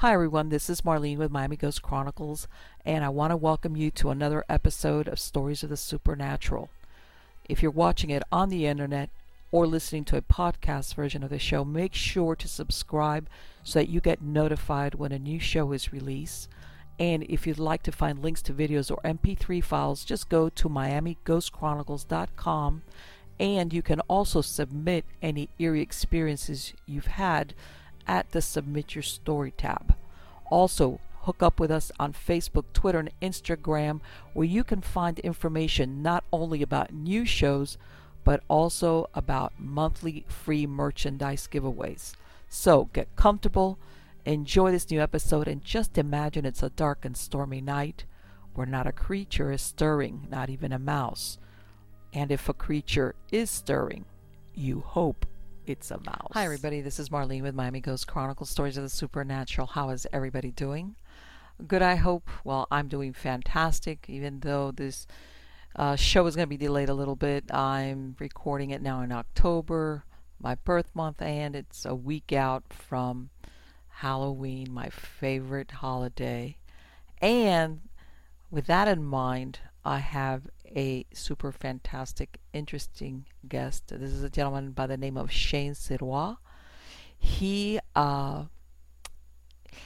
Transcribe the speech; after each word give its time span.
Hi, 0.00 0.12
everyone. 0.12 0.50
This 0.50 0.68
is 0.68 0.82
Marlene 0.82 1.16
with 1.16 1.30
Miami 1.30 1.56
Ghost 1.56 1.80
Chronicles, 1.80 2.48
and 2.84 3.02
I 3.02 3.08
want 3.08 3.30
to 3.30 3.36
welcome 3.36 3.76
you 3.76 3.90
to 3.92 4.10
another 4.10 4.44
episode 4.46 5.08
of 5.08 5.18
Stories 5.18 5.62
of 5.62 5.70
the 5.70 5.76
Supernatural. 5.78 6.68
If 7.48 7.62
you're 7.62 7.70
watching 7.70 8.10
it 8.10 8.22
on 8.30 8.50
the 8.50 8.66
internet 8.66 9.08
or 9.50 9.66
listening 9.66 10.04
to 10.04 10.18
a 10.18 10.20
podcast 10.20 10.94
version 10.94 11.22
of 11.22 11.30
the 11.30 11.38
show, 11.38 11.64
make 11.64 11.94
sure 11.94 12.36
to 12.36 12.46
subscribe 12.46 13.26
so 13.64 13.78
that 13.78 13.88
you 13.88 14.02
get 14.02 14.20
notified 14.20 14.96
when 14.96 15.12
a 15.12 15.18
new 15.18 15.40
show 15.40 15.72
is 15.72 15.94
released. 15.94 16.50
And 17.00 17.22
if 17.22 17.46
you'd 17.46 17.58
like 17.58 17.82
to 17.84 17.90
find 17.90 18.22
links 18.22 18.42
to 18.42 18.52
videos 18.52 18.90
or 18.90 19.00
MP3 19.02 19.64
files, 19.64 20.04
just 20.04 20.28
go 20.28 20.50
to 20.50 20.68
MiamiGhostChronicles.com 20.68 22.82
and 23.40 23.72
you 23.72 23.80
can 23.80 24.00
also 24.00 24.42
submit 24.42 25.06
any 25.22 25.48
eerie 25.58 25.80
experiences 25.80 26.74
you've 26.86 27.06
had 27.06 27.54
at 28.06 28.30
the 28.32 28.42
Submit 28.42 28.94
Your 28.94 29.02
Story 29.02 29.52
tab. 29.52 29.94
Also, 30.50 31.00
hook 31.22 31.42
up 31.42 31.58
with 31.58 31.70
us 31.70 31.90
on 31.98 32.12
Facebook, 32.12 32.64
Twitter, 32.72 33.00
and 33.00 33.10
Instagram, 33.20 34.00
where 34.32 34.46
you 34.46 34.62
can 34.62 34.80
find 34.80 35.18
information 35.18 36.02
not 36.02 36.24
only 36.32 36.62
about 36.62 36.92
new 36.92 37.24
shows, 37.24 37.76
but 38.22 38.42
also 38.48 39.08
about 39.14 39.52
monthly 39.58 40.24
free 40.28 40.66
merchandise 40.66 41.48
giveaways. 41.50 42.14
So 42.48 42.88
get 42.92 43.14
comfortable, 43.16 43.78
enjoy 44.24 44.70
this 44.70 44.90
new 44.90 45.00
episode, 45.00 45.48
and 45.48 45.62
just 45.62 45.98
imagine 45.98 46.44
it's 46.44 46.62
a 46.62 46.70
dark 46.70 47.04
and 47.04 47.16
stormy 47.16 47.60
night 47.60 48.04
where 48.54 48.66
not 48.66 48.86
a 48.86 48.92
creature 48.92 49.52
is 49.52 49.62
stirring, 49.62 50.26
not 50.30 50.48
even 50.48 50.72
a 50.72 50.78
mouse. 50.78 51.38
And 52.12 52.32
if 52.32 52.48
a 52.48 52.54
creature 52.54 53.14
is 53.30 53.50
stirring, 53.50 54.06
you 54.54 54.80
hope 54.80 55.26
it's 55.66 55.90
a 55.90 55.98
mouse. 55.98 56.30
Hi, 56.32 56.44
everybody. 56.44 56.80
This 56.80 57.00
is 57.00 57.08
Marlene 57.08 57.42
with 57.42 57.54
Miami 57.54 57.80
Ghost 57.80 58.06
Chronicles 58.06 58.50
Stories 58.50 58.76
of 58.76 58.84
the 58.84 58.88
Supernatural. 58.88 59.66
How 59.66 59.90
is 59.90 60.06
everybody 60.12 60.52
doing? 60.52 60.94
Good, 61.66 61.82
I 61.82 61.96
hope. 61.96 62.30
Well, 62.44 62.68
I'm 62.70 62.86
doing 62.86 63.12
fantastic, 63.12 64.06
even 64.08 64.40
though 64.40 64.70
this 64.70 65.08
uh, 65.74 65.96
show 65.96 66.24
is 66.26 66.36
going 66.36 66.46
to 66.46 66.50
be 66.50 66.56
delayed 66.56 66.88
a 66.88 66.94
little 66.94 67.16
bit. 67.16 67.52
I'm 67.52 68.14
recording 68.20 68.70
it 68.70 68.80
now 68.80 69.00
in 69.00 69.10
October, 69.10 70.04
my 70.40 70.54
birth 70.54 70.88
month, 70.94 71.20
and 71.20 71.56
it's 71.56 71.84
a 71.84 71.96
week 71.96 72.32
out 72.32 72.62
from 72.70 73.30
Halloween, 73.88 74.72
my 74.72 74.88
favorite 74.88 75.72
holiday. 75.72 76.58
And 77.20 77.80
with 78.52 78.66
that 78.66 78.86
in 78.86 79.02
mind, 79.02 79.58
I 79.86 79.98
have 79.98 80.48
a 80.74 81.06
super 81.14 81.52
fantastic, 81.52 82.40
interesting 82.52 83.26
guest. 83.48 83.86
This 83.86 84.10
is 84.10 84.24
a 84.24 84.28
gentleman 84.28 84.72
by 84.72 84.88
the 84.88 84.96
name 84.96 85.16
of 85.16 85.30
Shane 85.30 85.74
Sirois. 85.74 86.38
He, 87.16 87.78
uh, 87.94 88.46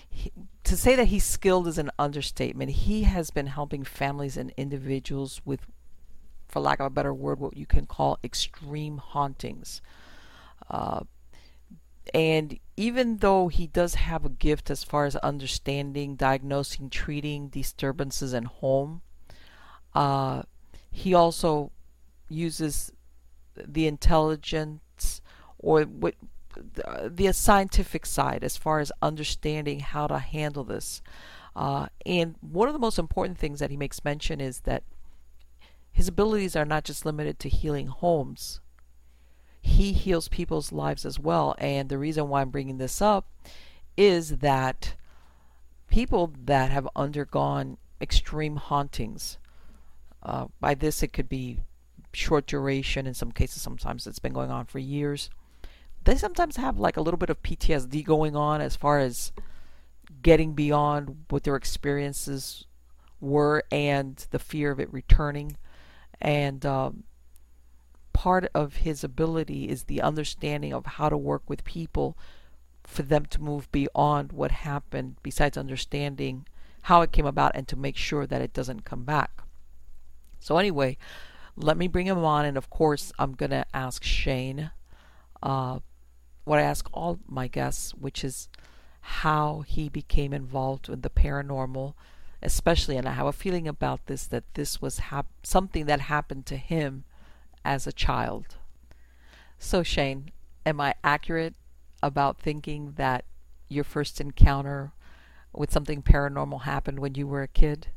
he, 0.08 0.32
to 0.64 0.74
say 0.74 0.96
that 0.96 1.08
he's 1.08 1.24
skilled 1.24 1.68
is 1.68 1.76
an 1.76 1.90
understatement. 1.98 2.70
He 2.70 3.02
has 3.02 3.30
been 3.30 3.48
helping 3.48 3.84
families 3.84 4.38
and 4.38 4.54
individuals 4.56 5.42
with, 5.44 5.66
for 6.48 6.60
lack 6.60 6.80
of 6.80 6.86
a 6.86 6.90
better 6.90 7.12
word, 7.12 7.38
what 7.38 7.58
you 7.58 7.66
can 7.66 7.84
call 7.84 8.18
extreme 8.24 8.96
hauntings. 8.96 9.82
Uh, 10.70 11.00
and 12.14 12.58
even 12.78 13.18
though 13.18 13.48
he 13.48 13.66
does 13.66 13.96
have 13.96 14.24
a 14.24 14.30
gift 14.30 14.70
as 14.70 14.82
far 14.82 15.04
as 15.04 15.16
understanding, 15.16 16.16
diagnosing, 16.16 16.88
treating 16.88 17.48
disturbances 17.48 18.32
in 18.32 18.44
home, 18.44 19.02
uh, 19.94 20.42
he 20.90 21.14
also 21.14 21.70
uses 22.28 22.92
the 23.56 23.86
intelligence 23.86 25.20
or 25.58 25.82
what 25.82 26.14
the 27.04 27.32
scientific 27.32 28.04
side 28.06 28.42
as 28.42 28.56
far 28.56 28.80
as 28.80 28.92
understanding 29.02 29.80
how 29.80 30.06
to 30.06 30.18
handle 30.18 30.64
this. 30.64 31.00
Uh, 31.54 31.86
and 32.06 32.36
one 32.40 32.68
of 32.68 32.72
the 32.74 32.78
most 32.78 32.98
important 32.98 33.38
things 33.38 33.60
that 33.60 33.70
he 33.70 33.76
makes 33.76 34.04
mention 34.04 34.40
is 34.40 34.60
that 34.60 34.82
his 35.92 36.08
abilities 36.08 36.56
are 36.56 36.64
not 36.64 36.84
just 36.84 37.04
limited 37.04 37.38
to 37.38 37.48
healing 37.48 37.88
homes. 37.88 38.60
He 39.60 39.92
heals 39.92 40.28
people's 40.28 40.72
lives 40.72 41.04
as 41.04 41.18
well. 41.18 41.54
And 41.58 41.88
the 41.88 41.98
reason 41.98 42.28
why 42.28 42.40
I'm 42.40 42.50
bringing 42.50 42.78
this 42.78 43.02
up 43.02 43.26
is 43.96 44.38
that 44.38 44.94
people 45.90 46.32
that 46.44 46.70
have 46.70 46.88
undergone 46.96 47.76
extreme 48.00 48.56
hauntings, 48.56 49.38
uh, 50.22 50.46
by 50.60 50.74
this, 50.74 51.02
it 51.02 51.12
could 51.12 51.28
be 51.28 51.60
short 52.12 52.46
duration. 52.46 53.06
In 53.06 53.14
some 53.14 53.32
cases, 53.32 53.62
sometimes 53.62 54.06
it's 54.06 54.18
been 54.18 54.32
going 54.32 54.50
on 54.50 54.66
for 54.66 54.78
years. 54.78 55.30
They 56.04 56.16
sometimes 56.16 56.56
have 56.56 56.78
like 56.78 56.96
a 56.96 57.02
little 57.02 57.18
bit 57.18 57.30
of 57.30 57.42
PTSD 57.42 58.04
going 58.04 58.36
on 58.36 58.60
as 58.60 58.76
far 58.76 58.98
as 58.98 59.32
getting 60.22 60.54
beyond 60.54 61.24
what 61.28 61.44
their 61.44 61.56
experiences 61.56 62.66
were 63.20 63.62
and 63.70 64.26
the 64.30 64.38
fear 64.38 64.70
of 64.70 64.80
it 64.80 64.92
returning. 64.92 65.56
And 66.20 66.64
um, 66.66 67.04
part 68.12 68.50
of 68.54 68.76
his 68.76 69.04
ability 69.04 69.68
is 69.68 69.84
the 69.84 70.02
understanding 70.02 70.72
of 70.72 70.86
how 70.86 71.08
to 71.08 71.16
work 71.16 71.48
with 71.48 71.64
people 71.64 72.16
for 72.84 73.02
them 73.02 73.24
to 73.26 73.40
move 73.40 73.70
beyond 73.70 74.32
what 74.32 74.50
happened, 74.50 75.16
besides 75.22 75.56
understanding 75.56 76.46
how 76.82 77.02
it 77.02 77.12
came 77.12 77.26
about 77.26 77.52
and 77.54 77.68
to 77.68 77.76
make 77.76 77.96
sure 77.96 78.26
that 78.26 78.42
it 78.42 78.52
doesn't 78.52 78.84
come 78.84 79.04
back. 79.04 79.42
So, 80.40 80.58
anyway, 80.58 80.96
let 81.56 81.76
me 81.76 81.86
bring 81.88 82.06
him 82.06 82.24
on, 82.24 82.44
and 82.44 82.56
of 82.56 82.70
course, 82.70 83.12
I'm 83.18 83.34
going 83.34 83.50
to 83.50 83.66
ask 83.74 84.02
Shane 84.02 84.70
uh, 85.42 85.80
what 86.44 86.58
I 86.58 86.62
ask 86.62 86.88
all 86.92 87.18
my 87.28 87.46
guests, 87.48 87.92
which 87.94 88.24
is 88.24 88.48
how 89.02 89.62
he 89.66 89.88
became 89.88 90.32
involved 90.32 90.88
with 90.88 91.02
the 91.02 91.10
paranormal, 91.10 91.94
especially, 92.42 92.96
and 92.96 93.08
I 93.08 93.12
have 93.12 93.26
a 93.26 93.32
feeling 93.32 93.68
about 93.68 94.06
this 94.06 94.26
that 94.28 94.44
this 94.54 94.80
was 94.80 94.98
hap- 94.98 95.26
something 95.42 95.86
that 95.86 96.00
happened 96.02 96.46
to 96.46 96.56
him 96.56 97.04
as 97.64 97.86
a 97.86 97.92
child. 97.92 98.56
So, 99.58 99.82
Shane, 99.82 100.30
am 100.64 100.80
I 100.80 100.94
accurate 101.04 101.54
about 102.02 102.38
thinking 102.40 102.94
that 102.96 103.24
your 103.68 103.84
first 103.84 104.20
encounter 104.20 104.92
with 105.52 105.70
something 105.72 106.02
paranormal 106.02 106.62
happened 106.62 106.98
when 106.98 107.14
you 107.14 107.26
were 107.26 107.42
a 107.42 107.48
kid? 107.48 107.88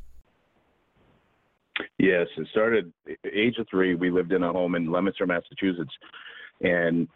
Yes, 1.98 2.28
it 2.38 2.48
started 2.52 2.94
age 3.32 3.58
of 3.58 3.68
three. 3.70 3.96
We 3.96 4.12
lived 4.12 4.32
in 4.32 4.44
a 4.44 4.52
home 4.52 4.76
in 4.76 4.92
Leominster, 4.92 5.26
Massachusetts, 5.26 5.94
and 6.62 7.08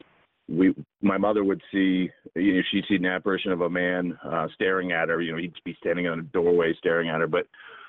we 0.49 0.73
my 1.01 1.17
mother 1.17 1.43
would 1.43 1.61
see 1.71 2.09
you 2.35 2.55
know 2.55 2.61
she'd 2.71 2.85
see 2.87 2.95
an 2.95 3.05
apparition 3.05 3.51
of 3.51 3.61
a 3.61 3.69
man 3.69 4.17
uh, 4.23 4.47
staring 4.55 4.91
at 4.91 5.09
her. 5.09 5.21
You 5.21 5.33
know, 5.33 5.37
he'd 5.37 5.53
be 5.63 5.77
standing 5.79 6.05
in 6.05 6.19
a 6.19 6.21
doorway 6.21 6.73
staring 6.77 7.09
at 7.09 7.19
her. 7.19 7.27
But 7.27 7.47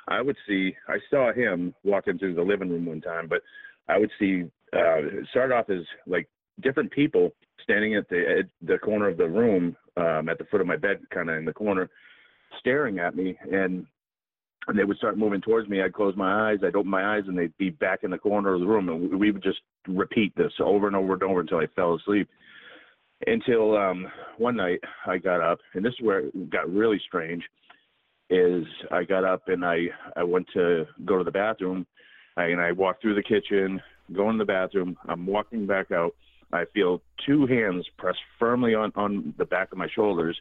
I 0.08 0.20
would 0.20 0.36
see 0.46 0.74
I 0.88 0.98
saw 1.10 1.32
him 1.32 1.74
walk 1.84 2.06
into 2.06 2.34
the 2.34 2.42
living 2.42 2.68
room 2.68 2.86
one 2.86 3.00
time, 3.00 3.28
but 3.28 3.42
I 3.88 3.98
would 3.98 4.10
see 4.18 4.42
uh, 4.74 4.98
it 4.98 5.26
started 5.30 5.54
off 5.54 5.70
as 5.70 5.84
like 6.06 6.28
different 6.60 6.90
people 6.90 7.32
standing 7.62 7.94
at 7.94 8.08
the 8.08 8.40
at 8.40 8.66
the 8.66 8.78
corner 8.78 9.08
of 9.08 9.16
the 9.16 9.28
room 9.28 9.76
um, 9.96 10.28
at 10.28 10.38
the 10.38 10.44
foot 10.50 10.60
of 10.60 10.66
my 10.66 10.76
bed, 10.76 11.00
kind 11.10 11.30
of 11.30 11.36
in 11.36 11.44
the 11.44 11.52
corner, 11.52 11.88
staring 12.58 12.98
at 12.98 13.16
me, 13.16 13.38
and 13.50 13.86
and 14.68 14.78
they 14.78 14.84
would 14.84 14.98
start 14.98 15.18
moving 15.18 15.40
towards 15.40 15.68
me. 15.68 15.82
I'd 15.82 15.94
close 15.94 16.14
my 16.16 16.50
eyes, 16.50 16.58
I'd 16.62 16.76
open 16.76 16.90
my 16.90 17.16
eyes, 17.16 17.24
and 17.26 17.36
they'd 17.36 17.56
be 17.56 17.70
back 17.70 18.00
in 18.04 18.10
the 18.10 18.18
corner 18.18 18.54
of 18.54 18.60
the 18.60 18.66
room, 18.66 18.88
and 18.88 19.18
we 19.18 19.30
would 19.30 19.42
just 19.42 19.60
repeat 19.88 20.34
this 20.36 20.52
over 20.60 20.86
and 20.86 20.94
over 20.94 21.14
and 21.14 21.22
over 21.22 21.40
until 21.40 21.58
I 21.58 21.66
fell 21.74 21.94
asleep. 21.94 22.28
Until 23.26 23.76
um, 23.76 24.06
one 24.36 24.56
night 24.56 24.80
I 25.06 25.18
got 25.18 25.40
up, 25.40 25.58
and 25.74 25.84
this 25.84 25.94
is 25.94 26.00
where 26.02 26.20
it 26.20 26.50
got 26.50 26.70
really 26.70 27.00
strange. 27.06 27.42
Is 28.30 28.64
I 28.92 29.04
got 29.04 29.24
up 29.24 29.48
and 29.48 29.64
I 29.64 29.86
I 30.14 30.22
went 30.22 30.46
to 30.52 30.84
go 31.04 31.18
to 31.18 31.24
the 31.24 31.30
bathroom, 31.30 31.86
and 32.36 32.60
I 32.60 32.70
walked 32.72 33.02
through 33.02 33.14
the 33.14 33.22
kitchen, 33.22 33.80
go 34.14 34.28
in 34.30 34.38
the 34.38 34.44
bathroom. 34.44 34.96
I'm 35.08 35.26
walking 35.26 35.66
back 35.66 35.90
out. 35.90 36.14
I 36.52 36.64
feel 36.74 37.00
two 37.26 37.46
hands 37.46 37.86
pressed 37.96 38.20
firmly 38.38 38.74
on 38.74 38.92
on 38.94 39.34
the 39.38 39.46
back 39.46 39.72
of 39.72 39.78
my 39.78 39.88
shoulders, 39.94 40.38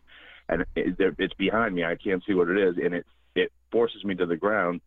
and 0.50 0.64
it, 0.76 1.16
it's 1.18 1.34
behind 1.36 1.74
me. 1.74 1.86
I 1.86 1.96
can't 1.96 2.22
see 2.28 2.34
what 2.34 2.50
it 2.50 2.58
is, 2.58 2.76
and 2.84 2.94
it 2.94 3.06
it 3.38 3.52
forces 3.72 4.04
me 4.04 4.16
to 4.16 4.26
the 4.26 4.38
ground. 4.38 4.82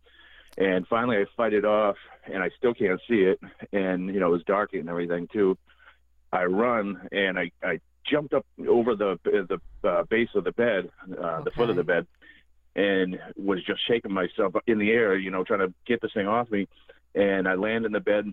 And 0.59 0.87
finally, 0.89 1.17
I 1.17 1.25
fight 1.37 1.53
it 1.53 1.65
off, 1.65 1.97
and 2.31 2.43
I 2.43 2.51
still 2.59 2.75
can't 2.75 3.01
see 3.09 3.23
it. 3.23 3.41
And 3.73 4.13
you 4.13 4.21
know, 4.21 4.29
it 4.29 4.33
was 4.33 4.45
dark 4.45 4.75
and 4.75 4.89
everything 4.89 5.29
too. 5.33 5.57
I 6.33 6.45
run 6.45 7.09
and 7.13 7.39
I 7.39 7.51
I 7.63 7.81
jumped 8.09 8.35
up 8.35 8.47
over 8.69 8.95
the 8.95 9.19
the 9.25 9.61
uh, 9.89 10.03
base 10.05 10.29
of 10.35 10.45
the 10.45 10.53
bed, 10.53 10.91
uh, 11.11 11.15
okay. 11.15 11.45
the 11.45 11.51
foot 11.53 11.71
of 11.71 11.77
the 11.77 11.85
bed, 11.85 12.07
and 12.75 13.19
was 13.37 13.65
just 13.65 13.87
shaking 13.87 14.13
myself 14.13 14.55
in 14.67 14.79
the 14.79 14.91
air, 14.91 15.17
you 15.17 15.31
know, 15.31 15.45
trying 15.45 15.61
to 15.61 15.73
get 15.87 16.01
this 16.01 16.13
thing 16.13 16.27
off 16.27 16.51
me. 16.51 16.69
And 17.15 17.49
I 17.49 17.55
land 17.55 17.87
in 17.87 17.93
the 17.93 18.01
bed. 18.01 18.33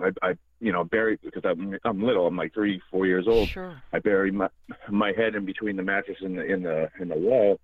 I, 0.00 0.10
I 0.22 0.34
you 0.60 0.72
know, 0.72 0.84
bury 0.84 1.18
because 1.22 1.44
I'm 1.44 1.78
I'm 1.84 2.02
little. 2.02 2.26
I'm 2.26 2.36
like 2.36 2.54
three, 2.54 2.80
four 2.90 3.06
years 3.06 3.26
old. 3.28 3.48
Sure. 3.48 3.82
I 3.92 3.98
bury 3.98 4.30
my 4.30 4.48
my 4.88 5.12
head 5.12 5.34
in 5.34 5.44
between 5.44 5.76
the 5.76 5.82
mattress 5.82 6.18
and 6.20 6.38
the 6.38 6.44
in 6.44 6.62
the 6.62 6.88
in 7.00 7.08
the 7.08 7.16
wall, 7.16 7.60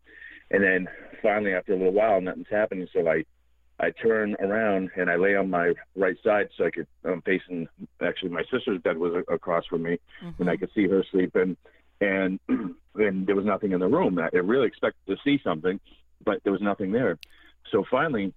and 0.50 0.62
then 0.62 0.88
finally, 1.22 1.52
after 1.54 1.72
a 1.72 1.76
little 1.76 1.92
while, 1.92 2.20
nothing's 2.20 2.46
happening. 2.50 2.86
So 2.92 3.06
I, 3.08 3.24
I 3.80 3.90
turn 3.90 4.34
around 4.40 4.90
and 4.96 5.08
I 5.10 5.16
lay 5.16 5.34
on 5.36 5.50
my 5.50 5.72
right 5.96 6.16
side 6.24 6.48
so 6.56 6.64
I 6.66 6.70
could. 6.70 6.86
I'm 7.04 7.22
facing 7.22 7.68
actually 8.02 8.30
my 8.30 8.42
sister's 8.50 8.80
bed 8.82 8.98
was 8.98 9.22
across 9.28 9.66
from 9.66 9.82
me, 9.82 9.98
mm-hmm. 10.24 10.40
and 10.42 10.50
I 10.50 10.56
could 10.56 10.70
see 10.74 10.86
her 10.88 11.04
sleeping. 11.10 11.56
and 12.00 12.38
and 12.48 13.26
there 13.26 13.36
was 13.36 13.44
nothing 13.44 13.72
in 13.72 13.80
the 13.80 13.86
room. 13.88 14.18
I 14.18 14.36
really 14.36 14.66
expected 14.66 15.06
to 15.08 15.16
see 15.22 15.40
something, 15.44 15.78
but 16.24 16.42
there 16.44 16.52
was 16.52 16.62
nothing 16.62 16.92
there. 16.92 17.18
So 17.70 17.84
finally, 17.90 18.32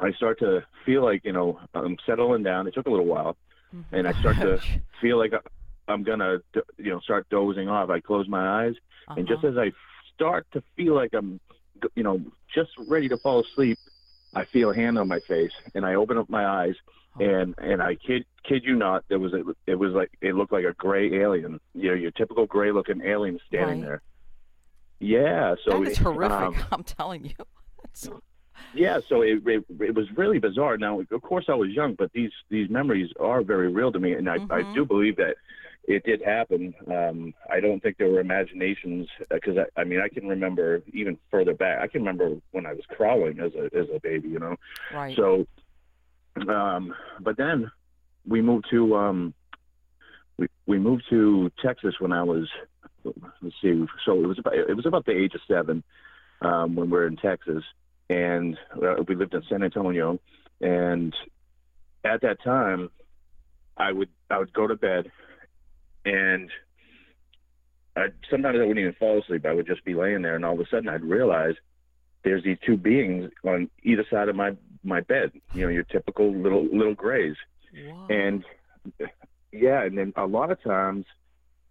I 0.00 0.12
start 0.12 0.38
to 0.40 0.64
feel 0.84 1.04
like 1.04 1.24
you 1.24 1.32
know 1.32 1.60
I'm 1.74 1.96
settling 2.06 2.42
down. 2.42 2.66
It 2.66 2.74
took 2.74 2.86
a 2.86 2.90
little 2.90 3.06
while, 3.06 3.36
Mm-hmm. 3.74 3.94
and 3.94 4.08
I 4.08 4.12
start 4.18 4.34
to 4.38 4.58
feel 5.00 5.16
like 5.16 5.32
I'm 5.86 6.02
gonna 6.02 6.38
you 6.76 6.90
know 6.90 6.98
start 7.00 7.28
dozing 7.30 7.68
off. 7.68 7.88
I 7.88 8.00
close 8.00 8.26
my 8.28 8.64
eyes, 8.64 8.74
and 9.16 9.28
just 9.28 9.44
Uh-huh. 9.44 9.52
as 9.52 9.56
I 9.58 9.70
start 10.20 10.46
to 10.52 10.62
feel 10.76 10.94
like 10.94 11.14
I'm 11.14 11.40
you 11.94 12.02
know 12.02 12.20
just 12.54 12.70
ready 12.88 13.08
to 13.08 13.16
fall 13.16 13.40
asleep, 13.40 13.78
I 14.34 14.44
feel 14.44 14.70
a 14.70 14.74
hand 14.74 14.98
on 14.98 15.08
my 15.08 15.20
face, 15.20 15.52
and 15.74 15.86
I 15.86 15.94
open 15.94 16.18
up 16.18 16.28
my 16.28 16.46
eyes, 16.46 16.74
and 17.18 17.54
and 17.58 17.82
I 17.82 17.94
kid 17.94 18.24
kid 18.46 18.62
you 18.64 18.76
not, 18.76 19.04
there 19.08 19.18
was 19.18 19.32
a 19.32 19.42
it 19.66 19.76
was 19.76 19.92
like 19.92 20.10
it 20.20 20.34
looked 20.34 20.52
like 20.52 20.64
a 20.64 20.74
gray 20.74 21.12
alien, 21.22 21.58
you 21.74 21.88
know, 21.88 21.94
your 21.94 22.10
typical 22.10 22.46
gray 22.46 22.70
looking 22.70 23.00
alien 23.02 23.38
standing 23.48 23.80
Right. 23.80 23.86
there. 23.88 24.02
Yeah, 25.02 25.54
so 25.64 25.80
that 25.80 25.82
is 25.90 25.98
it- 25.98 26.02
horrific. 26.02 26.30
um, 26.32 26.56
I'm 26.72 26.82
telling 26.84 27.24
you. 27.24 27.34
That's, 27.82 28.08
yeah, 28.74 29.00
so 29.08 29.22
it, 29.22 29.42
it 29.46 29.64
it 29.80 29.94
was 29.94 30.06
really 30.16 30.38
bizarre. 30.38 30.76
Now, 30.76 31.00
of 31.00 31.22
course, 31.22 31.46
I 31.48 31.54
was 31.54 31.70
young, 31.70 31.94
but 31.94 32.12
these 32.12 32.32
these 32.50 32.68
memories 32.68 33.10
are 33.18 33.40
very 33.42 33.68
real 33.72 33.90
to 33.92 33.98
me, 33.98 34.12
and 34.12 34.28
I 34.28 34.34
I 34.34 34.62
Mhm. 34.62 34.74
do 34.74 34.84
believe 34.84 35.16
that 35.16 35.36
it 35.84 36.04
did 36.04 36.22
happen. 36.22 36.74
Um, 36.86 37.34
I 37.50 37.60
don't 37.60 37.82
think 37.82 37.96
there 37.98 38.08
were 38.08 38.20
imaginations 38.20 39.08
because 39.30 39.56
I, 39.58 39.80
I 39.80 39.84
mean 39.84 40.00
I 40.00 40.08
can 40.08 40.28
remember 40.28 40.82
even 40.92 41.18
further 41.30 41.54
back. 41.54 41.80
I 41.80 41.86
can 41.86 42.02
remember 42.02 42.36
when 42.52 42.66
I 42.66 42.72
was 42.72 42.84
crawling 42.88 43.40
as 43.40 43.52
a 43.54 43.64
as 43.76 43.86
a 43.94 44.00
baby, 44.00 44.28
you 44.28 44.38
know. 44.38 44.56
right. 44.94 45.16
So, 45.16 45.46
um, 46.48 46.94
but 47.20 47.36
then 47.36 47.70
we 48.26 48.40
moved 48.42 48.66
to 48.70 48.96
um, 48.96 49.34
we 50.38 50.48
we 50.66 50.78
moved 50.78 51.04
to 51.10 51.50
Texas 51.62 51.94
when 51.98 52.12
I 52.12 52.22
was 52.22 52.48
let's 53.04 53.56
see. 53.62 53.84
So 54.04 54.22
it 54.22 54.26
was 54.26 54.38
about 54.38 54.54
it 54.54 54.74
was 54.74 54.86
about 54.86 55.06
the 55.06 55.16
age 55.16 55.34
of 55.34 55.40
seven 55.48 55.82
um, 56.42 56.76
when 56.76 56.90
we 56.90 56.96
were 56.96 57.06
in 57.06 57.16
Texas, 57.16 57.64
and 58.08 58.56
uh, 58.76 59.02
we 59.06 59.14
lived 59.14 59.34
in 59.34 59.42
San 59.48 59.62
Antonio. 59.62 60.18
And 60.60 61.14
at 62.04 62.22
that 62.22 62.42
time, 62.42 62.90
I 63.76 63.92
would 63.92 64.08
I 64.30 64.38
would 64.38 64.52
go 64.52 64.66
to 64.66 64.76
bed, 64.76 65.10
and 66.04 66.50
I, 67.96 68.06
sometimes 68.30 68.56
I 68.56 68.60
wouldn't 68.60 68.78
even 68.78 68.94
fall 68.94 69.20
asleep. 69.20 69.44
I 69.46 69.52
would 69.52 69.66
just 69.66 69.84
be 69.84 69.94
laying 69.94 70.22
there, 70.22 70.36
and 70.36 70.44
all 70.44 70.54
of 70.54 70.60
a 70.60 70.66
sudden 70.70 70.88
I'd 70.88 71.02
realize 71.02 71.54
there's 72.24 72.44
these 72.44 72.58
two 72.64 72.76
beings 72.76 73.30
on 73.44 73.68
either 73.82 74.04
side 74.10 74.28
of 74.28 74.36
my 74.36 74.52
my 74.84 75.00
bed. 75.00 75.32
You 75.54 75.62
know, 75.62 75.68
your 75.68 75.82
typical 75.84 76.32
little 76.34 76.64
little 76.66 76.94
grays. 76.94 77.36
Whoa. 77.74 78.06
And 78.08 78.44
yeah, 79.52 79.82
and 79.82 79.96
then 79.98 80.12
a 80.16 80.26
lot 80.26 80.50
of 80.50 80.62
times 80.62 81.04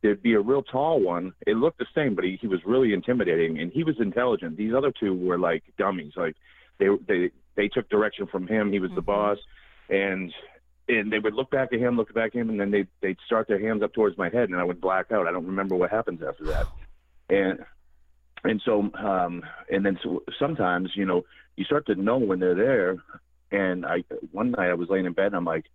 there'd 0.02 0.22
be 0.22 0.34
a 0.34 0.40
real 0.40 0.64
tall 0.64 1.00
one. 1.02 1.34
It 1.48 1.56
looked 1.58 1.80
the 1.80 1.86
same, 1.96 2.16
but 2.16 2.24
he, 2.24 2.38
he 2.40 2.48
was 2.48 2.60
really 2.66 2.94
intimidating 2.94 3.60
and 3.60 3.72
he 3.72 3.84
was 3.84 3.96
intelligent. 4.00 4.58
These 4.58 4.74
other 4.74 4.94
two 4.98 5.14
were 5.14 5.38
like 5.40 5.64
dummies. 5.78 6.14
Like 6.16 6.36
they 6.80 6.88
they 7.08 7.32
they 7.56 7.68
took 7.68 7.90
direction 7.90 8.28
from 8.28 8.48
him. 8.48 8.72
He 8.72 8.80
was 8.80 8.92
the 8.92 9.02
Mhm. 9.02 9.06
boss, 9.06 9.38
and 9.90 10.34
and 10.89 11.12
they 11.12 11.19
would 11.19 11.36
look 11.36 11.51
back 11.51 11.69
at 11.71 11.80
him, 11.80 11.95
look 11.95 12.13
back 12.13 12.36
at 12.36 12.41
him, 12.41 12.50
and 12.50 12.59
then 12.59 12.71
they 12.71 12.86
they'd 13.01 13.18
start 13.25 13.47
their 13.47 13.59
hands 13.59 13.83
up 13.83 13.94
towards 13.94 14.18
my 14.18 14.30
head, 14.30 14.50
and 14.50 14.57
I 14.57 14.63
would 14.63 14.81
black 14.81 15.12
out. 15.12 15.27
I 15.27 15.31
don't 15.31 15.45
remember 15.45 15.75
what 15.75 15.91
happens 15.91 16.21
after 16.27 16.45
that. 16.45 16.68
And 17.30 17.59
and 18.44 18.62
so 18.65 18.89
um 18.97 19.44
and 19.69 19.86
then 19.86 20.00
so 20.03 20.24
sometimes 20.39 20.91
you 20.95 21.06
know 21.06 21.24
you 21.56 21.65
start 21.65 21.86
to 21.88 21.95
know 21.95 22.18
when 22.18 22.39
they're 22.39 22.56
there. 22.56 22.97
And 23.51 23.86
I 23.86 24.03
one 24.31 24.51
night 24.51 24.69
I 24.69 24.74
was 24.74 24.89
laying 24.89 25.06
in 25.06 25.13
bed 25.13 25.27
and 25.27 25.36
I'm 25.36 25.45
like, 25.45 25.65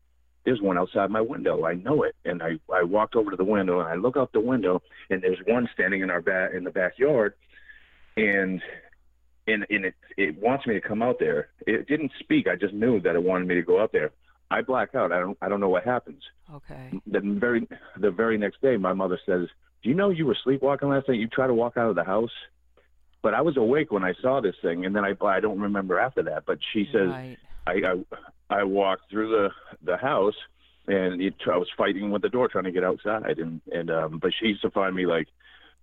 there's 0.45 0.61
one 0.61 0.79
outside 0.79 1.11
my 1.11 1.21
window. 1.21 1.65
I 1.65 1.75
know 1.75 2.03
it. 2.03 2.15
And 2.25 2.43
I, 2.43 2.59
I 2.73 2.85
walked 2.85 3.17
over 3.17 3.31
to 3.31 3.37
the 3.37 3.45
window 3.45 3.81
and 3.81 3.89
I 3.89 3.95
look 3.95 4.17
out 4.17 4.33
the 4.33 4.41
window 4.41 4.83
and 5.11 5.23
there's 5.23 5.41
one 5.47 5.69
standing 5.75 6.03
in 6.03 6.11
our 6.11 6.21
back 6.21 6.53
in 6.55 6.65
the 6.65 6.71
backyard 6.71 7.35
and 8.17 8.63
and 9.47 9.67
and 9.69 9.85
it 9.87 9.95
it 10.17 10.41
wants 10.41 10.67
me 10.67 10.75
to 10.75 10.81
come 10.81 11.03
out 11.03 11.19
there. 11.19 11.49
It 11.67 11.87
didn't 11.87 12.13
speak. 12.21 12.47
I 12.47 12.57
just 12.57 12.75
knew 12.75 13.01
that 13.01 13.15
it 13.15 13.23
wanted 13.23 13.49
me 13.49 13.57
to 13.57 13.63
go 13.63 13.81
out 13.83 13.93
there. 13.93 14.11
I 14.51 14.63
black 14.63 14.95
out. 14.95 15.13
I 15.13 15.21
don't 15.21 15.39
I 15.41 15.49
don't 15.49 15.61
know 15.61 15.69
what 15.69 15.85
happens. 15.85 16.23
okay. 16.55 16.93
The 17.07 17.21
very 17.21 17.67
the 17.99 18.11
very 18.11 18.39
next 18.39 18.61
day 18.61 18.77
my 18.77 18.93
mother 18.93 19.19
says, 19.27 19.49
Do 19.83 19.89
you 19.89 19.95
know 19.95 20.11
you 20.11 20.27
were 20.27 20.37
sleepwalking 20.45 20.89
last 20.89 21.09
night? 21.09 21.19
You 21.19 21.29
tried 21.29 21.49
to 21.49 21.55
walk 21.55 21.77
out 21.77 21.91
of 21.91 21.97
the 21.97 22.05
house? 22.05 22.33
But 23.23 23.35
I 23.35 23.41
was 23.41 23.57
awake 23.57 23.91
when 23.91 24.05
I 24.05 24.13
saw 24.21 24.41
this 24.41 24.55
thing 24.63 24.85
and 24.85 24.95
then 24.95 25.05
I 25.05 25.15
I 25.25 25.41
don't 25.41 25.61
remember 25.61 25.99
after 25.99 26.23
that. 26.25 26.45
But 26.47 26.59
she 26.73 26.87
says 26.93 27.09
right. 27.09 27.39
I, 27.67 27.73
I 27.73 28.59
I 28.61 28.65
walked 28.65 29.11
through 29.11 29.31
the 29.31 29.49
the 29.83 29.97
house 29.97 30.37
and 30.87 31.21
it, 31.21 31.35
I 31.51 31.57
was 31.57 31.69
fighting 31.77 32.11
with 32.11 32.23
the 32.23 32.29
door 32.29 32.49
trying 32.49 32.65
to 32.65 32.73
get 32.73 32.85
outside 32.85 33.39
and 33.39 33.61
and 33.73 33.91
um 33.91 34.19
but 34.21 34.33
she 34.39 34.49
used 34.49 34.63
to 34.63 34.71
find 34.71 34.95
me 34.95 35.07
like 35.07 35.29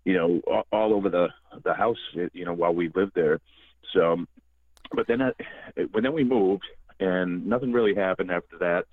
you 0.05 0.13
know 0.13 0.41
all, 0.47 0.67
all 0.71 0.93
over 0.93 1.09
the 1.09 1.27
the 1.63 1.73
house 1.73 1.97
you 2.33 2.45
know 2.45 2.53
while 2.53 2.73
we 2.73 2.89
lived 2.93 3.13
there 3.15 3.39
so 3.93 4.25
but 4.93 5.07
then 5.07 5.21
I, 5.21 5.31
when 5.91 6.03
then 6.03 6.13
we 6.13 6.23
moved 6.23 6.63
and 7.01 7.45
nothing 7.47 7.73
really 7.73 7.93
happened 7.95 8.31
after 8.31 8.57
that 8.59 8.85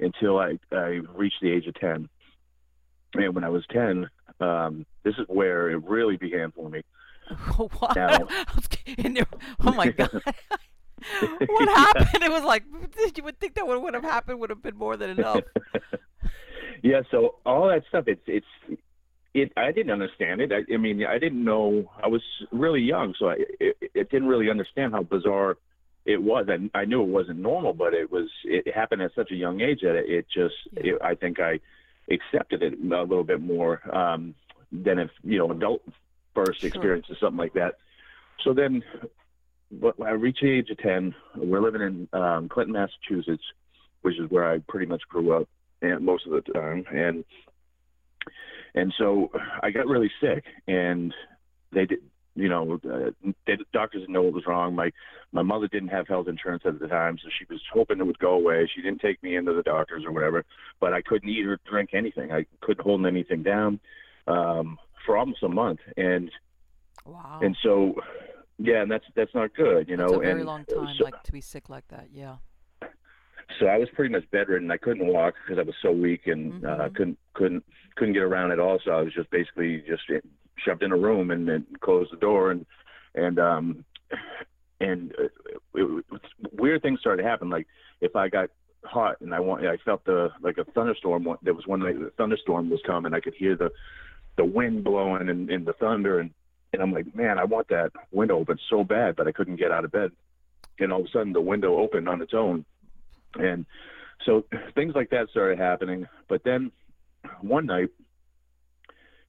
until 0.00 0.38
I 0.38 0.58
I 0.72 1.00
reached 1.14 1.40
the 1.40 1.52
age 1.52 1.66
of 1.68 1.74
10 1.74 2.08
and 3.14 3.34
when 3.34 3.44
I 3.44 3.48
was 3.50 3.64
10 3.70 4.08
um 4.40 4.84
this 5.04 5.14
is 5.18 5.26
where 5.28 5.70
it 5.70 5.84
really 5.84 6.16
began 6.16 6.50
for 6.50 6.68
me 6.68 6.82
what? 7.78 7.94
Now- 7.94 8.08
I 8.30 8.44
was 8.56 8.66
getting 8.66 9.14
there- 9.14 9.26
oh 9.64 9.72
my 9.72 9.88
god. 9.98 10.10
what 11.46 11.68
happened? 11.68 12.24
It 12.24 12.30
was 12.32 12.44
like 12.44 12.64
you 13.16 13.22
would 13.22 13.38
think 13.38 13.54
that 13.54 13.66
what 13.66 13.80
would 13.82 13.94
have 13.94 14.02
happened 14.02 14.40
would 14.40 14.50
have 14.50 14.62
been 14.62 14.76
more 14.76 14.96
than 14.96 15.10
enough. 15.10 15.42
yeah 16.82 17.02
so 17.10 17.36
all 17.46 17.68
that 17.68 17.82
stuff 17.88 18.04
it's 18.08 18.22
it's 18.26 18.80
it 19.34 19.52
i 19.56 19.70
didn't 19.72 19.90
understand 19.92 20.40
it 20.40 20.52
i, 20.52 20.60
I 20.72 20.76
mean 20.76 21.04
i 21.06 21.18
didn't 21.18 21.42
know 21.44 21.90
i 22.02 22.06
was 22.08 22.22
really 22.52 22.80
young 22.82 23.14
so 23.18 23.28
i 23.28 23.36
it, 23.60 23.76
it 23.94 24.10
didn't 24.10 24.28
really 24.28 24.50
understand 24.50 24.92
how 24.92 25.02
bizarre 25.02 25.56
it 26.04 26.22
was 26.22 26.46
I, 26.48 26.78
I 26.78 26.84
knew 26.84 27.02
it 27.02 27.08
wasn't 27.08 27.38
normal 27.40 27.72
but 27.72 27.94
it 27.94 28.10
was 28.10 28.28
it 28.44 28.72
happened 28.74 29.02
at 29.02 29.14
such 29.14 29.30
a 29.30 29.36
young 29.36 29.60
age 29.60 29.80
that 29.82 29.96
it, 29.96 30.08
it 30.10 30.26
just 30.32 30.54
Yeah. 30.72 30.94
it, 30.94 31.02
i 31.02 31.14
think 31.14 31.38
i 31.40 31.58
accepted 32.10 32.62
it 32.62 32.74
a 32.74 33.02
little 33.02 33.24
bit 33.24 33.40
more 33.40 33.80
um 33.94 34.34
than 34.70 34.98
if 34.98 35.10
you 35.22 35.38
know 35.38 35.50
adult 35.50 35.82
first 36.34 36.60
Sure. 36.60 36.68
experience 36.68 37.06
or 37.08 37.16
something 37.20 37.38
like 37.38 37.54
that 37.54 37.74
so 38.42 38.52
then 38.52 38.82
but 39.72 39.94
i 40.02 40.10
reached 40.10 40.42
the 40.42 40.50
age 40.50 40.70
of 40.70 40.78
10 40.78 41.14
we're 41.36 41.62
living 41.62 41.82
in 41.82 42.08
um 42.18 42.48
clinton 42.48 42.72
massachusetts 42.74 43.44
which 44.02 44.18
is 44.18 44.30
where 44.30 44.50
i 44.50 44.58
pretty 44.68 44.86
much 44.86 45.02
grew 45.08 45.32
up 45.32 45.48
and 45.82 46.04
most 46.04 46.26
of 46.26 46.32
the 46.32 46.52
time 46.52 46.84
and 46.92 47.24
and 48.74 48.92
so 48.98 49.30
I 49.62 49.70
got 49.70 49.86
really 49.86 50.10
sick 50.20 50.44
and 50.66 51.14
they 51.72 51.86
did 51.86 52.00
you 52.36 52.48
know 52.48 52.80
uh, 52.90 53.10
they, 53.46 53.56
doctors 53.72 54.00
didn't 54.02 54.12
know 54.12 54.22
what 54.22 54.32
was 54.32 54.46
wrong 54.46 54.74
my 54.74 54.90
my 55.32 55.42
mother 55.42 55.68
didn't 55.68 55.88
have 55.88 56.08
health 56.08 56.26
insurance 56.28 56.62
at 56.66 56.78
the 56.80 56.88
time 56.88 57.16
so 57.22 57.28
she 57.38 57.44
was 57.48 57.60
hoping 57.72 58.00
it 58.00 58.06
would 58.06 58.18
go 58.18 58.32
away 58.34 58.68
she 58.74 58.82
didn't 58.82 59.00
take 59.00 59.22
me 59.22 59.36
into 59.36 59.52
the 59.52 59.62
doctors 59.62 60.04
or 60.04 60.12
whatever 60.12 60.44
but 60.80 60.92
I 60.92 61.00
couldn't 61.02 61.28
eat 61.28 61.46
or 61.46 61.58
drink 61.68 61.90
anything 61.94 62.32
I 62.32 62.46
couldn't 62.60 62.82
hold 62.84 63.06
anything 63.06 63.42
down 63.42 63.78
um 64.26 64.78
for 65.06 65.16
almost 65.16 65.42
a 65.42 65.48
month 65.48 65.80
and 65.96 66.30
Wow. 67.06 67.40
and 67.42 67.56
so 67.62 67.94
yeah 68.58 68.82
and 68.82 68.90
that's 68.90 69.04
that's 69.14 69.34
not 69.34 69.54
good 69.54 69.88
you 69.88 69.96
That's 69.96 70.10
know 70.10 70.18
a 70.18 70.22
very 70.22 70.40
and 70.40 70.46
long 70.46 70.64
time, 70.64 70.94
so, 70.96 71.04
like 71.04 71.22
to 71.24 71.32
be 71.32 71.40
sick 71.40 71.68
like 71.68 71.86
that. 71.88 72.08
Yeah. 72.12 72.36
so 73.60 73.66
I 73.66 73.76
was 73.76 73.88
pretty 73.94 74.10
much 74.12 74.24
bedridden. 74.30 74.70
I 74.70 74.78
couldn't 74.78 75.06
walk 75.06 75.34
because 75.44 75.58
I 75.58 75.62
was 75.64 75.74
so 75.82 75.92
weak 75.92 76.26
and 76.26 76.64
uh, 76.64 76.88
Mhm. 76.88 76.94
couldn't 76.94 77.18
couldn't 77.34 77.64
couldn't 77.96 78.14
get 78.14 78.22
around 78.22 78.52
at 78.52 78.58
all. 78.58 78.78
So 78.84 78.90
I 78.92 79.02
was 79.02 79.12
just 79.12 79.30
basically 79.30 79.82
just 79.86 80.02
shoved 80.56 80.82
in 80.82 80.92
a 80.92 80.96
room 80.96 81.30
and, 81.30 81.48
then 81.48 81.66
closed 81.80 82.12
the 82.12 82.16
door 82.16 82.50
and 82.50 82.66
and 83.14 83.38
um 83.38 83.84
and 84.80 85.12
uh, 85.18 85.24
it, 85.74 86.04
it, 86.12 86.20
weird 86.52 86.82
things 86.82 87.00
started 87.00 87.22
to 87.22 87.28
happen. 87.28 87.50
Like 87.50 87.66
if 88.00 88.16
I 88.16 88.28
got 88.28 88.50
hot 88.84 89.20
and 89.20 89.34
I 89.34 89.40
want, 89.40 89.66
I 89.66 89.76
felt 89.78 90.04
the 90.04 90.30
like 90.40 90.58
a 90.58 90.64
thunderstorm. 90.64 91.26
There 91.42 91.54
was 91.54 91.66
one 91.66 91.80
night 91.80 91.98
the 91.98 92.10
thunderstorm 92.16 92.70
was 92.70 92.80
coming. 92.86 93.14
I 93.14 93.20
could 93.20 93.34
hear 93.34 93.56
the 93.56 93.70
the 94.36 94.44
wind 94.44 94.84
blowing 94.84 95.28
and, 95.28 95.50
and 95.50 95.66
the 95.66 95.72
thunder 95.74 96.18
and 96.18 96.30
and 96.72 96.82
I'm 96.82 96.92
like, 96.92 97.14
man, 97.14 97.38
I 97.38 97.44
want 97.44 97.68
that 97.68 97.92
window 98.10 98.36
open 98.36 98.58
so 98.68 98.82
bad, 98.82 99.14
but 99.14 99.28
I 99.28 99.32
couldn't 99.32 99.56
get 99.56 99.70
out 99.70 99.84
of 99.84 99.92
bed. 99.92 100.10
And 100.80 100.92
all 100.92 101.00
of 101.00 101.06
a 101.06 101.10
sudden, 101.10 101.32
the 101.32 101.40
window 101.40 101.76
opened 101.78 102.08
on 102.08 102.20
its 102.20 102.34
own, 102.34 102.64
and 103.34 103.64
so 104.26 104.44
things 104.74 104.94
like 104.96 105.10
that 105.10 105.30
started 105.30 105.58
happening. 105.58 106.08
But 106.28 106.42
then 106.42 106.72
one 107.40 107.66
night, 107.66 107.90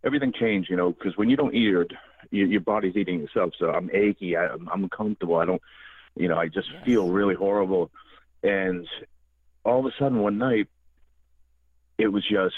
everything 0.06 0.34
changed, 0.34 0.70
you 0.70 0.78
know, 0.78 0.92
because 0.92 1.18
when 1.18 1.30
you 1.30 1.36
don't 1.38 1.56
eat, 1.56 1.64
your, 1.64 1.86
your 2.32 2.48
your 2.48 2.62
body's 2.62 2.96
eating 2.96 3.22
itself. 3.22 3.54
So 3.60 3.70
I'm 3.70 3.90
achy, 3.94 4.36
I, 4.38 4.48
I'm 4.48 4.84
uncomfortable. 4.84 5.38
I 5.38 5.46
don't, 5.46 5.62
you 6.16 6.28
know, 6.28 6.38
I 6.38 6.48
just 6.48 6.70
Yes. 6.70 6.84
feel 6.86 7.08
really 7.10 7.36
horrible. 7.36 7.92
And 8.44 8.88
all 9.64 9.80
of 9.80 9.86
a 9.86 9.92
sudden, 10.00 10.20
one 10.20 10.38
night, 10.38 10.68
it 11.98 12.08
was 12.08 12.24
just 12.30 12.56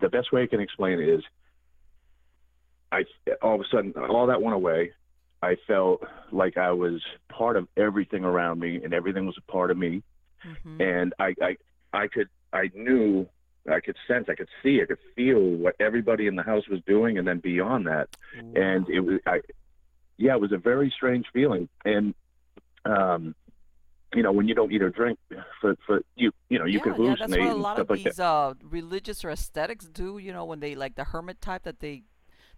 the 0.00 0.08
best 0.08 0.32
way 0.32 0.42
I 0.42 0.46
can 0.46 0.60
explain 0.60 1.00
it 1.00 1.08
is, 1.08 1.22
I 2.92 3.04
all 3.42 3.54
of 3.54 3.60
a 3.60 3.64
sudden 3.70 3.94
all 3.96 4.26
that 4.28 4.42
went 4.42 4.54
away. 4.54 4.92
I 5.42 5.56
felt 5.66 6.02
like 6.32 6.58
I 6.58 6.72
was 6.72 7.00
part 7.32 7.56
of 7.56 7.66
everything 7.76 8.24
around 8.24 8.58
me, 8.60 8.82
and 8.82 8.92
everything 8.92 9.26
was 9.26 9.38
a 9.38 9.52
part 9.52 9.70
of 9.70 9.78
me 9.78 10.02
hmm 10.44 10.80
and 10.80 11.14
I, 11.18 11.34
I 11.42 11.56
I 11.92 12.08
could 12.08 12.28
I 12.52 12.70
knew 12.74 13.26
I 13.70 13.80
could 13.80 13.96
sense, 14.08 14.26
I 14.28 14.34
could 14.34 14.48
see, 14.62 14.80
I 14.82 14.86
could 14.86 14.98
feel 15.14 15.40
what 15.40 15.76
everybody 15.80 16.26
in 16.26 16.36
the 16.36 16.42
house 16.42 16.66
was 16.68 16.80
doing, 16.86 17.18
and 17.18 17.26
then 17.26 17.40
beyond 17.40 17.86
that, 17.86 18.08
wow. 18.36 18.52
and 18.54 18.88
it 18.88 19.00
was, 19.00 19.20
I, 19.26 19.40
yeah, 20.16 20.34
it 20.34 20.40
was 20.40 20.52
a 20.52 20.58
very 20.58 20.92
strange 20.94 21.26
feeling, 21.32 21.68
and 21.84 22.14
um, 22.84 23.34
you 24.14 24.22
know, 24.22 24.32
when 24.32 24.48
you 24.48 24.54
don't 24.54 24.72
eat 24.72 24.82
or 24.82 24.90
drink, 24.90 25.18
for 25.60 25.76
for 25.86 26.02
you, 26.16 26.32
you 26.48 26.58
know, 26.58 26.64
you 26.64 26.78
yeah, 26.78 26.84
can 26.84 26.92
hallucinate 26.94 27.18
yeah, 27.18 27.26
that's 27.26 27.38
what 27.38 27.48
a 27.48 27.54
lot 27.54 27.78
of 27.78 27.88
these 27.88 28.06
like 28.06 28.18
uh, 28.18 28.54
religious 28.62 29.24
or 29.24 29.30
ascetics 29.30 29.86
do. 29.86 30.18
You 30.18 30.32
know, 30.32 30.44
when 30.44 30.60
they 30.60 30.74
like 30.74 30.96
the 30.96 31.04
hermit 31.04 31.40
type 31.40 31.62
that 31.62 31.80
they 31.80 32.02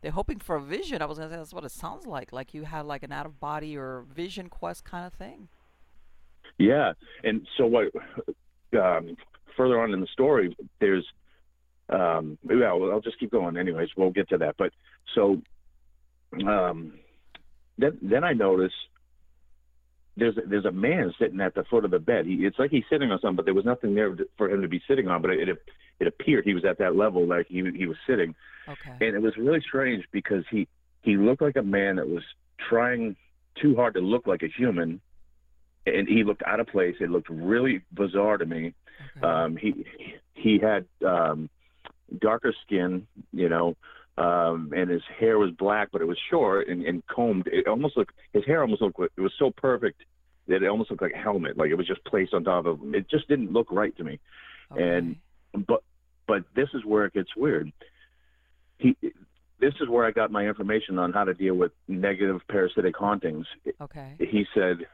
they're 0.00 0.12
hoping 0.12 0.38
for 0.38 0.56
a 0.56 0.60
vision. 0.60 1.02
I 1.02 1.06
was 1.06 1.18
gonna 1.18 1.30
say 1.30 1.36
that's 1.36 1.54
what 1.54 1.64
it 1.64 1.70
sounds 1.70 2.06
like. 2.06 2.32
Like 2.32 2.54
you 2.54 2.64
had 2.64 2.86
like 2.86 3.02
an 3.02 3.12
out 3.12 3.26
of 3.26 3.38
body 3.38 3.76
or 3.76 4.04
vision 4.12 4.48
quest 4.48 4.84
kind 4.84 5.06
of 5.06 5.12
thing. 5.12 5.48
Yeah, 6.58 6.92
and 7.24 7.46
so 7.56 7.66
what? 7.66 7.88
Um, 8.78 9.16
further 9.56 9.80
on 9.80 9.92
in 9.92 10.00
the 10.00 10.06
story, 10.06 10.56
there's 10.80 11.06
um, 11.88 12.38
yeah. 12.48 12.72
Well, 12.72 12.90
I'll 12.90 13.00
just 13.00 13.18
keep 13.18 13.30
going. 13.30 13.56
Anyways, 13.56 13.90
we'll 13.96 14.10
get 14.10 14.28
to 14.30 14.38
that. 14.38 14.56
But 14.56 14.72
so 15.14 15.42
um, 16.46 16.94
then 17.78 17.98
then 18.00 18.24
I 18.24 18.32
notice 18.32 18.72
there's 20.16 20.36
there's 20.46 20.64
a 20.64 20.72
man 20.72 21.12
sitting 21.18 21.40
at 21.40 21.54
the 21.54 21.64
foot 21.64 21.84
of 21.84 21.90
the 21.90 21.98
bed. 21.98 22.26
He, 22.26 22.34
it's 22.46 22.58
like 22.58 22.70
he's 22.70 22.84
sitting 22.90 23.10
on 23.10 23.18
something, 23.20 23.36
but 23.36 23.44
there 23.44 23.54
was 23.54 23.64
nothing 23.64 23.94
there 23.94 24.14
for 24.36 24.50
him 24.50 24.62
to 24.62 24.68
be 24.68 24.82
sitting 24.88 25.08
on. 25.08 25.22
But 25.22 25.32
it 25.32 25.48
it, 25.48 25.58
it 26.00 26.06
appeared 26.06 26.44
he 26.44 26.54
was 26.54 26.64
at 26.64 26.78
that 26.78 26.96
level, 26.96 27.26
like 27.26 27.46
he 27.48 27.62
he 27.76 27.86
was 27.86 27.96
sitting. 28.06 28.34
Okay. 28.68 29.06
And 29.06 29.16
it 29.16 29.22
was 29.22 29.36
really 29.36 29.60
strange 29.60 30.04
because 30.12 30.44
he 30.50 30.68
he 31.02 31.16
looked 31.16 31.42
like 31.42 31.56
a 31.56 31.62
man 31.62 31.96
that 31.96 32.08
was 32.08 32.22
trying 32.68 33.16
too 33.60 33.74
hard 33.74 33.94
to 33.94 34.00
look 34.00 34.26
like 34.26 34.42
a 34.42 34.48
human, 34.48 35.00
and 35.86 36.08
he 36.08 36.24
looked 36.24 36.42
out 36.46 36.60
of 36.60 36.66
place. 36.66 36.96
It 37.00 37.10
looked 37.10 37.28
really 37.28 37.82
bizarre 37.92 38.38
to 38.38 38.46
me. 38.46 38.74
Okay. 39.16 39.26
Um, 39.26 39.56
he 39.56 39.84
he 40.34 40.58
had 40.58 40.86
um, 41.06 41.50
darker 42.18 42.54
skin, 42.64 43.06
you 43.32 43.48
know, 43.48 43.76
um, 44.18 44.72
and 44.76 44.90
his 44.90 45.02
hair 45.18 45.38
was 45.38 45.50
black, 45.52 45.88
but 45.92 46.00
it 46.02 46.06
was 46.06 46.18
short 46.30 46.68
and, 46.68 46.84
and 46.84 47.06
combed. 47.06 47.46
It 47.46 47.66
almost 47.66 47.96
looked 47.96 48.14
his 48.32 48.44
hair 48.44 48.62
almost 48.62 48.82
looked 48.82 48.98
it 49.00 49.20
was 49.20 49.32
so 49.38 49.50
perfect 49.50 50.02
that 50.48 50.62
it 50.62 50.68
almost 50.68 50.90
looked 50.90 51.02
like 51.02 51.14
a 51.14 51.18
helmet, 51.18 51.56
like 51.56 51.70
it 51.70 51.76
was 51.76 51.86
just 51.86 52.04
placed 52.04 52.34
on 52.34 52.44
top 52.44 52.66
of 52.66 52.80
him. 52.80 52.94
It 52.94 53.08
just 53.08 53.28
didn't 53.28 53.52
look 53.52 53.70
right 53.70 53.96
to 53.96 54.04
me. 54.04 54.20
Okay. 54.72 54.82
And 54.82 55.16
but 55.66 55.82
but 56.26 56.44
this 56.54 56.68
is 56.74 56.84
where 56.84 57.04
it 57.06 57.14
gets 57.14 57.34
weird. 57.36 57.72
He 58.78 58.96
this 59.62 59.74
is 59.80 59.88
where 59.88 60.04
I 60.04 60.10
got 60.10 60.32
my 60.32 60.44
information 60.46 60.98
on 60.98 61.12
how 61.12 61.24
to 61.24 61.34
deal 61.34 61.54
with 61.54 61.70
negative 61.86 62.40
parasitic 62.48 62.96
hauntings. 62.96 63.46
Okay. 63.80 64.16
He 64.18 64.44
said, 64.52 64.86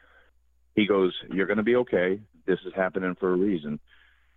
he 0.79 0.87
goes, 0.87 1.13
"You're 1.33 1.47
going 1.47 1.59
to 1.59 1.63
be 1.63 1.77
okay. 1.77 2.21
This 2.47 2.61
is 2.65 2.73
happening 2.75 3.17
for 3.19 3.33
a 3.33 3.37
reason. 3.37 3.81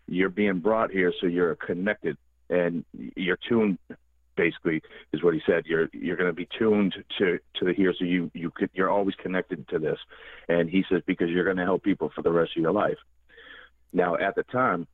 You're 0.07 0.29
being 0.29 0.60
brought 0.60 0.91
here, 0.91 1.13
so 1.19 1.27
you're 1.27 1.55
connected 1.55 2.17
and 2.50 2.83
you're 3.15 3.38
tuned 3.48 3.77
basically 4.36 4.81
is 5.13 5.24
what 5.24 5.33
he 5.33 5.41
said. 5.45 5.65
You're 5.65 5.88
you're 5.93 6.17
going 6.17 6.29
to 6.29 6.33
be 6.33 6.48
tuned 6.57 6.95
to 7.17 7.39
to 7.55 7.65
the 7.65 7.74
here, 7.74 7.93
so 7.98 8.05
you 8.05 8.31
you 8.33 8.51
could, 8.51 8.69
you're 8.74 8.89
always 8.89 9.15
connected 9.15 9.67
to 9.69 9.79
this. 9.79 10.00
And 10.48 10.69
he 10.69 10.83
says 10.89 11.01
because 11.05 11.29
you're 11.29 11.43
going 11.43 11.57
to 11.57 11.63
help 11.63 11.83
people 11.83 12.12
for 12.13 12.21
the 12.21 12.31
rest 12.31 12.51
of 12.55 12.62
your 12.62 12.71
life. 12.71 12.98
Now, 13.93 14.15
at 14.15 14.36
the 14.36 14.43
time, 14.43 14.88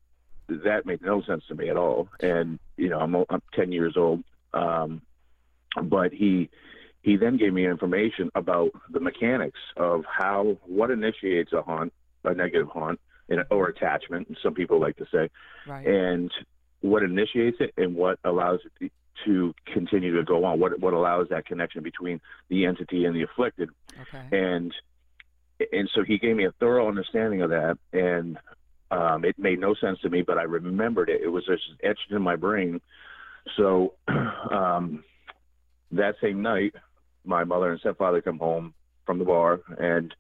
that 0.50 0.86
made 0.86 1.02
no 1.02 1.22
sense 1.22 1.44
to 1.48 1.56
me 1.56 1.70
at 1.70 1.78
all. 1.78 2.10
And 2.20 2.60
you 2.76 2.90
know, 2.90 3.00
I'm 3.00 3.16
I'm 3.30 3.42
10 3.54 3.72
years 3.72 3.96
old, 3.96 4.24
um, 4.54 5.02
but 5.82 6.14
he 6.14 6.50
he 7.02 7.16
then 7.16 7.38
gave 7.38 7.54
me 7.54 7.66
information 7.66 8.30
about 8.36 8.72
the 8.92 9.00
mechanics 9.00 9.60
of 9.78 10.04
how 10.06 10.58
what 10.66 10.92
initiates 10.92 11.54
a 11.54 11.62
haunt, 11.62 11.94
a 12.24 12.34
negative 12.34 12.68
haunt, 12.68 13.00
or 13.52 13.68
attachment. 13.68 14.38
Some 14.44 14.54
people 14.54 14.80
like 14.80 14.98
to 14.98 15.06
say, 15.12 15.30
right. 15.68 15.86
and 15.86 16.32
what 16.82 17.04
initiates 17.04 17.58
it 17.60 17.74
and 17.78 17.96
what 17.96 18.20
allows 18.24 18.60
it 18.82 18.92
to 19.26 19.54
continue 19.74 20.16
to 20.16 20.24
go 20.24 20.44
on. 20.46 20.60
What 20.60 20.80
what 20.80 20.94
allows 20.94 21.30
that 21.30 21.46
connection 21.46 21.84
between 21.84 22.20
the 22.50 22.66
entity 22.66 23.06
and 23.06 23.16
the 23.16 23.24
afflicted? 23.24 23.70
Okay. 24.02 24.38
And 24.38 24.74
and 25.72 25.90
so 25.96 26.04
he 26.04 26.18
gave 26.18 26.36
me 26.36 26.46
a 26.46 26.52
thorough 26.60 26.88
understanding 26.88 27.42
of 27.42 27.50
that, 27.50 27.78
and 27.94 28.38
um, 28.92 29.26
it 29.26 29.38
made 29.38 29.60
no 29.60 29.74
sense 29.76 30.00
to 30.02 30.10
me, 30.10 30.22
but 30.22 30.38
I 30.38 30.44
remembered 30.44 31.10
it. 31.10 31.22
It 31.22 31.30
was 31.30 31.46
just 31.46 31.64
etched 31.84 32.12
in 32.12 32.22
my 32.22 32.36
brain. 32.36 32.80
So 33.56 33.94
um, 34.08 35.04
that 35.92 36.16
same 36.22 36.42
night, 36.42 36.76
my 37.28 37.44
mother 37.44 37.72
and 37.72 37.80
stepfather 37.80 38.22
come 38.22 38.40
home 38.40 38.74
from 39.06 39.20
the 39.20 39.26
bar, 39.26 39.60
and 39.78 40.14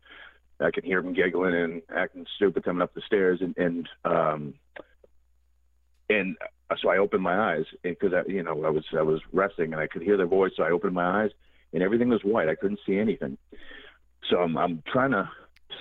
I 0.59 0.71
can 0.71 0.83
hear 0.83 1.01
them 1.01 1.13
giggling 1.13 1.55
and 1.55 1.81
acting 1.95 2.25
stupid 2.35 2.63
coming 2.63 2.81
up 2.81 2.93
the 2.93 3.01
stairs, 3.01 3.39
and 3.41 3.57
and 3.57 3.89
um, 4.05 4.53
and 6.09 6.37
so 6.81 6.89
I 6.89 6.97
opened 6.97 7.23
my 7.23 7.53
eyes 7.53 7.65
because 7.83 8.11
you 8.27 8.43
know 8.43 8.63
I 8.65 8.69
was 8.69 8.85
I 8.97 9.01
was 9.01 9.21
resting 9.31 9.73
and 9.73 9.81
I 9.81 9.87
could 9.87 10.01
hear 10.01 10.17
their 10.17 10.27
voice. 10.27 10.51
So 10.55 10.63
I 10.63 10.71
opened 10.71 10.93
my 10.93 11.23
eyes 11.23 11.31
and 11.73 11.83
everything 11.83 12.09
was 12.09 12.21
white. 12.23 12.49
I 12.49 12.55
couldn't 12.55 12.79
see 12.85 12.97
anything. 12.97 13.37
So 14.29 14.37
I'm 14.37 14.57
I'm 14.57 14.83
trying 14.91 15.11
to 15.11 15.29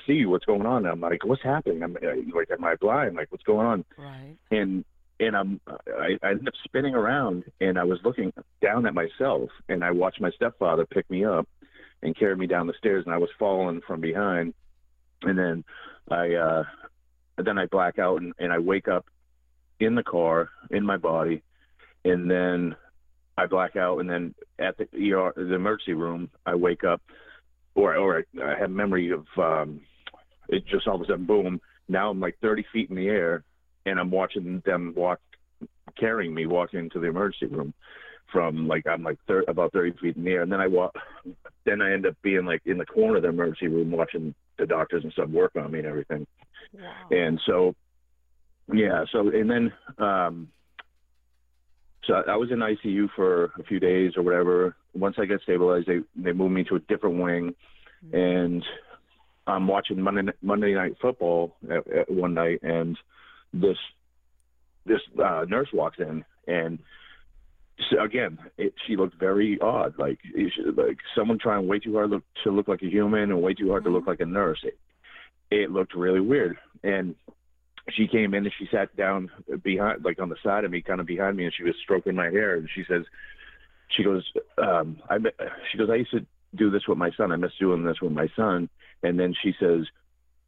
see 0.06 0.26
what's 0.26 0.44
going 0.44 0.66
on. 0.66 0.78
And 0.78 0.88
I'm 0.88 1.00
like, 1.00 1.24
what's 1.24 1.42
happening? 1.42 1.82
I'm 1.82 1.94
like, 1.94 2.50
am 2.50 2.64
I 2.64 2.76
blind? 2.76 3.16
Like, 3.16 3.30
what's 3.30 3.44
going 3.44 3.66
on? 3.66 3.84
Right. 3.96 4.36
And 4.50 4.84
and 5.20 5.36
I'm 5.36 5.60
I, 5.68 6.18
I 6.22 6.30
ended 6.30 6.48
up 6.48 6.54
spinning 6.64 6.94
around 6.94 7.44
and 7.60 7.78
I 7.78 7.84
was 7.84 7.98
looking 8.04 8.32
down 8.62 8.86
at 8.86 8.94
myself 8.94 9.50
and 9.68 9.84
I 9.84 9.90
watched 9.90 10.20
my 10.20 10.30
stepfather 10.30 10.86
pick 10.86 11.08
me 11.10 11.24
up 11.24 11.48
and 12.02 12.16
carry 12.18 12.36
me 12.36 12.46
down 12.46 12.66
the 12.66 12.74
stairs 12.78 13.04
and 13.06 13.14
I 13.14 13.18
was 13.18 13.30
falling 13.38 13.80
from 13.86 14.00
behind 14.00 14.54
and 15.22 15.38
then 15.38 15.64
I 16.10 16.34
uh 16.34 16.64
then 17.38 17.58
I 17.58 17.66
black 17.66 17.98
out 17.98 18.20
and, 18.20 18.32
and 18.38 18.52
I 18.52 18.58
wake 18.58 18.88
up 18.88 19.06
in 19.80 19.94
the 19.94 20.02
car 20.02 20.50
in 20.70 20.84
my 20.84 20.96
body, 20.96 21.42
and 22.04 22.30
then 22.30 22.76
I 23.36 23.46
black 23.46 23.76
out, 23.76 23.98
and 23.98 24.08
then 24.08 24.34
at 24.58 24.76
the 24.78 24.84
ER, 25.12 25.32
the 25.36 25.54
emergency 25.54 25.92
room, 25.92 26.30
I 26.44 26.54
wake 26.54 26.84
up, 26.84 27.02
or 27.74 27.96
or 27.96 28.24
I 28.42 28.58
have 28.58 28.70
memory 28.70 29.10
of 29.10 29.26
um, 29.38 29.80
it. 30.48 30.66
Just 30.66 30.86
all 30.86 30.96
of 30.96 31.02
a 31.02 31.06
sudden, 31.06 31.26
boom! 31.26 31.60
Now 31.88 32.10
I'm 32.10 32.20
like 32.20 32.38
30 32.40 32.64
feet 32.72 32.90
in 32.90 32.96
the 32.96 33.08
air, 33.08 33.44
and 33.86 33.98
I'm 33.98 34.10
watching 34.10 34.62
them 34.66 34.92
walk, 34.96 35.20
carrying 35.98 36.34
me, 36.34 36.46
walking 36.46 36.80
into 36.80 37.00
the 37.00 37.06
emergency 37.06 37.46
room 37.46 37.72
from 38.32 38.66
like 38.66 38.86
I'm 38.86 39.02
like 39.02 39.18
thir- 39.26 39.44
about 39.48 39.72
30 39.72 39.92
feet 39.98 40.16
in 40.16 40.24
the 40.24 40.32
air, 40.32 40.42
and 40.42 40.52
then 40.52 40.60
I 40.60 40.66
walk, 40.66 40.94
then 41.64 41.80
I 41.80 41.92
end 41.92 42.06
up 42.06 42.16
being 42.22 42.44
like 42.44 42.62
in 42.66 42.78
the 42.78 42.86
corner 42.86 43.16
of 43.16 43.22
the 43.22 43.28
emergency 43.28 43.68
room 43.68 43.90
watching 43.90 44.34
the 44.58 44.66
doctors 44.66 45.04
and 45.04 45.12
stuff 45.12 45.28
work 45.28 45.52
on 45.56 45.70
me 45.70 45.78
and 45.78 45.88
everything. 45.88 46.26
Wow. 46.74 46.92
And 47.10 47.40
so 47.46 47.74
yeah. 48.72 49.04
So 49.12 49.28
and 49.28 49.48
then 49.48 49.72
um, 49.98 50.48
so 52.04 52.14
I 52.14 52.36
was 52.36 52.50
in 52.50 52.58
ICU 52.58 53.08
for 53.14 53.44
a 53.58 53.62
few 53.64 53.80
days 53.80 54.12
or 54.16 54.22
whatever. 54.22 54.76
Once 54.94 55.16
I 55.18 55.26
got 55.26 55.40
stabilized, 55.42 55.86
they 55.86 56.00
they 56.16 56.32
moved 56.32 56.54
me 56.54 56.64
to 56.64 56.76
a 56.76 56.80
different 56.80 57.22
wing, 57.22 57.54
mm-hmm. 58.04 58.16
and 58.16 58.64
I'm 59.46 59.68
watching 59.68 60.00
Monday 60.00 60.32
Monday 60.42 60.74
Night 60.74 60.96
Football 61.00 61.56
at, 61.70 61.86
at 61.92 62.10
one 62.10 62.34
night, 62.34 62.60
and 62.62 62.96
this 63.60 63.78
this 64.84 65.00
uh, 65.22 65.44
nurse 65.48 65.68
walks 65.72 65.98
in, 65.98 66.24
and 66.46 66.78
so 67.90 68.02
again, 68.02 68.38
it, 68.56 68.74
she 68.86 68.96
looked 68.96 69.18
very 69.18 69.58
odd, 69.60 69.94
like 69.98 70.18
like 70.76 70.98
someone 71.16 71.38
trying 71.38 71.66
way 71.66 71.78
too 71.78 71.94
hard 71.94 72.10
look, 72.10 72.24
to 72.44 72.50
look 72.50 72.68
like 72.68 72.82
a 72.82 72.90
human 72.90 73.30
and 73.30 73.42
way 73.42 73.54
too 73.54 73.68
hard 73.70 73.82
mm-hmm. 73.82 73.90
to 73.90 73.94
look 73.94 74.02
mm-hmm. 74.02 74.10
like 74.10 74.20
a 74.20 74.26
nurse. 74.26 74.60
It, 74.62 74.78
it 75.50 75.70
looked 75.70 75.94
really 75.94 76.20
weird, 76.20 76.56
and 76.82 77.14
she 77.90 78.08
came 78.08 78.34
in 78.34 78.44
and 78.44 78.52
she 78.58 78.68
sat 78.72 78.94
down 78.96 79.30
behind, 79.62 80.04
like 80.04 80.18
on 80.20 80.28
the 80.28 80.36
side 80.42 80.64
of 80.64 80.70
me, 80.70 80.82
kind 80.82 81.00
of 81.00 81.06
behind 81.06 81.36
me, 81.36 81.44
and 81.44 81.54
she 81.56 81.62
was 81.62 81.74
stroking 81.82 82.14
my 82.14 82.26
hair. 82.26 82.56
And 82.56 82.68
she 82.74 82.82
says, 82.88 83.04
she 83.96 84.02
goes, 84.02 84.24
um, 84.58 84.98
I, 85.08 85.18
she 85.70 85.78
goes, 85.78 85.88
I 85.90 85.96
used 85.96 86.10
to 86.10 86.26
do 86.56 86.70
this 86.70 86.82
with 86.88 86.98
my 86.98 87.10
son. 87.16 87.30
I 87.30 87.36
miss 87.36 87.52
doing 87.60 87.84
this 87.84 88.00
with 88.02 88.12
my 88.12 88.28
son. 88.34 88.68
And 89.02 89.18
then 89.18 89.34
she 89.42 89.52
says, 89.60 89.86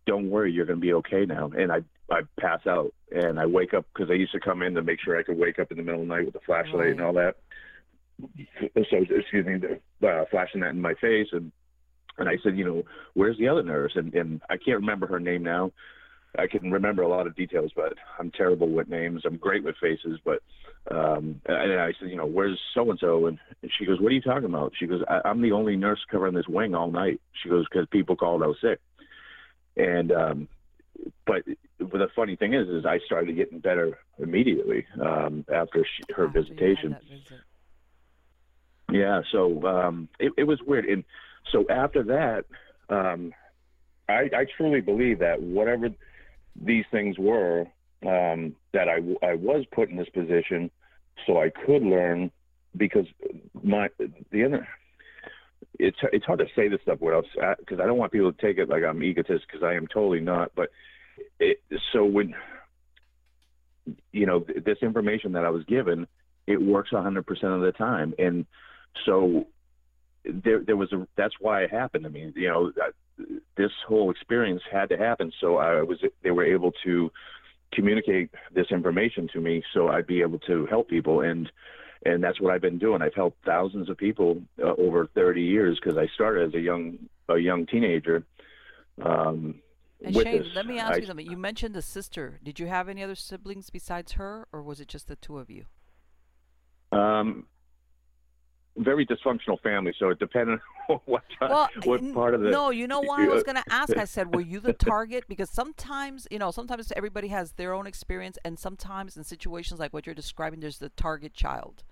don't 0.09 0.31
worry, 0.31 0.51
you're 0.51 0.67
going 0.67 0.81
to 0.81 0.87
be 0.87 0.95
okay 0.95 1.25
now. 1.25 1.51
And 1.57 1.71
I, 1.71 1.79
I 2.11 2.23
pass 2.41 2.61
out 2.67 2.93
and 3.13 3.39
I 3.39 3.47
wake 3.47 3.75
up 3.75 3.85
because 3.93 4.11
I 4.11 4.15
used 4.15 4.33
to 4.33 4.41
come 4.41 4.63
in 4.63 4.75
to 4.75 4.83
make 4.83 4.99
sure 5.05 5.19
I 5.19 5.23
could 5.23 5.39
wake 5.39 5.59
up 5.59 5.71
in 5.71 5.77
the 5.77 5.83
middle 5.83 6.03
of 6.03 6.09
the 6.09 6.15
night 6.15 6.27
with 6.27 6.35
a 6.35 6.41
flashlight 6.47 6.75
right. 6.75 6.91
and 6.91 7.01
all 7.01 7.13
that. 7.13 7.37
So, 8.91 9.05
excuse 9.11 9.47
me, 9.47 9.61
uh, 10.09 10.25
flashing 10.31 10.63
that 10.63 10.71
in 10.71 10.81
my 10.81 10.95
face. 10.95 11.29
And, 11.33 11.53
and 12.17 12.29
I 12.29 12.39
said, 12.43 12.57
you 12.57 12.65
know, 12.65 12.83
where's 13.15 13.39
the 13.39 13.49
other 13.49 13.63
nurse? 13.63 13.93
And, 13.95 14.13
and 14.15 14.41
I 14.51 14.57
can't 14.57 14.81
remember 14.81 15.07
her 15.07 15.21
name 15.21 15.45
now 15.45 15.71
I 16.37 16.47
can 16.47 16.71
remember 16.71 17.03
a 17.03 17.09
lot 17.09 17.27
of 17.27 17.35
details, 17.35 17.73
but 17.75 17.95
I'm 18.19 18.31
terrible 18.31 18.69
with 18.69 18.89
names. 18.89 19.23
I'm 19.25 19.37
great 19.37 19.65
with 19.65 19.77
faces, 19.81 20.19
but 20.25 20.43
um, 20.91 21.41
and 21.47 21.81
I 21.81 21.93
said, 21.99 22.11
you 22.11 22.17
know, 22.17 22.27
where's 22.27 22.59
so 22.75 22.91
and 22.91 22.99
so? 22.99 23.27
And 23.27 23.39
she 23.79 23.87
goes, 23.87 24.01
what 24.01 24.13
are 24.13 24.15
you 24.15 24.21
talking 24.21 24.45
about? 24.45 24.73
She 24.79 24.87
goes, 24.87 25.03
I- 25.09 25.23
I'm 25.25 25.43
the 25.43 25.53
only 25.53 25.77
nurse 25.77 26.01
covering 26.11 26.35
this 26.35 26.49
wing 26.49 26.75
all 26.75 26.91
night. 26.91 27.21
She 27.43 27.49
goes, 27.49 27.67
because 27.71 27.87
people 27.91 28.17
called 28.17 28.43
out 28.43 28.57
sick. 28.61 28.79
And 29.79 30.13
um, 30.13 30.49
but 31.27 31.45
the 31.79 32.09
funny 32.15 32.37
thing 32.37 32.55
is, 32.55 32.69
is 32.69 32.85
I 32.85 32.99
started 33.07 33.37
getting 33.37 33.61
better 33.61 33.99
immediately 34.19 34.87
um, 35.01 35.45
after 35.53 35.85
she, 35.85 36.13
her 36.15 36.27
after 36.27 36.41
visitation. 36.41 36.97
Visit. 37.09 37.41
Yeah, 38.91 39.21
so 39.31 39.65
um, 39.67 40.09
it, 40.19 40.33
it 40.37 40.45
was 40.45 40.61
weird, 40.67 40.87
and 40.87 41.05
so 41.53 41.65
after 41.69 42.03
that, 42.05 42.45
um, 42.89 43.33
I, 44.09 44.31
I 44.35 44.47
truly 44.57 44.81
believe 44.81 45.19
that 45.19 45.43
whatever 45.43 45.91
these 46.57 46.85
things 46.91 47.19
were 47.19 47.67
um, 48.07 48.57
that 48.73 48.89
I, 48.89 49.27
I 49.27 49.35
was 49.35 49.65
put 49.71 49.91
in 49.91 49.97
this 49.97 50.09
position 50.09 50.71
so 51.27 51.41
I 51.41 51.51
could 51.51 51.83
learn 51.83 52.31
because 52.77 53.07
my 53.63 53.89
the 54.31 54.45
other 54.45 54.69
it's 55.79 55.99
it's 56.13 56.25
hard 56.25 56.41
to 56.41 56.47
say 56.57 56.69
this 56.69 56.81
stuff 56.83 57.01
without 57.01 57.25
because 57.59 57.79
uh, 57.79 57.83
I 57.83 57.87
don't 57.87 57.99
want 57.99 58.13
people 58.13 58.33
to 58.33 58.41
take 58.41 58.59
it 58.59 58.69
like 58.69 58.83
I'm 58.85 59.03
egotist 59.03 59.45
because 59.47 59.63
I 59.63 59.75
am 59.75 59.87
totally 59.87 60.21
not. 60.21 60.53
But 60.55 60.71
it, 61.39 61.61
so 61.93 62.05
when 62.05 62.35
you 64.13 64.27
know 64.27 64.45
this 64.65 64.79
information 64.83 65.33
that 65.33 65.45
I 65.45 65.51
was 65.51 65.65
given, 65.65 66.07
it 66.47 66.61
works 66.61 66.91
100% 66.93 67.19
of 67.43 67.61
the 67.61 67.73
time, 67.77 68.15
and 68.19 68.47
so 69.07 69.47
there 70.25 70.63
there 70.65 70.77
was 70.77 70.93
a 70.93 71.07
that's 71.17 71.35
why 71.41 71.63
it 71.63 71.71
happened 71.71 72.05
to 72.05 72.11
me. 72.11 72.33
You 72.35 72.49
know, 72.49 72.73
uh, 72.83 73.25
this 73.57 73.71
whole 73.87 74.11
experience 74.11 74.63
had 74.71 74.89
to 74.91 74.97
happen, 74.97 75.33
so 75.41 75.57
I 75.57 75.83
was 75.83 75.99
they 76.23 76.31
were 76.31 76.45
able 76.45 76.73
to 76.85 77.11
communicate 77.73 78.31
this 78.53 78.67
information 78.71 79.29
to 79.33 79.41
me, 79.41 79.63
so 79.75 79.89
I'd 79.89 80.07
be 80.07 80.23
able 80.23 80.39
to 80.41 80.67
help 80.67 80.89
people 80.89 81.21
and 81.21 81.51
and 82.05 82.23
that's 82.23 82.41
what 82.41 82.53
I've 82.53 82.61
been 82.61 82.79
doing. 82.79 83.03
I've 83.03 83.15
helped 83.15 83.45
thousands 83.45 83.89
of 83.89 83.97
people 83.97 84.43
uh, 84.63 84.75
over 84.79 85.07
30 85.15 85.43
years 85.43 85.79
because 85.83 85.99
I 85.99 86.07
started 86.15 86.49
as 86.49 86.55
a 86.55 86.61
young 86.61 86.99
a 87.29 87.39
young 87.39 87.67
teenager. 87.67 88.25
Um, 89.03 89.57
and 90.05 90.15
Shane, 90.15 90.43
this. 90.43 90.47
let 90.55 90.67
me 90.67 90.79
ask 90.79 90.95
I, 90.95 90.97
you 90.99 91.07
something. 91.07 91.31
You 91.31 91.37
mentioned 91.37 91.75
the 91.75 91.83
sister. 91.83 92.41
Did 92.43 92.61
you 92.61 92.67
have 92.67 92.89
any 92.89 93.03
other 93.03 93.15
siblings 93.15 93.69
besides 93.71 94.13
her, 94.13 94.47
or 94.53 94.63
was 94.63 94.81
it 94.81 94.89
just 94.89 95.09
the 95.09 95.17
two 95.17 95.39
of 95.39 95.51
you? 95.51 95.65
Um, 96.93 97.47
very 98.77 99.07
dysfunctional 99.07 99.61
family, 99.61 99.93
so 99.99 100.11
it 100.11 100.19
depended 100.19 100.61
on 100.89 101.01
what 101.07 101.25
well, 101.41 101.69
what 101.85 102.15
part 102.15 102.35
of 102.35 102.41
the. 102.41 102.51
No, 102.51 102.71
you 102.71 102.87
know 102.87 103.01
why 103.01 103.25
I 103.25 103.29
was 103.29 103.43
going 103.43 103.57
to 103.57 103.65
ask. 103.71 103.97
I 103.97 104.05
said, 104.05 104.35
were 104.35 104.41
you 104.41 104.61
the 104.61 104.73
target? 104.93 105.25
Because 105.29 105.51
sometimes, 105.51 106.27
you 106.31 106.39
know, 106.39 106.51
sometimes 106.51 106.93
everybody 106.97 107.29
has 107.29 107.53
their 107.53 107.75
own 107.75 107.87
experience, 107.87 108.39
and 108.45 108.59
sometimes 108.59 109.17
in 109.17 109.25
situations 109.25 109.81
like 109.81 109.93
what 109.93 110.07
you're 110.07 110.15
describing, 110.15 110.61
there's 110.61 110.79
the 110.79 110.91
target 110.91 111.35
child 111.35 111.83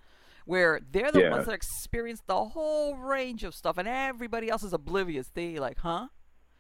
where 0.47 0.81
they're 0.93 1.11
the 1.11 1.23
yeah. 1.23 1.31
ones 1.31 1.47
that 1.47 1.55
experience 1.55 2.23
the 2.27 2.45
whole 2.45 2.95
range 2.95 3.43
of 3.43 3.55
stuff, 3.55 3.79
and 3.79 3.89
everybody 3.89 4.49
else 4.49 4.63
is 4.63 4.73
oblivious. 4.73 5.31
They 5.35 5.59
like, 5.59 5.79
huh? 5.79 6.07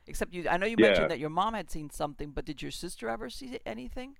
Except 0.08 0.34
you. 0.34 0.48
I 0.48 0.56
know 0.56 0.66
you 0.66 0.76
yeah. 0.78 0.86
mentioned 0.86 1.10
that 1.10 1.18
your 1.18 1.30
mom 1.30 1.54
had 1.54 1.70
seen 1.70 1.90
something, 1.90 2.30
but 2.30 2.44
did 2.44 2.62
your 2.62 2.70
sister 2.70 3.08
ever 3.08 3.30
see 3.30 3.58
anything? 3.64 4.16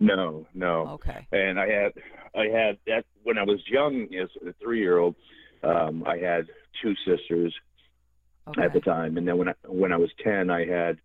No, 0.00 0.46
no. 0.54 0.88
Okay. 1.00 1.26
And 1.32 1.58
I 1.58 1.66
had, 1.68 1.92
I 2.34 2.44
had 2.44 2.78
that 2.86 3.04
when 3.24 3.38
I 3.38 3.42
was 3.42 3.60
young, 3.68 4.08
as 4.14 4.28
a 4.46 4.52
three-year-old, 4.62 5.16
um, 5.62 6.04
I 6.06 6.18
had 6.18 6.46
two 6.82 6.94
sisters 7.06 7.52
okay. 8.46 8.62
at 8.62 8.72
the 8.72 8.80
time, 8.80 9.16
and 9.16 9.26
then 9.26 9.36
when 9.38 9.48
I 9.48 9.54
when 9.66 9.92
I 9.92 9.96
was 9.96 10.10
ten, 10.22 10.50
I 10.50 10.66
had 10.66 10.98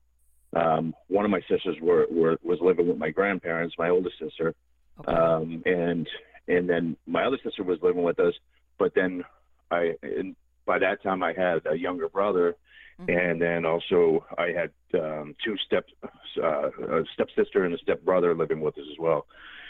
um, 0.56 0.94
one 1.08 1.26
of 1.26 1.32
my 1.32 1.42
sisters 1.50 1.76
were, 1.82 2.06
were 2.12 2.38
was 2.44 2.60
living 2.62 2.88
with 2.88 2.98
my 2.98 3.10
grandparents, 3.10 3.76
my 3.80 3.90
oldest 3.90 4.20
sister, 4.20 4.54
okay. 5.00 5.12
um, 5.12 5.64
and 5.66 6.08
and 6.48 6.70
then 6.70 6.96
my 7.08 7.26
other 7.26 7.40
sister 7.44 7.64
was 7.64 7.80
living 7.82 8.04
with 8.04 8.20
us. 8.20 8.34
But 8.78 8.94
then 8.96 9.24
I, 9.72 9.94
and 10.04 10.36
by 10.66 10.80
that 10.80 11.02
time, 11.02 11.24
I 11.24 11.34
had 11.34 11.66
a 11.66 11.76
younger 11.76 12.10
brother, 12.10 12.56
mm-hmm. 13.00 13.10
and 13.10 13.42
then 13.42 13.66
also 13.66 14.26
I 14.38 14.48
had 14.48 14.72
um, 15.00 15.36
two 15.44 15.56
step, 15.66 15.86
uh, 16.42 16.70
a 16.70 17.04
stepsister 17.14 17.66
and 17.66 17.74
a 17.74 17.78
stepbrother 17.78 18.36
living 18.36 18.62
with 18.62 18.78
us 18.78 18.86
as 18.92 18.98
well, 19.00 19.26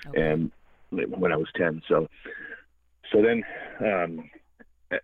okay. 0.08 0.22
and 0.22 0.51
when 0.92 1.32
I 1.32 1.38
was 1.38 1.48
ten. 1.56 1.82
So, 1.88 2.08
so 3.12 3.22
then, 3.22 3.44
um, 3.80 4.30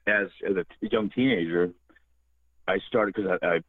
as 0.08 0.28
as 0.48 0.56
a 0.56 0.66
young 0.82 1.10
teenager, 1.10 1.72
I 2.68 2.78
started 2.88 3.16
because 3.16 3.40
I, 3.42 3.46
I 3.46 3.60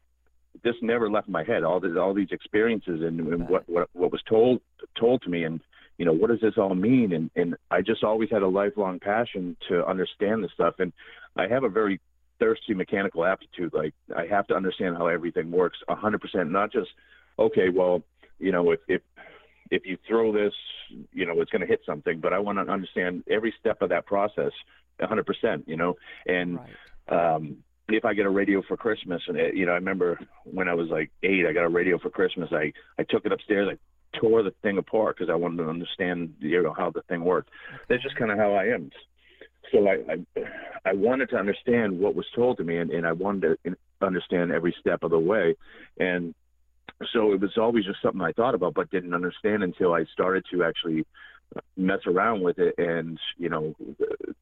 this 0.63 0.75
never 0.81 1.09
left 1.09 1.29
my 1.29 1.43
head. 1.43 1.63
All 1.63 1.79
this, 1.79 1.97
all 1.97 2.13
these 2.13 2.31
experiences 2.31 3.01
and, 3.01 3.19
and 3.19 3.49
what, 3.49 3.67
what 3.67 3.89
what 3.93 4.11
was 4.11 4.21
told 4.27 4.61
told 4.99 5.21
to 5.23 5.29
me, 5.29 5.43
and 5.43 5.61
you 5.97 6.05
know, 6.05 6.13
what 6.13 6.31
does 6.31 6.41
this 6.41 6.57
all 6.57 6.73
mean? 6.73 7.13
And, 7.13 7.29
and 7.35 7.55
I 7.69 7.81
just 7.81 8.03
always 8.03 8.29
had 8.31 8.41
a 8.41 8.47
lifelong 8.47 8.99
passion 8.99 9.55
to 9.69 9.85
understand 9.85 10.43
this 10.43 10.51
stuff. 10.51 10.75
And 10.79 10.91
I 11.35 11.47
have 11.47 11.63
a 11.63 11.69
very 11.69 11.99
thirsty 12.41 12.73
mechanical 12.73 13.23
aptitude. 13.23 13.71
Like 13.73 13.93
I 14.15 14.25
have 14.25 14.47
to 14.47 14.55
understand 14.55 14.97
how 14.97 15.07
everything 15.07 15.51
works 15.51 15.77
hundred 15.87 16.21
percent, 16.21 16.51
not 16.51 16.71
just, 16.71 16.89
okay, 17.37 17.69
well, 17.69 18.01
you 18.39 18.51
know, 18.51 18.71
if, 18.71 18.79
if, 18.87 19.01
if 19.69 19.85
you 19.85 19.97
throw 20.07 20.33
this, 20.33 20.53
you 21.13 21.25
know, 21.25 21.39
it's 21.39 21.51
going 21.51 21.61
to 21.61 21.67
hit 21.67 21.81
something, 21.85 22.19
but 22.19 22.33
I 22.33 22.39
want 22.39 22.57
to 22.57 22.71
understand 22.71 23.23
every 23.29 23.53
step 23.59 23.81
of 23.81 23.89
that 23.89 24.05
process 24.05 24.51
hundred 24.99 25.25
percent, 25.25 25.63
you 25.67 25.77
know, 25.77 25.95
and, 26.25 26.59
right. 27.09 27.35
um, 27.35 27.57
if 27.89 28.05
I 28.05 28.13
get 28.13 28.25
a 28.25 28.29
radio 28.29 28.61
for 28.67 28.77
Christmas, 28.77 29.21
and 29.27 29.37
it, 29.37 29.55
you 29.55 29.65
know, 29.65 29.73
I 29.73 29.75
remember 29.75 30.19
when 30.45 30.69
I 30.69 30.73
was 30.73 30.87
like 30.89 31.11
eight, 31.23 31.45
I 31.45 31.53
got 31.53 31.65
a 31.65 31.69
radio 31.69 31.97
for 31.97 32.09
Christmas. 32.09 32.49
I 32.51 32.71
I 32.97 33.03
took 33.03 33.25
it 33.25 33.33
upstairs, 33.33 33.67
I 33.69 34.17
tore 34.17 34.43
the 34.43 34.53
thing 34.61 34.77
apart 34.77 35.17
because 35.17 35.29
I 35.29 35.35
wanted 35.35 35.57
to 35.57 35.69
understand 35.69 36.35
you 36.39 36.61
know 36.61 36.73
how 36.77 36.91
the 36.91 37.01
thing 37.03 37.23
worked. 37.23 37.49
That's 37.89 38.03
just 38.03 38.15
kind 38.15 38.31
of 38.31 38.37
how 38.37 38.53
I 38.53 38.65
am. 38.65 38.91
So 39.71 39.87
I, 39.87 39.97
I, 40.11 40.89
I 40.89 40.93
wanted 40.93 41.29
to 41.29 41.37
understand 41.37 41.99
what 41.99 42.15
was 42.15 42.25
told 42.35 42.57
to 42.57 42.63
me, 42.63 42.77
and, 42.77 42.91
and 42.91 43.05
I 43.05 43.11
wanted 43.13 43.57
to 43.63 43.75
understand 44.01 44.51
every 44.51 44.75
step 44.79 45.03
of 45.03 45.11
the 45.11 45.19
way. 45.19 45.55
And 45.99 46.33
so 47.13 47.33
it 47.33 47.41
was 47.41 47.57
always 47.57 47.85
just 47.85 48.01
something 48.01 48.21
I 48.21 48.31
thought 48.31 48.55
about, 48.55 48.73
but 48.73 48.89
didn't 48.91 49.13
understand 49.13 49.63
until 49.63 49.93
I 49.93 50.05
started 50.13 50.45
to 50.51 50.63
actually 50.63 51.05
mess 51.75 51.99
around 52.05 52.41
with 52.41 52.59
it. 52.59 52.75
And 52.77 53.19
you 53.37 53.49
know, 53.49 53.75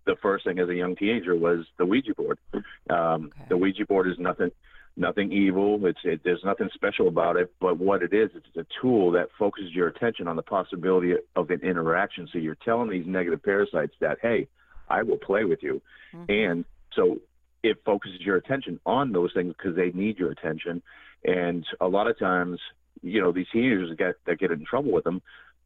the 0.06 0.16
first 0.22 0.46
thing 0.46 0.60
as 0.60 0.70
a 0.70 0.76
young 0.76 0.96
teenager 0.96 1.36
was 1.36 1.66
the 1.78 1.86
Ouija 1.86 2.14
board. 2.16 2.40
Um, 2.54 3.32
okay. 3.34 3.46
The 3.50 3.58
Ouija 3.58 3.86
board 3.86 4.08
is 4.08 4.18
nothing 4.20 4.52
nothing 4.98 5.32
evil. 5.32 5.80
It's 5.86 6.00
it, 6.04 6.22
there's 6.24 6.44
nothing 6.44 6.70
special 6.74 7.08
about 7.08 7.38
it, 7.38 7.54
but 7.60 7.78
what 7.78 8.04
it 8.04 8.14
is, 8.14 8.30
it's 8.36 8.58
a 8.58 8.66
tool 8.82 9.12
that 9.12 9.30
focuses 9.38 9.74
your 9.74 9.88
attention 9.88 10.28
on 10.28 10.36
the 10.36 10.42
possibility 10.42 11.14
of 11.36 11.50
an 11.50 11.62
interaction. 11.62 12.28
So 12.32 12.40
you're 12.40 12.58
telling 12.66 12.90
these 12.90 13.08
negative 13.08 13.42
parasites 13.42 13.94
that, 14.02 14.18
hey, 14.22 14.48
I 14.90 15.04
will 15.04 15.18
play 15.18 15.44
with 15.44 15.64
you, 15.64 15.82
mm-hmm. 16.14 16.32
and 16.32 16.66
so 16.96 17.20
it 17.64 17.78
focuses 17.86 18.22
your 18.22 18.38
attention 18.38 18.80
on 18.86 19.12
those 19.12 19.32
things 19.34 19.54
because 19.58 19.76
they 19.76 19.92
need 19.92 20.18
your 20.18 20.32
attention. 20.32 20.82
And 21.26 21.66
a 21.82 21.88
lot 21.88 22.08
of 22.08 22.18
times, 22.18 22.60
you 23.02 23.22
know, 23.22 23.32
these 23.32 23.48
teenagers 23.52 23.96
get 23.98 24.16
that 24.26 24.40
get 24.40 24.52
in 24.52 24.66
trouble 24.66 24.92
with 24.92 25.04
them. 25.04 25.22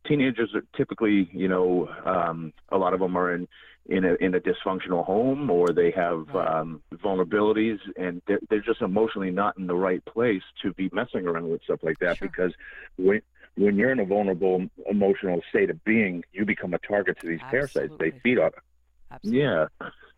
Teenagers 0.07 0.53
are 0.53 0.63
typically, 0.75 1.29
you 1.31 1.47
know, 1.47 1.87
um, 2.05 2.51
a 2.69 2.77
lot 2.77 2.93
of 2.93 2.99
them 2.99 3.15
are 3.15 3.33
in 3.33 3.47
in 3.85 4.05
a 4.05 4.13
in 4.15 4.33
a 4.33 4.39
dysfunctional 4.39 5.05
home 5.05 5.49
or 5.49 5.67
they 5.69 5.91
have 5.91 6.33
um, 6.35 6.81
vulnerabilities 6.95 7.79
and 7.97 8.21
they're, 8.27 8.39
they're 8.49 8.61
just 8.61 8.81
emotionally 8.81 9.31
not 9.31 9.57
in 9.57 9.67
the 9.67 9.75
right 9.75 10.03
place 10.05 10.41
to 10.61 10.73
be 10.73 10.89
messing 10.93 11.27
around 11.27 11.49
with 11.49 11.61
stuff 11.63 11.79
like 11.83 11.99
that 11.99 12.17
sure. 12.17 12.27
because 12.27 12.53
when 12.97 13.21
when 13.55 13.75
you're 13.75 13.91
in 13.91 13.99
a 13.99 14.05
vulnerable 14.05 14.65
emotional 14.89 15.41
state 15.49 15.69
of 15.69 15.83
being 15.83 16.23
you 16.31 16.45
become 16.45 16.73
a 16.73 16.79
target 16.79 17.19
to 17.19 17.27
these 17.27 17.41
Absolutely. 17.41 17.89
parasites 17.89 17.93
they 17.99 18.19
feed 18.19 18.39
on 18.39 18.51
Absolutely. 19.13 19.41
yeah 19.41 19.65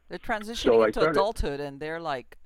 they're 0.09 0.19
transitioning 0.19 0.55
so 0.57 0.83
into 0.83 0.99
started, 0.99 1.11
adulthood 1.11 1.59
and 1.59 1.79
they're 1.79 1.99
like 1.99 2.37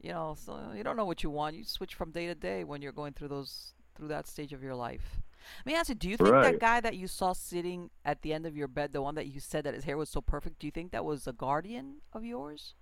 you 0.00 0.10
know 0.10 0.36
so 0.38 0.58
you 0.74 0.82
don't 0.82 0.96
know 0.96 1.04
what 1.04 1.22
you 1.22 1.30
want 1.30 1.56
you 1.56 1.64
switch 1.64 1.94
from 1.94 2.10
day 2.10 2.26
to 2.26 2.34
day 2.34 2.64
when 2.64 2.82
you're 2.82 2.92
going 2.92 3.12
through 3.12 3.28
those 3.28 3.74
through 3.94 4.08
that 4.08 4.26
stage 4.26 4.52
of 4.52 4.62
your 4.62 4.74
life 4.74 5.20
let 5.64 5.72
me 5.72 5.78
ask 5.78 5.88
you, 5.88 5.94
do 5.94 6.08
you 6.08 6.16
think 6.16 6.30
right. 6.30 6.52
that 6.52 6.60
guy 6.60 6.80
that 6.80 6.96
you 6.96 7.06
saw 7.06 7.32
sitting 7.32 7.90
at 8.04 8.22
the 8.22 8.32
end 8.32 8.46
of 8.46 8.56
your 8.56 8.68
bed, 8.68 8.92
the 8.92 9.02
one 9.02 9.14
that 9.16 9.26
you 9.26 9.40
said 9.40 9.64
that 9.64 9.74
his 9.74 9.84
hair 9.84 9.96
was 9.96 10.08
so 10.08 10.20
perfect, 10.20 10.58
do 10.58 10.66
you 10.66 10.70
think 10.70 10.92
that 10.92 11.04
was 11.04 11.26
a 11.26 11.32
guardian 11.32 11.96
of 12.12 12.24
yours? 12.24 12.74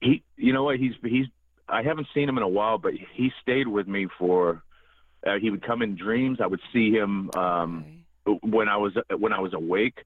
He, 0.00 0.22
you 0.36 0.52
know 0.52 0.64
what? 0.64 0.78
He's 0.78 0.92
he's. 1.02 1.26
I 1.68 1.82
haven't 1.82 2.06
seen 2.14 2.28
him 2.28 2.36
in 2.36 2.44
a 2.44 2.48
while, 2.48 2.78
but 2.78 2.92
he 3.14 3.32
stayed 3.42 3.66
with 3.66 3.88
me 3.88 4.06
for. 4.18 4.62
Uh, 5.26 5.38
he 5.40 5.50
would 5.50 5.66
come 5.66 5.82
in 5.82 5.96
dreams. 5.96 6.38
I 6.40 6.46
would 6.46 6.60
see 6.72 6.92
him 6.92 7.30
um, 7.34 7.84
okay. 8.26 8.38
when 8.42 8.68
I 8.68 8.76
was 8.76 8.92
when 9.16 9.32
I 9.32 9.40
was 9.40 9.54
awake. 9.54 10.04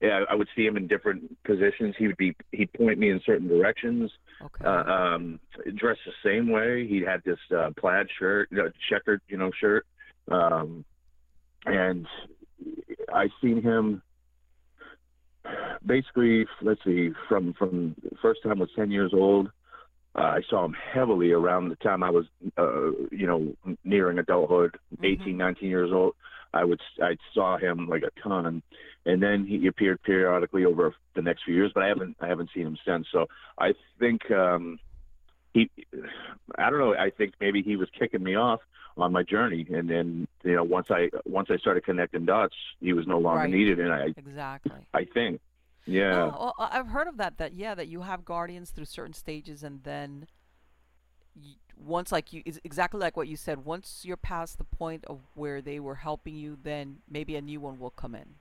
Yeah, 0.00 0.24
I 0.28 0.34
would 0.34 0.48
see 0.54 0.66
him 0.66 0.76
in 0.76 0.86
different 0.86 1.42
positions. 1.44 1.94
He 1.98 2.06
would 2.06 2.18
be 2.18 2.36
he'd 2.52 2.72
point 2.74 2.98
me 2.98 3.10
in 3.10 3.20
certain 3.24 3.48
directions. 3.48 4.10
Okay. 4.42 4.64
Uh, 4.64 4.84
um, 4.84 5.40
dressed 5.74 6.00
the 6.04 6.12
same 6.22 6.50
way. 6.50 6.86
He 6.86 7.00
had 7.00 7.22
this 7.24 7.38
uh, 7.56 7.70
plaid 7.78 8.06
shirt, 8.18 8.48
you 8.50 8.58
know, 8.58 8.70
checkered, 8.90 9.22
you 9.28 9.38
know, 9.38 9.50
shirt. 9.58 9.86
Um, 10.30 10.84
and 11.64 12.06
I 13.12 13.28
seen 13.40 13.62
him 13.62 14.02
basically, 15.84 16.46
let's 16.62 16.80
see, 16.84 17.10
from 17.28 17.54
from 17.54 17.94
first 18.20 18.42
time 18.42 18.58
I 18.58 18.60
was 18.60 18.70
10 18.76 18.90
years 18.90 19.12
old. 19.14 19.50
Uh, 20.14 20.22
I 20.22 20.40
saw 20.48 20.64
him 20.64 20.74
heavily 20.94 21.32
around 21.32 21.68
the 21.68 21.76
time 21.76 22.02
I 22.02 22.10
was, 22.10 22.24
uh, 22.56 22.90
you 23.10 23.26
know, 23.26 23.54
nearing 23.84 24.18
adulthood, 24.18 24.78
mm-hmm. 24.94 25.04
18, 25.04 25.36
19 25.36 25.68
years 25.68 25.90
old. 25.92 26.14
I 26.56 26.64
would 26.64 26.80
I 27.02 27.16
saw 27.34 27.58
him 27.58 27.88
like 27.88 28.02
a 28.02 28.20
ton, 28.20 28.62
and 29.04 29.22
then 29.22 29.46
he 29.46 29.66
appeared 29.66 30.02
periodically 30.02 30.64
over 30.64 30.94
the 31.14 31.22
next 31.22 31.44
few 31.44 31.54
years, 31.54 31.70
but 31.74 31.82
I 31.82 31.88
haven't 31.88 32.16
I 32.20 32.28
haven't 32.28 32.50
seen 32.54 32.66
him 32.66 32.78
since. 32.86 33.06
So 33.12 33.26
I 33.58 33.74
think 33.98 34.30
um, 34.30 34.78
he, 35.52 35.70
I 36.56 36.70
don't 36.70 36.78
know. 36.78 36.94
I 36.94 37.10
think 37.10 37.34
maybe 37.40 37.62
he 37.62 37.76
was 37.76 37.88
kicking 37.98 38.22
me 38.22 38.34
off 38.36 38.60
on 38.96 39.12
my 39.12 39.22
journey, 39.22 39.66
and 39.70 39.88
then 39.88 40.26
you 40.44 40.56
know 40.56 40.64
once 40.64 40.88
I 40.90 41.10
once 41.24 41.48
I 41.50 41.58
started 41.58 41.84
connecting 41.84 42.24
dots, 42.24 42.56
he 42.80 42.92
was 42.92 43.06
no 43.06 43.18
longer 43.18 43.42
right. 43.42 43.50
needed, 43.50 43.78
and 43.78 43.92
I 43.92 44.06
exactly. 44.16 44.86
I 44.94 45.04
think, 45.04 45.40
yeah. 45.84 46.30
Oh, 46.34 46.54
well, 46.58 46.68
I've 46.72 46.88
heard 46.88 47.08
of 47.08 47.18
that. 47.18 47.36
That 47.38 47.54
yeah, 47.54 47.74
that 47.74 47.88
you 47.88 48.02
have 48.02 48.24
guardians 48.24 48.70
through 48.70 48.86
certain 48.86 49.14
stages, 49.14 49.62
and 49.62 49.82
then 49.82 50.26
once 51.78 52.10
like 52.10 52.32
you 52.32 52.42
is 52.46 52.58
exactly 52.64 52.98
like 52.98 53.16
what 53.16 53.28
you 53.28 53.36
said 53.36 53.64
once 53.64 54.02
you're 54.04 54.16
past 54.16 54.56
the 54.58 54.64
point 54.64 55.04
of 55.06 55.20
where 55.34 55.60
they 55.60 55.78
were 55.78 55.96
helping 55.96 56.34
you 56.34 56.56
then 56.62 56.98
maybe 57.10 57.36
a 57.36 57.42
new 57.42 57.60
one 57.60 57.78
will 57.78 57.90
come 57.90 58.14
in 58.14 58.36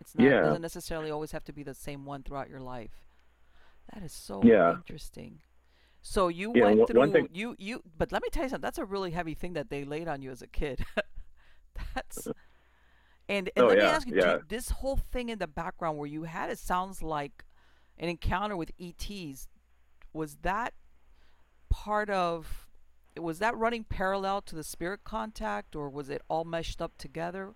it's 0.00 0.14
not 0.14 0.24
Yeah. 0.24 0.38
it 0.40 0.42
doesn't 0.42 0.62
necessarily 0.62 1.10
always 1.10 1.32
have 1.32 1.44
to 1.44 1.52
be 1.52 1.62
the 1.62 1.72
same 1.74 2.04
one 2.04 2.22
throughout 2.22 2.50
your 2.50 2.60
life 2.60 3.02
that 3.92 4.02
is 4.02 4.12
so 4.12 4.42
Yeah. 4.44 4.72
interesting 4.74 5.40
so 6.02 6.28
you 6.28 6.52
Yeah, 6.54 6.64
went 6.64 6.86
through 6.88 7.12
thing- 7.12 7.28
you 7.32 7.56
you 7.58 7.82
but 7.96 8.12
let 8.12 8.22
me 8.22 8.28
tell 8.30 8.42
you 8.42 8.50
something 8.50 8.60
that's 8.62 8.78
a 8.78 8.84
really 8.84 9.12
heavy 9.12 9.34
thing 9.34 9.54
that 9.54 9.70
they 9.70 9.84
laid 9.84 10.06
on 10.06 10.20
you 10.20 10.30
as 10.30 10.42
a 10.42 10.46
kid 10.46 10.84
that's 11.94 12.26
uh-huh. 12.26 12.32
and, 13.28 13.48
and 13.56 13.64
Oh, 13.64 13.68
let 13.68 13.78
me 13.78 13.84
ask 13.84 14.06
you, 14.06 14.16
yeah. 14.16 14.38
this 14.48 14.68
whole 14.68 14.96
thing 14.98 15.30
in 15.30 15.38
the 15.38 15.46
background 15.46 15.96
where 15.96 16.06
you 16.06 16.24
had 16.24 16.50
it 16.50 16.58
sounds 16.58 17.02
like 17.02 17.44
an 17.98 18.08
encounter 18.10 18.54
with 18.56 18.70
ETs. 18.78 19.48
Was 20.12 20.36
that 20.42 20.74
part 21.74 22.08
of? 22.08 22.66
Was 23.16 23.38
that 23.40 23.56
running 23.56 23.84
parallel 23.84 24.42
to 24.42 24.54
the 24.54 24.62
spirit 24.64 25.00
contact, 25.04 25.74
or 25.76 25.88
was 25.88 26.08
it 26.08 26.22
all 26.28 26.44
meshed 26.44 26.80
up 26.80 26.92
together? 26.98 27.54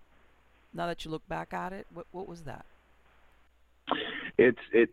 Now 0.75 0.87
that 0.87 1.05
you 1.05 1.11
look 1.11 1.27
back 1.29 1.53
at 1.53 1.73
it, 1.73 1.87
what 1.93 2.07
what 2.11 2.29
was 2.29 2.43
that? 2.43 2.67
it's 4.37 4.59
it. 4.73 4.91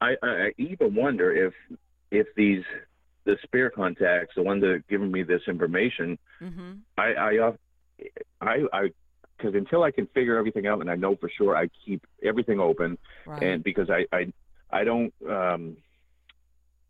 I, 0.00 0.14
I 0.22 0.50
even 0.58 0.94
wonder 0.94 1.32
if 1.46 1.52
if 2.10 2.26
these 2.36 2.62
the 3.24 3.36
spirit 3.42 3.74
contacts, 3.74 4.34
the 4.36 4.42
ones 4.42 4.62
that 4.62 4.82
given 4.88 5.10
me 5.10 5.22
this 5.22 5.42
information, 5.48 6.18
Mm-hmm. 6.40 6.72
I 6.96 7.12
I 7.14 7.38
uh, 7.38 7.52
I 8.40 8.54
I 8.72 8.88
because 9.36 9.54
until 9.54 9.82
I 9.82 9.90
can 9.90 10.06
figure 10.08 10.36
everything 10.36 10.66
out 10.66 10.80
and 10.80 10.90
I 10.90 10.94
know 10.94 11.16
for 11.16 11.28
sure, 11.36 11.56
I 11.56 11.68
keep 11.84 12.06
everything 12.24 12.60
open, 12.60 12.96
Right. 13.26 13.42
and 13.42 13.64
because 13.64 13.88
I 13.90 14.06
I 14.12 14.32
I 14.70 14.84
don't 14.84 15.12
um 15.28 15.76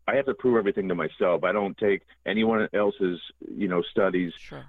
I 0.09 0.15
have 0.17 0.25
to 0.25 0.33
prove 0.33 0.57
everything 0.57 0.87
to 0.89 0.95
myself. 0.95 1.43
I 1.43 1.51
don't 1.51 1.77
take 1.77 2.01
anyone 2.25 2.67
else's 2.73 3.19
you 3.63 3.67
know 3.71 3.81
studies 3.95 4.33
sure. 4.49 4.65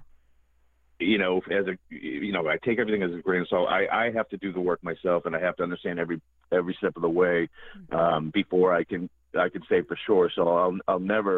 you 0.99 1.17
know 1.17 1.33
as 1.59 1.65
a 1.67 1.75
you 1.89 2.31
know 2.35 2.43
I 2.47 2.57
take 2.67 2.77
everything 2.79 3.03
as 3.03 3.11
a 3.13 3.21
grain 3.27 3.41
of 3.41 3.47
salt. 3.49 3.67
I 3.69 3.81
I 4.03 4.11
have 4.17 4.29
to 4.29 4.37
do 4.37 4.49
the 4.57 4.61
work 4.69 4.81
myself, 4.91 5.25
and 5.25 5.35
I 5.35 5.39
have 5.47 5.55
to 5.57 5.63
understand 5.63 5.99
every 5.99 6.19
every 6.51 6.75
step 6.79 6.93
of 6.95 7.01
the 7.01 7.09
way 7.23 7.49
Mm-hmm. 7.77 7.95
um, 7.95 8.29
before 8.41 8.69
I 8.79 8.83
can 8.91 9.09
I 9.45 9.49
can 9.49 9.63
say 9.69 9.79
for 9.89 9.97
sure. 10.07 10.29
So 10.35 10.41
I'll 10.47 10.77
I'll 10.89 10.99
never 11.17 11.35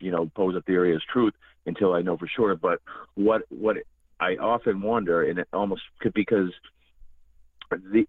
you 0.00 0.10
know 0.10 0.30
pose 0.34 0.54
a 0.56 0.62
theory 0.62 0.94
as 0.94 1.02
truth 1.12 1.34
until 1.66 1.90
I 1.94 2.00
know 2.02 2.16
for 2.16 2.28
sure. 2.36 2.54
But 2.56 2.78
what 3.14 3.42
what 3.50 3.76
I 4.20 4.30
often 4.36 4.80
wonder, 4.82 5.22
and 5.28 5.38
it 5.38 5.48
almost 5.52 5.82
could 6.00 6.14
because 6.14 6.50
the 7.70 8.06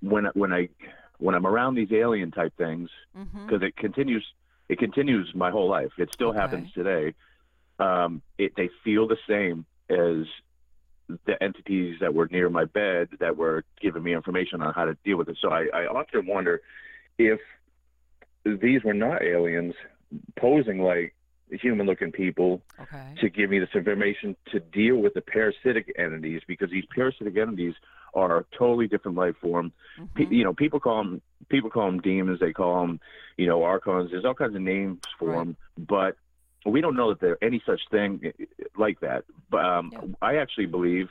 when 0.00 0.24
when 0.34 0.52
I 0.52 0.68
when 1.18 1.34
I'm 1.36 1.46
around 1.46 1.74
these 1.76 1.92
alien 1.92 2.30
type 2.30 2.54
things 2.56 2.88
Mm-hmm. 3.16 3.44
because 3.46 3.62
it 3.62 3.76
continues 3.76 4.24
it 4.72 4.78
continues 4.78 5.30
my 5.34 5.50
whole 5.50 5.68
life. 5.68 5.92
It 5.98 6.08
still 6.14 6.30
Okay. 6.30 6.38
happens 6.38 6.72
today. 6.72 7.14
Um, 7.78 8.22
it 8.38 8.52
they 8.56 8.70
feel 8.82 9.06
the 9.06 9.18
same 9.28 9.66
as 9.90 10.26
the 11.26 11.36
entities 11.42 11.96
that 12.00 12.14
were 12.14 12.26
near 12.28 12.48
my 12.48 12.64
bed 12.64 13.08
that 13.20 13.36
were 13.36 13.64
giving 13.82 14.02
me 14.02 14.14
information 14.14 14.62
on 14.62 14.72
how 14.72 14.86
to 14.86 14.96
deal 15.04 15.18
with 15.18 15.28
it. 15.28 15.36
So 15.42 15.50
I, 15.50 15.66
I 15.74 15.86
often 15.86 16.26
wonder 16.26 16.62
if 17.18 17.38
these 18.46 18.82
were 18.82 18.94
not 18.94 19.20
aliens 19.22 19.74
posing 20.38 20.78
like 20.80 21.14
human 21.60 21.86
looking 21.86 22.12
people 22.12 22.62
Okay. 22.80 23.14
to 23.20 23.28
give 23.28 23.50
me 23.50 23.58
this 23.58 23.68
information 23.74 24.36
to 24.50 24.60
deal 24.60 24.96
with 24.96 25.14
the 25.14 25.20
parasitic 25.20 25.92
entities 25.98 26.42
because 26.46 26.70
these 26.70 26.84
parasitic 26.94 27.36
entities 27.36 27.74
are 28.14 28.38
a 28.38 28.44
totally 28.56 28.86
different 28.88 29.16
life 29.16 29.36
form. 29.40 29.72
Pe- 30.14 30.24
Mhm. 30.26 30.32
you 30.32 30.44
know, 30.44 30.52
people 30.52 30.80
call 30.80 31.02
them 31.04 31.22
people 31.48 31.70
call 31.70 31.86
them 31.86 32.00
demons. 32.00 32.40
They 32.40 32.52
call 32.52 32.80
them, 32.86 33.00
you 33.36 33.46
know, 33.46 33.62
archons. 33.62 34.10
There's 34.10 34.24
all 34.24 34.34
kinds 34.34 34.54
of 34.54 34.60
names 34.62 35.00
for 35.18 35.30
Right. 35.30 35.38
them, 35.38 35.56
but 35.78 36.16
we 36.64 36.80
don't 36.80 36.94
know 36.96 37.08
that 37.10 37.20
there 37.20 37.36
any 37.42 37.60
such 37.66 37.80
thing 37.90 38.20
eh, 38.24 38.44
like 38.76 39.00
that. 39.00 39.24
But 39.50 39.64
um, 39.64 39.90
Yeah. 39.92 40.00
I 40.22 40.36
actually 40.36 40.66
believe 40.66 41.08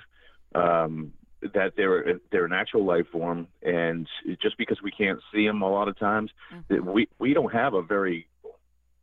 um, 0.55 1.13
that 1.53 1.75
they're 1.75 2.19
they're 2.31 2.45
an 2.45 2.53
actual 2.53 2.85
life 2.85 3.07
form, 3.11 3.47
and 3.63 4.07
just 4.41 4.57
because 4.57 4.81
we 4.81 4.91
can't 4.91 5.19
see 5.33 5.45
them 5.47 5.61
a 5.61 5.69
lot 5.69 5.87
of 5.87 5.97
times, 5.97 6.31
that 6.67 6.81
Mhm. 6.81 6.93
we 6.93 7.07
we 7.19 7.33
don't 7.33 7.51
have 7.53 7.73
a 7.73 7.81
very 7.81 8.27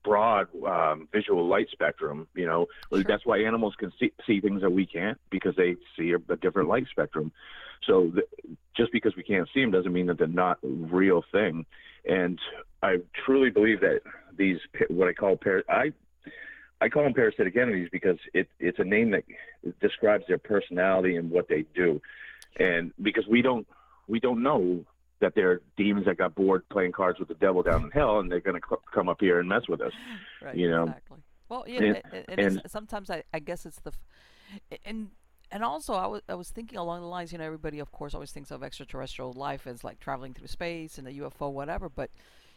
broad 0.04 0.48
um, 0.64 1.08
visual 1.12 1.46
light 1.46 1.68
spectrum. 1.70 2.26
You 2.34 2.46
know, 2.46 2.66
Sure. 2.92 3.04
that's 3.06 3.26
why 3.26 3.38
animals 3.40 3.74
can 3.78 3.92
see, 3.98 4.12
see 4.26 4.40
things 4.40 4.62
that 4.62 4.70
we 4.70 4.86
can't 4.86 5.18
because 5.30 5.54
they 5.56 5.76
see 5.96 6.12
a, 6.12 6.32
a 6.32 6.36
different 6.36 6.68
light 6.68 6.86
spectrum. 6.90 7.32
So 7.86 8.10
th- 8.10 8.56
just 8.76 8.92
because 8.92 9.14
we 9.16 9.22
can't 9.22 9.48
see 9.52 9.60
them 9.60 9.70
doesn't 9.70 9.92
mean 9.92 10.06
that 10.06 10.18
they're 10.18 10.26
not 10.26 10.58
a 10.64 10.68
real 10.68 11.22
thing. 11.32 11.66
And 12.08 12.38
I 12.82 12.98
truly 13.24 13.50
believe 13.50 13.80
that 13.80 14.00
these 14.36 14.58
what 14.88 15.08
I 15.08 15.12
call 15.12 15.36
par- 15.36 15.64
I 15.68 15.92
I 16.80 16.88
call 16.88 17.02
them 17.02 17.14
parasitic 17.14 17.56
entities 17.56 17.88
because 17.90 18.18
it 18.34 18.48
it's 18.60 18.78
a 18.78 18.84
name 18.84 19.10
that 19.10 19.24
describes 19.80 20.24
their 20.28 20.38
personality 20.38 21.16
and 21.16 21.30
what 21.30 21.48
they 21.48 21.64
do. 21.74 22.00
And 22.58 22.92
because 23.02 23.26
we 23.26 23.42
don't 23.42 23.66
we 24.06 24.20
don't 24.20 24.42
know 24.42 24.84
that 25.20 25.34
they're 25.34 25.60
demons 25.76 26.06
that 26.06 26.16
got 26.16 26.34
bored 26.34 26.68
playing 26.68 26.92
cards 26.92 27.18
with 27.18 27.28
the 27.28 27.34
devil 27.34 27.62
down 27.62 27.84
in 27.84 27.90
hell 27.90 28.20
and 28.20 28.30
they're 28.30 28.40
going 28.40 28.60
to 28.60 28.66
cl- 28.68 28.82
come 28.92 29.08
up 29.08 29.20
here 29.20 29.40
and 29.40 29.48
mess 29.48 29.62
with 29.68 29.80
us. 29.80 29.92
right, 30.42 30.56
you 30.56 30.70
know, 30.70 30.84
exactly. 30.84 31.18
Well, 31.48 31.64
yeah, 31.66 31.80
and- 31.82 32.02
and, 32.12 32.24
and, 32.28 32.40
and 32.40 32.62
sometimes 32.66 33.10
I, 33.10 33.22
I 33.34 33.38
guess 33.40 33.66
it's 33.66 33.80
the, 33.80 33.90
f- 33.90 34.78
and 34.84 35.08
and 35.50 35.64
also 35.64 35.94
I 35.94 36.06
was 36.06 36.22
I 36.28 36.34
was 36.34 36.50
thinking 36.50 36.78
along 36.78 37.00
the 37.00 37.06
lines, 37.06 37.32
you 37.32 37.38
know, 37.38 37.44
everybody 37.44 37.78
of 37.78 37.90
course 37.90 38.14
always 38.14 38.30
thinks 38.32 38.50
of 38.50 38.62
extraterrestrial 38.62 39.32
life 39.32 39.66
as 39.66 39.82
like 39.82 39.98
traveling 39.98 40.34
through 40.34 40.46
space 40.48 40.98
and 40.98 41.08
a 41.08 41.12
UFO, 41.12 41.50
whatever. 41.50 41.88
But 41.88 42.10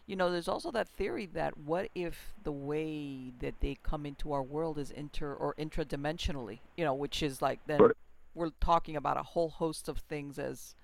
you 0.08 0.15
know, 0.17 0.30
there's 0.30 0.47
also 0.50 0.71
that 0.71 0.89
theory 0.89 1.26
that 1.28 1.58
what 1.58 1.89
if 1.95 2.34
the 2.43 2.52
way 2.52 3.32
that 3.39 3.62
they 3.62 3.78
come 3.82 4.06
into 4.06 4.34
our 4.34 4.43
world 4.43 4.78
is 4.78 4.91
inter 4.91 5.34
or 5.34 5.54
intradimensionally, 5.56 6.60
you 6.76 6.84
know, 6.84 6.93
which 6.93 7.24
is 7.24 7.41
like 7.41 7.60
then 7.65 7.80
Right. 7.82 7.91
we're 8.36 8.50
talking 8.60 8.95
about 8.97 9.15
a 9.17 9.24
whole 9.24 9.50
host 9.50 9.88
of 9.88 10.00
things 10.00 10.38
as 10.38 10.76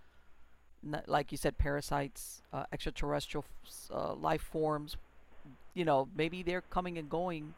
like 1.08 1.32
you 1.32 1.38
said, 1.38 1.58
parasites, 1.58 2.42
uh, 2.54 2.66
extraterrestrial 2.72 3.46
f- 3.66 3.92
uh, 3.92 4.14
life 4.14 4.42
forms. 4.42 4.98
You 5.74 5.86
know, 5.86 6.08
maybe 6.16 6.44
they're 6.44 6.62
coming 6.62 6.98
and 6.98 7.10
going 7.10 7.54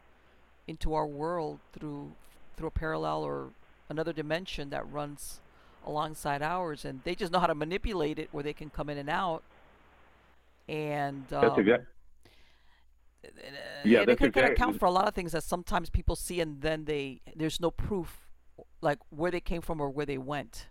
into 0.66 0.94
our 0.94 1.06
world 1.06 1.58
through 1.72 2.12
through 2.56 2.68
a 2.68 2.70
parallel 2.70 3.22
or 3.22 3.50
another 3.88 4.12
dimension 4.12 4.70
that 4.70 4.90
runs 4.90 5.40
alongside 5.86 6.42
ours, 6.42 6.84
and 6.84 7.00
they 7.04 7.14
just 7.14 7.32
know 7.32 7.38
how 7.40 7.46
to 7.46 7.54
manipulate 7.54 8.18
it 8.18 8.28
where 8.32 8.44
they 8.44 8.52
can 8.52 8.68
come 8.70 8.90
in 8.90 8.98
and 8.98 9.08
out. 9.08 9.42
And 10.68 11.32
um, 11.32 11.40
That's 13.22 13.28
Yeah, 13.84 14.00
it 14.02 14.06
that's 14.06 14.18
can 14.18 14.32
kind 14.32 14.46
of 14.46 14.52
exact- 14.52 14.58
account 14.60 14.78
for 14.78 14.86
a 14.86 14.90
lot 14.90 15.08
of 15.08 15.14
things 15.14 15.32
that 15.32 15.42
sometimes 15.42 15.90
people 15.90 16.16
see 16.16 16.40
and 16.40 16.60
then 16.60 16.84
they 16.84 17.20
there's 17.34 17.60
no 17.60 17.70
proof 17.70 18.28
like 18.80 18.98
where 19.10 19.30
they 19.30 19.40
came 19.40 19.62
from 19.62 19.80
or 19.80 19.90
where 19.90 20.06
they 20.06 20.18
went. 20.18 20.68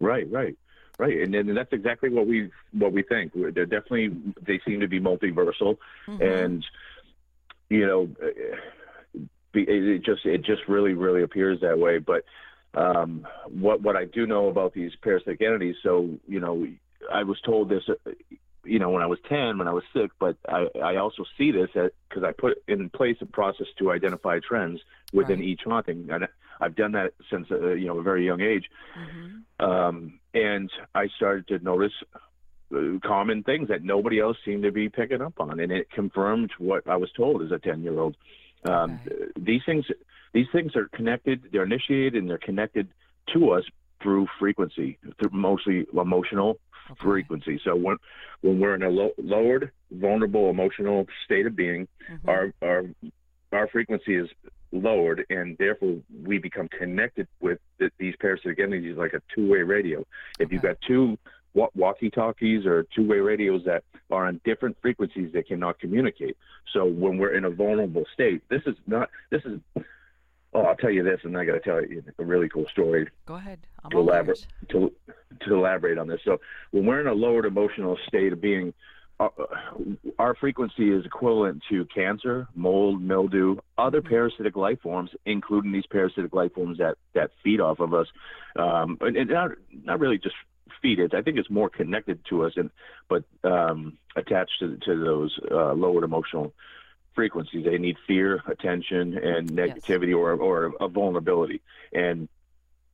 Right, 0.00 0.26
right, 0.30 0.56
right, 1.00 1.18
and 1.22 1.32
then 1.34 1.54
that's 1.54 1.72
exactly 1.72 2.10
what 2.10 2.26
we 2.26 2.50
what 2.72 2.92
we 2.92 3.02
think. 3.02 3.34
We're- 3.34 3.52
They're 3.52 3.66
definitely 3.66 4.10
they 4.42 4.60
seem 4.66 4.80
to 4.80 4.88
be 4.88 5.00
multiversal, 5.00 5.78
Mhm. 6.06 6.20
and 6.20 6.66
you 7.70 7.86
know, 7.86 8.08
it 9.54 10.02
just 10.04 10.24
it 10.26 10.42
just 10.42 10.62
really 10.68 10.94
really 10.94 11.22
appears 11.22 11.60
that 11.60 11.78
way. 11.78 11.98
But 11.98 12.24
um, 12.74 13.26
what 13.48 13.82
what 13.82 13.96
I 13.96 14.04
do 14.04 14.26
know 14.26 14.48
about 14.48 14.74
these 14.74 14.92
parasitic 15.02 15.40
entities, 15.42 15.76
so 15.82 16.18
you 16.28 16.40
know, 16.40 16.66
I 17.10 17.22
was 17.24 17.40
told 17.40 17.68
this. 17.68 17.88
Uh, 17.88 17.94
you 18.62 18.78
know, 18.78 18.90
when 18.90 19.02
I 19.02 19.06
was 19.06 19.18
10, 19.26 19.56
when 19.56 19.66
I 19.68 19.72
was 19.72 19.84
sick, 19.94 20.10
but 20.20 20.36
I, 20.46 20.66
I 20.84 20.96
also 20.96 21.24
see 21.38 21.50
this 21.50 21.70
because 21.72 22.22
I 22.22 22.32
put 22.32 22.62
in 22.68 22.90
place 22.90 23.16
a 23.22 23.26
process 23.26 23.66
to 23.78 23.90
identify 23.90 24.38
trends 24.38 24.82
within 25.14 25.38
Right. 25.38 25.48
each 25.48 25.62
haunting. 25.64 26.10
And 26.10 26.28
I've 26.60 26.76
done 26.76 26.92
that 26.92 27.14
since, 27.30 27.50
uh, 27.50 27.70
you 27.72 27.86
know, 27.86 27.98
a 27.98 28.02
very 28.02 28.26
young 28.26 28.42
age. 28.42 28.70
Mhm. 28.98 29.64
Um, 29.66 30.19
and 30.34 30.70
I 30.94 31.08
started 31.16 31.48
to 31.48 31.58
notice 31.58 31.92
uh, 32.74 32.98
common 33.04 33.42
things 33.42 33.68
that 33.68 33.82
nobody 33.82 34.20
else 34.20 34.36
seemed 34.44 34.62
to 34.62 34.72
be 34.72 34.88
picking 34.88 35.22
up 35.22 35.34
on, 35.40 35.60
and 35.60 35.72
it 35.72 35.90
confirmed 35.90 36.50
what 36.58 36.86
I 36.88 36.96
was 36.96 37.10
told 37.16 37.42
as 37.42 37.50
a 37.50 37.58
ten-year-old. 37.58 38.16
Um, 38.68 39.00
Okay. 39.06 39.24
These 39.38 39.62
things, 39.66 39.86
these 40.34 40.46
things 40.52 40.76
are 40.76 40.88
connected. 40.94 41.48
They're 41.50 41.64
initiated 41.64 42.14
and 42.16 42.28
they're 42.28 42.38
connected 42.38 42.88
to 43.34 43.50
us 43.50 43.64
through 44.02 44.26
frequency, 44.38 44.98
through 45.18 45.30
mostly 45.32 45.86
emotional 45.92 46.58
Okay. 46.90 47.00
frequency. 47.02 47.60
So 47.64 47.76
when 47.76 47.96
when 48.40 48.58
we're 48.58 48.74
in 48.74 48.82
a 48.82 48.88
low, 48.90 49.10
lowered, 49.18 49.70
vulnerable, 49.92 50.50
emotional 50.50 51.06
state 51.24 51.46
of 51.46 51.54
being, 51.54 51.86
Mhm. 52.10 52.28
our 52.28 52.52
our 52.62 52.84
our 53.52 53.68
frequency 53.68 54.16
is 54.16 54.28
lowered, 54.72 55.26
and 55.30 55.56
therefore 55.58 55.96
we 56.24 56.38
become 56.38 56.68
connected 56.68 57.26
with 57.40 57.58
th- 57.78 57.92
these 57.98 58.14
parasitic 58.20 58.58
entities 58.60 58.96
like 58.96 59.14
a 59.14 59.22
two-way 59.34 59.62
radio. 59.62 60.04
If 60.38 60.52
you've 60.52 60.62
got 60.62 60.76
two 60.86 61.18
wa- 61.54 61.70
walkie-talkies 61.74 62.66
or 62.66 62.84
two-way 62.94 63.18
radios 63.18 63.64
that 63.64 63.84
are 64.10 64.26
on 64.26 64.40
different 64.44 64.76
frequencies, 64.80 65.32
they 65.32 65.42
cannot 65.42 65.78
communicate. 65.78 66.36
So 66.72 66.84
when 66.84 67.18
we're 67.18 67.34
in 67.34 67.44
a 67.44 67.50
vulnerable 67.50 68.04
state, 68.12 68.42
this 68.48 68.62
is 68.66 68.76
not. 68.86 69.10
This 69.30 69.42
is. 69.44 69.60
Oh, 70.52 70.62
I'll 70.62 70.76
tell 70.76 70.90
you 70.90 71.04
this, 71.04 71.20
and 71.22 71.36
I 71.38 71.44
got 71.44 71.52
to 71.52 71.60
tell 71.60 71.80
you 71.80 72.02
a 72.18 72.24
really 72.24 72.48
cool 72.48 72.66
story 72.72 73.08
Go 73.24 73.36
ahead. 73.36 73.60
I'm 73.84 73.90
to 73.90 73.98
elaborate 73.98 74.44
to 74.70 74.92
to 75.42 75.54
elaborate 75.54 75.96
on 75.96 76.08
this. 76.08 76.20
So 76.24 76.40
when 76.72 76.86
we're 76.86 77.00
in 77.00 77.06
a 77.06 77.12
lowered 77.12 77.44
emotional 77.44 77.96
state 78.08 78.32
of 78.32 78.40
being, 78.40 78.74
our, 80.18 80.34
frequency 80.34 80.90
is 80.90 81.04
equivalent 81.04 81.62
to 81.68 81.84
cancer, 81.86 82.48
mold, 82.54 83.02
mildew, 83.02 83.56
other 83.76 84.00
parasitic 84.00 84.56
life 84.56 84.80
forms, 84.80 85.10
including 85.26 85.72
these 85.72 85.86
parasitic 85.86 86.34
life 86.34 86.54
forms 86.54 86.78
that, 86.78 86.96
that 87.14 87.30
feed 87.44 87.60
off 87.60 87.80
of 87.80 87.92
us. 87.92 88.06
Um, 88.56 88.96
and, 89.00 89.16
and 89.16 89.30
not, 89.30 89.50
not 89.84 90.00
really 90.00 90.18
just 90.18 90.34
feed 90.80 90.98
it. 90.98 91.14
I 91.14 91.22
think 91.22 91.38
it's 91.38 91.50
more 91.50 91.68
connected 91.68 92.24
to 92.30 92.44
us, 92.44 92.52
and 92.56 92.70
but 93.08 93.24
um, 93.44 93.98
attached 94.16 94.58
to, 94.60 94.76
to 94.78 95.04
those 95.04 95.38
uh, 95.50 95.72
lowered 95.74 96.04
emotional 96.04 96.52
frequencies. 97.14 97.64
They 97.64 97.78
need 97.78 97.96
fear, 98.06 98.42
attention, 98.46 99.18
and 99.18 99.50
negativity, 99.50 100.08
yes. 100.08 100.14
or 100.14 100.32
or 100.32 100.72
a 100.80 100.88
vulnerability. 100.88 101.60
And 101.92 102.28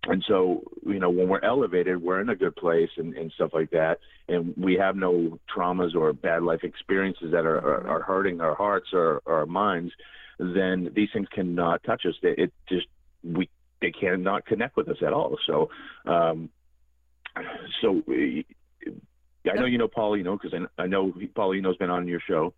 and 0.08 0.24
so 0.26 0.62
you 0.84 0.98
know 0.98 1.10
when 1.10 1.28
we're 1.28 1.44
elevated 1.44 2.00
we're 2.00 2.20
in 2.20 2.28
a 2.28 2.36
good 2.36 2.54
place 2.56 2.90
and, 2.96 3.14
and 3.14 3.32
stuff 3.32 3.50
like 3.52 3.70
that. 3.70 3.98
And 4.28 4.54
we 4.56 4.74
have 4.74 4.96
no 4.96 5.38
traumas 5.54 5.94
or 5.94 6.12
bad 6.12 6.42
life 6.42 6.64
experiences 6.64 7.30
that 7.32 7.46
are, 7.46 7.58
are, 7.58 7.88
are 7.88 8.02
hurting 8.02 8.40
our 8.40 8.54
hearts 8.54 8.88
or, 8.92 9.22
or, 9.24 9.38
our 9.38 9.46
minds 9.46 9.92
then 10.38 10.90
these 10.94 11.08
things 11.12 11.28
cannot 11.32 11.82
touch 11.84 12.04
us. 12.06 12.14
They, 12.22 12.34
it 12.36 12.52
just 12.68 12.86
we 13.24 13.48
they 13.80 13.90
cannot 13.90 14.46
connect 14.46 14.76
with 14.76 14.88
us 14.88 14.98
at 15.04 15.12
all. 15.12 15.38
So 15.46 15.70
um 16.06 16.50
so 17.80 18.02
I 18.08 19.54
know 19.54 19.66
you 19.66 19.78
know 19.78 19.88
Paul 19.88 20.14
Eno 20.14 20.38
because 20.40 20.58
I, 20.78 20.82
I 20.82 20.86
know 20.86 21.12
Paul 21.34 21.54
Eno's 21.54 21.76
been 21.76 21.90
on 21.90 22.06
your 22.08 22.20
show. 22.20 22.54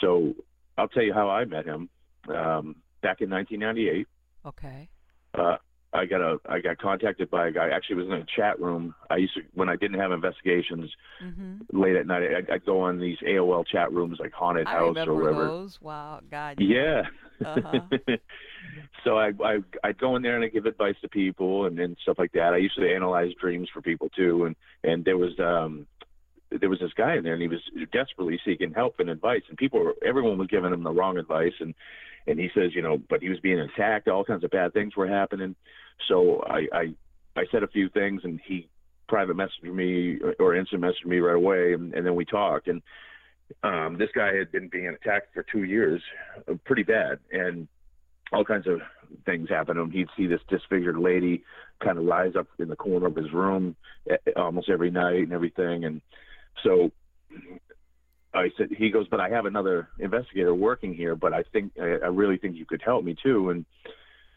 So 0.00 0.34
I'll 0.76 0.88
tell 0.88 1.02
you 1.02 1.14
how 1.14 1.30
I 1.30 1.44
met 1.44 1.64
him. 1.64 1.88
Um, 2.28 2.76
back 3.02 3.20
in 3.20 3.30
1998 3.30 4.08
okay. 4.46 4.88
Uh, 5.34 5.56
I 5.96 6.06
got 6.06 6.20
a 6.20 6.38
I 6.48 6.60
got 6.60 6.78
contacted 6.78 7.30
by 7.30 7.48
a 7.48 7.50
guy. 7.50 7.68
Actually, 7.68 7.96
was 7.96 8.06
in 8.06 8.12
a 8.12 8.26
chat 8.36 8.60
room. 8.60 8.94
I 9.10 9.16
used 9.16 9.34
to 9.34 9.42
when 9.54 9.68
I 9.68 9.76
didn't 9.76 9.98
have 9.98 10.12
investigations 10.12 10.90
mm-hmm. 11.22 11.78
late 11.78 11.96
at 11.96 12.06
night. 12.06 12.22
I'd, 12.22 12.50
I'd, 12.50 12.66
go 12.66 12.80
on 12.80 13.00
these 13.00 13.18
AOL 13.26 13.66
chat 13.66 13.92
rooms 13.92 14.18
like 14.20 14.32
haunted 14.32 14.66
I 14.66 14.72
house 14.72 14.96
or 14.98 15.14
whatever. 15.14 15.44
Those. 15.46 15.78
Wow, 15.80 16.20
God. 16.30 16.58
Yeah. 16.60 17.02
Uh-huh. 17.44 17.80
so 19.04 19.18
I, 19.18 19.32
I 19.44 19.58
I'd 19.84 19.98
go 19.98 20.16
in 20.16 20.22
there 20.22 20.36
and 20.36 20.44
I 20.44 20.48
give 20.48 20.66
advice 20.66 20.96
to 21.02 21.08
people 21.08 21.66
and, 21.66 21.78
and 21.78 21.96
stuff 22.02 22.18
like 22.18 22.32
that. 22.32 22.52
I 22.54 22.58
used 22.58 22.76
to 22.76 22.94
analyze 22.94 23.32
dreams 23.40 23.68
for 23.72 23.82
people 23.82 24.08
too, 24.10 24.44
and 24.44 24.56
and 24.84 25.04
there 25.04 25.18
was 25.18 25.32
um 25.38 25.86
there 26.50 26.70
was 26.70 26.78
this 26.80 26.92
guy 26.96 27.16
in 27.16 27.24
there 27.24 27.32
and 27.32 27.42
he 27.42 27.48
was 27.48 27.60
desperately 27.92 28.38
seeking 28.44 28.72
help 28.72 28.94
and 29.00 29.10
advice 29.10 29.42
and 29.48 29.58
people 29.58 29.80
were, 29.80 29.94
everyone 30.06 30.38
was 30.38 30.46
giving 30.46 30.72
him 30.72 30.84
the 30.84 30.92
wrong 30.92 31.18
advice 31.18 31.52
and 31.58 31.74
and 32.26 32.38
he 32.38 32.48
says, 32.54 32.74
you 32.74 32.82
know, 32.82 32.98
but 33.08 33.22
he 33.22 33.28
was 33.28 33.40
being 33.40 33.60
attacked. 33.60 34.08
All 34.08 34.24
kinds 34.24 34.44
of 34.44 34.50
bad 34.50 34.72
things 34.72 34.96
were 34.96 35.08
happening. 35.08 35.54
So 36.08 36.42
I 36.46 36.66
I, 36.72 36.94
I 37.36 37.44
said 37.50 37.62
a 37.62 37.68
few 37.68 37.88
things, 37.88 38.22
and 38.24 38.40
he 38.46 38.68
private 39.08 39.36
messaged 39.36 39.72
me 39.72 40.18
or, 40.38 40.54
instant 40.54 40.82
messaged 40.82 41.06
me 41.06 41.18
right 41.18 41.36
away, 41.36 41.72
and, 41.72 41.94
and 41.94 42.06
then 42.06 42.14
we 42.14 42.24
talked. 42.24 42.68
And 42.68 42.82
um, 43.62 43.96
this 43.98 44.10
guy 44.14 44.34
had 44.34 44.50
been 44.50 44.68
being 44.68 44.88
attacked 44.88 45.32
for 45.32 45.44
two 45.50 45.62
years, 45.62 46.02
uh, 46.50 46.54
pretty 46.64 46.82
bad, 46.82 47.18
and 47.30 47.68
all 48.32 48.44
kinds 48.44 48.66
of 48.66 48.80
things 49.24 49.48
happen 49.48 49.76
to 49.76 49.82
him. 49.82 49.90
He'd 49.90 50.08
see 50.16 50.26
this 50.26 50.40
disfigured 50.48 50.98
lady 50.98 51.44
kind 51.82 51.98
of 51.98 52.04
rise 52.04 52.34
up 52.36 52.48
in 52.58 52.68
the 52.68 52.76
corner 52.76 53.06
of 53.06 53.14
his 53.14 53.32
room 53.32 53.76
eh, 54.10 54.16
almost 54.36 54.68
every 54.68 54.90
night 54.90 55.22
and 55.22 55.32
everything. 55.32 55.84
And 55.84 56.00
so 56.64 56.90
I 58.38 58.50
said, 58.56 58.68
he 58.76 58.90
goes, 58.90 59.06
but 59.08 59.20
I 59.20 59.28
have 59.30 59.46
another 59.46 59.88
investigator 59.98 60.54
working 60.54 60.94
here, 60.94 61.16
but 61.16 61.32
I 61.32 61.42
think, 61.52 61.72
I, 61.80 61.96
I 62.04 62.08
really 62.08 62.38
think 62.38 62.56
you 62.56 62.66
could 62.66 62.82
help 62.84 63.04
me 63.04 63.16
too. 63.22 63.50
And, 63.50 63.64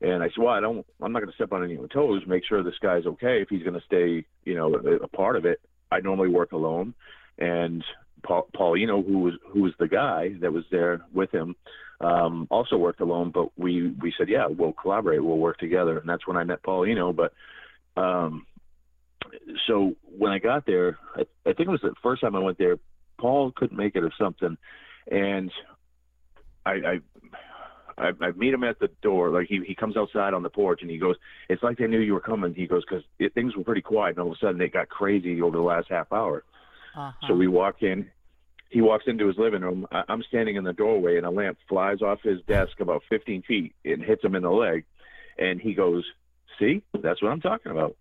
and 0.01 0.23
I 0.23 0.27
said, 0.27 0.37
well, 0.39 0.53
I 0.53 0.59
don't, 0.59 0.85
I'm 1.01 1.11
not 1.11 1.19
going 1.19 1.29
to 1.31 1.35
step 1.35 1.51
on 1.51 1.63
anyone's 1.63 1.91
toes, 1.91 2.23
make 2.27 2.43
sure 2.45 2.63
this 2.63 2.79
guy's 2.81 3.05
okay. 3.05 3.41
If 3.41 3.49
he's 3.49 3.63
going 3.63 3.79
to 3.79 3.85
stay, 3.85 4.25
you 4.45 4.55
know, 4.55 4.73
a, 4.73 5.03
a, 5.03 5.07
part 5.07 5.35
of 5.35 5.45
it, 5.45 5.59
I 5.91 5.99
normally 5.99 6.29
work 6.29 6.51
alone. 6.51 6.93
And 7.37 7.83
Paul, 8.23 8.47
Paulino, 8.55 9.05
who 9.05 9.19
was, 9.19 9.33
who 9.51 9.63
was 9.63 9.73
the 9.79 9.87
guy 9.87 10.33
that 10.41 10.53
was 10.53 10.63
there 10.71 11.01
with 11.13 11.31
him, 11.31 11.55
um, 12.01 12.47
also 12.49 12.77
worked 12.77 13.01
alone, 13.01 13.31
but 13.33 13.57
we, 13.57 13.93
we 14.01 14.13
said, 14.17 14.29
yeah, 14.29 14.47
we'll 14.47 14.71
collaborate, 14.71 15.23
we'll 15.23 15.37
work 15.37 15.57
together. 15.57 15.97
And 15.97 16.07
that's 16.07 16.25
when 16.25 16.37
I 16.37 16.45
met 16.45 16.63
Paul 16.63 16.85
Eno. 16.85 17.11
But, 17.11 17.33
um, 17.97 18.45
so 19.67 19.95
when 20.17 20.31
I 20.31 20.39
got 20.39 20.65
there, 20.65 20.97
I, 21.15 21.21
I 21.45 21.53
think 21.53 21.67
it 21.67 21.69
was 21.69 21.81
the 21.81 21.93
first 22.01 22.21
time 22.21 22.35
I 22.35 22.39
went 22.39 22.57
there, 22.57 22.77
Paul 23.19 23.51
couldn't 23.55 23.77
make 23.77 23.95
it 23.95 24.03
or 24.03 24.11
something, 24.17 24.57
and 25.11 25.51
I, 26.65 26.71
I 26.71 26.99
I, 27.99 28.11
I 28.21 28.31
meet 28.31 28.53
him 28.53 28.63
at 28.63 28.79
the 28.79 28.89
door. 29.01 29.29
Like 29.29 29.47
he 29.47 29.61
he 29.65 29.75
comes 29.75 29.97
outside 29.97 30.33
on 30.33 30.41
the 30.41 30.49
porch 30.49 30.81
and 30.81 30.89
he 30.89 30.97
goes, 30.97 31.17
"It's 31.49 31.61
like 31.61 31.77
they 31.77 31.87
knew 31.87 31.99
you 31.99 32.13
were 32.13 32.21
coming." 32.21 32.53
He 32.53 32.65
goes, 32.65 32.83
"Because 32.89 33.03
things 33.33 33.55
were 33.55 33.63
pretty 33.63 33.81
quiet, 33.81 34.11
and 34.11 34.19
all 34.19 34.31
of 34.31 34.37
a 34.37 34.39
sudden 34.39 34.61
it 34.61 34.73
got 34.73 34.89
crazy 34.89 35.41
over 35.41 35.57
the 35.57 35.63
last 35.63 35.89
half 35.89 36.11
hour." 36.11 36.43
Uh-huh. 36.95 37.27
So 37.27 37.35
we 37.35 37.47
walk 37.47 37.83
in. 37.83 38.09
He 38.69 38.81
walks 38.81 39.05
into 39.07 39.27
his 39.27 39.37
living 39.37 39.61
room. 39.61 39.85
I, 39.91 40.03
I'm 40.07 40.23
standing 40.23 40.55
in 40.55 40.63
the 40.63 40.73
doorway, 40.73 41.17
and 41.17 41.25
a 41.25 41.29
lamp 41.29 41.57
flies 41.67 42.01
off 42.01 42.21
his 42.21 42.41
desk 42.47 42.79
about 42.79 43.03
15 43.09 43.41
feet 43.43 43.73
and 43.83 44.01
hits 44.03 44.23
him 44.23 44.35
in 44.35 44.43
the 44.43 44.51
leg. 44.51 44.85
And 45.37 45.59
he 45.59 45.73
goes, 45.73 46.05
"See, 46.57 46.81
that's 46.93 47.21
what 47.21 47.31
I'm 47.31 47.41
talking 47.41 47.71
about." 47.71 47.95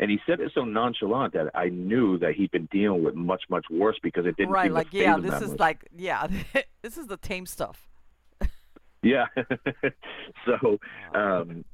And 0.00 0.10
he 0.10 0.18
said 0.26 0.40
it 0.40 0.50
so 0.54 0.64
nonchalant 0.64 1.34
that 1.34 1.50
I 1.54 1.68
knew 1.68 2.18
that 2.18 2.32
he'd 2.34 2.50
been 2.50 2.66
dealing 2.72 3.04
with 3.04 3.14
much, 3.14 3.42
much 3.50 3.66
worse 3.70 3.98
because 4.02 4.24
it 4.24 4.34
didn't. 4.38 4.50
Right, 4.50 4.72
like 4.72 4.94
yeah, 4.94 5.18
this 5.18 5.42
is 5.42 5.50
much. 5.50 5.60
like 5.60 5.88
yeah, 5.94 6.26
this 6.82 6.96
is 6.96 7.06
the 7.06 7.18
tame 7.18 7.44
stuff. 7.44 7.86
yeah. 9.02 9.26
so, 10.46 10.78
um, 11.14 11.66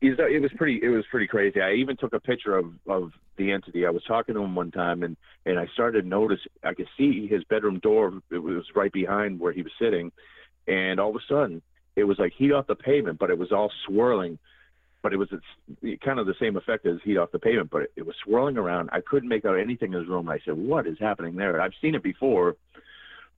it 0.00 0.40
was 0.40 0.50
pretty. 0.56 0.80
It 0.82 0.88
was 0.88 1.04
pretty 1.10 1.26
crazy. 1.26 1.60
I 1.60 1.74
even 1.74 1.98
took 1.98 2.14
a 2.14 2.20
picture 2.20 2.56
of 2.56 2.72
of 2.88 3.12
the 3.36 3.52
entity. 3.52 3.84
I 3.84 3.90
was 3.90 4.02
talking 4.04 4.34
to 4.36 4.42
him 4.42 4.54
one 4.54 4.70
time, 4.70 5.02
and 5.02 5.14
and 5.44 5.58
I 5.58 5.66
started 5.74 6.02
to 6.02 6.08
notice. 6.08 6.40
I 6.64 6.72
could 6.72 6.88
see 6.96 7.26
his 7.26 7.44
bedroom 7.44 7.78
door. 7.80 8.22
It 8.30 8.38
was 8.38 8.64
right 8.74 8.92
behind 8.92 9.38
where 9.38 9.52
he 9.52 9.60
was 9.60 9.72
sitting, 9.78 10.12
and 10.66 10.98
all 10.98 11.10
of 11.10 11.16
a 11.16 11.26
sudden, 11.28 11.60
it 11.94 12.04
was 12.04 12.18
like 12.18 12.32
heat 12.38 12.52
off 12.52 12.68
the 12.68 12.74
pavement, 12.74 13.18
but 13.18 13.28
it 13.28 13.36
was 13.36 13.52
all 13.52 13.70
swirling 13.86 14.38
but 15.06 15.12
it 15.12 15.18
was 15.18 15.28
kind 16.04 16.18
of 16.18 16.26
the 16.26 16.34
same 16.40 16.56
effect 16.56 16.84
as 16.84 16.96
heat 17.04 17.16
off 17.16 17.30
the 17.30 17.38
pavement, 17.38 17.70
but 17.70 17.82
it, 17.82 17.92
it, 17.94 18.04
was 18.04 18.16
swirling 18.24 18.56
around. 18.56 18.90
I 18.92 19.00
couldn't 19.00 19.28
make 19.28 19.44
out 19.44 19.54
anything 19.54 19.92
in 19.92 20.00
his 20.00 20.08
room. 20.08 20.28
I 20.28 20.40
said, 20.44 20.54
"What 20.54 20.84
is 20.88 20.98
happening 20.98 21.36
there?" 21.36 21.60
I've 21.60 21.74
seen 21.80 21.94
it 21.94 22.02
before, 22.02 22.56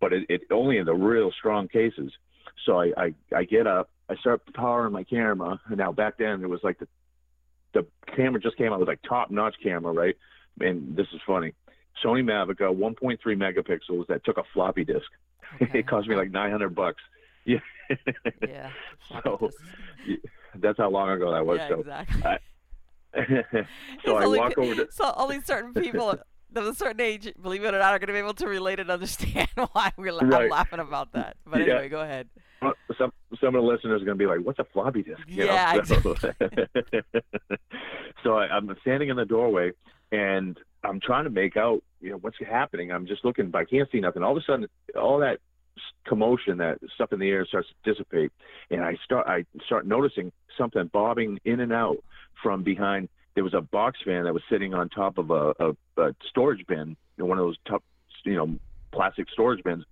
but 0.01 0.15
it, 0.15 0.25
it 0.31 0.41
only 0.51 0.79
in 0.79 0.87
the 0.87 0.95
real 0.95 1.31
strong 1.31 1.69
cases. 1.69 2.11
So 2.65 2.81
I, 2.81 2.93
I 2.97 3.15
I 3.37 3.45
get 3.45 3.67
up, 3.67 3.91
I 4.09 4.17
start 4.17 4.41
powering 4.55 4.95
my 4.95 5.05
camera. 5.05 5.61
And 5.67 5.77
now 5.77 5.93
back 5.93 6.17
then 6.17 6.43
it 6.43 6.49
was 6.49 6.61
like 6.63 6.79
the 6.79 6.89
the 7.75 7.87
camera 8.17 8.41
just 8.41 8.57
came 8.57 8.73
out 8.73 8.79
with 8.79 8.89
like 8.89 9.03
top 9.07 9.31
notch 9.31 9.57
camera, 9.63 9.93
right? 9.93 10.17
And 10.61 10.97
this 10.97 11.09
is 11.13 11.21
funny. 11.27 11.53
Sony 12.03 12.25
Mavica 12.25 12.75
1.3 12.75 13.19
megapixels 13.27 14.07
that 14.07 14.25
took 14.25 14.39
a 14.39 14.45
floppy 14.55 14.85
disk. 14.85 15.07
Okay. 15.63 15.79
it 15.79 15.89
cost 15.89 16.07
me 16.07 16.15
like 16.15 16.31
900 16.31 16.75
bucks. 16.75 17.03
Yeah. 17.45 17.61
yeah. 18.47 18.71
so 19.23 19.51
that's 20.57 20.79
how 20.79 20.91
long 20.91 21.11
ago 21.11 21.33
that 21.33 21.45
was. 21.45 21.59
Yeah, 21.59 21.69
so, 21.69 21.81
exactly. 21.81 22.23
I, 22.25 22.39
so 24.05 24.17
I 24.17 24.25
only, 24.25 24.39
walk 24.39 24.59
over 24.59 24.75
to. 24.75 24.89
So 24.91 25.13
only 25.17 25.41
certain 25.41 25.73
people 25.73 26.11
of 26.57 26.67
a 26.67 26.75
certain 26.75 27.01
age, 27.01 27.33
believe 27.41 27.65
it 27.65 27.75
or 27.75 27.79
not, 27.79 27.95
are 27.95 27.99
going 27.99 28.09
to 28.09 28.13
be 28.13 28.19
able 28.19 28.35
to 28.35 28.49
relate 28.49 28.81
and 28.81 28.91
understand 28.91 29.49
why 29.73 29.93
we're 29.97 30.13
la- 30.13 30.25
right. 30.25 30.45
I'm 30.45 30.51
laughing 30.51 30.81
about 30.81 31.13
that. 31.13 31.37
But 31.47 31.61
anyway, 31.61 31.85
yeah. 31.85 31.89
go 31.89 32.01
ahead. 32.01 32.29
Some 32.99 33.13
some 33.41 33.55
of 33.55 33.63
the 33.63 33.69
listeners 33.69 34.03
are 34.03 34.05
going 34.05 34.19
to 34.19 34.23
be 34.23 34.27
like, 34.27 34.41
"What's 34.45 34.59
a 34.59 34.65
floppy 34.73 35.03
disk?" 35.03 35.21
You 35.29 35.45
yeah. 35.45 35.75
Know? 35.75 35.83
So, 35.85 36.15
so 38.25 38.37
I, 38.37 38.49
I'm 38.49 38.75
standing 38.81 39.11
in 39.11 39.17
the 39.17 39.25
doorway, 39.25 39.71
and 40.11 40.59
I'm 40.83 41.01
trying 41.01 41.25
to 41.25 41.31
make 41.31 41.57
out, 41.57 41.85
you 42.01 42.11
know, 42.11 42.17
what's 42.17 42.37
happening. 42.45 42.91
I'm 42.91 43.07
just 43.07 43.25
looking, 43.25 43.51
but 43.51 43.59
I 43.59 43.65
can't 43.65 43.89
see 43.93 44.01
nothing. 44.01 44.25
All 44.25 44.37
of 44.37 44.43
a 44.43 44.45
sudden, 44.45 44.67
all 44.97 45.21
that 45.21 45.39
commotion, 46.07 46.59
that 46.59 46.79
stuff 46.95 47.13
in 47.13 47.19
the 47.21 47.29
air 47.29 47.47
starts 47.47 47.69
to 47.69 47.93
dissipate, 47.93 48.33
and 48.71 48.83
I 48.83 48.97
start 49.05 49.27
I 49.27 49.45
start 49.67 49.87
noticing 49.87 50.33
something 50.57 50.87
bobbing 50.93 51.41
in 51.45 51.61
and 51.61 51.73
out 51.73 51.99
from 52.43 52.63
behind. 52.63 53.09
There 53.35 53.45
was 53.45 53.55
a 53.55 53.61
box 53.61 53.99
fan 54.05 54.25
that 54.25 54.35
was 54.35 54.43
sitting 54.51 54.75
on 54.75 54.89
top 54.89 55.19
of 55.19 55.31
a, 55.31 55.55
a, 55.61 56.03
a 56.03 56.15
storage 56.29 56.67
bin, 56.67 56.97
one 57.19 57.39
of 57.39 57.45
those 57.45 57.57
top, 57.67 57.85
you 58.25 58.35
know, 58.35 58.59
plastic 58.91 59.29
storage 59.31 59.63
bins, 59.63 59.85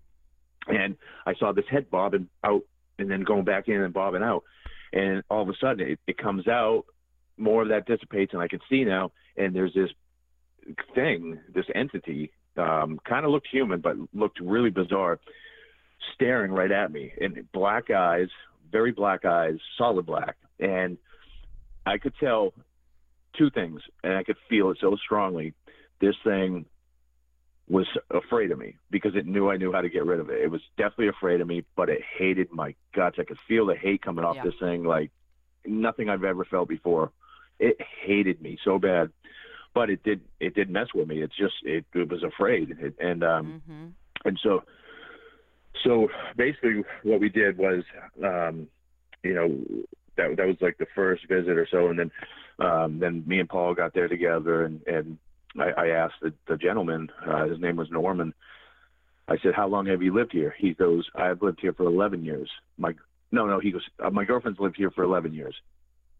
and 0.66 0.96
I 1.26 1.34
saw 1.34 1.52
this 1.52 1.66
head 1.70 1.90
bobbing 1.90 2.28
out 2.42 2.62
and 2.98 3.10
then 3.10 3.22
going 3.22 3.44
back 3.44 3.68
in 3.68 3.80
and 3.80 3.94
bobbing 3.94 4.22
out, 4.22 4.42
and 4.92 5.22
all 5.30 5.42
of 5.42 5.48
a 5.48 5.54
sudden 5.60 5.86
it, 5.86 6.00
it 6.06 6.18
comes 6.18 6.48
out, 6.48 6.84
more 7.36 7.62
of 7.62 7.68
that 7.68 7.86
dissipates, 7.86 8.32
and 8.32 8.42
I 8.42 8.48
can 8.48 8.60
see 8.68 8.84
now, 8.84 9.12
and 9.36 9.54
there's 9.54 9.74
this 9.74 9.90
thing, 10.94 11.38
this 11.54 11.66
entity, 11.74 12.32
um, 12.56 12.98
kind 13.04 13.24
of 13.24 13.30
looked 13.30 13.48
human, 13.48 13.80
but 13.80 13.96
looked 14.14 14.40
really 14.40 14.70
bizarre 14.70 15.20
staring 16.14 16.52
right 16.52 16.70
at 16.70 16.92
me 16.92 17.12
and 17.20 17.50
black 17.52 17.90
eyes, 17.90 18.28
very 18.70 18.92
black 18.92 19.24
eyes, 19.24 19.56
solid 19.78 20.06
black. 20.06 20.36
And 20.58 20.98
I 21.84 21.98
could 21.98 22.14
tell 22.18 22.52
two 23.36 23.50
things, 23.50 23.80
and 24.02 24.14
I 24.14 24.22
could 24.22 24.36
feel 24.48 24.70
it 24.70 24.78
so 24.80 24.96
strongly. 24.96 25.54
This 26.00 26.14
thing 26.24 26.66
was 27.68 27.86
afraid 28.10 28.50
of 28.50 28.58
me 28.58 28.76
because 28.90 29.14
it 29.14 29.26
knew 29.26 29.50
I 29.50 29.56
knew 29.56 29.72
how 29.72 29.80
to 29.80 29.88
get 29.88 30.04
rid 30.04 30.20
of 30.20 30.30
it. 30.30 30.40
It 30.40 30.50
was 30.50 30.60
definitely 30.76 31.08
afraid 31.08 31.40
of 31.40 31.48
me, 31.48 31.64
but 31.74 31.88
it 31.88 32.00
hated 32.18 32.52
my 32.52 32.74
guts. 32.94 33.16
I 33.18 33.24
could 33.24 33.38
feel 33.48 33.66
the 33.66 33.74
hate 33.74 34.02
coming 34.02 34.24
off 34.24 34.36
yeah. 34.36 34.44
this 34.44 34.54
thing 34.60 34.84
like 34.84 35.10
nothing 35.66 36.08
I've 36.08 36.24
ever 36.24 36.44
felt 36.44 36.68
before. 36.68 37.10
It 37.58 37.76
hated 38.04 38.40
me 38.40 38.58
so 38.64 38.78
bad, 38.78 39.10
but 39.74 39.90
it 39.90 40.02
did 40.04 40.20
it 40.38 40.54
did 40.54 40.70
mess 40.70 40.88
with 40.94 41.08
me. 41.08 41.22
It's 41.22 41.36
just 41.36 41.54
it, 41.64 41.84
it 41.94 42.08
was 42.08 42.22
afraid, 42.22 42.76
it, 42.78 42.94
and 43.00 43.24
um, 43.24 43.62
mm-hmm 43.68 43.86
and 44.26 44.38
so 44.42 44.62
so 45.84 46.08
basically 46.36 46.82
what 47.02 47.20
we 47.20 47.28
did 47.28 47.58
was 47.58 47.82
um, 48.24 48.68
you 49.22 49.34
know 49.34 49.48
that 50.16 50.36
that 50.36 50.46
was 50.46 50.56
like 50.60 50.78
the 50.78 50.86
first 50.94 51.26
visit 51.28 51.56
or 51.56 51.66
so 51.70 51.88
and 51.88 51.98
then 51.98 52.10
um, 52.58 52.98
then 52.98 53.22
me 53.26 53.40
and 53.40 53.48
Paul 53.48 53.74
got 53.74 53.94
there 53.94 54.08
together 54.08 54.64
and 54.64 54.80
and 54.86 55.18
I, 55.58 55.70
I 55.70 55.88
asked 55.88 56.16
the, 56.22 56.32
the 56.48 56.56
gentleman 56.56 57.10
uh, 57.26 57.46
his 57.46 57.60
name 57.60 57.76
was 57.76 57.90
Norman. 57.90 58.34
I 59.28 59.36
said 59.42 59.54
how 59.54 59.68
long 59.68 59.86
have 59.86 60.02
you 60.02 60.14
lived 60.14 60.32
here? 60.32 60.54
He 60.58 60.74
goes 60.74 61.08
I've 61.14 61.42
lived 61.42 61.60
here 61.60 61.72
for 61.72 61.84
11 61.84 62.24
years. 62.24 62.50
My 62.78 62.94
no 63.32 63.46
no 63.46 63.60
he 63.60 63.72
goes 63.72 63.84
uh, 64.04 64.10
my 64.10 64.24
girlfriend's 64.24 64.60
lived 64.60 64.76
here 64.76 64.90
for 64.90 65.04
11 65.04 65.34
years. 65.34 65.54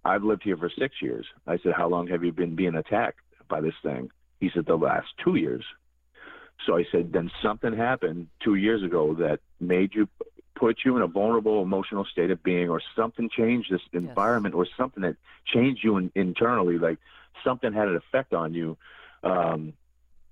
I've 0.05 0.23
lived 0.23 0.42
here 0.45 0.57
for 0.57 0.71
six 0.79 0.97
years. 1.03 1.27
I 1.47 1.59
said 1.59 1.73
how 1.77 1.88
long 1.88 2.09
have 2.09 2.23
you 2.25 2.33
been 2.33 2.57
being 2.57 2.77
attacked 2.77 3.21
by 3.49 3.61
this 3.61 3.75
thing? 3.83 4.11
He 4.40 4.51
said 4.55 4.66
the 4.66 4.77
last 4.77 5.09
two 5.25 5.37
years 5.37 5.64
so 6.64 6.77
I 6.77 6.85
said, 6.90 7.12
then 7.12 7.31
something 7.42 7.77
happened 7.77 8.29
two 8.42 8.55
years 8.55 8.83
ago 8.83 9.14
that 9.14 9.40
made 9.61 9.95
you 9.95 10.09
put 10.55 10.79
you 10.85 10.97
in 10.97 11.03
a 11.03 11.07
vulnerable 11.07 11.62
emotional 11.62 12.05
state 12.05 12.31
of 12.31 12.42
being, 12.42 12.71
or 12.71 12.81
something 12.97 13.29
changed 13.29 13.71
this 13.71 13.83
Yes. 13.92 14.03
environment, 14.03 14.55
or 14.55 14.66
something 14.77 15.03
that 15.03 15.16
changed 15.45 15.85
you 15.85 15.99
in, 15.99 16.11
internally, 16.14 16.79
like 16.79 16.99
something 17.45 17.73
had 17.73 17.88
an 17.88 17.97
effect 17.97 18.33
on 18.33 18.55
you. 18.55 18.77
Um, 19.23 19.75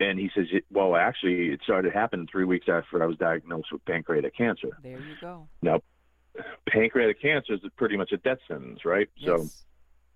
and 0.01 0.19
he 0.19 0.31
says, 0.35 0.47
well, 0.71 0.97
actually, 0.97 1.51
it 1.51 1.61
started 1.63 1.93
happening 1.93 2.27
three 2.31 2.45
weeks 2.45 2.67
after 2.69 3.03
I 3.03 3.07
was 3.07 3.17
diagnosed 3.17 3.69
with 3.71 3.85
pancreatic 3.85 4.37
cancer. 4.37 4.79
There 4.83 4.99
you 4.99 5.15
go. 5.21 5.49
Now, 5.63 5.81
pancreatic 6.69 7.21
cancer 7.21 7.55
is 7.55 7.61
pretty 7.77 7.97
much 7.97 8.13
a 8.13 8.17
death 8.17 8.39
sentence, 8.49 8.85
right? 8.85 9.09
So 9.25 9.43
Yes. 9.43 9.65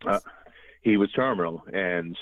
uh, 0.07 0.21
he 0.83 0.97
was 0.97 1.12
terminal 1.12 1.62
and 1.73 2.16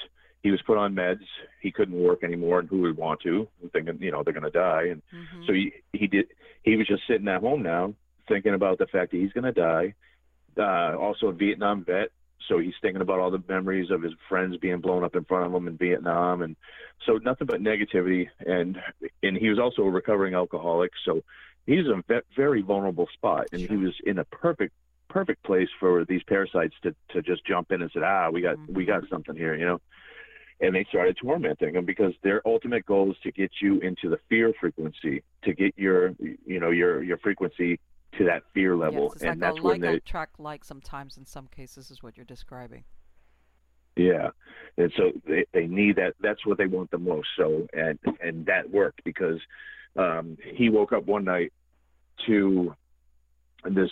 he 0.47 0.53
was 0.53 0.63
put 0.63 0.79
on 0.79 0.95
meds. 0.95 1.27
He 1.61 1.73
couldn't 1.73 2.01
work 2.01 2.23
anymore, 2.23 2.61
and 2.61 2.69
who 2.69 2.83
would 2.83 2.97
want 2.97 3.21
to? 3.23 3.49
Thinking, 3.73 3.99
you 4.01 4.13
know, 4.13 4.23
they're 4.23 4.33
going 4.33 4.45
to 4.45 4.51
die. 4.51 4.85
And 4.93 5.03
Mhm. 5.13 5.45
so 5.45 5.53
he 5.53 5.73
he 5.93 6.07
did. 6.07 6.29
He 6.63 6.77
was 6.77 6.87
just 6.87 7.03
sitting 7.09 7.27
at 7.27 7.41
home 7.41 7.65
now, 7.65 7.95
thinking 8.29 8.55
about 8.55 8.79
the 8.79 8.87
fact 8.87 9.11
that 9.11 9.19
he's 9.19 9.33
going 9.33 9.53
to 9.53 9.61
die. 9.71 9.95
Uh, 10.57 10.97
also 10.97 11.27
a 11.27 11.33
Vietnam 11.33 11.85
vet, 11.85 12.11
so 12.47 12.59
he's 12.59 12.79
thinking 12.81 13.03
about 13.03 13.19
all 13.19 13.33
the 13.33 13.43
memories 13.49 13.91
of 13.91 14.03
his 14.03 14.13
friends 14.29 14.57
being 14.57 14.81
blown 14.81 15.03
up 15.03 15.17
in 15.17 15.25
front 15.25 15.47
of 15.47 15.53
him 15.53 15.67
in 15.67 15.77
Vietnam, 15.77 16.43
and 16.43 16.55
so 17.05 17.19
nothing 17.19 17.49
but 17.49 17.61
negativity. 17.61 18.29
And 18.47 18.81
and 19.25 19.37
he 19.37 19.49
was 19.49 19.59
also 19.59 19.83
a 19.83 19.91
recovering 19.91 20.35
alcoholic, 20.35 20.93
so 21.05 21.25
he's 21.67 21.87
in 21.87 21.99
a 21.99 22.03
ve- 22.07 22.29
very 22.37 22.63
vulnerable 22.63 23.09
spot, 23.15 23.49
and 23.53 23.69
he 23.69 23.77
was 23.77 23.95
in 24.05 24.19
a 24.21 24.25
perfect 24.27 24.75
perfect 25.09 25.43
place 25.43 25.69
for 25.81 26.05
these 26.05 26.23
parasites 26.23 26.77
to 26.85 26.95
to 27.13 27.21
just 27.21 27.45
jump 27.45 27.73
in 27.73 27.83
and 27.83 27.91
say, 27.91 28.01
ah, 28.05 28.31
we 28.31 28.41
got 28.43 28.57
we 28.69 28.85
Mhm. 28.85 28.93
got 28.93 29.09
something 29.09 29.35
here, 29.35 29.57
you 29.57 29.67
know. 29.67 29.81
And 30.61 30.75
they 30.75 30.87
started 30.89 31.19
tormenting 31.21 31.75
him 31.75 31.85
because 31.85 32.15
their 32.23 32.41
ultimate 32.47 32.87
goal 32.87 33.11
is 33.11 33.17
to 33.25 33.33
get 33.33 33.51
you 33.61 33.79
into 33.81 34.09
the 34.09 34.19
fear 34.29 34.55
frequency, 34.59 35.23
to 35.45 35.53
get 35.53 35.75
your 35.77 36.15
you 36.19 36.61
know 36.61 36.71
your 36.71 37.03
your 37.03 37.19
frequency 37.19 37.79
to 38.17 38.25
that 38.25 38.43
fear 38.55 38.77
level, 38.77 39.05
yes, 39.05 39.13
it's 39.15 39.23
and 39.23 39.41
like 39.41 39.41
that's 39.41 39.59
a 39.59 39.63
when 39.63 39.81
they 39.81 39.95
attract 39.95 40.41
like 40.41 40.65
sometimes 40.65 41.17
in 41.17 41.27
some 41.27 41.47
cases 41.49 41.91
is 41.91 42.03
what 42.03 42.17
you're 42.17 42.25
describing. 42.25 42.85
Yeah, 43.97 44.31
and 44.77 44.93
so 44.97 45.13
they, 45.27 45.47
they 45.53 45.67
need 45.67 45.97
that. 45.97 46.15
That's 46.21 46.45
what 46.45 46.59
they 46.59 46.67
want 46.67 46.91
the 46.91 46.99
most. 46.99 47.29
So 47.37 47.67
and 47.73 47.99
and 48.21 48.47
that 48.47 48.71
worked 48.71 49.03
because 49.05 49.41
um, 49.97 50.37
he 50.55 50.69
woke 50.69 50.93
up 50.93 51.07
one 51.07 51.25
night 51.25 51.53
to 52.27 52.75
this 53.65 53.91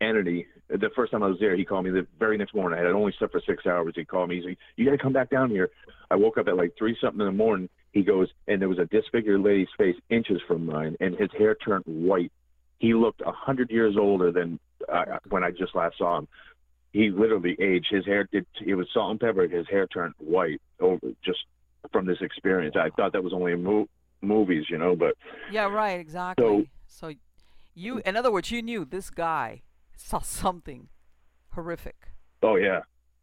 entity. 0.00 0.46
The 0.68 0.90
first 0.96 1.12
time 1.12 1.22
I 1.22 1.28
was 1.28 1.38
there, 1.38 1.56
he 1.56 1.64
called 1.64 1.84
me 1.84 1.90
the 1.90 2.06
very 2.18 2.36
next 2.36 2.54
morning. 2.54 2.78
I 2.78 2.82
had 2.82 2.92
only 2.92 3.14
slept 3.18 3.32
for 3.32 3.40
six 3.46 3.66
hours. 3.66 3.92
He 3.94 4.04
called 4.04 4.28
me. 4.28 4.36
He's 4.36 4.44
like, 4.44 4.58
"You 4.76 4.84
got 4.84 4.92
to 4.92 4.98
come 4.98 5.12
back 5.12 5.30
down 5.30 5.50
here." 5.50 5.70
I 6.10 6.16
woke 6.16 6.38
up 6.38 6.48
at 6.48 6.56
like 6.56 6.76
three 6.76 6.96
something 7.00 7.20
in 7.20 7.26
the 7.26 7.32
morning. 7.32 7.68
He 7.92 8.02
goes, 8.02 8.28
and 8.48 8.60
there 8.60 8.68
was 8.68 8.78
a 8.78 8.86
disfigured 8.86 9.40
lady's 9.40 9.68
face 9.78 9.96
inches 10.10 10.40
from 10.46 10.66
mine, 10.66 10.96
and 11.00 11.14
his 11.14 11.30
hair 11.38 11.54
turned 11.54 11.84
white. 11.86 12.32
He 12.78 12.94
looked 12.94 13.22
a 13.24 13.32
hundred 13.32 13.70
years 13.70 13.96
older 13.96 14.32
than 14.32 14.58
uh, 14.92 15.18
when 15.28 15.44
I 15.44 15.50
just 15.50 15.74
last 15.74 15.98
saw 15.98 16.18
him 16.18 16.28
he 16.96 17.10
literally 17.10 17.56
aged. 17.60 17.88
His 17.90 18.06
hair 18.06 18.26
did. 18.32 18.46
It 18.64 18.74
was 18.74 18.88
salt 18.92 19.10
and 19.10 19.20
pepper. 19.20 19.46
His 19.46 19.68
hair 19.68 19.86
turned 19.86 20.14
white 20.18 20.62
over 20.80 21.08
just 21.22 21.40
from 21.92 22.06
this 22.06 22.18
experience. 22.22 22.74
I 22.74 22.88
thought 22.90 23.12
that 23.12 23.22
was 23.22 23.34
only 23.34 23.52
in 23.52 23.62
mo- 23.62 23.88
movies, 24.22 24.64
you 24.70 24.78
know, 24.78 24.96
but 24.96 25.14
Yeah, 25.52 25.66
right, 25.66 26.00
exactly. 26.00 26.44
So, 26.88 27.12
you, 27.74 28.00
in 28.06 28.16
other 28.16 28.32
words, 28.32 28.50
you 28.50 28.62
knew 28.62 28.86
this 28.86 29.10
guy 29.10 29.60
saw 29.96 30.20
something 30.20 30.88
horrific. 31.50 31.96
oh 32.42 32.56
yeah, 32.56 32.80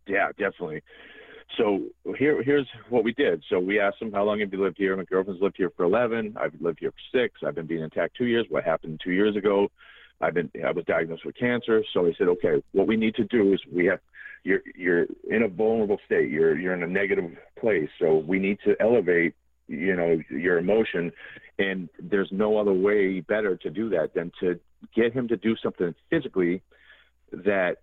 yeah, 0.07 0.29
definitely. 0.37 0.81
So 1.57 1.83
here, 2.17 2.41
here's 2.41 2.67
what 2.89 3.03
we 3.03 3.13
did. 3.13 3.43
So 3.49 3.59
we 3.59 3.79
asked 3.79 4.01
him, 4.01 4.11
"How 4.11 4.23
long 4.23 4.39
have 4.39 4.51
you 4.51 4.61
lived 4.63 4.77
here?" 4.77 4.95
My 4.97 5.03
girlfriend's 5.03 5.41
lived 5.41 5.55
here 5.57 5.71
for 5.77 5.83
11. 5.85 6.35
I've 6.39 6.53
lived 6.59 6.79
here 6.79 6.91
for 6.91 7.17
six. 7.17 7.41
I've 7.45 7.55
been 7.55 7.67
being 7.67 7.83
attacked 7.83 8.15
two 8.17 8.25
years. 8.25 8.45
What 8.49 8.63
happened 8.63 9.01
two 9.03 9.11
years 9.11 9.35
ago? 9.35 9.69
I've 10.19 10.33
been. 10.33 10.49
I 10.65 10.71
was 10.71 10.85
diagnosed 10.85 11.25
with 11.25 11.35
cancer. 11.37 11.83
So 11.93 12.05
he 12.05 12.15
said, 12.17 12.27
"Okay, 12.27 12.63
what 12.71 12.87
we 12.87 12.97
need 12.97 13.15
to 13.15 13.25
do 13.25 13.53
is 13.53 13.61
we 13.71 13.85
have." 13.85 13.99
You're 14.45 14.61
you're 14.75 15.05
in 15.29 15.43
a 15.43 15.47
vulnerable 15.47 15.99
state. 16.05 16.29
You're 16.29 16.57
you're 16.57 16.73
in 16.73 16.83
a 16.83 16.87
negative 16.87 17.31
place. 17.59 17.89
So 17.99 18.17
we 18.17 18.39
need 18.39 18.57
to 18.65 18.75
elevate 18.81 19.35
you 19.67 19.95
know 19.95 20.19
your 20.29 20.57
emotion 20.57 21.11
and 21.59 21.89
there's 21.97 22.29
no 22.31 22.57
other 22.57 22.73
way 22.73 23.21
better 23.21 23.55
to 23.55 23.69
do 23.69 23.89
that 23.89 24.13
than 24.13 24.31
to 24.39 24.59
get 24.95 25.13
him 25.13 25.27
to 25.27 25.37
do 25.37 25.55
something 25.61 25.93
physically 26.09 26.61
that 27.31 27.77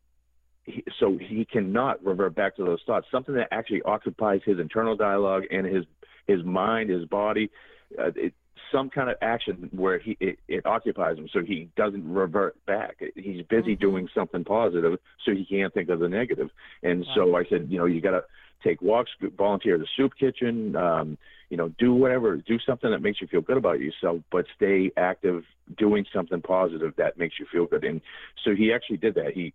he, 0.65 0.85
so 0.99 1.19
he 1.19 1.45
cannot 1.45 2.05
revert 2.05 2.35
back 2.35 2.57
to 2.57 2.65
those 2.65 2.81
thoughts 2.87 3.07
something 3.11 3.35
that 3.35 3.49
actually 3.51 3.83
occupies 3.83 4.41
his 4.45 4.59
internal 4.59 4.97
dialogue 4.97 5.45
and 5.51 5.67
his 5.67 5.85
his 6.27 6.45
mind 6.45 6.91
his 6.91 7.05
body 7.07 7.51
uh, 7.99 8.11
it, 8.15 8.35
some 8.71 8.89
kind 8.91 9.11
of 9.11 9.17
action 9.21 9.69
where 9.73 9.99
he 9.99 10.17
it, 10.21 10.39
it 10.47 10.67
occupies 10.67 11.17
him 11.17 11.29
so 11.33 11.41
he 11.43 11.69
doesn't 11.77 12.13
revert 12.13 12.55
back 12.67 13.03
he's 13.17 13.43
busy 13.47 13.75
Mhm. 13.75 13.81
doing 13.81 14.09
something 14.15 14.45
positive 14.45 14.99
so 15.25 15.33
he 15.33 15.45
can't 15.45 15.73
think 15.75 15.89
of 15.89 15.99
the 15.99 16.09
negative. 16.09 16.51
negative 16.51 16.51
and 16.83 17.07
so 17.15 17.37
i 17.37 17.45
said 17.45 17.67
you 17.71 17.79
know 17.79 17.87
you 17.87 18.01
got 18.01 18.13
to 18.13 18.25
take 18.63 18.81
walks 18.83 19.11
volunteer 19.37 19.75
at 19.75 19.81
the 19.81 19.89
soup 19.97 20.13
kitchen 20.19 20.77
um 20.77 21.19
you 21.51 21.57
know 21.57 21.69
do 21.79 21.93
whatever 21.93 22.37
do 22.37 22.59
something 22.65 22.91
that 22.91 23.03
makes 23.03 23.21
you 23.21 23.27
feel 23.27 23.41
good 23.41 23.57
about 23.57 23.81
yourself 23.81 24.21
but 24.31 24.47
stay 24.57 24.91
active 24.97 25.45
doing 25.77 26.07
something 26.15 26.41
positive 26.41 26.95
that 26.97 27.19
makes 27.19 27.39
you 27.39 27.47
feel 27.53 27.67
good 27.67 27.85
and 27.85 28.01
so 28.45 28.55
he 28.55 28.73
actually 28.73 28.97
did 28.97 29.15
that 29.15 29.33
he 29.33 29.53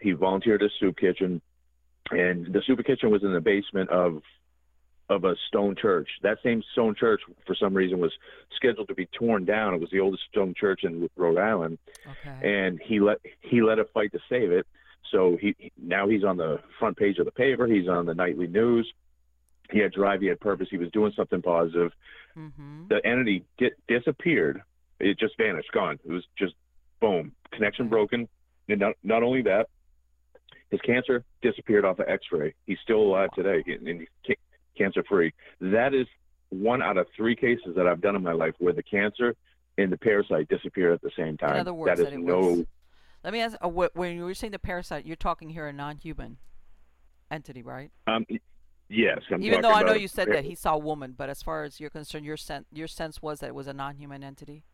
he 0.00 0.12
volunteered 0.12 0.62
at 0.62 0.70
a 0.70 0.72
soup 0.80 0.96
kitchen 0.96 1.40
and 2.10 2.52
the 2.52 2.62
soup 2.66 2.84
kitchen 2.84 3.10
was 3.10 3.22
in 3.22 3.32
the 3.32 3.40
basement 3.40 3.90
of 3.90 4.22
of 5.08 5.22
a 5.24 5.36
stone 5.46 5.76
church. 5.80 6.08
That 6.22 6.38
same 6.42 6.64
stone 6.72 6.96
church, 6.98 7.20
for 7.46 7.54
some 7.54 7.74
reason, 7.74 8.00
was 8.00 8.12
scheduled 8.56 8.88
to 8.88 8.94
be 8.94 9.06
torn 9.06 9.44
down. 9.44 9.72
It 9.72 9.80
was 9.80 9.90
the 9.90 10.00
oldest 10.00 10.24
stone 10.32 10.52
church 10.58 10.80
in 10.82 11.08
Rhode 11.16 11.38
Island, 11.38 11.78
Okay. 12.04 12.64
and 12.64 12.80
he 12.84 12.98
let 12.98 13.18
he 13.40 13.62
led 13.62 13.78
a 13.78 13.84
fight 13.84 14.10
to 14.12 14.18
save 14.28 14.50
it. 14.50 14.66
So 15.12 15.36
he 15.40 15.54
now 15.80 16.08
he's 16.08 16.24
on 16.24 16.36
the 16.38 16.60
front 16.80 16.96
page 16.96 17.18
of 17.18 17.24
the 17.24 17.30
paper. 17.30 17.68
He's 17.68 17.88
on 17.88 18.06
the 18.06 18.14
nightly 18.14 18.48
news. 18.48 18.92
He 19.70 19.78
had 19.80 19.92
drive. 19.92 20.20
He 20.20 20.26
had 20.28 20.40
purpose. 20.40 20.68
He 20.70 20.76
was 20.78 20.90
doing 20.92 21.12
something 21.16 21.42
positive. 21.42 21.92
mm-hmm. 22.36 22.88
The 22.88 23.04
entity 23.06 23.44
di- 23.58 23.70
disappeared. 23.88 24.62
It 25.00 25.18
just 25.18 25.36
vanished, 25.36 25.70
gone. 25.72 25.98
It 26.04 26.10
was 26.10 26.24
just 26.38 26.54
boom, 27.00 27.32
connection 27.52 27.86
Okay. 27.86 27.90
broken. 27.90 28.28
And 28.68 28.80
not 28.80 28.94
not 29.02 29.22
only 29.22 29.42
that, 29.42 29.68
his 30.70 30.80
cancer 30.80 31.24
disappeared 31.42 31.84
off 31.84 31.98
of 31.98 32.08
X-ray. 32.08 32.54
He's 32.66 32.78
still 32.82 33.00
alive 33.02 33.28
today, 33.34 33.62
and 33.66 33.86
he's 34.00 34.08
ca- 34.26 34.34
cancer 34.76 35.02
free. 35.08 35.32
That 35.60 35.94
is 35.94 36.06
one 36.48 36.82
out 36.82 36.96
of 36.96 37.06
three 37.16 37.36
cases 37.36 37.74
that 37.76 37.86
I've 37.86 38.00
done 38.00 38.16
in 38.16 38.22
my 38.22 38.32
life 38.32 38.54
where 38.58 38.72
the 38.72 38.82
cancer 38.82 39.34
and 39.78 39.92
the 39.92 39.96
parasite 39.98 40.48
disappeared 40.48 40.94
at 40.94 41.02
the 41.02 41.10
same 41.16 41.36
time. 41.36 41.60
other 41.60 41.74
words, 41.74 41.90
that 41.98 42.04
that 42.04 42.08
is 42.12 42.18
it 42.18 42.20
no. 42.24 42.38
was- 42.40 42.66
Let 43.22 43.32
me 43.32 43.40
ask, 43.40 43.56
uh, 43.60 43.68
wh- 43.68 43.94
when 43.96 44.16
you 44.16 44.24
were 44.24 44.34
saying 44.34 44.52
the 44.52 44.58
parasite, 44.58 45.04
you're 45.04 45.16
talking 45.16 45.50
here 45.50 45.66
a 45.68 45.72
non-human 45.72 46.38
entity, 47.30 47.62
right? 47.62 47.90
Um, 48.06 48.24
yes, 48.88 49.20
I'm 49.30 49.42
Even 49.42 49.62
though 49.62 49.72
I 49.72 49.82
know 49.82 49.94
you 49.94 50.08
said 50.08 50.28
that 50.28 50.44
he 50.44 50.54
saw 50.54 50.74
a 50.74 50.78
woman, 50.78 51.14
but 51.16 51.28
as 51.28 51.42
far 51.42 51.64
as 51.64 51.80
you're 51.80 51.90
concerned, 51.90 52.24
your 52.24 52.36
sense 52.36 52.66
your 52.72 52.88
sense 52.88 53.22
was 53.22 53.40
that 53.40 53.48
it 53.48 53.54
was 53.54 53.66
a 53.66 53.72
non-human 53.72 54.22
entity. 54.22 54.64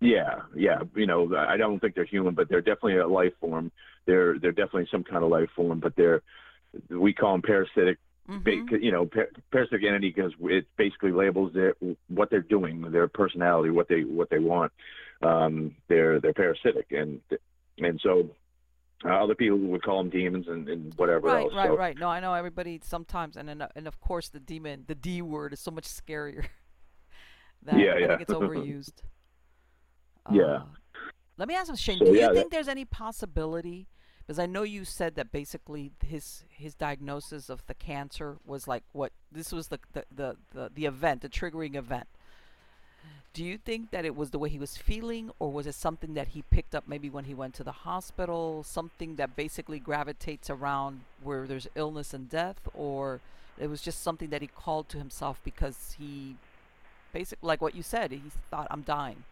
Yeah, 0.00 0.42
yeah. 0.54 0.80
You 0.94 1.06
know, 1.06 1.34
I 1.36 1.56
don't 1.56 1.80
think 1.80 1.94
they're 1.94 2.04
human, 2.04 2.34
but 2.34 2.48
they're 2.48 2.60
definitely 2.60 2.98
a 2.98 3.08
life 3.08 3.32
form. 3.40 3.72
They're 4.06 4.38
they're 4.38 4.52
definitely 4.52 4.88
some 4.90 5.04
kind 5.04 5.24
of 5.24 5.30
life 5.30 5.50
form, 5.56 5.80
but 5.80 5.96
they're 5.96 6.22
we 6.88 7.12
call 7.12 7.32
them 7.32 7.42
parasitic. 7.42 7.98
Mhm. 8.28 8.82
You 8.82 8.92
know, 8.92 9.06
par- 9.06 9.30
parasitic 9.50 9.84
entity 9.84 10.10
because 10.10 10.32
it 10.42 10.66
basically 10.76 11.12
labels 11.12 11.52
their 11.54 11.74
what 12.08 12.28
they're 12.30 12.42
doing, 12.42 12.82
their 12.90 13.08
personality, 13.08 13.70
what 13.70 13.88
they 13.88 14.02
what 14.02 14.28
they 14.28 14.38
want. 14.38 14.70
Um, 15.22 15.74
they're 15.88 16.20
they're 16.20 16.34
parasitic, 16.34 16.92
and 16.92 17.20
and 17.78 18.00
so 18.02 18.30
uh, 19.04 19.08
other 19.22 19.34
people 19.34 19.58
would 19.58 19.82
call 19.82 19.98
them 19.98 20.10
demons 20.10 20.46
and, 20.48 20.68
and 20.68 20.92
whatever 20.94 21.28
Right, 21.28 21.44
else. 21.44 21.54
right, 21.54 21.68
so, 21.68 21.76
right. 21.76 21.96
No, 21.98 22.08
I 22.08 22.20
know 22.20 22.34
everybody 22.34 22.80
sometimes, 22.82 23.36
and 23.36 23.48
then, 23.48 23.64
and 23.76 23.86
of 23.86 24.00
course 24.00 24.28
the 24.28 24.40
demon, 24.40 24.84
the 24.86 24.94
D 24.94 25.22
word, 25.22 25.52
is 25.52 25.60
so 25.60 25.70
much 25.70 25.84
scarier. 25.84 26.46
that 27.64 27.78
Yeah, 27.78 27.92
I 27.92 27.98
yeah. 27.98 28.06
think 28.08 28.20
it's 28.22 28.32
overused. 28.40 29.02
Yeah. 30.32 30.42
Uh, 30.42 30.62
let 31.36 31.48
me 31.48 31.54
ask 31.54 31.70
you, 31.70 31.76
Shane. 31.76 31.98
So, 31.98 32.04
do 32.06 32.10
you 32.12 32.18
yeah, 32.18 32.26
that- 32.28 32.34
think 32.34 32.50
there's 32.52 32.68
any 32.68 32.84
possibility? 32.84 33.88
Because 34.26 34.38
I 34.38 34.44
know 34.46 34.62
you 34.62 34.84
said 34.84 35.14
that 35.14 35.32
basically 35.32 35.90
his 36.04 36.44
his 36.50 36.74
diagnosis 36.74 37.48
of 37.48 37.64
the 37.66 37.72
cancer 37.74 38.36
was 38.44 38.68
like 38.68 38.82
what 38.92 39.12
this 39.32 39.52
was 39.52 39.68
the 39.68 39.78
the 39.94 40.04
the, 40.14 40.36
the, 40.52 40.70
the 40.74 40.84
event, 40.84 41.22
the 41.22 41.30
triggering 41.30 41.76
event. 41.76 42.08
Do 43.38 43.44
you 43.44 43.56
think 43.56 43.92
that 43.92 44.04
it 44.04 44.16
was 44.16 44.30
the 44.30 44.38
way 44.40 44.48
he 44.48 44.58
was 44.58 44.76
feeling, 44.76 45.30
or 45.38 45.52
was 45.52 45.68
it 45.68 45.76
something 45.76 46.14
that 46.14 46.26
he 46.34 46.42
picked 46.42 46.74
up 46.74 46.88
maybe 46.88 47.08
when 47.08 47.22
he 47.22 47.34
went 47.34 47.54
to 47.54 47.62
the 47.62 47.70
hospital? 47.70 48.64
Something 48.64 49.14
that 49.14 49.36
basically 49.36 49.78
gravitates 49.78 50.50
around 50.50 51.02
where 51.22 51.46
there's 51.46 51.68
illness 51.76 52.12
and 52.12 52.28
death, 52.28 52.58
or 52.74 53.20
it 53.56 53.68
was 53.68 53.80
just 53.80 54.02
something 54.02 54.30
that 54.30 54.42
he 54.42 54.48
called 54.48 54.88
to 54.88 54.98
himself 54.98 55.38
because 55.44 55.94
he, 56.00 56.34
basically, 57.12 57.46
like 57.46 57.62
what 57.62 57.76
you 57.76 57.84
said, 57.84 58.10
he 58.10 58.22
thought, 58.50 58.66
"I'm 58.72 58.82
dying." 58.82 59.22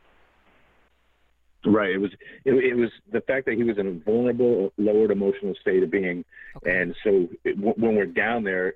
Right. 1.66 1.90
It 1.90 1.98
was 1.98 2.12
it, 2.44 2.52
it, 2.52 2.74
was 2.74 2.90
the 3.12 3.20
fact 3.20 3.46
that 3.46 3.56
he 3.56 3.64
was 3.64 3.78
in 3.78 3.86
a 3.86 3.92
vulnerable, 3.92 4.72
lowered 4.78 5.10
emotional 5.10 5.54
state 5.60 5.82
of 5.82 5.90
being, 5.90 6.24
okay. 6.58 6.80
and 6.80 6.94
so 7.02 7.28
it, 7.44 7.58
when 7.58 7.96
we're 7.96 8.06
down 8.06 8.44
there, 8.44 8.74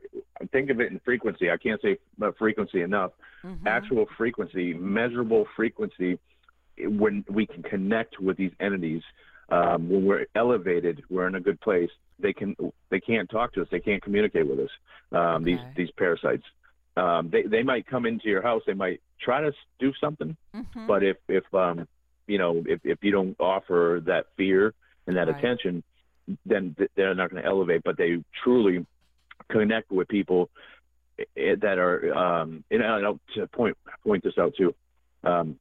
think 0.50 0.70
of 0.70 0.80
it 0.80 0.90
in 0.90 1.00
frequency. 1.04 1.50
I 1.50 1.56
can't 1.56 1.80
say 1.80 1.98
frequency 2.38 2.82
enough. 2.82 3.12
Mm-hmm. 3.44 3.66
Actual 3.66 4.06
frequency, 4.16 4.74
measurable 4.74 5.46
frequency. 5.56 6.18
When 6.78 7.24
we 7.28 7.46
can 7.46 7.62
connect 7.62 8.18
with 8.20 8.36
these 8.36 8.52
entities, 8.58 9.02
um, 9.50 9.88
when 9.88 10.04
we're 10.04 10.26
elevated, 10.34 11.02
we're 11.10 11.28
in 11.28 11.34
a 11.34 11.40
good 11.40 11.60
place. 11.60 11.90
They 12.18 12.32
can 12.32 12.56
they 12.90 13.00
can't 13.00 13.30
talk 13.30 13.52
to 13.54 13.62
us. 13.62 13.68
They 13.70 13.80
can't 13.80 14.02
communicate 14.02 14.48
with 14.48 14.58
us. 14.58 14.70
Um, 15.12 15.20
okay. 15.20 15.44
These 15.44 15.60
these 15.76 15.90
parasites. 15.96 16.44
Um, 16.96 17.30
they 17.30 17.42
they 17.42 17.62
might 17.62 17.86
come 17.86 18.04
into 18.04 18.28
your 18.28 18.42
house. 18.42 18.62
They 18.66 18.74
might 18.74 19.00
try 19.20 19.40
to 19.40 19.52
do 19.78 19.92
something, 20.00 20.36
mm-hmm. 20.54 20.86
but 20.86 21.02
if 21.02 21.16
if 21.28 21.44
um, 21.54 21.86
you 22.30 22.38
know, 22.38 22.62
if, 22.64 22.80
if 22.84 22.98
you 23.02 23.10
don't 23.10 23.36
offer 23.40 24.00
that 24.06 24.26
fear 24.36 24.72
and 25.06 25.16
that 25.16 25.26
right. 25.26 25.36
attention, 25.36 25.82
then 26.46 26.76
they're 26.94 27.14
not 27.14 27.30
going 27.30 27.42
to 27.42 27.48
elevate. 27.48 27.82
But 27.84 27.96
they 27.96 28.22
truly 28.44 28.86
connect 29.48 29.90
with 29.90 30.06
people 30.06 30.48
eh, 31.18 31.24
eh, 31.36 31.54
that 31.60 31.78
are, 31.78 32.14
um, 32.14 32.62
and 32.70 32.84
I'll 32.84 33.18
to 33.34 33.48
point 33.48 33.76
point 34.04 34.22
this 34.22 34.38
out 34.38 34.54
too. 34.56 34.74
Um, 35.24 35.58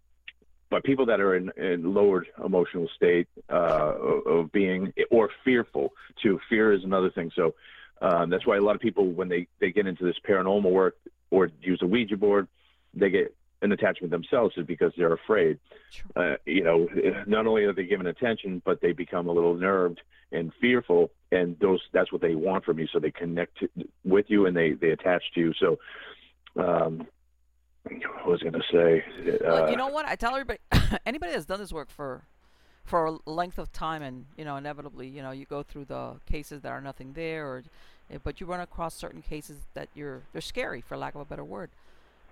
but 0.70 0.84
people 0.84 1.08
that 1.08 1.20
are 1.20 1.36
in, 1.36 1.52
in 1.58 1.96
lowered 1.96 2.28
emotional 2.46 2.88
state 2.96 3.28
uh, 3.50 3.96
of 4.28 4.52
being 4.52 4.94
or 5.10 5.32
fearful 5.44 5.94
too. 6.22 6.40
Fear 6.48 6.74
is 6.74 6.84
another 6.84 7.10
thing. 7.10 7.32
So 7.36 7.56
um, 8.04 8.30
that's 8.30 8.46
why 8.46 8.58
a 8.58 8.62
lot 8.62 8.76
of 8.76 8.82
people, 8.82 9.08
when 9.08 9.30
they, 9.30 9.48
they 9.60 9.72
get 9.72 9.88
into 9.88 10.04
this 10.06 10.18
paranormal 10.28 10.72
work 10.72 10.96
or 11.32 11.50
use 11.62 11.80
a 11.82 11.88
Ouija 11.88 12.18
board, 12.18 12.48
they 12.94 13.10
get 13.10 13.36
an 13.62 13.72
attachment 13.72 14.12
themselves 14.12 14.56
is 14.58 14.66
because 14.66 14.94
they're 14.98 15.14
afraid. 15.14 15.60
Sure. 15.92 16.34
Uh, 16.34 16.38
you 16.46 16.64
know, 16.64 16.88
not 17.28 17.46
only 17.46 17.64
are 17.64 17.74
they 17.74 17.86
given 17.86 18.08
attention, 18.08 18.62
but 18.66 18.82
they 18.82 18.94
become 18.94 19.28
a 19.28 19.32
little 19.32 19.56
nerved 19.56 20.02
and 20.32 20.52
fearful, 20.62 21.12
and 21.32 21.58
those 21.60 21.82
that's 21.92 22.12
what 22.12 22.22
they 22.22 22.36
want 22.36 22.64
from 22.64 22.80
you. 22.80 22.88
So 22.92 23.00
they 23.00 23.12
connect 23.12 23.60
to, 23.60 23.70
with 24.06 24.26
you 24.30 24.46
and 24.46 24.56
they 24.56 24.74
they 24.74 24.92
attach 24.92 25.24
to 25.36 25.40
you. 25.40 25.54
So, 25.60 25.80
um, 26.56 27.08
I 27.90 28.28
was 28.28 28.42
going 28.42 28.54
to 28.54 28.64
say, 28.72 29.04
well, 29.42 29.66
uh, 29.66 29.72
you 29.72 29.78
know 29.78 29.88
what? 29.88 30.06
I 30.06 30.16
tell 30.16 30.32
everybody, 30.32 30.60
anybody 31.06 31.34
that's 31.34 31.46
done 31.46 31.60
this 31.60 31.74
work 31.74 31.90
for 31.90 32.24
for 32.86 33.06
a 33.06 33.30
length 33.30 33.58
of 33.58 33.72
time, 33.72 34.02
and 34.02 34.26
you 34.38 34.46
know, 34.46 34.56
inevitably, 34.56 35.08
you 35.08 35.22
know, 35.22 35.32
you 35.32 35.46
go 35.46 35.64
through 35.64 35.86
the 35.86 36.16
cases 36.26 36.62
that 36.62 36.72
are 36.72 36.82
nothing 36.82 37.14
there, 37.14 37.46
or 37.46 37.64
eh, 38.12 38.18
but 38.24 38.40
you 38.40 38.48
run 38.48 38.60
across 38.60 38.96
certain 38.96 39.22
cases 39.22 39.58
that 39.74 39.90
you're 39.96 40.22
they're 40.32 40.42
scary, 40.42 40.82
for 40.82 40.96
lack 40.96 41.16
of 41.16 41.22
a 41.22 41.26
better 41.26 41.44
word 41.44 41.72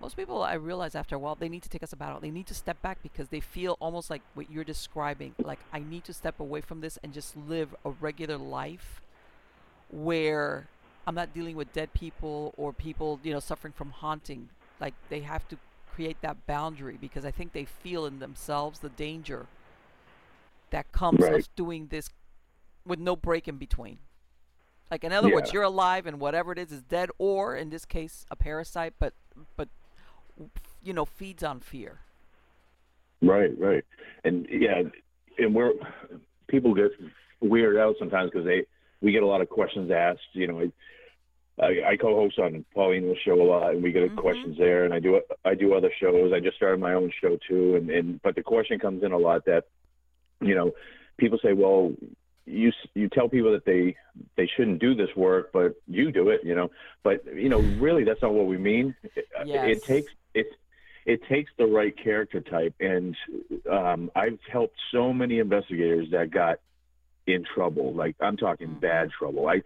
most 0.00 0.16
people 0.16 0.42
I 0.42 0.54
realize 0.54 0.94
after 0.94 1.16
a 1.16 1.18
while 1.18 1.34
they 1.34 1.48
need 1.48 1.62
to 1.62 1.68
take 1.68 1.82
us 1.82 1.92
about 1.92 2.16
it. 2.16 2.22
They 2.22 2.30
need 2.30 2.46
to 2.46 2.54
step 2.54 2.80
back 2.82 2.98
because 3.02 3.28
they 3.28 3.40
feel 3.40 3.76
almost 3.80 4.10
like 4.10 4.22
what 4.34 4.50
you're 4.50 4.64
describing. 4.64 5.34
Like 5.42 5.58
I 5.72 5.80
need 5.80 6.04
to 6.04 6.12
step 6.12 6.40
away 6.40 6.60
from 6.60 6.80
this 6.80 6.98
and 7.02 7.12
just 7.12 7.36
live 7.36 7.74
a 7.84 7.90
regular 7.90 8.36
life 8.36 9.00
where 9.90 10.68
I'm 11.06 11.14
not 11.14 11.32
dealing 11.34 11.56
with 11.56 11.72
dead 11.72 11.92
people 11.94 12.54
or 12.56 12.72
people, 12.72 13.18
you 13.22 13.32
know, 13.32 13.40
suffering 13.40 13.72
from 13.72 13.90
haunting. 13.90 14.50
Like 14.80 14.94
they 15.08 15.20
have 15.20 15.48
to 15.48 15.58
create 15.94 16.20
that 16.20 16.46
boundary 16.46 16.96
because 17.00 17.24
I 17.24 17.30
think 17.30 17.52
they 17.52 17.64
feel 17.64 18.06
in 18.06 18.20
themselves 18.20 18.78
the 18.78 18.90
danger 18.90 19.46
that 20.70 20.92
comes 20.92 21.20
right. 21.20 21.34
of 21.34 21.48
doing 21.56 21.88
this 21.88 22.10
with 22.86 22.98
no 22.98 23.16
break 23.16 23.48
in 23.48 23.56
between. 23.56 23.98
Like 24.90 25.04
in 25.04 25.12
other 25.12 25.28
yeah. 25.28 25.34
words, 25.34 25.52
you're 25.52 25.64
alive 25.64 26.06
and 26.06 26.20
whatever 26.20 26.52
it 26.52 26.58
is 26.58 26.72
is 26.72 26.82
dead 26.82 27.10
or 27.18 27.56
in 27.56 27.70
this 27.70 27.84
case 27.84 28.24
a 28.30 28.36
parasite, 28.36 28.94
but 28.98 29.12
but 29.56 29.68
you 30.82 30.92
know, 30.92 31.04
feeds 31.04 31.42
on 31.42 31.60
fear. 31.60 32.00
Right, 33.20 33.50
right, 33.58 33.84
and 34.24 34.46
yeah, 34.50 34.82
and 35.38 35.54
we're 35.54 35.72
people 36.46 36.74
get 36.74 36.92
weirded 37.42 37.80
out 37.80 37.96
sometimes 37.98 38.30
because 38.30 38.46
they 38.46 38.64
we 39.00 39.12
get 39.12 39.22
a 39.22 39.26
lot 39.26 39.40
of 39.40 39.48
questions 39.48 39.90
asked. 39.90 40.20
You 40.32 40.46
know, 40.46 40.72
I, 41.60 41.90
I 41.90 41.96
co-host 41.96 42.38
on 42.38 42.64
Paulina's 42.74 43.18
show 43.24 43.40
a 43.40 43.42
lot, 43.42 43.74
and 43.74 43.82
we 43.82 43.92
get 43.92 44.04
mm-hmm. 44.04 44.18
questions 44.18 44.56
there. 44.58 44.84
And 44.84 44.94
I 44.94 45.00
do 45.00 45.20
I 45.44 45.54
do 45.54 45.74
other 45.74 45.92
shows. 46.00 46.32
I 46.32 46.40
just 46.40 46.56
started 46.56 46.80
my 46.80 46.94
own 46.94 47.12
show 47.20 47.38
too, 47.48 47.76
and 47.76 47.90
and 47.90 48.22
but 48.22 48.34
the 48.34 48.42
question 48.42 48.78
comes 48.78 49.02
in 49.02 49.12
a 49.12 49.18
lot 49.18 49.44
that, 49.46 49.64
you 50.40 50.54
know, 50.54 50.72
people 51.16 51.38
say, 51.42 51.52
well, 51.52 51.92
you 52.46 52.72
you 52.94 53.08
tell 53.08 53.28
people 53.28 53.52
that 53.52 53.64
they 53.64 53.96
they 54.36 54.48
shouldn't 54.56 54.80
do 54.80 54.94
this 54.94 55.10
work, 55.16 55.50
but 55.52 55.74
you 55.86 56.12
do 56.12 56.30
it, 56.30 56.40
you 56.44 56.54
know. 56.54 56.70
But 57.02 57.24
you 57.34 57.48
know, 57.48 57.60
really, 57.80 58.04
that's 58.04 58.22
not 58.22 58.32
what 58.32 58.46
we 58.46 58.56
mean. 58.56 58.94
Yes. 59.44 59.66
It, 59.66 59.70
it 59.70 59.84
takes 59.84 60.12
it 60.38 60.46
it 61.06 61.20
takes 61.28 61.50
the 61.56 61.66
right 61.66 61.94
character 62.02 62.40
type, 62.40 62.74
and 62.80 63.16
um, 63.70 64.10
I've 64.14 64.38
helped 64.52 64.76
so 64.92 65.12
many 65.12 65.38
investigators 65.38 66.08
that 66.12 66.30
got 66.30 66.60
in 67.26 67.44
trouble. 67.54 67.94
Like 67.94 68.16
I'm 68.20 68.36
talking 68.36 68.68
mm-hmm. 68.68 68.80
bad 68.80 69.10
trouble. 69.18 69.48
I 69.48 69.62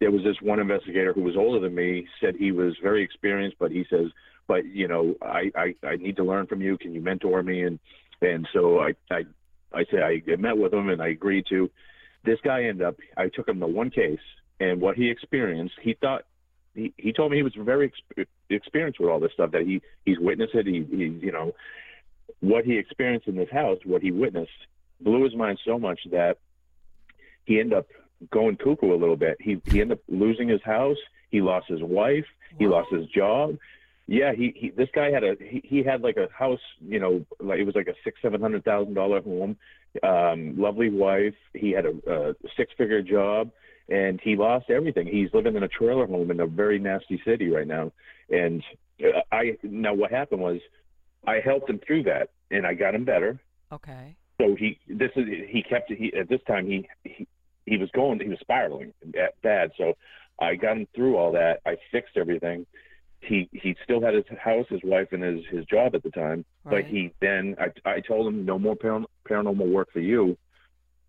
there 0.00 0.10
was 0.10 0.22
this 0.24 0.36
one 0.42 0.58
investigator 0.58 1.12
who 1.12 1.22
was 1.22 1.36
older 1.36 1.60
than 1.60 1.74
me, 1.74 2.08
said 2.20 2.34
he 2.34 2.50
was 2.50 2.74
very 2.82 3.04
experienced, 3.04 3.56
but 3.58 3.70
he 3.70 3.84
says, 3.88 4.06
but 4.48 4.66
you 4.66 4.88
know, 4.88 5.14
I 5.22 5.50
I, 5.56 5.74
I 5.86 5.96
need 5.96 6.16
to 6.16 6.24
learn 6.24 6.46
from 6.46 6.60
you. 6.60 6.76
Can 6.76 6.92
you 6.94 7.00
mentor 7.00 7.42
me? 7.42 7.62
And 7.62 7.78
and 8.20 8.46
so 8.52 8.80
I 8.80 8.94
I 9.10 9.22
I 9.72 9.84
said 9.90 10.02
I 10.02 10.22
met 10.36 10.58
with 10.58 10.74
him 10.74 10.88
and 10.88 11.00
I 11.00 11.08
agreed 11.08 11.46
to. 11.50 11.70
This 12.24 12.38
guy 12.44 12.64
ended 12.64 12.86
up. 12.86 12.96
I 13.16 13.28
took 13.28 13.48
him 13.48 13.60
to 13.60 13.66
one 13.66 13.90
case, 13.90 14.20
and 14.60 14.80
what 14.80 14.96
he 14.96 15.10
experienced, 15.10 15.74
he 15.80 15.94
thought 15.94 16.24
he, 16.74 16.92
he 16.96 17.12
told 17.12 17.30
me 17.30 17.36
he 17.36 17.42
was 17.42 17.54
very 17.56 17.90
exp- 17.90 18.26
experienced 18.50 19.00
with 19.00 19.10
all 19.10 19.20
this 19.20 19.32
stuff 19.32 19.50
that 19.52 19.62
he 19.62 19.82
he's 20.04 20.18
witnessed 20.18 20.54
it. 20.54 20.66
He, 20.66 20.86
he 20.90 21.04
you 21.24 21.32
know 21.32 21.52
what 22.40 22.64
he 22.64 22.76
experienced 22.76 23.28
in 23.28 23.36
this 23.36 23.50
house, 23.50 23.78
what 23.84 24.02
he 24.02 24.10
witnessed, 24.10 24.50
blew 25.00 25.24
his 25.24 25.34
mind 25.34 25.58
so 25.64 25.78
much 25.78 26.00
that 26.10 26.38
he 27.44 27.60
ended 27.60 27.78
up 27.78 27.86
going 28.30 28.56
cuckoo 28.56 28.94
a 28.94 28.96
little 28.96 29.16
bit. 29.16 29.36
He 29.40 29.60
he 29.66 29.80
ended 29.80 29.98
up 29.98 30.04
losing 30.08 30.48
his 30.48 30.62
house. 30.62 30.98
He 31.30 31.40
lost 31.40 31.66
his 31.68 31.82
wife. 31.82 32.26
He 32.58 32.66
lost 32.66 32.92
his 32.92 33.06
job. 33.06 33.56
Yeah, 34.06 34.32
he, 34.34 34.52
he 34.56 34.70
this 34.70 34.88
guy 34.94 35.10
had 35.10 35.24
a 35.24 35.36
he, 35.40 35.62
he 35.64 35.82
had 35.82 36.02
like 36.02 36.16
a 36.16 36.28
house, 36.36 36.60
you 36.80 36.98
know, 36.98 37.24
like 37.40 37.58
it 37.58 37.64
was 37.64 37.74
like 37.74 37.86
a 37.86 37.94
six 38.04 38.20
seven 38.20 38.40
hundred 38.40 38.64
thousand 38.64 38.94
dollar 38.94 39.22
home, 39.22 39.56
um, 40.02 40.60
lovely 40.60 40.90
wife. 40.90 41.34
He 41.54 41.70
had 41.70 41.86
a, 41.86 41.94
a 42.10 42.34
six 42.56 42.72
figure 42.76 43.02
job 43.02 43.50
and 43.92 44.18
he 44.22 44.36
lost 44.36 44.70
everything. 44.70 45.06
He's 45.06 45.28
living 45.34 45.54
in 45.54 45.62
a 45.62 45.68
trailer 45.68 46.06
home 46.06 46.30
in 46.30 46.40
a 46.40 46.46
very 46.46 46.78
nasty 46.78 47.20
city 47.26 47.50
right 47.50 47.66
now. 47.66 47.92
And 48.30 48.64
uh, 49.04 49.20
I 49.30 49.58
now 49.62 49.92
what 49.92 50.10
happened 50.10 50.40
was 50.40 50.60
I 51.26 51.40
helped 51.44 51.68
him 51.68 51.78
through 51.86 52.04
that, 52.04 52.30
and 52.50 52.66
I 52.66 52.72
got 52.72 52.94
him 52.94 53.04
better. 53.04 53.38
Okay. 53.70 54.16
So 54.40 54.56
he 54.58 54.78
this 54.88 55.10
is 55.14 55.26
he 55.46 55.62
kept 55.62 55.92
he 55.92 56.10
at 56.18 56.30
this 56.30 56.40
time 56.46 56.66
he 56.66 56.88
he, 57.04 57.28
he 57.66 57.76
was 57.76 57.90
going 57.94 58.18
he 58.18 58.28
was 58.28 58.38
spiraling 58.40 58.94
bad. 59.42 59.72
So 59.76 59.92
I 60.40 60.54
got 60.54 60.78
him 60.78 60.88
through 60.94 61.18
all 61.18 61.32
that. 61.32 61.60
I 61.66 61.76
fixed 61.90 62.16
everything. 62.16 62.64
He 63.20 63.50
he 63.52 63.76
still 63.84 64.00
had 64.00 64.14
his 64.14 64.24
house, 64.42 64.66
his 64.70 64.80
wife, 64.82 65.08
and 65.12 65.22
his 65.22 65.44
his 65.50 65.66
job 65.66 65.94
at 65.94 66.02
the 66.02 66.10
time. 66.10 66.46
Right. 66.64 66.82
But 66.82 66.90
he 66.90 67.12
then 67.20 67.56
I 67.60 67.66
I 67.88 68.00
told 68.00 68.26
him 68.26 68.46
no 68.46 68.58
more 68.58 68.74
paranormal 68.74 69.70
work 69.70 69.92
for 69.92 70.00
you 70.00 70.38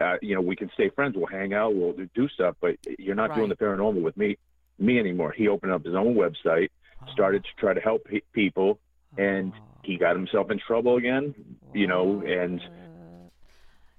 uh, 0.03 0.17
you 0.21 0.35
know, 0.35 0.41
we 0.41 0.55
can 0.55 0.69
stay 0.73 0.89
friends. 0.89 1.15
We'll 1.15 1.27
hang 1.27 1.53
out. 1.53 1.75
We'll 1.75 1.95
do 2.13 2.27
stuff. 2.29 2.55
But 2.61 2.75
you're 2.99 3.15
not 3.15 3.29
right. 3.29 3.37
doing 3.37 3.49
the 3.49 3.55
paranormal 3.55 4.01
with 4.01 4.17
me, 4.17 4.37
me 4.79 4.99
anymore. 4.99 5.31
He 5.31 5.47
opened 5.47 5.71
up 5.71 5.85
his 5.85 5.95
own 5.95 6.15
website, 6.15 6.69
started 7.11 7.43
to 7.43 7.49
try 7.57 7.73
to 7.73 7.81
help 7.81 8.07
people, 8.33 8.79
and 9.17 9.53
he 9.83 9.97
got 9.97 10.15
himself 10.15 10.51
in 10.51 10.59
trouble 10.59 10.97
again. 10.97 11.33
You 11.73 11.87
know, 11.87 12.21
and 12.21 12.61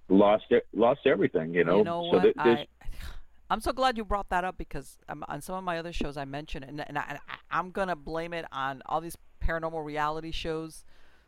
lost 0.08 0.44
it, 0.50 0.66
lost 0.74 1.00
everything. 1.06 1.54
You 1.54 1.64
know. 1.64 1.78
You 1.78 1.84
know 1.84 2.08
so 2.12 2.18
what? 2.18 2.32
I, 2.38 2.66
I'm 3.50 3.60
so 3.60 3.72
glad 3.72 3.96
you 3.96 4.04
brought 4.04 4.30
that 4.30 4.44
up 4.44 4.58
because 4.58 4.98
um, 5.08 5.24
on 5.28 5.40
some 5.40 5.54
of 5.54 5.64
my 5.64 5.78
other 5.78 5.92
shows 5.92 6.16
I 6.16 6.24
mentioned 6.24 6.64
it, 6.64 6.70
and, 6.70 6.84
and, 6.88 6.98
I, 6.98 7.18
I'm 7.50 7.70
gonna 7.70 7.96
blame 7.96 8.32
it 8.32 8.46
on 8.52 8.82
all 8.86 9.00
these 9.00 9.16
paranormal 9.42 9.84
reality 9.84 10.32
shows 10.32 10.84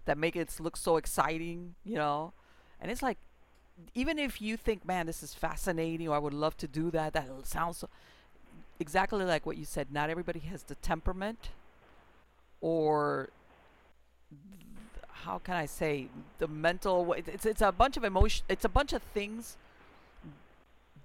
that 0.07 0.16
make 0.16 0.35
it 0.35 0.59
look 0.59 0.77
so 0.77 0.97
exciting. 0.97 1.74
You 1.85 1.97
know, 1.97 2.33
and 2.81 2.91
it's 2.91 3.03
like 3.03 3.18
even 3.95 4.18
if 4.18 4.41
you 4.41 4.57
think, 4.57 4.85
man, 4.85 5.07
this 5.07 5.22
is 5.22 5.35
fascinating, 5.35 6.09
or 6.09 6.14
I 6.14 6.18
would 6.18 6.35
love 6.35 6.57
to 6.59 6.68
do 6.68 6.91
that, 6.91 7.12
that 7.12 7.29
sounds 7.45 7.79
so, 7.79 7.89
exactly 8.79 9.24
like 9.24 9.47
what 9.47 9.57
you 9.57 9.64
said. 9.64 9.93
Not 9.93 10.11
everybody 10.11 10.41
has 10.41 10.62
the 10.62 10.74
temperament, 10.77 11.51
or 12.61 13.31
how 15.24 15.39
can 15.39 15.55
I 15.55 15.66
say 15.66 16.09
the 16.39 16.49
mental? 16.49 17.12
It's 17.12 17.45
it's 17.45 17.62
a 17.62 17.72
bunch 17.72 17.97
of 17.97 18.05
emotion. 18.05 18.45
It's 18.49 18.64
a 18.64 18.68
bunch 18.68 18.93
of 18.93 19.03
things 19.03 19.57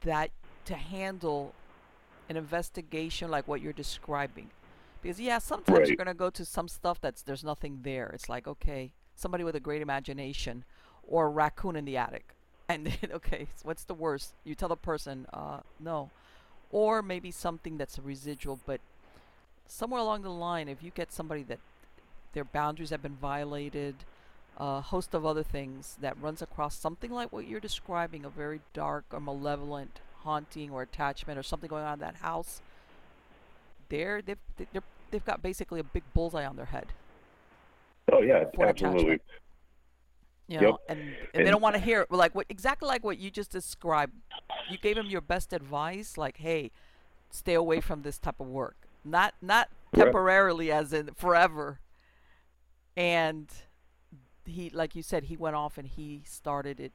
that 0.01 0.32
to 0.65 0.76
handle 0.76 1.53
an 2.30 2.38
investigation 2.38 3.30
like 3.30 3.47
what 3.47 3.61
you're 3.61 3.74
describing. 3.74 4.49
Because 5.01 5.19
yeah, 5.19 5.39
sometimes 5.39 5.80
right. 5.80 5.88
you're 5.88 5.97
gonna 5.97 6.13
go 6.13 6.30
to 6.30 6.45
some 6.45 6.67
stuff 6.67 7.01
that's 7.01 7.22
there's 7.24 7.43
nothing 7.43 7.80
there. 7.82 8.11
It's 8.13 8.30
like 8.30 8.47
okay, 8.47 8.93
somebody 9.15 9.43
with 9.43 9.55
a 9.55 9.59
great 9.59 9.82
imagination 9.82 10.63
or 11.03 11.26
a 11.26 11.30
raccoon 11.30 11.76
in 11.76 11.86
the 11.86 11.97
attic. 11.97 12.34
And 12.72 12.88
then, 12.88 13.11
okay, 13.13 13.47
so 13.55 13.63
what's 13.63 13.84
the 13.84 13.93
worst? 13.93 14.34
You 14.43 14.55
tell 14.55 14.69
the 14.69 14.76
person, 14.76 15.28
uh, 15.34 15.59
no. 15.80 16.09
Or 16.72 17.01
maybe 17.01 17.32
something 17.32 17.78
that's 17.78 17.97
a 17.97 18.01
residual, 18.01 18.59
but 18.65 18.80
somewhere 19.67 19.99
along 19.99 20.22
the 20.22 20.30
line, 20.30 20.69
if 20.69 20.82
you 20.82 20.91
get 20.91 21.11
somebody 21.11 21.43
that 21.43 21.59
their 22.34 22.45
boundaries 22.45 22.91
have 22.91 23.01
been 23.01 23.15
violated, 23.15 23.95
a 24.57 24.80
host 24.80 25.13
of 25.13 25.26
other 25.26 25.43
things 25.43 25.97
that 25.99 26.15
runs 26.22 26.41
across 26.41 26.76
something 26.76 27.11
like 27.11 27.32
what 27.34 27.47
you're 27.47 27.59
describing, 27.59 28.24
a 28.24 28.30
very 28.30 28.61
dark 28.74 29.05
or 29.11 29.19
malevolent 29.19 29.99
haunting 30.24 30.69
or 30.69 30.82
attachment 30.82 31.38
or 31.38 31.43
something 31.43 31.69
going 31.69 31.84
on 31.84 31.93
in 31.93 31.99
that 31.99 32.15
house, 32.17 32.61
they're, 33.89 34.22
they've, 34.22 34.38
they're, 34.57 34.84
they've 35.09 35.26
got 35.26 35.41
basically 35.41 35.80
a 35.82 35.84
big 35.84 36.03
bullseye 36.13 36.45
on 36.45 36.55
their 36.55 36.65
head. 36.65 36.88
Oh 38.11 38.22
yeah, 38.22 38.45
absolutely. 38.57 38.69
attachment. 38.69 39.22
You 40.52 40.60
Yep. 40.60 40.70
know, 40.70 40.78
and, 40.89 41.16
and, 41.34 41.45
they 41.47 41.49
don't 41.49 41.62
want 41.62 41.76
to 41.76 41.82
hear 41.82 42.02
it. 42.02 42.12
Like 42.12 42.36
what 42.36 42.45
exactly 42.49 42.86
like 42.86 43.06
what 43.06 43.18
you 43.18 43.32
just 43.32 43.52
described. 43.52 44.12
You 44.70 44.78
gave 44.78 44.97
them 44.97 45.06
your 45.08 45.22
best 45.22 45.54
advice, 45.54 46.18
like, 46.18 46.38
hey, 46.38 46.72
stay 47.30 47.54
away 47.54 47.80
from 47.80 48.02
this 48.02 48.18
type 48.18 48.39
of 48.41 48.47
work. 48.47 48.76
Not 49.06 49.34
not 49.41 49.70
Right. 49.93 50.04
temporarily, 50.06 50.70
as 50.72 50.91
in 50.93 51.14
forever. 51.16 51.80
And 52.97 53.47
he, 54.45 54.70
like 54.70 54.93
you 54.93 55.02
said, 55.04 55.26
he 55.26 55.38
went 55.38 55.56
off 55.56 55.78
and 55.78 55.88
he 55.88 56.22
started 56.26 56.80
it. 56.82 56.91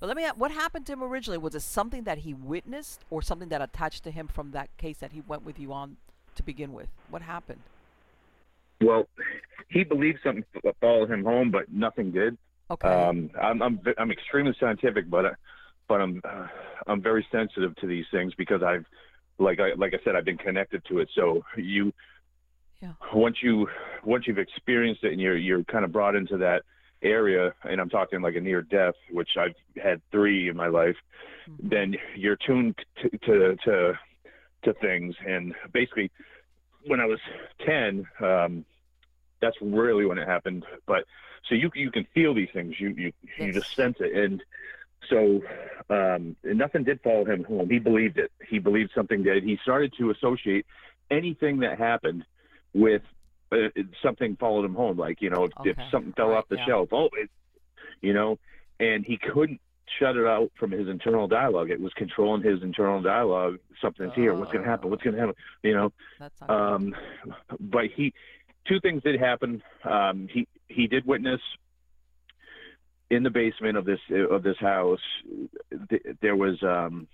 But 0.00 0.08
let 0.08 0.16
me. 0.16 0.24
a- 0.24 0.34
What 0.34 0.50
happened 0.50 0.84
to 0.86 0.92
him 0.94 1.02
originally? 1.04 1.38
Was 1.38 1.54
it 1.54 1.60
something 1.62 2.02
that 2.04 2.18
he 2.18 2.34
witnessed, 2.34 3.04
or 3.08 3.22
something 3.22 3.50
that 3.50 3.62
attached 3.62 4.02
to 4.04 4.10
him 4.10 4.26
from 4.26 4.50
that 4.50 4.76
case 4.78 4.98
that 4.98 5.12
he 5.12 5.20
went 5.20 5.44
with 5.44 5.60
you 5.60 5.72
on 5.72 5.96
to 6.34 6.42
begin 6.42 6.72
with? 6.72 6.88
What 7.08 7.22
happened? 7.22 7.60
Well, 8.80 9.06
he 9.68 9.84
believed 9.84 10.20
something 10.24 10.44
followed 10.80 11.10
him 11.10 11.24
home, 11.24 11.50
but 11.52 11.70
nothing 11.72 12.10
did. 12.10 12.36
Okay. 12.70 12.88
Um, 12.88 13.30
I'm 13.40 13.62
I'm 13.62 13.80
I'm 13.98 14.10
extremely 14.10 14.54
scientific, 14.60 15.10
but 15.10 15.24
uh, 15.26 15.30
but 15.88 16.00
I'm 16.00 16.20
uh, 16.24 16.46
I'm 16.86 17.02
very 17.02 17.26
sensitive 17.32 17.74
to 17.76 17.86
these 17.86 18.06
things 18.10 18.32
because 18.38 18.62
I've 18.62 18.84
like 19.38 19.58
I 19.60 19.72
like 19.76 19.92
I 19.94 19.98
said 20.04 20.14
I've 20.16 20.24
been 20.24 20.38
connected 20.38 20.82
to 20.88 20.98
it. 21.00 21.08
So 21.14 21.42
you 21.56 21.92
Yeah. 22.80 22.92
once 23.14 23.36
you 23.42 23.68
once 24.04 24.26
you've 24.26 24.38
experienced 24.38 25.02
it 25.04 25.12
and 25.12 25.20
you're 25.20 25.36
you're 25.36 25.64
kind 25.64 25.84
of 25.84 25.92
brought 25.92 26.14
into 26.14 26.36
that 26.38 26.62
area, 27.02 27.52
and 27.64 27.80
I'm 27.80 27.88
talking 27.90 28.20
like 28.22 28.36
a 28.36 28.40
near 28.40 28.62
death, 28.62 28.94
which 29.10 29.30
I've 29.36 29.54
had 29.82 30.00
three 30.12 30.48
in 30.48 30.56
my 30.56 30.68
life, 30.68 30.96
Mhm. 31.48 31.70
then 31.70 31.96
you're 32.16 32.36
tuned 32.46 32.76
to 33.02 33.08
to 33.26 33.56
to, 33.64 33.98
to 34.64 34.72
things. 34.74 35.14
And 35.26 35.54
basically, 35.72 36.10
when 36.86 37.00
I 37.00 37.06
was 37.06 37.18
ten, 37.66 38.06
um, 38.20 38.64
that's 39.40 39.56
really 39.60 40.04
when 40.04 40.18
it 40.18 40.26
happened. 40.26 40.64
But 40.86 41.04
so 41.48 41.54
you 41.54 41.70
you 41.74 41.90
can 41.90 42.06
feel 42.14 42.34
these 42.34 42.50
things. 42.52 42.78
You 42.78 42.90
you 42.90 43.12
you 43.38 43.52
just 43.52 43.74
sense 43.74 43.96
it. 44.00 44.14
And 44.14 44.42
so 45.08 45.42
um, 45.88 46.36
and 46.44 46.58
nothing 46.58 46.84
did 46.84 47.00
follow 47.02 47.24
him 47.24 47.44
home. 47.44 47.68
He 47.70 47.78
believed 47.78 48.18
it. 48.18 48.30
He 48.48 48.58
believed 48.58 48.90
something 48.94 49.22
did. 49.22 49.42
He 49.42 49.58
started 49.62 49.92
to 49.98 50.10
associate 50.10 50.66
anything 51.10 51.60
that 51.60 51.78
happened 51.78 52.24
with 52.74 53.02
uh, 53.52 53.68
something 54.02 54.36
followed 54.36 54.64
him 54.64 54.74
home. 54.74 54.98
Like 54.98 55.20
you 55.20 55.30
know, 55.30 55.44
if, 55.44 55.52
if 55.64 55.76
something 55.90 56.12
fell 56.12 56.28
Right, 56.28 56.38
off 56.38 56.48
the 56.48 56.56
yeah. 56.56 56.66
shelf, 56.66 56.88
oh, 56.92 57.08
it, 57.14 57.30
you 58.00 58.12
know, 58.12 58.38
and 58.78 59.04
he 59.04 59.16
couldn't 59.18 59.60
shut 59.98 60.16
it 60.16 60.26
out 60.26 60.52
from 60.58 60.70
his 60.70 60.88
internal 60.88 61.26
dialogue. 61.26 61.70
It 61.70 61.80
was 61.80 61.92
controlling 61.94 62.42
his 62.42 62.62
internal 62.62 63.02
dialogue. 63.02 63.58
Something's 63.80 64.14
here. 64.14 64.34
What's 64.34 64.52
going 64.52 64.64
to 64.64 64.70
happen? 64.70 64.90
What's 64.90 65.02
going 65.02 65.14
to 65.14 65.20
happen? 65.20 65.34
You 65.62 65.74
know. 65.74 65.92
That's 66.18 66.40
not 66.40 66.48
good. 66.48 66.54
Um, 66.54 66.94
but 67.58 67.86
he, 67.86 68.14
two 68.66 68.80
things 68.80 69.02
did 69.02 69.20
happen. 69.20 69.62
Um, 69.84 70.28
he 70.32 70.46
he 70.68 70.86
did 70.86 71.06
witness 71.06 71.40
in 73.10 73.22
the 73.22 73.30
basement 73.30 73.76
of 73.76 73.84
this 73.84 74.00
of 74.30 74.42
this 74.42 74.58
house. 74.58 75.00
Th- 75.88 76.02
there 76.20 76.36
was 76.36 76.62
um, 76.62 77.08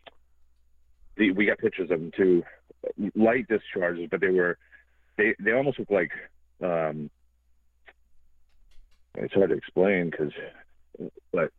the, 1.17 1.31
we 1.33 1.47
got 1.47 1.59
pictures 1.59 1.91
of 1.91 2.01
them 2.01 2.11
too, 2.17 2.43
light 3.15 3.47
discharges, 3.49 4.09
but 4.11 4.21
they 4.21 4.31
were 4.31 4.59
they 5.17 5.35
they 5.41 5.53
almost 5.53 5.79
look 5.79 5.91
like 5.91 6.11
um, 6.63 7.11
it's 9.17 9.35
hard 9.35 9.51
to 9.51 9.57
explain 9.57 10.11
because, 10.11 10.33
but 11.33 11.51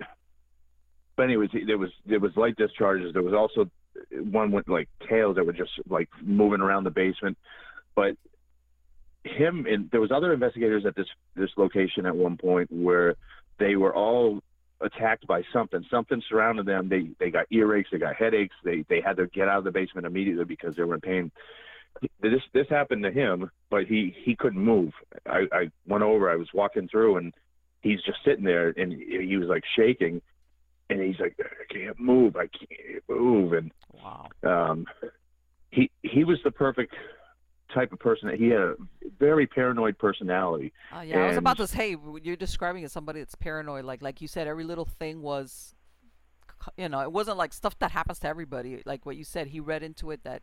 but 1.15 1.23
anyways, 1.23 1.49
there 1.65 1.77
was 1.77 1.89
there 2.05 2.19
was 2.19 2.31
light 2.35 2.55
discharges. 2.55 3.13
There 3.13 3.23
was 3.23 3.33
also 3.33 3.69
one 4.11 4.51
with 4.51 4.67
like 4.67 4.87
tails 5.09 5.35
that 5.35 5.45
were 5.45 5.53
just 5.53 5.71
like 5.89 6.09
moving 6.21 6.61
around 6.61 6.83
the 6.83 6.91
basement. 6.91 7.37
But 7.95 8.15
him 9.23 9.65
and 9.65 9.89
there 9.91 10.01
was 10.01 10.11
other 10.11 10.33
investigators 10.33 10.85
at 10.85 10.95
this 10.95 11.07
this 11.35 11.49
location 11.57 12.05
at 12.05 12.15
one 12.15 12.37
point 12.37 12.71
where 12.71 13.15
they 13.59 13.75
were 13.75 13.93
all 13.93 14.41
attacked 14.81 15.25
by 15.27 15.41
something. 15.51 15.83
Something 15.89 16.21
surrounded 16.29 16.65
them. 16.65 16.89
They 16.89 17.09
they 17.19 17.31
got 17.31 17.49
earaches. 17.51 17.85
They 17.91 17.97
got 17.97 18.15
headaches. 18.15 18.55
They 18.63 18.85
they 18.89 19.01
had 19.01 19.17
to 19.17 19.27
get 19.27 19.47
out 19.47 19.59
of 19.59 19.63
the 19.63 19.71
basement 19.71 20.07
immediately 20.07 20.45
because 20.45 20.75
they 20.75 20.83
were 20.83 20.95
in 20.95 21.01
pain. 21.01 21.31
This 22.21 22.41
this 22.53 22.67
happened 22.69 23.03
to 23.03 23.11
him, 23.11 23.49
but 23.69 23.85
he 23.85 24.15
he 24.23 24.35
couldn't 24.35 24.63
move. 24.63 24.93
I 25.25 25.45
I 25.51 25.71
went 25.87 26.03
over. 26.03 26.29
I 26.29 26.35
was 26.35 26.49
walking 26.53 26.87
through, 26.87 27.17
and 27.17 27.33
he's 27.81 28.01
just 28.03 28.19
sitting 28.23 28.45
there, 28.45 28.73
and 28.75 28.93
he 28.93 29.35
was 29.37 29.47
like 29.49 29.63
shaking, 29.75 30.21
and 30.89 31.01
he's 31.01 31.19
like, 31.19 31.35
I 31.39 31.73
can't 31.73 31.99
move. 31.99 32.35
I 32.35 32.47
can't 32.47 33.03
move, 33.09 33.53
and 33.53 33.71
wow. 33.93 34.27
um, 34.43 34.85
he 35.71 35.89
he 36.03 36.23
was 36.23 36.37
the 36.43 36.51
perfect 36.51 36.93
type 37.73 37.91
of 37.91 37.99
person. 37.99 38.29
That 38.29 38.37
he 38.37 38.47
had 38.49 38.61
a 38.61 38.75
very 39.19 39.47
paranoid 39.47 39.97
personality. 39.97 40.73
Uh, 40.95 41.01
yeah, 41.01 41.23
I 41.23 41.27
was 41.27 41.37
about 41.37 41.57
to 41.57 41.67
say 41.67 41.95
you're 42.23 42.35
describing 42.35 42.83
as 42.83 42.91
somebody 42.91 43.19
that's 43.19 43.35
paranoid. 43.35 43.85
Like 43.85 44.01
like 44.01 44.21
you 44.21 44.27
said, 44.27 44.47
every 44.47 44.63
little 44.63 44.85
thing 44.85 45.21
was, 45.21 45.75
you 46.77 46.89
know, 46.89 47.01
it 47.01 47.11
wasn't 47.11 47.37
like 47.37 47.53
stuff 47.53 47.77
that 47.79 47.91
happens 47.91 48.19
to 48.19 48.27
everybody. 48.27 48.81
Like 48.85 49.05
what 49.05 49.17
you 49.17 49.23
said, 49.23 49.47
he 49.47 49.59
read 49.59 49.83
into 49.83 50.11
it 50.11 50.23
that 50.23 50.41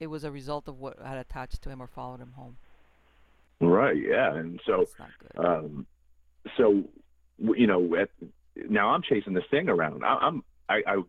it 0.00 0.08
was 0.08 0.24
a 0.24 0.30
result 0.30 0.68
of 0.68 0.78
what 0.78 0.98
had 1.04 1.18
attached 1.18 1.62
to 1.62 1.70
him 1.70 1.80
or 1.80 1.86
followed 1.86 2.20
him 2.20 2.32
home. 2.36 2.56
Right. 3.60 3.96
Yeah. 3.96 4.34
And 4.34 4.60
so 4.66 4.78
That's 4.78 4.98
not 4.98 5.08
good. 5.18 5.44
um, 5.44 5.86
so 6.56 6.84
you 7.38 7.66
know, 7.66 7.96
at, 7.96 8.10
now 8.68 8.90
I'm 8.90 9.02
chasing 9.02 9.34
this 9.34 9.44
thing 9.50 9.68
around. 9.68 10.04
I, 10.04 10.18
I'm 10.20 10.44
I, 10.68 10.82
I 10.86 11.02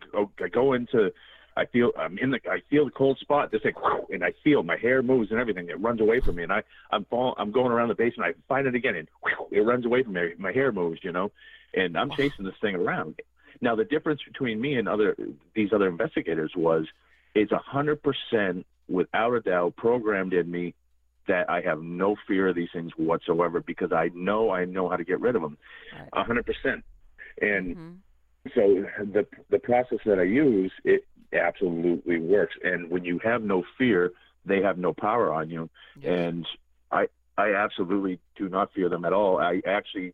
I 0.44 0.48
go 0.50 0.74
into 0.74 1.12
I 1.58 1.66
feel 1.66 1.92
I'm 1.98 2.18
in 2.18 2.32
the 2.32 2.40
I 2.50 2.62
feel 2.70 2.86
the 2.86 2.92
cold 2.92 3.18
spot. 3.20 3.52
This 3.52 3.62
thing, 3.62 3.74
and 4.12 4.24
I 4.24 4.34
feel 4.44 4.64
my 4.64 4.78
hair 4.78 5.02
moves 5.02 5.32
and 5.32 5.40
everything. 5.40 5.70
It 5.70 5.80
runs 5.80 6.02
away 6.02 6.20
from 6.20 6.36
me, 6.36 6.44
and 6.44 6.52
I 6.52 6.64
I'm 6.92 7.06
fall, 7.06 7.34
I'm 7.38 7.52
going 7.52 7.72
around 7.72 7.88
the 7.88 7.96
basement. 7.96 8.36
I 8.36 8.54
find 8.54 8.68
it 8.68 8.76
again, 8.76 8.96
and 8.96 9.08
it 9.52 9.62
runs 9.62 9.86
away 9.86 10.04
from 10.04 10.14
me. 10.14 10.34
My 10.38 10.52
hair 10.52 10.72
moves, 10.72 11.00
you 11.04 11.12
know, 11.12 11.32
and 11.74 11.98
I'm 11.98 12.12
chasing 12.12 12.46
this 12.46 12.56
thing 12.62 12.76
around. 12.76 13.16
Now 13.62 13.76
the 13.76 13.86
difference 13.86 14.22
between 14.28 14.60
me 14.60 14.76
and 14.76 14.88
other 14.88 15.16
these 15.56 15.70
other 15.74 15.88
investigators 15.88 16.52
was 16.56 16.86
it's 17.36 17.52
a 17.52 17.58
hundred 17.58 18.02
percent 18.04 18.66
without 18.90 19.34
a 19.34 19.42
doubt 19.42 19.76
programmed 19.78 20.34
in 20.34 20.52
me 20.52 20.74
that 21.28 21.50
I 21.50 21.62
have 21.62 21.82
no 21.82 22.16
fear 22.28 22.50
of 22.50 22.56
these 22.56 22.70
things 22.72 22.92
whatsoever 22.98 23.62
because 23.62 23.92
I 23.92 24.12
know 24.14 24.52
I 24.52 24.66
know 24.66 24.90
how 24.90 24.98
to 24.98 25.06
get 25.06 25.22
rid 25.22 25.36
of 25.36 25.42
them 25.42 25.58
a 26.14 26.24
hundred 26.24 26.46
percent. 26.46 26.84
And 27.42 27.76
Mhm. 27.78 27.98
so 28.54 28.86
the 29.00 29.26
the 29.50 29.60
process 29.60 30.00
that 30.06 30.20
I 30.20 30.24
use 30.24 30.72
it 30.84 31.06
absolutely 31.36 32.20
works. 32.20 32.56
And 32.64 32.90
when 32.90 33.04
you 33.06 33.20
have 33.24 33.42
no 33.42 33.64
fear, 33.78 34.12
they 34.46 34.62
have 34.62 34.78
no 34.78 34.94
power 34.94 35.34
on 35.34 35.50
you. 35.50 35.70
And 36.04 36.48
I 36.92 37.08
I 37.38 37.54
absolutely 37.54 38.20
do 38.38 38.50
not 38.50 38.72
fear 38.74 38.90
them 38.90 39.06
at 39.06 39.14
all. 39.14 39.40
I 39.40 39.62
actually 39.66 40.14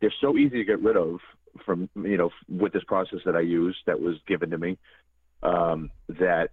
they're 0.00 0.14
so 0.20 0.36
easy 0.36 0.58
to 0.58 0.64
get 0.64 0.80
rid 0.80 0.96
of 0.96 1.18
from 1.64 1.88
you 1.96 2.16
know 2.16 2.30
with 2.48 2.72
this 2.72 2.84
process 2.84 3.20
that 3.24 3.36
I 3.36 3.40
use 3.40 3.76
that 3.86 4.00
was 4.00 4.16
given 4.26 4.50
to 4.50 4.58
me 4.58 4.78
um, 5.42 5.90
that 6.08 6.50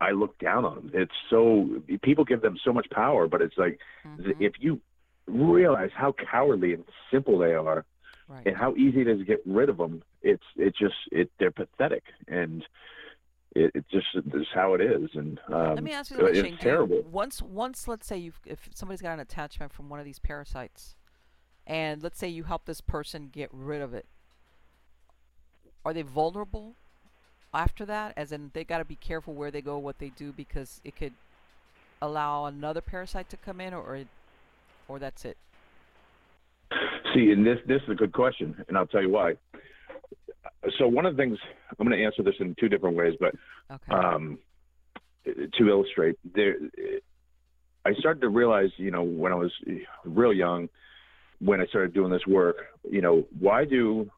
I 0.00 0.10
look 0.12 0.38
down 0.38 0.64
on 0.64 0.74
them. 0.76 0.90
It's 0.94 1.12
so 1.30 1.68
people 2.02 2.24
give 2.24 2.42
them 2.42 2.58
so 2.64 2.72
much 2.72 2.88
power, 2.90 3.28
but 3.28 3.42
it's 3.42 3.56
like 3.56 3.80
Mhm. 4.18 4.36
if 4.40 4.54
you 4.60 4.80
realize 5.26 5.90
how 5.94 6.12
cowardly 6.12 6.74
and 6.74 6.84
simple 7.10 7.38
they 7.38 7.54
are 7.54 7.84
Right. 8.28 8.46
and 8.46 8.56
how 8.56 8.74
easy 8.76 9.02
it 9.02 9.08
is 9.08 9.18
to 9.18 9.24
get 9.24 9.40
rid 9.46 9.68
of 9.68 9.76
them 9.76 10.02
it's 10.22 10.44
it 10.56 10.74
just 10.74 10.94
it 11.10 11.30
they're 11.38 11.50
pathetic 11.50 12.04
and 12.28 12.64
it, 13.54 13.70
it 13.74 13.84
just 13.90 14.06
is 14.14 14.46
how 14.54 14.74
it 14.74 14.80
is 14.80 15.10
and 15.14 15.38
um, 15.48 15.74
Let 15.74 15.82
me 15.82 15.92
ask 15.92 16.10
you 16.10 16.16
something, 16.16 16.34
it's. 16.34 16.42
Do 16.42 16.50
you- 16.50 16.56
terrible 16.56 17.02
Once, 17.02 17.42
once, 17.42 17.86
let's 17.88 18.06
say 18.06 18.16
you, 18.18 18.32
if 18.46 18.68
somebody's 18.74 19.02
got 19.02 19.14
an 19.14 19.20
attachment 19.20 19.72
from 19.72 19.88
one 19.88 19.98
of 19.98 20.04
these 20.06 20.18
parasites, 20.18 20.94
and 21.66 22.02
let's 22.02 22.18
say 22.18 22.28
you 22.28 22.44
help 22.44 22.64
this 22.64 22.80
person 22.80 23.28
get 23.32 23.48
rid 23.52 23.80
of 23.82 23.94
it, 23.94 24.06
are 25.84 25.92
they 25.92 26.02
vulnerable 26.02 26.76
after 27.52 27.84
that? 27.86 28.14
As 28.16 28.32
in, 28.32 28.50
they 28.54 28.64
got 28.64 28.78
to 28.78 28.84
be 28.84 28.96
careful 28.96 29.34
where 29.34 29.50
they 29.50 29.60
go, 29.60 29.78
what 29.78 29.98
they 29.98 30.10
do, 30.10 30.32
because 30.32 30.80
it 30.84 30.96
could 30.96 31.12
allow 32.00 32.46
another 32.46 32.80
parasite 32.80 33.28
to 33.30 33.36
come 33.36 33.60
in, 33.60 33.74
or, 33.74 33.82
or, 33.82 34.04
or 34.88 34.98
that's 34.98 35.24
it. 35.24 35.36
see 37.14 37.30
and 37.30 37.44
this 37.44 37.58
this 37.66 37.82
is 37.82 37.90
a 37.90 37.94
good 37.94 38.12
question 38.12 38.64
and 38.68 38.78
i'll 38.78 38.86
tell 38.86 39.02
you 39.02 39.10
why 39.10 39.34
so 40.78 40.86
one 40.86 41.06
of 41.06 41.16
the 41.16 41.22
things 41.22 41.38
i'm 41.78 41.86
going 41.86 41.96
to 41.98 42.04
answer 42.04 42.22
this 42.22 42.34
in 42.40 42.54
two 42.58 42.68
different 42.68 42.96
ways 42.96 43.14
but 43.20 43.34
Okay. 43.70 43.92
um, 43.92 44.38
to 45.24 45.68
illustrate 45.68 46.16
there 46.34 46.56
i 47.84 47.92
started 47.94 48.20
to 48.20 48.28
realize 48.28 48.70
you 48.76 48.90
know 48.90 49.02
when 49.02 49.32
i 49.32 49.36
was 49.36 49.52
real 50.04 50.32
young 50.32 50.68
when 51.44 51.60
I 51.60 51.66
started 51.66 51.92
doing 51.92 52.12
this 52.12 52.26
work, 52.26 52.56
you 52.88 53.02
know, 53.02 53.26
why 53.38 53.64
do 53.64 54.08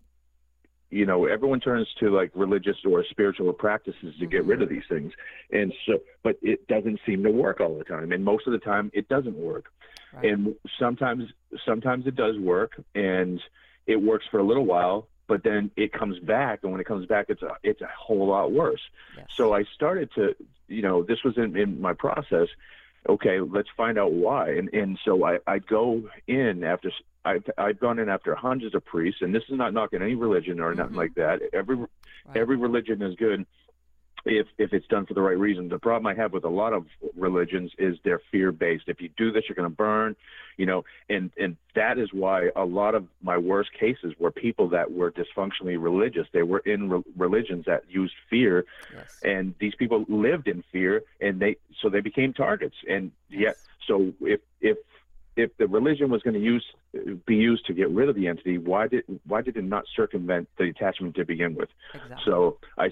you 0.90 1.06
know 1.06 1.24
everyone 1.26 1.58
turns 1.58 1.88
to 1.98 2.14
like 2.14 2.30
religious 2.34 2.76
or 2.88 3.02
spiritual 3.10 3.52
practices 3.52 4.14
to 4.20 4.26
get 4.26 4.44
rid 4.44 4.62
of 4.62 4.68
these 4.68 4.82
things 4.88 5.12
and 5.50 5.72
so 5.86 5.94
but 6.22 6.36
it 6.42 6.64
doesn't 6.68 7.00
seem 7.06 7.22
to 7.24 7.30
work 7.30 7.58
all 7.58 7.76
the 7.76 7.84
time 7.84 8.12
and 8.12 8.22
most 8.22 8.46
of 8.46 8.52
the 8.52 8.58
time 8.58 8.90
it 8.94 9.08
doesn't 9.08 9.34
work 9.34 9.64
right. 10.12 10.26
and 10.26 10.54
sometimes 10.78 11.24
sometimes 11.66 12.06
it 12.06 12.14
does 12.14 12.38
work 12.38 12.72
and 12.94 13.40
it 13.86 13.96
works 13.96 14.26
for 14.30 14.38
a 14.38 14.44
little 14.44 14.66
while 14.66 15.08
but 15.26 15.42
then 15.42 15.70
it 15.76 15.92
comes 15.92 16.18
back 16.18 16.60
and 16.62 16.72
when 16.72 16.80
it 16.80 16.86
comes 16.86 17.06
back 17.06 17.26
it's 17.28 17.42
a 17.42 17.56
it's 17.62 17.80
a 17.80 17.88
whole 17.96 18.26
lot 18.28 18.52
worse 18.52 18.82
yes. 19.16 19.26
so 19.34 19.52
i 19.52 19.64
started 19.74 20.10
to 20.14 20.34
you 20.68 20.82
know 20.82 21.02
this 21.02 21.22
was 21.24 21.36
in, 21.36 21.56
in 21.56 21.80
my 21.80 21.92
process 21.92 22.48
okay 23.08 23.40
let's 23.40 23.68
find 23.76 23.98
out 23.98 24.12
why 24.12 24.50
and 24.50 24.72
and 24.72 24.98
so 25.04 25.24
i 25.24 25.38
i 25.46 25.58
go 25.58 26.02
in 26.26 26.64
after 26.64 26.90
I've 27.24 27.44
I've 27.56 27.80
gone 27.80 27.98
in 27.98 28.08
after 28.08 28.34
hundreds 28.34 28.74
of 28.74 28.84
priests, 28.84 29.22
and 29.22 29.34
this 29.34 29.44
is 29.44 29.56
not 29.56 29.72
knocking 29.72 30.02
any 30.02 30.14
religion 30.14 30.60
or 30.60 30.70
mm-hmm. 30.70 30.80
nothing 30.80 30.96
like 30.96 31.14
that. 31.14 31.40
Every 31.54 31.76
right. 31.76 31.88
every 32.36 32.56
religion 32.56 33.00
is 33.00 33.14
good 33.14 33.46
if 34.24 34.46
if 34.58 34.72
it's 34.72 34.86
done 34.86 35.06
for 35.06 35.14
the 35.14 35.20
right 35.20 35.38
reason. 35.38 35.68
The 35.68 35.78
problem 35.78 36.06
I 36.06 36.14
have 36.14 36.32
with 36.32 36.44
a 36.44 36.48
lot 36.48 36.72
of 36.72 36.86
religions 37.16 37.72
is 37.78 37.96
they're 38.04 38.22
fear 38.30 38.52
based. 38.52 38.84
If 38.86 39.00
you 39.00 39.10
do 39.16 39.32
this, 39.32 39.44
you're 39.48 39.56
going 39.56 39.68
to 39.68 39.74
burn, 39.74 40.16
you 40.56 40.66
know, 40.66 40.84
and 41.08 41.30
and 41.38 41.56
that 41.74 41.98
is 41.98 42.12
why 42.12 42.50
a 42.56 42.64
lot 42.64 42.94
of 42.94 43.06
my 43.22 43.36
worst 43.36 43.70
cases 43.72 44.14
were 44.18 44.30
people 44.30 44.68
that 44.70 44.92
were 44.92 45.10
dysfunctionally 45.10 45.82
religious. 45.82 46.26
They 46.32 46.42
were 46.42 46.60
in 46.60 46.88
re- 46.88 47.02
religions 47.16 47.64
that 47.66 47.82
used 47.88 48.14
fear, 48.30 48.64
yes. 48.92 49.20
and 49.22 49.54
these 49.58 49.74
people 49.74 50.04
lived 50.08 50.48
in 50.48 50.64
fear, 50.72 51.02
and 51.20 51.40
they 51.40 51.56
so 51.80 51.88
they 51.88 52.00
became 52.00 52.32
targets. 52.32 52.76
And 52.88 53.12
yes. 53.28 53.40
yet, 53.40 53.56
so 53.86 54.12
if 54.20 54.40
if 54.60 54.78
if 55.36 55.56
the 55.56 55.66
religion 55.66 56.10
was 56.10 56.22
going 56.22 56.34
to 56.34 56.40
use 56.40 56.64
be 57.26 57.34
used 57.34 57.66
to 57.66 57.74
get 57.74 57.90
rid 57.90 58.08
of 58.08 58.14
the 58.14 58.28
entity, 58.28 58.58
why 58.58 58.88
did 58.88 59.04
why 59.26 59.42
did 59.42 59.56
it 59.56 59.64
not 59.64 59.84
circumvent 59.94 60.48
the 60.58 60.64
attachment 60.64 61.16
to 61.16 61.24
begin 61.24 61.54
with? 61.54 61.68
Exactly. 61.92 62.16
So 62.24 62.58
I, 62.78 62.88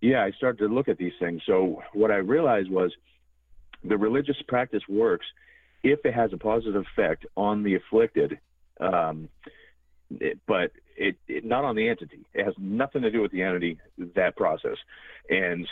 yeah, 0.00 0.22
I 0.22 0.30
started 0.32 0.58
to 0.58 0.72
look 0.72 0.88
at 0.88 0.98
these 0.98 1.12
things. 1.18 1.42
So 1.46 1.82
what 1.92 2.10
I 2.10 2.16
realized 2.16 2.70
was 2.70 2.92
the 3.84 3.96
religious 3.96 4.36
practice 4.48 4.82
works 4.88 5.26
if 5.82 6.04
it 6.04 6.14
has 6.14 6.32
a 6.32 6.36
positive 6.36 6.84
effect 6.92 7.26
on 7.36 7.62
the 7.62 7.74
afflicted, 7.74 8.38
um, 8.80 9.28
it, 10.10 10.38
but 10.46 10.72
it, 10.96 11.16
it 11.28 11.44
not 11.44 11.64
on 11.64 11.76
the 11.76 11.88
entity. 11.88 12.26
It 12.34 12.44
has 12.44 12.54
nothing 12.58 13.02
to 13.02 13.10
do 13.10 13.22
with 13.22 13.32
the 13.32 13.42
entity. 13.42 13.78
That 14.16 14.36
process, 14.36 14.76
and 15.28 15.66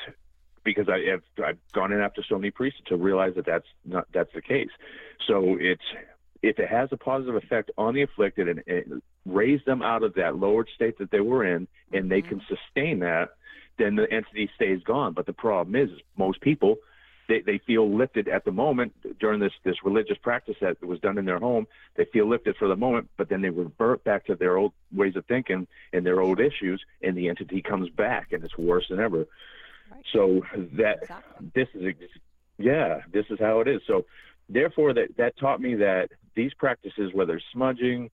because 0.65 0.89
I 0.89 1.11
have 1.11 1.23
I've 1.45 1.59
gone 1.73 1.93
in 1.93 2.01
after 2.01 2.23
so 2.29 2.37
many 2.37 2.51
priests 2.51 2.81
to 2.87 2.97
realize 2.97 3.35
that 3.37 3.47
that's 3.47 3.67
not 3.85 4.07
that's 4.13 4.33
the 4.35 4.43
case. 4.43 4.71
So 5.27 5.57
it's 5.59 5.83
if 6.43 6.59
it 6.59 6.69
has 6.69 6.89
a 6.93 6.97
positive 6.97 7.35
effect 7.35 7.71
on 7.77 7.95
the 7.95 8.03
afflicted 8.03 8.49
and, 8.49 8.63
and 8.67 9.03
raise 9.27 9.61
them 9.65 9.83
out 9.83 10.03
of 10.03 10.15
that 10.15 10.37
lowered 10.37 10.69
state 10.75 10.99
that 10.99 11.11
they 11.11 11.21
were 11.21 11.45
in, 11.45 11.67
and 11.93 12.05
mm-hmm. 12.05 12.09
they 12.09 12.23
can 12.23 12.41
sustain 12.49 13.01
that, 13.01 13.31
then 13.79 13.97
the 13.97 14.11
entity 14.13 14.51
stays 14.55 14.83
gone. 14.83 15.13
But 15.13 15.27
the 15.27 15.33
problem 15.33 15.77
is, 15.77 15.91
most 16.17 16.41
people 16.41 16.77
they, 17.29 17.41
they 17.41 17.59
feel 17.59 17.95
lifted 17.95 18.27
at 18.27 18.45
the 18.45 18.51
moment 18.51 18.95
during 19.21 19.39
this 19.39 19.53
this 19.63 19.77
religious 19.85 20.17
practice 20.23 20.57
that 20.61 20.83
was 20.83 20.99
done 21.01 21.19
in 21.19 21.27
their 21.27 21.39
home. 21.39 21.67
They 21.97 22.07
feel 22.07 22.29
lifted 22.29 22.57
for 22.57 22.69
the 22.69 22.77
moment, 22.77 23.11
but 23.17 23.29
then 23.29 23.43
they 23.43 23.51
revert 23.51 24.03
back 24.03 24.27
to 24.27 24.35
their 24.35 24.57
old 24.57 24.73
ways 24.93 25.15
of 25.15 25.27
thinking 25.27 25.69
and 25.93 26.05
their 26.05 26.21
old 26.21 26.41
issues, 26.41 26.83
and 27.03 27.17
the 27.17 27.29
entity 27.29 27.63
comes 27.63 27.91
back, 27.91 28.33
and 28.33 28.43
it's 28.43 28.57
worse 28.57 28.87
than 28.89 28.99
ever. 28.99 29.27
Right. 29.91 30.05
So 30.13 30.43
that 30.77 31.03
exactly. 31.03 31.51
this 31.55 31.69
is 31.75 31.95
yeah, 32.59 33.03
this 33.13 33.27
is 33.31 33.39
how 33.39 33.61
it 33.61 33.69
is. 33.69 33.83
So 33.87 34.07
therefore, 34.49 34.95
that 34.95 35.17
that 35.19 35.37
taught 35.39 35.61
me 35.61 35.75
that 35.77 36.09
these 36.35 36.55
practices, 36.55 37.13
whether 37.13 37.41
smudging, 37.53 38.11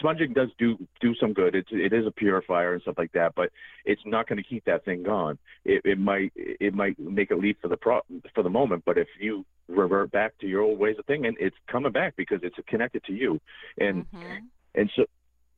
smudging 0.00 0.32
does 0.32 0.48
do 0.58 0.76
do 1.00 1.14
some 1.14 1.32
good. 1.32 1.54
It's 1.54 1.68
it 1.70 1.92
is 1.92 2.06
a 2.06 2.10
purifier 2.10 2.74
and 2.74 2.82
stuff 2.82 2.96
like 2.98 3.12
that, 3.12 3.34
but 3.34 3.50
it's 3.84 4.02
not 4.04 4.28
going 4.28 4.36
to 4.36 4.42
keep 4.42 4.64
that 4.64 4.84
thing 4.84 5.02
gone. 5.02 5.38
It, 5.64 5.82
it 5.84 5.98
might 5.98 6.32
it 6.36 6.74
might 6.74 6.98
make 6.98 7.30
it 7.30 7.38
leave 7.38 7.56
for 7.60 7.68
the 7.68 7.76
pro, 7.76 8.00
for 8.34 8.42
the 8.42 8.50
moment, 8.50 8.84
but 8.84 8.98
if 8.98 9.08
you 9.18 9.44
revert 9.68 10.10
back 10.10 10.36
to 10.38 10.46
your 10.46 10.62
old 10.62 10.78
ways 10.78 10.96
of 10.98 11.06
thinking, 11.06 11.34
it's 11.38 11.56
coming 11.66 11.92
back 11.92 12.14
because 12.16 12.40
it's 12.42 12.56
connected 12.66 13.04
to 13.04 13.12
you, 13.12 13.40
and 13.78 14.10
mm-hmm. 14.12 14.44
and 14.74 14.90
so 14.94 15.04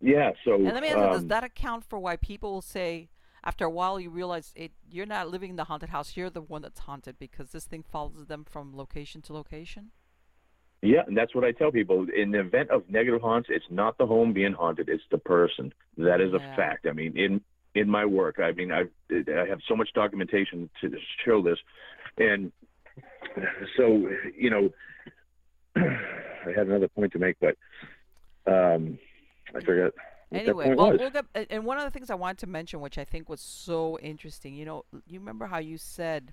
yeah. 0.00 0.30
So 0.44 0.54
and 0.54 0.64
let 0.64 0.82
me 0.82 0.88
ask 0.88 0.98
um, 0.98 1.04
you, 1.04 1.12
does 1.12 1.26
that 1.26 1.44
account 1.44 1.84
for 1.84 1.98
why 1.98 2.16
people 2.16 2.52
will 2.52 2.62
say? 2.62 3.08
After 3.44 3.64
a 3.64 3.70
while, 3.70 3.98
you 3.98 4.08
realize 4.08 4.52
it. 4.54 4.70
You're 4.88 5.04
not 5.04 5.28
living 5.28 5.50
in 5.50 5.56
the 5.56 5.64
haunted 5.64 5.88
house. 5.88 6.16
You're 6.16 6.30
the 6.30 6.40
one 6.40 6.62
that's 6.62 6.78
haunted 6.78 7.18
because 7.18 7.50
this 7.50 7.64
thing 7.64 7.82
follows 7.82 8.26
them 8.28 8.44
from 8.44 8.76
location 8.76 9.20
to 9.22 9.32
location. 9.32 9.90
Yeah, 10.82 11.02
and 11.06 11.16
that's 11.16 11.32
what 11.32 11.44
I 11.44 11.52
tell 11.52 11.70
people. 11.70 12.06
In 12.14 12.32
the 12.32 12.40
event 12.40 12.70
of 12.70 12.82
negative 12.90 13.22
haunts, 13.22 13.48
it's 13.50 13.64
not 13.70 13.96
the 13.98 14.06
home 14.06 14.32
being 14.32 14.52
haunted; 14.52 14.88
it's 14.88 15.04
the 15.12 15.18
person. 15.18 15.72
That 15.96 16.20
is 16.20 16.32
yeah. 16.32 16.52
a 16.52 16.56
fact. 16.56 16.86
I 16.88 16.92
mean, 16.92 17.16
in 17.16 17.40
in 17.76 17.88
my 17.88 18.04
work, 18.04 18.40
I 18.40 18.50
mean, 18.50 18.72
I 18.72 18.86
I 19.10 19.46
have 19.48 19.60
so 19.68 19.76
much 19.76 19.90
documentation 19.94 20.68
to 20.80 20.90
show 21.24 21.40
this, 21.40 21.58
and 22.18 22.50
so 23.76 24.08
you 24.36 24.50
know, 24.50 24.70
I 25.76 26.50
had 26.54 26.66
another 26.66 26.88
point 26.88 27.12
to 27.12 27.20
make, 27.20 27.36
but 27.40 27.56
um, 28.52 28.98
I 29.54 29.60
forget. 29.60 29.92
Anyway, 30.32 30.74
well, 30.74 30.96
we'll 30.96 31.10
get, 31.10 31.26
and 31.50 31.64
one 31.64 31.76
of 31.76 31.84
the 31.84 31.90
things 31.90 32.08
I 32.08 32.14
wanted 32.14 32.38
to 32.38 32.46
mention, 32.46 32.80
which 32.80 32.96
I 32.96 33.04
think 33.04 33.28
was 33.28 33.40
so 33.40 33.98
interesting, 33.98 34.54
you 34.54 34.64
know, 34.64 34.84
you 35.06 35.20
remember 35.20 35.46
how 35.46 35.58
you 35.58 35.76
said 35.76 36.32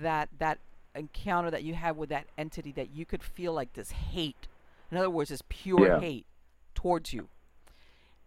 that 0.00 0.28
that 0.38 0.58
encounter 0.94 1.50
that 1.50 1.62
you 1.62 1.74
had 1.74 1.96
with 1.96 2.08
that 2.10 2.26
entity 2.36 2.72
that 2.72 2.94
you 2.94 3.04
could 3.04 3.22
feel 3.22 3.52
like 3.52 3.72
this 3.72 3.90
hate. 3.90 4.48
In 4.90 4.98
other 4.98 5.10
words, 5.10 5.30
this 5.30 5.42
pure 5.48 5.86
yeah. 5.86 6.00
hate 6.00 6.26
towards 6.74 7.12
you. 7.12 7.28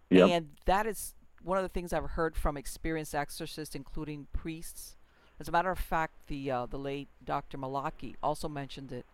Yep. 0.10 0.30
And 0.30 0.50
that 0.66 0.86
is 0.86 1.14
one 1.44 1.58
of 1.58 1.64
the 1.64 1.70
things 1.70 1.94
I've 1.94 2.12
heard 2.12 2.36
from 2.36 2.58
experienced 2.58 3.14
exorcists, 3.14 3.76
including 3.76 4.28
priests. 4.34 4.96
As 5.40 5.48
a 5.48 5.52
matter 5.52 5.70
of 5.70 5.80
fact, 5.80 6.14
the 6.28 6.50
uh, 6.50 6.66
the 6.66 6.80
late 6.80 7.08
Dr. 7.24 7.58
Malachi 7.58 8.16
also 8.24 8.48
mentioned 8.48 8.92
it. 8.92 9.06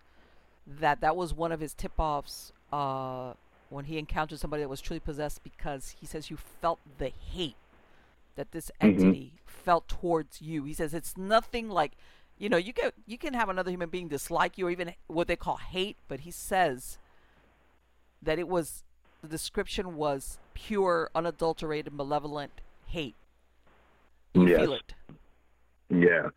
That 0.67 1.01
that 1.01 1.15
was 1.15 1.33
one 1.33 1.51
of 1.51 1.59
his 1.59 1.73
tip-offs 1.73 2.53
uh, 2.71 3.33
when 3.69 3.85
he 3.85 3.97
encountered 3.97 4.39
somebody 4.39 4.61
that 4.61 4.69
was 4.69 4.81
truly 4.81 4.99
possessed, 4.99 5.43
because 5.43 5.95
he 5.99 6.05
says 6.05 6.29
you 6.29 6.37
felt 6.37 6.79
the 6.99 7.09
hate 7.09 7.55
that 8.35 8.51
this 8.51 8.71
mm-hmm. 8.79 8.87
entity 8.87 9.33
mm-hmm. 9.35 9.63
felt 9.63 9.87
towards 9.87 10.41
you. 10.41 10.63
He 10.63 10.73
says 10.73 10.93
it's 10.93 11.17
nothing 11.17 11.69
like 11.69 11.93
you 12.41 12.49
know, 12.49 12.57
you 12.57 12.73
can 12.73 12.91
you 13.05 13.19
can 13.19 13.35
have 13.35 13.49
another 13.49 13.69
human 13.69 13.89
being 13.89 14.07
dislike 14.07 14.57
you 14.57 14.65
or 14.65 14.71
even 14.71 14.93
what 15.05 15.27
they 15.27 15.35
call 15.35 15.57
hate, 15.57 15.95
but 16.07 16.21
he 16.21 16.31
says 16.31 16.97
that 18.19 18.39
it 18.39 18.47
was 18.47 18.83
the 19.21 19.27
description 19.27 19.95
was 19.95 20.39
pure, 20.55 21.11
unadulterated, 21.13 21.93
malevolent 21.93 22.51
hate. 22.87 23.13
You 24.33 24.47
yes. 24.47 24.59
feel 24.59 24.73
it. 24.73 24.93
Yeah, 25.91 26.29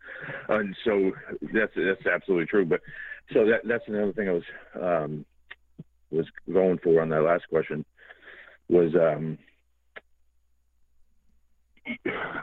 and 0.47 0.75
so 0.85 1.11
that's 1.41 1.73
that's 1.75 2.05
absolutely 2.05 2.45
true. 2.45 2.65
But 2.65 2.81
so 3.33 3.43
that 3.47 3.61
that's 3.63 3.87
another 3.87 4.13
thing 4.13 4.29
I 4.29 4.33
was 4.33 4.43
um, 4.79 5.25
was 6.11 6.27
going 6.53 6.77
for 6.83 7.01
on 7.01 7.09
that 7.09 7.23
last 7.23 7.49
question 7.49 7.83
was 8.69 8.93
um, 8.93 9.39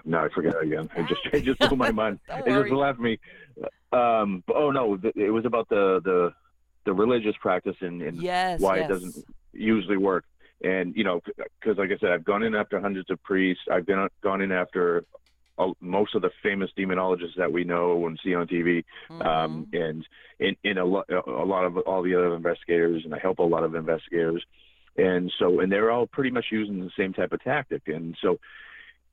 no, 0.05 0.19
I 0.19 0.29
forget 0.35 0.55
again. 0.63 0.89
It 0.97 1.09
just 1.09 1.21
it 1.33 1.45
just 1.45 1.59
blew 1.61 1.77
my 1.77 1.91
mind. 1.91 2.21
it 2.29 2.63
just 2.63 2.73
left 2.73 2.99
me. 2.99 3.19
Um, 3.93 4.43
oh 4.55 4.71
no, 4.71 4.99
it 5.15 5.31
was 5.31 5.45
about 5.45 5.69
the 5.69 6.01
the 6.05 6.33
the 6.85 6.93
religious 6.93 7.35
practice 7.41 7.77
and, 7.81 8.03
and 8.03 8.21
yes, 8.21 8.61
why 8.61 8.79
yes. 8.79 8.87
it 8.87 8.93
doesn't 8.93 9.25
usually 9.53 9.97
work. 9.97 10.25
And 10.65 10.95
you 10.97 11.05
know, 11.05 11.21
because 11.61 11.79
like 11.79 11.91
I 11.91 11.99
said, 11.99 12.11
I've 12.11 12.25
gone 12.25 12.43
in 12.43 12.55
after 12.55 12.81
hundreds 12.81 13.11
of 13.11 13.23
priests. 13.23 13.65
I've 13.71 13.87
been 13.87 14.09
gone 14.23 14.41
in 14.41 14.53
after 14.53 15.05
most 15.81 16.15
of 16.15 16.23
the 16.23 16.31
famous 16.43 16.71
demonologists 16.79 17.37
that 17.37 17.53
we 17.53 17.65
know 17.65 18.07
and 18.07 18.19
see 18.25 18.35
on 18.35 18.47
TV, 18.47 18.85
um, 19.11 19.19
mm-hmm. 19.19 19.27
um, 19.27 19.67
and 19.73 20.07
in, 20.41 20.57
in 20.65 20.79
a, 20.79 20.85
lo- 20.85 21.05
a 21.11 21.45
lot 21.45 21.65
of 21.65 21.77
all 21.79 22.03
the 22.03 22.15
other 22.15 22.35
investigators, 22.35 23.03
and 23.05 23.15
I 23.15 23.19
help 23.19 23.39
a 23.39 23.43
lot 23.43 23.65
of 23.65 23.75
investigators, 23.75 24.45
and 24.97 25.33
so 25.39 25.61
and 25.61 25.71
they're 25.71 25.91
all 25.91 26.07
pretty 26.07 26.31
much 26.31 26.47
using 26.51 26.81
the 26.81 26.91
same 26.97 27.13
type 27.13 27.33
of 27.33 27.43
tactic, 27.43 27.83
and 27.87 28.17
so 28.23 28.39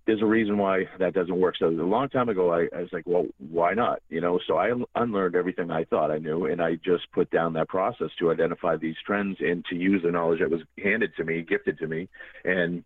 there's 0.09 0.23
a 0.23 0.25
reason 0.25 0.57
why 0.57 0.85
that 0.97 1.13
doesn't 1.13 1.39
work. 1.39 1.55
So 1.59 1.67
a 1.67 1.69
long 1.69 2.09
time 2.09 2.29
ago, 2.29 2.51
I, 2.51 2.67
I 2.75 2.81
was 2.81 2.89
like, 2.91 3.03
well, 3.05 3.27
why 3.37 3.75
not? 3.75 4.01
You 4.09 4.21
know, 4.21 4.39
so 4.47 4.57
I 4.57 4.71
unlearned 4.95 5.35
everything 5.35 5.69
I 5.69 5.83
thought 5.83 6.09
I 6.09 6.17
knew, 6.17 6.47
and 6.47 6.63
I 6.63 6.79
just 6.83 7.11
put 7.13 7.29
down 7.29 7.53
that 7.53 7.69
process 7.69 8.09
to 8.17 8.31
identify 8.31 8.75
these 8.75 8.95
trends 9.05 9.37
and 9.39 9.63
to 9.65 9.75
use 9.75 10.01
the 10.03 10.11
knowledge 10.11 10.39
that 10.39 10.49
was 10.49 10.61
handed 10.83 11.11
to 11.17 11.23
me, 11.23 11.43
gifted 11.43 11.77
to 11.77 11.87
me, 11.87 12.09
and 12.43 12.83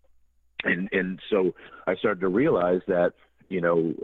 and 0.64 0.90
and 0.92 1.18
so 1.30 1.54
I 1.86 1.94
started 1.96 2.20
to 2.20 2.28
realize 2.28 2.82
that 2.88 3.14
you 3.48 3.62
know 3.62 3.94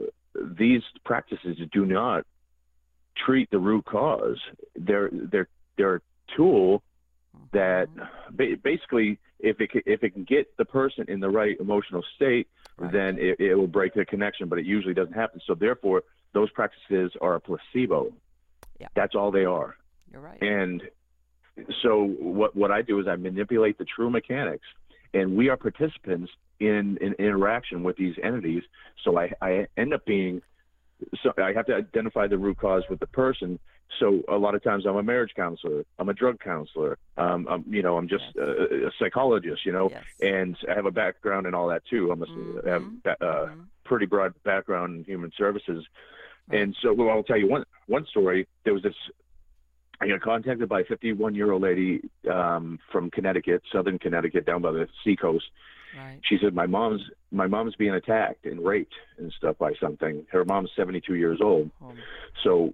these 0.58 0.80
practices 1.04 1.58
do 1.72 1.84
not 1.84 2.24
treat 3.26 3.50
the 3.50 3.58
root 3.58 3.84
cause. 3.84 4.38
They're 4.76 5.10
they're 5.12 5.48
they're 5.76 5.96
a 5.96 6.00
tool 6.38 6.82
that 7.52 7.88
mm-hmm. 7.94 8.54
basically 8.64 9.18
if 9.38 9.60
it 9.60 9.72
can, 9.72 9.82
if 9.84 10.02
it 10.02 10.14
can 10.14 10.24
get 10.24 10.56
the 10.56 10.64
person 10.64 11.04
in 11.08 11.20
the 11.20 11.28
right 11.28 11.60
emotional 11.60 12.02
state 12.16 12.48
right. 12.80 12.92
then 12.92 13.18
it, 13.18 13.38
it 13.40 13.54
will 13.54 13.66
break 13.66 13.94
the 13.94 14.04
connection, 14.04 14.48
but 14.48 14.58
it 14.58 14.64
usually 14.64 14.94
doesn't 14.94 15.14
happen. 15.14 15.40
So 15.46 15.54
therefore, 15.54 16.02
those 16.32 16.50
practices 16.50 17.12
are 17.20 17.34
a 17.34 17.40
placebo. 17.40 18.12
Yeah. 18.78 18.88
That's 18.94 19.14
all 19.14 19.30
they 19.30 19.44
are. 19.44 19.76
You're 20.10 20.20
right. 20.20 20.42
And 20.42 20.82
so 21.82 22.04
what 22.04 22.56
what 22.56 22.70
I 22.70 22.82
do 22.82 23.00
is 23.00 23.06
I 23.06 23.16
manipulate 23.16 23.78
the 23.78 23.84
true 23.84 24.10
mechanics, 24.10 24.66
and 25.12 25.36
we 25.36 25.48
are 25.48 25.56
participants 25.56 26.30
in 26.58 26.98
in 27.00 27.14
interaction 27.14 27.82
with 27.82 27.96
these 27.96 28.14
entities. 28.22 28.62
So 29.04 29.18
I 29.18 29.32
I 29.40 29.66
end 29.76 29.92
up 29.92 30.04
being 30.04 30.42
so 31.22 31.32
I 31.38 31.52
have 31.52 31.66
to 31.66 31.74
identify 31.74 32.26
the 32.26 32.38
root 32.38 32.58
cause 32.58 32.84
with 32.88 33.00
the 33.00 33.06
person. 33.06 33.58
So 33.98 34.22
a 34.28 34.36
lot 34.36 34.54
of 34.54 34.62
times 34.62 34.86
I'm 34.86 34.96
a 34.96 35.02
marriage 35.02 35.32
counselor, 35.34 35.84
I'm 35.98 36.08
a 36.08 36.14
drug 36.14 36.38
counselor, 36.40 36.96
um, 37.18 37.46
I'm, 37.50 37.64
you 37.68 37.82
know, 37.82 37.96
I'm 37.96 38.08
just 38.08 38.24
Yes. 38.34 38.46
a, 38.46 38.86
a 38.86 38.90
psychologist, 38.98 39.66
you 39.66 39.72
know, 39.72 39.90
Yes. 39.90 40.04
and 40.22 40.56
I 40.70 40.74
have 40.74 40.86
a 40.86 40.90
background 40.90 41.46
in 41.46 41.54
all 41.54 41.68
that 41.68 41.82
too. 41.86 42.10
I'm 42.12 42.22
a, 42.22 42.26
I 42.66 42.70
have 42.70 43.02
ba- 43.02 43.16
uh, 43.24 43.46
Mhm. 43.48 43.66
pretty 43.84 44.06
broad 44.06 44.32
background 44.44 44.96
in 44.98 45.04
human 45.04 45.32
services. 45.36 45.84
Right. 46.48 46.60
And 46.60 46.76
so, 46.80 46.92
well, 46.92 47.10
I'll 47.10 47.22
tell 47.24 47.36
you 47.36 47.48
one 47.48 47.64
one 47.86 48.06
story. 48.06 48.46
There 48.64 48.74
was 48.74 48.82
this. 48.82 48.94
I 50.00 50.08
got 50.08 50.20
contacted 50.22 50.68
by 50.68 50.80
a 50.80 50.84
51 50.84 51.34
year 51.34 51.52
old 51.52 51.62
lady 51.62 52.00
um, 52.30 52.78
from 52.90 53.10
Connecticut, 53.10 53.62
Southern 53.70 53.98
Connecticut, 53.98 54.46
down 54.46 54.62
by 54.62 54.70
the 54.72 54.88
seacoast. 55.04 55.44
Right. 55.96 56.20
She 56.22 56.38
said, 56.38 56.54
"My 56.54 56.66
mom's 56.66 57.02
my 57.32 57.46
mom's 57.48 57.74
being 57.74 57.92
attacked 57.94 58.46
and 58.46 58.64
raped 58.64 58.94
and 59.18 59.30
stuff 59.32 59.58
by 59.58 59.74
something. 59.74 60.26
Her 60.30 60.44
mom's 60.44 60.70
72 60.76 61.14
years 61.16 61.40
old, 61.42 61.70
Um, 61.82 61.98
so 62.42 62.72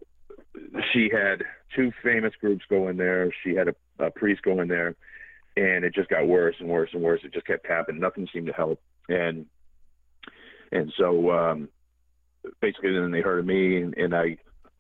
she 0.93 1.09
had 1.13 1.43
two 1.75 1.93
famous 2.03 2.33
groups 2.41 2.65
go 2.69 2.89
in 2.89 2.97
there. 2.97 3.33
She 3.45 3.55
had 3.55 3.69
a, 3.69 3.75
a 3.99 4.11
priest 4.11 4.43
go 4.43 4.61
in 4.61 4.69
there, 4.69 4.95
and 5.57 5.85
it 5.85 5.95
just 5.95 6.09
got 6.09 6.27
worse 6.27 6.57
and 6.61 6.69
worse 6.69 6.91
and 6.93 7.03
worse. 7.03 7.21
It 7.25 7.33
just 7.33 7.47
kept 7.47 7.67
happening. 7.67 8.01
Nothing 8.01 8.29
seemed 8.33 8.47
to 8.47 8.53
help, 8.53 8.81
and 9.09 9.47
and 10.73 10.93
so 10.99 11.31
um, 11.31 11.69
basically, 12.61 12.93
then 12.93 13.11
they 13.11 13.21
heard 13.21 13.41
of 13.41 13.47
me, 13.47 13.83
and, 13.83 13.95
and 13.97 14.15
I 14.15 14.39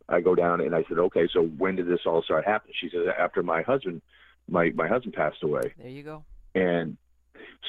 I 0.08 0.20
go 0.20 0.34
down 0.34 0.60
and 0.60 0.74
I 0.74 0.84
said, 0.88 0.98
okay, 0.98 1.28
so 1.32 1.42
when 1.42 1.76
did 1.76 1.88
this 1.88 2.00
all 2.06 2.22
start 2.22 2.44
happening? 2.44 2.74
She 2.80 2.88
said, 2.90 3.06
after 3.18 3.42
my 3.42 3.62
husband 3.62 4.02
my 4.48 4.70
my 4.74 4.88
husband 4.88 5.14
passed 5.14 5.42
away. 5.42 5.74
there 5.78 5.88
you 5.88 6.02
go. 6.02 6.24
And 6.54 6.96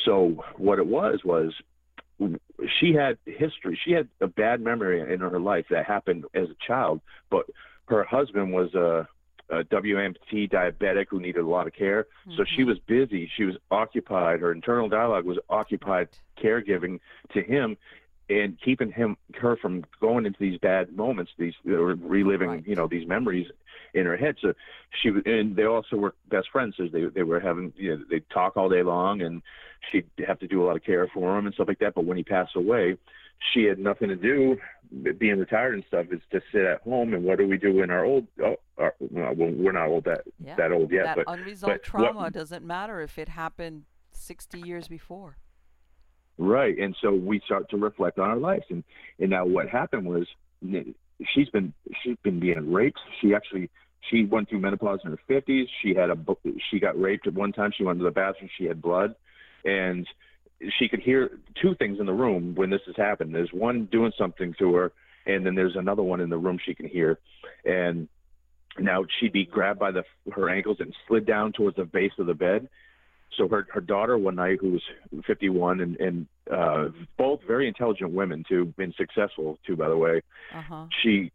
so 0.06 0.44
what 0.58 0.80
it 0.80 0.88
was 0.88 1.20
was 1.24 1.54
she 2.80 2.94
had 2.94 3.18
history. 3.26 3.80
She 3.84 3.92
had 3.92 4.08
a 4.22 4.28
bad 4.28 4.62
memory 4.62 5.14
in 5.14 5.20
her 5.20 5.40
life 5.40 5.66
that 5.70 5.86
happened 5.86 6.26
as 6.34 6.50
a 6.50 6.66
child, 6.66 7.02
but 7.30 7.46
her 7.88 8.04
husband 8.04 8.54
was 8.54 8.74
a, 8.76 9.08
a 9.50 9.64
WMT 9.64 10.52
diabetic 10.52 11.08
who 11.10 11.20
needed 11.20 11.40
a 11.42 11.48
lot 11.48 11.68
of 11.68 11.74
care. 11.74 12.08
So 12.36 12.44
she 12.44 12.64
Mhm. 12.64 12.68
was 12.68 12.80
busy. 12.80 13.28
She 13.36 13.46
was 13.46 13.56
occupied. 13.72 14.42
Her 14.42 14.52
internal 14.52 14.90
dialogue 14.90 15.26
was 15.26 15.40
occupied 15.50 16.10
caregiving 16.38 17.00
to 17.34 17.42
him 17.42 17.78
and 18.30 18.60
keeping 18.60 18.92
him 18.92 19.16
her 19.36 19.56
from 19.56 19.86
going 20.02 20.26
into 20.26 20.40
these 20.40 20.60
bad 20.60 20.96
moments, 20.96 21.32
these 21.38 21.54
or 21.66 21.94
reliving, 21.96 22.50
Right. 22.50 22.68
you 22.68 22.76
know, 22.76 22.88
these 22.88 23.08
memories 23.08 23.50
in 23.94 24.06
her 24.06 24.18
head. 24.18 24.36
So 24.42 24.54
she 25.02 25.10
and 25.26 25.56
they 25.56 25.64
also 25.64 25.96
were 25.96 26.14
best 26.28 26.50
friends. 26.50 26.76
So 26.76 26.88
they 26.88 27.06
they 27.06 27.24
were 27.24 27.40
having 27.40 27.72
you 27.78 27.96
know 27.98 28.04
they 28.10 28.20
talk 28.20 28.58
all 28.58 28.68
day 28.68 28.84
long, 28.84 29.22
and 29.22 29.42
she'd 29.90 30.10
have 30.28 30.40
to 30.40 30.48
do 30.48 30.62
a 30.62 30.66
lot 30.66 30.76
of 30.76 30.84
care 30.84 31.08
for 31.08 31.38
him 31.38 31.46
and 31.46 31.56
stuff 31.56 31.70
like 31.70 31.80
that. 31.80 31.96
But 31.96 32.04
when 32.04 32.18
he 32.18 32.24
passed 32.24 32.58
away, 32.58 32.98
she 33.54 33.64
had 33.64 33.80
nothing 33.80 34.10
to 34.10 34.16
do. 34.16 34.58
Being 35.18 35.38
retired 35.40 35.74
and 35.76 35.84
stuff 35.88 36.06
is 36.12 36.22
to 36.32 36.42
sit 36.52 36.62
at 36.62 36.82
home. 36.82 37.14
And 37.14 37.24
what 37.24 37.38
do 37.38 37.48
we 37.48 37.58
do 37.58 37.82
in 37.84 37.90
our 37.92 38.06
old? 38.06 38.28
Oh, 38.44 38.56
our, 38.78 38.94
well, 39.00 39.34
we're 39.36 39.74
not 39.74 39.88
old 39.90 40.06
that 40.06 40.22
Yeah. 40.40 40.56
that 40.56 40.72
old 40.72 40.92
yet, 40.92 41.04
that 41.06 41.16
but 41.18 41.26
unresolved 41.28 41.74
but 41.74 41.84
trauma 41.84 42.14
what- 42.20 42.34
doesn't 42.34 42.66
matter 42.66 43.02
if 43.02 43.18
it 43.18 43.28
happened 43.30 43.84
60 44.12 44.60
years 44.62 44.88
before. 44.88 45.38
Right. 46.38 46.78
And 46.78 46.96
so 47.02 47.12
we 47.14 47.40
start 47.46 47.70
to 47.72 47.78
reflect 47.78 48.20
on 48.20 48.30
our 48.30 48.38
lives. 48.38 48.66
And 48.70 48.84
and 49.20 49.30
now 49.30 49.46
what 49.46 49.68
happened 49.70 50.06
was 50.08 50.28
she's 51.34 51.50
been 51.50 51.74
she's 52.04 52.18
been 52.24 52.40
being 52.40 52.72
raped. 52.72 53.00
She 53.20 53.34
actually 53.34 53.70
she 54.10 54.24
went 54.24 54.48
through 54.50 54.60
menopause 54.60 55.00
in 55.04 55.12
her 55.12 55.20
fifties. 55.28 55.68
She 55.82 55.94
had 55.96 56.10
a 56.12 56.18
she 56.70 56.80
got 56.80 57.00
raped 57.00 57.28
at 57.28 57.34
one 57.34 57.52
time. 57.52 57.72
She 57.76 57.84
went 57.84 58.00
to 58.00 58.06
the 58.06 58.12
bathroom. 58.12 58.50
She 58.58 58.66
had 58.66 58.82
blood, 58.82 59.16
and 59.66 60.08
she 60.80 60.88
could 60.88 61.02
hear 61.02 61.40
two 61.62 61.76
things 61.76 62.00
in 62.00 62.06
the 62.06 62.14
room 62.14 62.56
when 62.56 62.70
this 62.70 62.82
has 62.88 62.96
happened. 62.96 63.34
There's 63.34 63.54
one 63.54 63.86
doing 63.92 64.12
something 64.18 64.56
to 64.60 64.74
her, 64.76 64.92
and 65.26 65.46
then 65.46 65.56
there's 65.56 65.76
another 65.76 66.04
one 66.04 66.22
in 66.22 66.30
the 66.30 66.38
room 66.38 66.58
she 66.64 66.74
can 66.74 66.88
hear, 66.88 67.20
and 67.66 68.08
now 68.80 69.04
she'd 69.20 69.34
be 69.34 69.46
grabbed 69.46 69.80
by 69.80 69.92
the 69.92 70.04
her 70.34 70.50
ankles 70.50 70.78
and 70.80 70.94
slid 71.08 71.26
down 71.26 71.52
towards 71.52 71.78
the 71.78 71.86
base 71.86 72.12
of 72.20 72.28
the 72.28 72.34
bed. 72.34 72.68
So 73.38 73.48
her 73.50 73.68
her 73.72 73.82
daughter 73.82 74.18
one 74.18 74.36
night, 74.36 74.58
who 74.62 74.72
was 74.72 74.82
51, 75.26 75.82
and 75.82 75.98
and 75.98 76.28
uh, 76.52 76.90
both 77.18 77.42
very 77.46 77.68
intelligent 77.68 78.12
women 78.12 78.44
too, 78.48 78.74
been 78.78 78.94
successful 78.98 79.60
too, 79.66 79.76
by 79.76 79.90
the 79.90 79.98
way. 79.98 80.22
Uh 80.56 80.62
huh. 80.62 80.86
She 81.04 81.32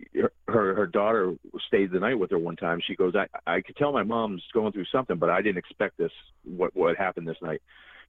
her 0.48 0.74
her 0.74 0.86
daughter 0.86 1.34
stayed 1.66 1.92
the 1.92 2.00
night 2.00 2.18
with 2.18 2.30
her 2.30 2.38
one 2.38 2.56
time. 2.56 2.80
She 2.84 2.96
goes, 2.96 3.14
I 3.14 3.26
I 3.46 3.60
could 3.60 3.76
tell 3.76 3.92
my 3.92 4.02
mom's 4.02 4.42
going 4.52 4.72
through 4.72 4.86
something, 4.90 5.16
but 5.16 5.30
I 5.30 5.42
didn't 5.42 5.58
expect 5.58 5.98
this. 5.98 6.12
What 6.44 6.74
what 6.74 6.96
happened 6.96 7.28
this 7.28 7.36
night? 7.42 7.62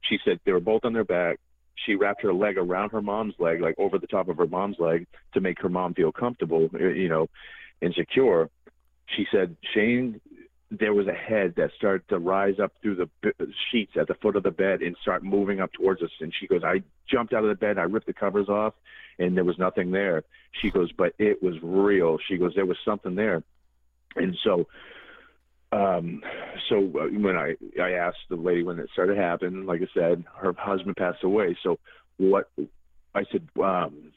She 0.10 0.20
said 0.24 0.40
they 0.46 0.52
were 0.52 0.60
both 0.60 0.86
on 0.86 0.94
their 0.94 1.04
back. 1.04 1.40
She 1.86 1.96
wrapped 1.96 2.22
her 2.22 2.34
leg 2.34 2.58
around 2.58 2.92
her 2.92 3.02
mom's 3.02 3.34
leg, 3.40 3.62
like 3.62 3.76
over 3.78 3.98
the 3.98 4.08
top 4.08 4.30
of 4.30 4.38
her 4.38 4.48
mom's 4.48 4.78
leg, 4.80 5.08
to 5.34 5.42
make 5.42 5.60
her 5.62 5.70
mom 5.70 5.94
feel 5.94 6.12
comfortable, 6.12 6.70
you 6.74 7.10
know, 7.10 7.30
and 7.82 7.94
secure. 7.94 8.50
She 9.08 9.26
said, 9.32 9.58
Shane, 9.74 10.22
there 10.72 10.94
was 10.94 11.08
a 11.08 11.14
head 11.14 11.54
that 11.58 11.72
started 11.78 12.08
to 12.10 12.18
rise 12.18 12.60
up 12.60 12.74
through 12.82 12.96
the 12.96 13.10
sheets 13.72 13.94
at 14.00 14.08
the 14.08 14.16
foot 14.16 14.36
of 14.36 14.44
the 14.44 14.52
bed 14.52 14.82
and 14.82 14.96
start 15.02 15.24
moving 15.24 15.60
up 15.60 15.72
towards 15.74 16.02
us. 16.02 16.10
And 16.20 16.34
she 16.40 16.48
goes, 16.48 16.64
I 16.64 16.84
jumped 17.10 17.34
out 17.34 17.44
of 17.44 17.50
the 17.50 17.56
bed, 17.56 17.78
I 17.78 17.84
ripped 17.84 18.08
the 18.08 18.14
covers 18.14 18.50
off, 18.50 18.74
and 19.20 19.36
there 19.36 19.44
was 19.44 19.60
nothing 19.60 19.92
there. 19.92 20.24
She 20.62 20.72
goes, 20.72 20.92
but 20.92 21.14
it 21.20 21.44
was 21.44 21.56
real. 21.62 22.18
She 22.28 22.38
goes, 22.38 22.54
there 22.56 22.66
was 22.66 22.78
something 22.86 23.16
there. 23.16 23.44
And 24.16 24.38
so, 24.44 24.68
um, 25.74 26.22
so 26.70 26.78
uh, 26.78 27.08
when 27.20 27.36
I 27.36 27.56
I 27.82 27.92
asked 27.92 28.18
the 28.30 28.36
lady 28.36 28.64
when 28.64 28.80
it 28.80 28.90
started 28.94 29.18
happening, 29.18 29.66
like 29.66 29.82
I 29.82 29.88
said, 29.94 30.24
her 30.38 30.54
husband 30.58 30.96
passed 30.96 31.24
away. 31.24 31.58
So 31.64 31.80
what 32.18 32.50
I 33.16 33.24
said, 33.32 33.48
um, 33.62 34.12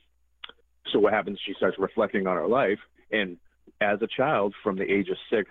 so 0.93 0.99
what 0.99 1.13
happens? 1.13 1.39
She 1.45 1.55
starts 1.57 1.79
reflecting 1.79 2.27
on 2.27 2.37
her 2.37 2.47
life, 2.47 2.79
and 3.11 3.39
as 3.81 4.01
a 4.03 4.07
child, 4.07 4.55
from 4.63 4.77
the 4.77 4.85
age 4.85 5.09
of 5.09 5.17
six 5.31 5.51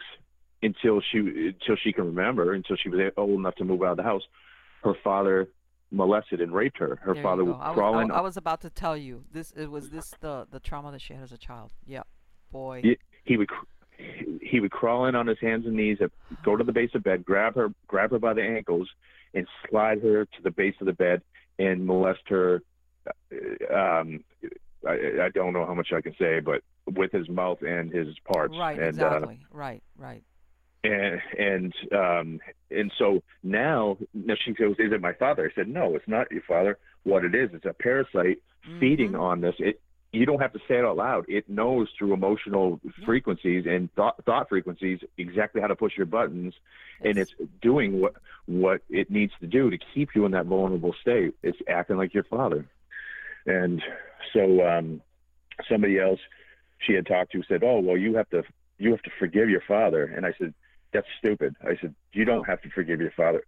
until 0.62 1.02
she 1.12 1.20
until 1.20 1.76
she 1.84 1.92
can 1.92 2.06
remember, 2.06 2.54
until 2.54 2.76
she 2.76 2.90
was 2.90 3.00
old 3.18 3.40
enough 3.40 3.56
to 3.56 3.64
move 3.66 3.82
out 3.82 3.92
of 3.92 3.98
the 3.98 4.04
house, 4.04 4.24
her 4.84 4.94
father 5.04 5.48
molested 5.92 6.42
and 6.42 6.52
raped 6.54 6.78
her. 6.78 6.98
Her 7.02 7.14
There 7.14 7.24
father 7.24 7.44
you 7.44 7.48
go. 7.48 7.54
would 7.54 7.62
I 7.62 7.70
was, 7.70 7.76
crawl 7.76 7.96
I, 7.96 8.04
in. 8.04 8.12
I 8.12 8.22
was 8.22 8.38
about 8.38 8.62
to 8.62 8.70
tell 8.70 8.98
you 8.98 9.24
this. 9.32 9.52
It 9.56 9.70
was 9.72 9.90
this 9.90 10.14
the 10.20 10.48
the 10.50 10.60
trauma 10.60 10.92
that 10.92 11.02
she 11.02 11.14
had 11.14 11.24
as 11.24 11.32
a 11.32 11.38
child. 11.38 11.74
Yeah, 11.86 12.04
boy. 12.52 12.82
Yeah. 12.84 12.96
he 13.24 13.38
would 13.38 13.50
he 14.42 14.60
would 14.60 14.72
crawl 14.72 15.06
in 15.06 15.16
on 15.16 15.28
his 15.28 15.40
hands 15.40 15.66
and 15.66 15.76
knees, 15.76 15.98
uh, 16.02 16.08
go 16.44 16.56
to 16.56 16.64
the 16.64 16.72
base 16.74 16.92
of 16.96 17.04
bed, 17.04 17.26
grab 17.26 17.56
her, 17.56 17.70
grab 17.88 18.12
her 18.12 18.20
by 18.20 18.34
the 18.34 18.42
ankles, 18.44 18.90
and 19.34 19.48
slide 19.70 20.02
her 20.02 20.26
to 20.26 20.42
the 20.44 20.52
base 20.52 20.76
of 20.80 20.86
the 20.88 20.94
bed 20.94 21.22
and 21.60 21.86
molest 21.86 22.22
her. 22.28 22.62
uh, 23.08 23.74
Um, 23.74 24.24
I, 24.88 25.26
I 25.26 25.30
don't 25.34 25.54
know 25.54 25.66
how 25.66 25.74
much 25.74 25.92
I 25.94 26.02
can 26.02 26.16
say, 26.20 26.40
but 26.40 26.62
with 26.86 27.12
his 27.12 27.28
mouth 27.28 27.62
and 27.64 27.92
his 27.92 28.10
parts. 28.32 28.54
Right. 28.58 28.78
and, 28.80 29.02
uh, 29.02 29.06
exactly. 29.08 29.40
right. 29.52 29.82
Right. 29.98 30.24
and 30.84 31.20
and 31.40 31.74
um 31.92 32.40
and 32.70 32.92
so 33.00 33.24
now 33.42 33.98
now 34.14 34.36
she 34.46 34.52
goes 34.54 34.76
is 34.78 34.92
it 34.94 35.02
my 35.02 35.14
father 35.14 35.50
i 35.52 35.56
said 35.56 35.68
no 35.68 35.96
it's 35.96 36.08
not 36.08 36.32
your 36.32 36.44
father 36.48 36.78
what 37.04 37.26
it 37.26 37.34
is 37.34 37.50
it's 37.54 37.66
a 37.66 37.74
parasite 37.74 38.38
feeding 38.80 39.14
Mhm. 39.14 39.20
on 39.20 39.42
this 39.42 39.56
it 39.58 39.82
you 40.16 40.26
don't 40.26 40.42
have 40.42 40.54
to 40.54 40.60
say 40.68 40.76
it 40.78 40.86
out 40.86 40.98
loud. 40.98 41.26
It 41.28 41.50
knows 41.50 41.90
through 41.98 42.14
emotional 42.14 42.80
frequencies 43.06 43.66
and 43.68 43.92
thought 43.94 44.24
thought 44.26 44.50
frequencies 44.50 45.00
exactly 45.18 45.62
how 45.62 45.68
to 45.68 45.76
push 45.76 45.94
your 45.98 46.06
buttons 46.06 46.54
and 47.04 47.18
it's 47.18 47.34
doing 47.62 48.00
what 48.00 48.14
what 48.46 48.82
it 48.90 49.12
needs 49.12 49.34
to 49.42 49.48
do 49.48 49.70
to 49.70 49.78
keep 49.94 50.10
you 50.16 50.26
in 50.26 50.32
that 50.32 50.46
vulnerable 50.46 50.94
state. 51.02 51.36
It's 51.44 51.58
acting 51.68 51.98
like 51.98 52.14
your 52.14 52.24
father. 52.24 52.66
And 53.46 53.82
so 54.34 54.66
um 54.66 55.02
somebody 55.70 56.00
else 56.00 56.20
she 56.80 56.94
had 56.94 57.06
talked 57.06 57.32
to 57.34 57.44
said 57.48 57.62
oh 57.64 57.80
well 57.80 57.98
you 57.98 58.16
have 58.16 58.30
to 58.30 58.44
you 58.78 58.92
have 58.92 59.02
to 59.04 59.12
forgive 59.20 59.50
your 59.50 59.64
father. 59.68 60.06
And 60.06 60.26
i 60.26 60.34
said 60.40 60.54
that's 60.94 61.08
stupid. 61.20 61.56
I 61.62 61.76
said 61.82 61.94
you 62.14 62.24
Oh. 62.24 62.26
don't 62.26 62.48
have 62.48 62.62
to 62.62 62.70
forgive 62.70 63.02
your 63.02 63.12
father. 63.12 63.44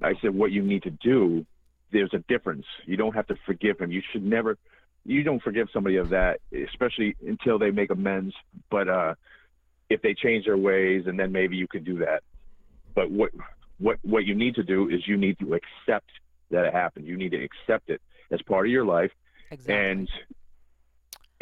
I 0.00 0.14
said 0.20 0.34
what 0.34 0.52
you 0.52 0.62
need 0.62 0.84
to 0.84 0.90
do 0.90 1.46
there's 1.92 2.14
a 2.14 2.18
difference. 2.20 2.64
You 2.86 2.96
don't 2.96 3.14
have 3.14 3.26
to 3.26 3.36
forgive 3.44 3.78
him. 3.78 3.92
You 3.92 4.00
should 4.12 4.24
never 4.24 4.56
you 5.04 5.22
don't 5.22 5.42
forgive 5.42 5.68
somebody 5.72 5.96
of 5.96 6.10
that 6.10 6.40
especially 6.52 7.16
until 7.26 7.58
they 7.58 7.70
make 7.70 7.90
amends 7.90 8.34
but 8.70 8.88
uh 8.88 9.14
if 9.90 10.00
they 10.02 10.14
change 10.14 10.46
their 10.46 10.56
ways 10.56 11.04
and 11.06 11.18
then 11.18 11.32
maybe 11.32 11.56
you 11.56 11.66
could 11.68 11.84
do 11.84 11.98
that 11.98 12.22
but 12.94 13.10
what 13.10 13.30
what 13.78 13.98
what 14.02 14.24
you 14.24 14.34
need 14.34 14.54
to 14.54 14.62
do 14.62 14.88
is 14.88 15.06
you 15.06 15.16
need 15.16 15.38
to 15.38 15.54
accept 15.54 16.10
that 16.50 16.64
it 16.64 16.72
happened 16.72 17.06
you 17.06 17.16
need 17.16 17.30
to 17.30 17.42
accept 17.42 17.90
it 17.90 18.00
as 18.30 18.40
part 18.42 18.66
of 18.66 18.72
your 18.72 18.84
life 18.84 19.10
Exactly. 19.50 19.74
and 19.74 20.08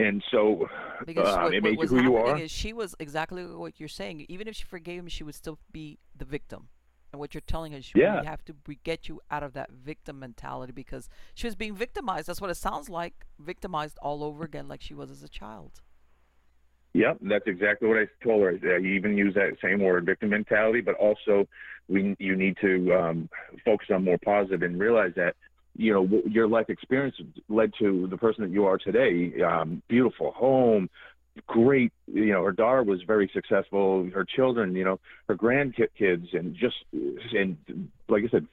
and 0.01 0.25
so 0.31 0.69
because 1.05 1.35
um, 1.35 1.45
what, 1.45 1.55
it 1.55 1.63
made 1.63 1.79
you 1.81 1.87
who 1.87 2.03
you 2.03 2.17
are 2.17 2.39
is 2.39 2.51
she 2.51 2.73
was 2.73 2.95
exactly 2.99 3.45
what 3.45 3.79
you're 3.79 3.89
saying. 3.89 4.25
Even 4.29 4.49
if 4.49 4.57
she 4.57 4.65
forgave 4.65 5.01
him, 5.01 5.09
she 5.09 5.23
would 5.23 5.35
still 5.35 5.59
be 5.71 5.99
the 6.17 6.25
victim. 6.25 6.69
And 7.13 7.19
what 7.19 7.35
you're 7.35 7.41
telling 7.41 7.75
us, 7.75 7.91
Yeah. 7.95 8.21
we 8.21 8.27
have 8.27 8.45
to 8.45 8.55
get 8.85 9.09
you 9.09 9.21
out 9.31 9.43
of 9.43 9.53
that 9.55 9.71
victim 9.73 10.21
mentality 10.21 10.73
because 10.73 11.09
she 11.35 11.47
was 11.47 11.57
being 11.57 11.75
victimized. 11.75 12.29
That's 12.29 12.41
what 12.41 12.51
it 12.51 12.57
sounds 12.57 12.89
like, 12.89 13.27
victimized 13.39 13.99
all 14.01 14.23
over 14.23 14.45
again, 14.45 14.69
like 14.69 14.81
she 14.81 14.95
was 14.95 15.11
as 15.11 15.23
a 15.23 15.29
child. 15.29 15.81
Yep, 16.93 17.19
that's 17.23 17.47
exactly 17.47 17.89
what 17.89 17.99
I 17.99 18.09
told 18.23 18.43
her. 18.43 18.59
I 18.77 18.81
even 18.85 19.17
use 19.17 19.35
that 19.35 19.57
same 19.63 19.81
word, 19.81 20.07
victim 20.07 20.31
mentality, 20.31 20.81
but 20.81 20.97
also 20.97 21.47
we 21.89 22.17
you 22.19 22.37
need 22.37 22.57
to 22.61 22.93
um, 22.95 23.29
focus 23.65 23.89
on 23.93 24.05
more 24.05 24.19
positive 24.25 24.63
and 24.63 24.79
realize 24.79 25.13
that 25.15 25.37
you 25.77 25.93
know 25.93 26.23
your 26.27 26.49
life 26.49 26.69
experience 26.69 27.15
led 27.49 27.73
to 27.79 28.09
the 28.09 28.17
person 28.17 28.43
that 28.43 28.51
you 28.51 28.67
are 28.67 28.77
today. 28.77 29.41
Um, 29.41 29.83
beautiful 29.89 30.33
home, 30.33 30.91
great. 31.47 31.93
You 32.07 32.33
know, 32.33 32.45
her 32.45 32.53
daughter 32.53 32.83
was 32.83 33.03
very 33.03 33.31
successful. 33.33 34.09
Her 34.13 34.25
children, 34.25 34.75
you 34.75 34.85
know, 34.85 35.01
her 35.29 35.37
grandkids, 35.37 36.35
and 36.37 36.55
just 36.55 36.77
and 36.93 37.57
like 38.09 38.25
I 38.25 38.29
said, 38.29 38.47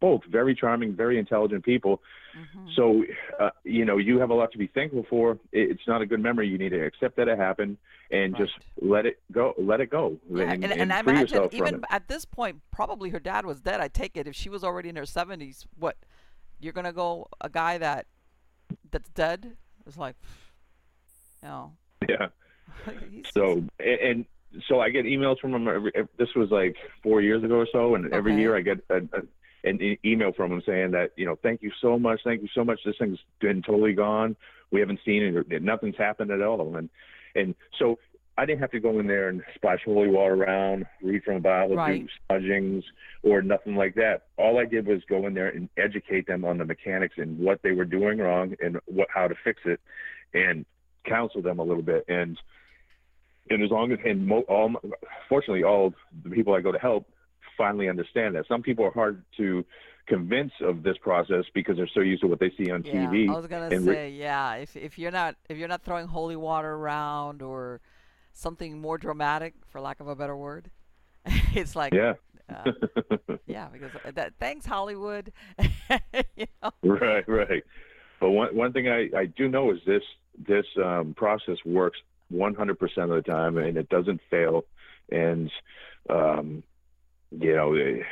both 0.00 0.22
very 0.28 0.54
charming, 0.54 0.94
very 0.94 1.18
intelligent 1.18 1.64
people. 1.64 2.02
Mm-hmm. 2.36 2.68
So, 2.74 3.04
uh, 3.38 3.50
you 3.62 3.84
know, 3.84 3.98
you 3.98 4.18
have 4.18 4.30
a 4.30 4.34
lot 4.34 4.50
to 4.52 4.58
be 4.58 4.66
thankful 4.66 5.06
for. 5.08 5.38
It's 5.52 5.86
not 5.86 6.02
a 6.02 6.06
good 6.06 6.20
memory. 6.20 6.48
You 6.48 6.58
need 6.58 6.70
to 6.70 6.84
accept 6.84 7.16
that 7.16 7.28
it 7.28 7.38
happened 7.38 7.76
and 8.10 8.32
right. 8.32 8.42
just 8.42 8.54
let 8.80 9.06
it 9.06 9.20
go. 9.30 9.54
Let 9.58 9.80
it 9.80 9.90
go. 9.90 10.18
Yeah, 10.28 10.50
and, 10.50 10.64
and, 10.64 10.72
and 10.72 10.92
I 10.92 11.00
imagine 11.00 11.48
even 11.52 11.84
at 11.88 12.08
this 12.08 12.24
point, 12.24 12.62
probably 12.72 13.10
her 13.10 13.20
dad 13.20 13.46
was 13.46 13.60
dead. 13.60 13.80
I 13.80 13.88
take 13.88 14.16
it 14.16 14.26
if 14.26 14.34
she 14.34 14.48
was 14.48 14.64
already 14.64 14.88
in 14.88 14.96
her 14.96 15.06
seventies. 15.06 15.66
What 15.78 15.96
you're 16.58 16.72
gonna 16.72 16.92
go 16.92 17.28
a 17.40 17.48
guy 17.48 17.78
that 17.78 18.06
that's 18.90 19.10
dead? 19.10 19.56
It's 19.86 19.96
like, 19.96 20.16
you 21.42 21.48
know. 21.48 21.72
Yeah. 22.20 22.92
so 23.34 23.64
and 23.78 24.24
so 24.68 24.80
I 24.80 24.90
get 24.90 25.04
emails 25.04 25.38
from 25.38 25.54
him. 25.54 25.68
Every, 25.68 25.92
this 26.18 26.28
was 26.34 26.50
like 26.50 26.76
four 27.02 27.20
years 27.20 27.42
ago 27.42 27.56
or 27.56 27.68
so, 27.72 27.94
and 27.94 28.06
okay. 28.06 28.16
every 28.16 28.36
year 28.36 28.56
I 28.56 28.60
get 28.60 28.78
a, 28.90 28.96
a 28.96 29.22
an 29.64 29.96
email 30.04 30.32
from 30.32 30.52
him 30.52 30.62
saying 30.66 30.90
that 30.92 31.12
you 31.16 31.24
know 31.24 31.36
thank 31.42 31.62
you 31.62 31.70
so 31.80 31.98
much 31.98 32.20
thank 32.24 32.42
you 32.42 32.48
so 32.54 32.64
much 32.64 32.80
this 32.84 32.96
thing's 32.98 33.20
been 33.40 33.62
totally 33.62 33.92
gone 33.92 34.34
we 34.72 34.80
haven't 34.80 34.98
seen 35.04 35.22
it 35.22 35.62
nothing's 35.62 35.96
happened 35.96 36.32
at 36.32 36.42
all 36.42 36.76
and 36.76 36.90
and 37.36 37.54
so 37.78 37.96
I 38.36 38.46
didn't 38.46 38.60
have 38.60 38.70
to 38.70 38.80
go 38.80 38.98
in 38.98 39.06
there 39.06 39.28
and 39.28 39.42
splash 39.54 39.80
holy 39.84 40.08
water 40.08 40.34
around, 40.34 40.86
read 41.02 41.22
from 41.22 41.36
a 41.36 41.40
Bible, 41.40 41.76
right. 41.76 42.00
do 42.00 42.08
smudgings, 42.30 42.82
or 43.22 43.42
nothing 43.42 43.76
like 43.76 43.94
that. 43.96 44.22
All 44.38 44.58
I 44.58 44.64
did 44.64 44.86
was 44.86 45.02
go 45.08 45.26
in 45.26 45.34
there 45.34 45.48
and 45.48 45.68
educate 45.76 46.26
them 46.26 46.44
on 46.44 46.56
the 46.56 46.64
mechanics 46.64 47.16
and 47.18 47.38
what 47.38 47.60
they 47.62 47.72
were 47.72 47.84
doing 47.84 48.18
wrong 48.18 48.54
and 48.62 48.78
what 48.86 49.08
how 49.12 49.28
to 49.28 49.34
fix 49.44 49.60
it, 49.66 49.80
and 50.32 50.64
counsel 51.04 51.42
them 51.42 51.58
a 51.58 51.62
little 51.64 51.82
bit. 51.82 52.04
And 52.08 52.38
and 53.50 53.62
as 53.62 53.70
long 53.70 53.92
as 53.92 53.98
and 54.04 54.26
mo- 54.26 54.44
all 54.48 54.72
fortunately 55.28 55.64
all 55.64 55.94
the 56.22 56.30
people 56.30 56.54
I 56.54 56.60
go 56.60 56.72
to 56.72 56.78
help 56.78 57.06
finally 57.56 57.88
understand 57.88 58.34
that. 58.34 58.46
Some 58.48 58.62
people 58.62 58.84
are 58.84 58.92
hard 58.92 59.22
to 59.36 59.64
convince 60.06 60.52
of 60.60 60.82
this 60.82 60.96
process 60.98 61.44
because 61.54 61.76
they're 61.76 61.90
so 61.94 62.00
used 62.00 62.22
to 62.22 62.28
what 62.28 62.40
they 62.40 62.50
see 62.56 62.70
on 62.70 62.82
yeah, 62.82 63.06
TV. 63.06 63.28
I 63.28 63.36
was 63.36 63.46
gonna 63.46 63.70
say, 63.70 63.78
re- 63.78 64.10
yeah, 64.10 64.54
if 64.54 64.76
if 64.76 64.98
you're 64.98 65.10
not 65.10 65.36
if 65.48 65.58
you're 65.58 65.68
not 65.68 65.82
throwing 65.82 66.06
holy 66.06 66.36
water 66.36 66.72
around 66.72 67.42
or 67.42 67.80
something 68.32 68.80
more 68.80 68.98
dramatic, 68.98 69.54
for 69.68 69.80
lack 69.80 70.00
of 70.00 70.08
a 70.08 70.16
better 70.16 70.36
word, 70.36 70.70
it's 71.54 71.76
like 71.76 71.92
yeah. 71.94 72.14
Uh, 72.52 72.72
yeah, 73.46 73.68
because 73.72 73.90
that 74.14 74.34
thanks 74.38 74.66
Hollywood. 74.66 75.32
you 76.36 76.46
know? 76.62 76.70
Right, 76.82 77.26
right. 77.28 77.62
But 78.20 78.30
one 78.30 78.54
one 78.54 78.72
thing 78.72 78.88
I 78.88 79.08
I 79.16 79.26
do 79.26 79.48
know 79.48 79.70
is 79.72 79.78
this 79.86 80.02
this 80.38 80.66
um, 80.82 81.14
process 81.14 81.58
works 81.64 81.98
100% 82.32 82.70
of 82.70 83.08
the 83.10 83.22
time 83.22 83.58
and 83.58 83.76
it 83.76 83.88
doesn't 83.88 84.20
fail 84.30 84.64
and 85.10 85.50
um, 86.08 86.62
you 87.30 87.54
know, 87.54 87.74
yeah. 87.74 88.02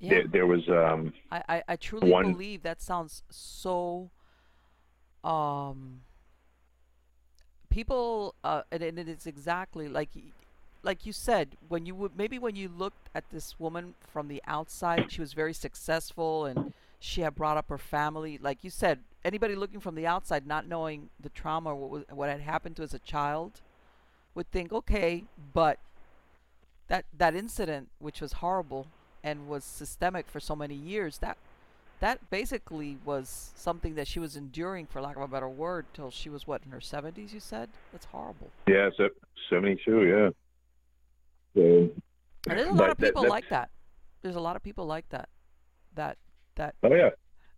there, 0.00 0.26
there, 0.26 0.46
was. 0.46 0.68
Um, 0.68 1.12
I, 1.30 1.42
I, 1.48 1.62
I 1.68 1.76
truly 1.76 2.10
one... 2.10 2.32
believe 2.32 2.62
that 2.62 2.82
sounds 2.82 3.22
so. 3.30 4.10
Um, 5.22 6.02
people, 7.70 8.34
uh, 8.44 8.62
and, 8.70 8.82
and 8.82 8.98
it 8.98 9.08
is 9.08 9.26
exactly 9.26 9.88
like, 9.88 10.10
like 10.82 11.06
you 11.06 11.12
said, 11.12 11.56
when 11.68 11.86
you 11.86 11.94
would 11.94 12.16
maybe 12.16 12.38
when 12.38 12.56
you 12.56 12.68
looked 12.68 13.08
at 13.14 13.30
this 13.30 13.58
woman 13.58 13.94
from 14.00 14.28
the 14.28 14.42
outside, 14.46 15.10
she 15.10 15.20
was 15.22 15.32
very 15.32 15.54
successful 15.54 16.44
and 16.44 16.74
she 17.00 17.22
had 17.22 17.34
brought 17.34 17.56
up 17.56 17.70
her 17.70 17.78
family. 17.78 18.38
Like 18.38 18.62
you 18.62 18.70
said, 18.70 19.00
anybody 19.24 19.54
looking 19.54 19.80
from 19.80 19.94
the 19.94 20.06
outside, 20.06 20.46
not 20.46 20.68
knowing 20.68 21.08
the 21.18 21.30
trauma, 21.30 21.74
what 21.74 21.90
was, 21.90 22.04
what 22.10 22.28
had 22.28 22.40
happened 22.40 22.76
to 22.76 22.82
as 22.82 22.94
a 22.94 22.98
child, 22.98 23.60
would 24.34 24.50
think, 24.50 24.72
okay, 24.72 25.24
but 25.52 25.78
that 26.88 27.04
that 27.16 27.34
incident, 27.34 27.88
which 27.98 28.20
was 28.20 28.34
horrible 28.34 28.86
and 29.22 29.48
was 29.48 29.64
systemic 29.64 30.28
for 30.28 30.40
so 30.40 30.54
many 30.54 30.74
years, 30.74 31.18
that 31.18 31.38
that 32.00 32.28
basically 32.28 32.98
was 33.04 33.52
something 33.54 33.94
that 33.94 34.06
she 34.06 34.18
was 34.18 34.36
enduring, 34.36 34.86
for 34.86 35.00
lack 35.00 35.16
of 35.16 35.22
a 35.22 35.28
better 35.28 35.48
word, 35.48 35.86
till 35.94 36.10
she 36.10 36.28
was 36.28 36.46
what 36.46 36.62
in 36.64 36.72
her 36.72 36.80
seventies. 36.80 37.32
You 37.32 37.40
said 37.40 37.70
that's 37.92 38.06
horrible. 38.06 38.50
Yeah, 38.66 38.90
seventy-two. 39.48 40.06
Yeah. 40.06 40.30
So, 41.54 41.90
and 42.50 42.58
there's 42.58 42.68
a 42.68 42.72
lot 42.72 42.90
of 42.90 42.98
people 42.98 43.22
that, 43.22 43.30
like 43.30 43.48
that. 43.48 43.70
There's 44.20 44.36
a 44.36 44.40
lot 44.40 44.56
of 44.56 44.62
people 44.62 44.84
like 44.86 45.08
that. 45.10 45.28
That 45.94 46.18
that. 46.56 46.74
Oh 46.82 46.92
yeah. 46.92 47.10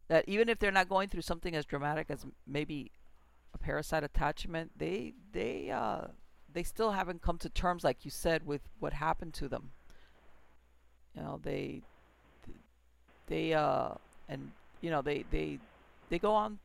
That 0.09 0.25
even 0.29 0.49
if 0.49 0.59
they're 0.59 0.71
not 0.71 0.89
going 0.89 1.09
through 1.09 1.23
something 1.23 1.55
as 1.57 1.65
dramatic 1.65 2.07
as 2.11 2.25
maybe 2.47 2.93
a 3.55 3.59
parasite 3.59 4.05
attachment, 4.05 4.73
they 4.77 5.15
they 5.33 5.71
uh 5.71 6.09
they 6.57 6.63
still 6.63 6.93
haven't 6.93 7.21
come 7.21 7.37
to 7.37 7.51
terms, 7.51 7.85
like 7.85 8.07
you 8.07 8.11
said, 8.11 8.47
with 8.47 8.63
what 8.81 8.95
happened 8.95 9.35
to 9.35 9.47
them. 9.47 9.73
You 11.15 11.21
know, 11.21 11.41
they, 11.43 11.83
they, 13.27 13.53
uh, 13.53 13.91
and 14.27 14.53
you 14.81 14.89
know, 14.89 15.03
they, 15.03 15.27
they, 15.31 15.59
they 16.09 16.19
go 16.19 16.33
on, 16.33 16.59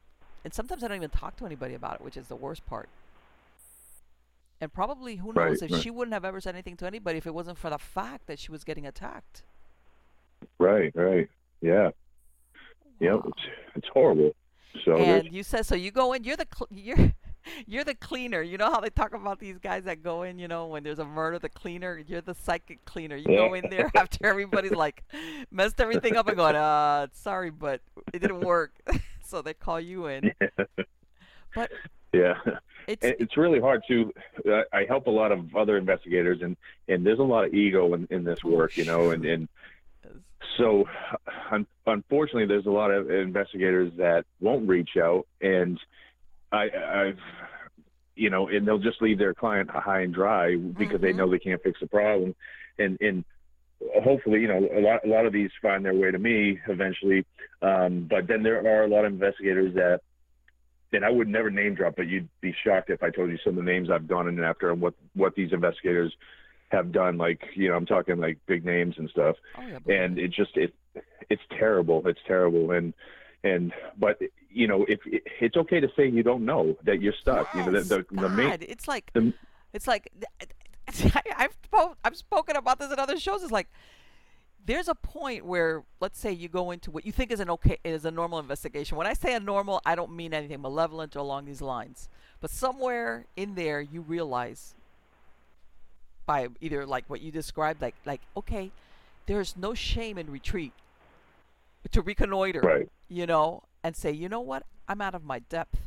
and 0.45 0.53
sometimes 0.53 0.81
I 0.81 0.87
don't 0.87 0.95
even 0.95 1.09
talk 1.09 1.35
to 1.37 1.45
anybody 1.45 1.73
about 1.73 1.95
it, 1.95 2.01
which 2.05 2.15
is 2.15 2.29
the 2.29 2.37
worst 2.37 2.65
part. 2.65 2.87
And 4.61 4.71
probably, 4.71 5.17
who 5.17 5.33
knows, 5.33 5.61
right, 5.61 5.63
if 5.63 5.71
right. 5.71 5.81
she 5.81 5.89
wouldn't 5.89 6.13
have 6.13 6.23
ever 6.23 6.39
said 6.39 6.55
anything 6.55 6.77
to 6.77 6.87
anybody 6.87 7.17
if 7.17 7.27
it 7.27 7.33
wasn't 7.33 7.57
for 7.57 7.69
the 7.69 7.77
fact 7.77 8.27
that 8.27 8.39
she 8.39 8.49
was 8.49 8.63
getting 8.63 8.87
attacked. 8.87 9.43
Right, 10.57 10.93
right, 10.95 11.29
yeah, 11.59 11.89
yeah, 13.01 13.17
it's, 13.25 13.41
it's 13.75 13.87
horrible. 13.93 14.33
So 14.85 14.95
and 14.95 15.33
you 15.33 15.43
said 15.43 15.65
so. 15.65 15.75
You 15.75 15.91
go 15.91 16.13
in. 16.13 16.23
You're 16.23 16.37
the 16.37 16.47
cl- 16.53 16.69
you're 16.71 17.13
you're 17.65 17.83
the 17.83 17.95
cleaner. 17.95 18.41
You 18.41 18.57
know 18.57 18.69
how 18.71 18.79
they 18.79 18.89
talk 18.89 19.13
about 19.13 19.39
these 19.39 19.57
guys 19.57 19.83
that 19.85 20.03
go 20.03 20.23
in, 20.23 20.39
you 20.39 20.47
know, 20.47 20.67
when 20.67 20.83
there's 20.83 20.99
a 20.99 21.05
murder, 21.05 21.39
the 21.39 21.49
cleaner. 21.49 22.01
You're 22.07 22.21
the 22.21 22.35
psychic 22.35 22.85
cleaner. 22.85 23.15
You 23.15 23.25
go 23.25 23.53
in 23.55 23.69
there 23.69 23.91
after 23.95 24.25
everybody's 24.27 24.71
like 24.71 25.03
messed 25.49 25.81
everything 25.81 26.15
up 26.15 26.27
and 26.27 26.37
going, 26.37 26.55
uh, 26.55 27.07
sorry, 27.11 27.49
but 27.49 27.81
it 28.13 28.19
didn't 28.19 28.41
work. 28.41 28.71
so 29.25 29.41
they 29.41 29.53
call 29.53 29.79
you 29.79 30.05
in. 30.05 30.31
Yeah. 30.39 30.65
But 31.53 31.71
yeah, 32.13 32.35
it's 32.87 33.03
it's 33.03 33.35
really 33.35 33.59
hard 33.59 33.83
to. 33.89 34.13
I 34.71 34.85
help 34.87 35.07
a 35.07 35.11
lot 35.11 35.31
of 35.31 35.55
other 35.55 35.77
investigators, 35.77 36.41
and 36.41 36.55
and 36.87 37.05
there's 37.05 37.19
a 37.19 37.23
lot 37.23 37.45
of 37.45 37.53
ego 37.53 37.93
in 37.93 38.07
in 38.09 38.23
this 38.23 38.39
oh, 38.45 38.49
work, 38.49 38.77
you 38.77 38.85
know, 38.85 39.11
and 39.11 39.25
and 39.25 39.49
so 40.57 40.85
un- 41.51 41.67
unfortunately, 41.85 42.45
there's 42.45 42.65
a 42.65 42.71
lot 42.71 42.91
of 42.91 43.09
investigators 43.09 43.91
that 43.97 44.25
won't 44.39 44.67
reach 44.67 44.91
out 45.01 45.25
and 45.41 45.79
I, 46.51 46.63
I've, 46.63 47.19
you 48.15 48.29
know, 48.29 48.49
and 48.49 48.67
they'll 48.67 48.77
just 48.77 49.01
leave 49.01 49.17
their 49.17 49.33
client 49.33 49.69
high 49.69 50.01
and 50.01 50.13
dry 50.13 50.55
because 50.55 50.95
mm-hmm. 50.95 51.03
they 51.03 51.13
know 51.13 51.29
they 51.29 51.39
can't 51.39 51.61
fix 51.63 51.79
the 51.79 51.87
problem, 51.87 52.35
and 52.77 52.99
and 53.01 53.23
hopefully, 54.03 54.41
you 54.41 54.47
know, 54.47 54.57
a 54.57 54.81
lot 54.81 55.05
a 55.05 55.07
lot 55.07 55.25
of 55.25 55.33
these 55.33 55.49
find 55.61 55.85
their 55.85 55.95
way 55.95 56.11
to 56.11 56.19
me 56.19 56.59
eventually. 56.67 57.25
Um, 57.61 58.07
but 58.09 58.27
then 58.27 58.43
there 58.43 58.59
are 58.59 58.83
a 58.83 58.87
lot 58.87 59.05
of 59.05 59.13
investigators 59.13 59.73
that, 59.75 60.01
and 60.91 61.05
I 61.05 61.09
would 61.09 61.27
never 61.27 61.49
name 61.49 61.75
drop, 61.75 61.95
but 61.95 62.07
you'd 62.07 62.27
be 62.41 62.53
shocked 62.65 62.89
if 62.89 63.01
I 63.01 63.11
told 63.11 63.29
you 63.29 63.37
some 63.43 63.57
of 63.57 63.63
the 63.63 63.71
names 63.71 63.89
I've 63.89 64.07
gone 64.07 64.27
in 64.27 64.37
and 64.37 64.45
after 64.45 64.71
and 64.71 64.81
what 64.81 64.93
what 65.15 65.35
these 65.35 65.53
investigators 65.53 66.13
have 66.71 66.91
done. 66.91 67.17
Like, 67.17 67.41
you 67.53 67.69
know, 67.69 67.75
I'm 67.75 67.85
talking 67.85 68.17
like 68.17 68.37
big 68.47 68.65
names 68.65 68.95
and 68.97 69.09
stuff, 69.09 69.35
oh, 69.57 69.61
yeah, 69.61 69.93
and 69.93 70.17
it. 70.17 70.31
just 70.31 70.55
it 70.57 70.73
it's 71.29 71.41
terrible. 71.57 72.05
It's 72.07 72.19
terrible, 72.27 72.71
and 72.71 72.93
and 73.43 73.73
but 73.97 74.19
you 74.49 74.67
know 74.67 74.85
if 74.87 74.99
it's 75.05 75.57
okay 75.57 75.79
to 75.79 75.89
say 75.95 76.07
you 76.07 76.23
don't 76.23 76.45
know 76.45 76.77
that 76.83 77.01
you're 77.01 77.13
stuck 77.21 77.47
yes, 77.53 77.65
you 77.65 77.71
know 77.71 77.81
the, 77.81 78.05
the, 78.11 78.21
the 78.21 78.29
main, 78.29 78.57
it's 78.61 78.87
like 78.87 79.11
the, 79.13 79.33
it's 79.73 79.87
like 79.87 80.11
I've 81.37 81.57
I've 82.03 82.17
spoken 82.17 82.55
about 82.55 82.79
this 82.79 82.91
in 82.91 82.99
other 82.99 83.19
shows. 83.19 83.43
It's 83.43 83.51
like 83.51 83.67
there's 84.65 84.87
a 84.87 84.95
point 84.95 85.45
where 85.45 85.83
let's 85.99 86.19
say 86.19 86.31
you 86.31 86.47
go 86.47 86.71
into 86.71 86.91
what 86.91 87.05
you 87.05 87.11
think 87.11 87.31
is 87.31 87.39
an 87.39 87.49
okay 87.49 87.77
is 87.83 88.05
a 88.05 88.11
normal 88.11 88.39
investigation. 88.39 88.97
When 88.97 89.07
i 89.07 89.13
say 89.13 89.33
a 89.33 89.39
normal 89.39 89.81
i 89.85 89.95
don't 89.95 90.11
mean 90.15 90.33
anything 90.33 90.61
malevolent 90.61 91.15
or 91.15 91.19
along 91.19 91.45
these 91.45 91.61
lines. 91.61 92.09
But 92.39 92.49
somewhere 92.51 93.25
in 93.35 93.55
there 93.55 93.81
you 93.81 94.01
realize 94.01 94.75
by 96.31 96.39
either 96.61 96.85
like 96.85 97.05
what 97.07 97.21
you 97.21 97.31
described 97.31 97.81
like 97.81 97.95
like 98.05 98.21
okay 98.35 98.65
there's 99.27 99.51
no 99.57 99.73
shame 99.73 100.17
in 100.17 100.27
retreat 100.29 100.73
to 101.89 102.01
reconnoiter, 102.01 102.61
right. 102.61 102.89
you 103.09 103.25
know, 103.25 103.63
and 103.83 103.95
say, 103.95 104.11
you 104.11 104.29
know 104.29 104.39
what, 104.39 104.63
I'm 104.87 105.01
out 105.01 105.15
of 105.15 105.23
my 105.23 105.39
depth. 105.39 105.79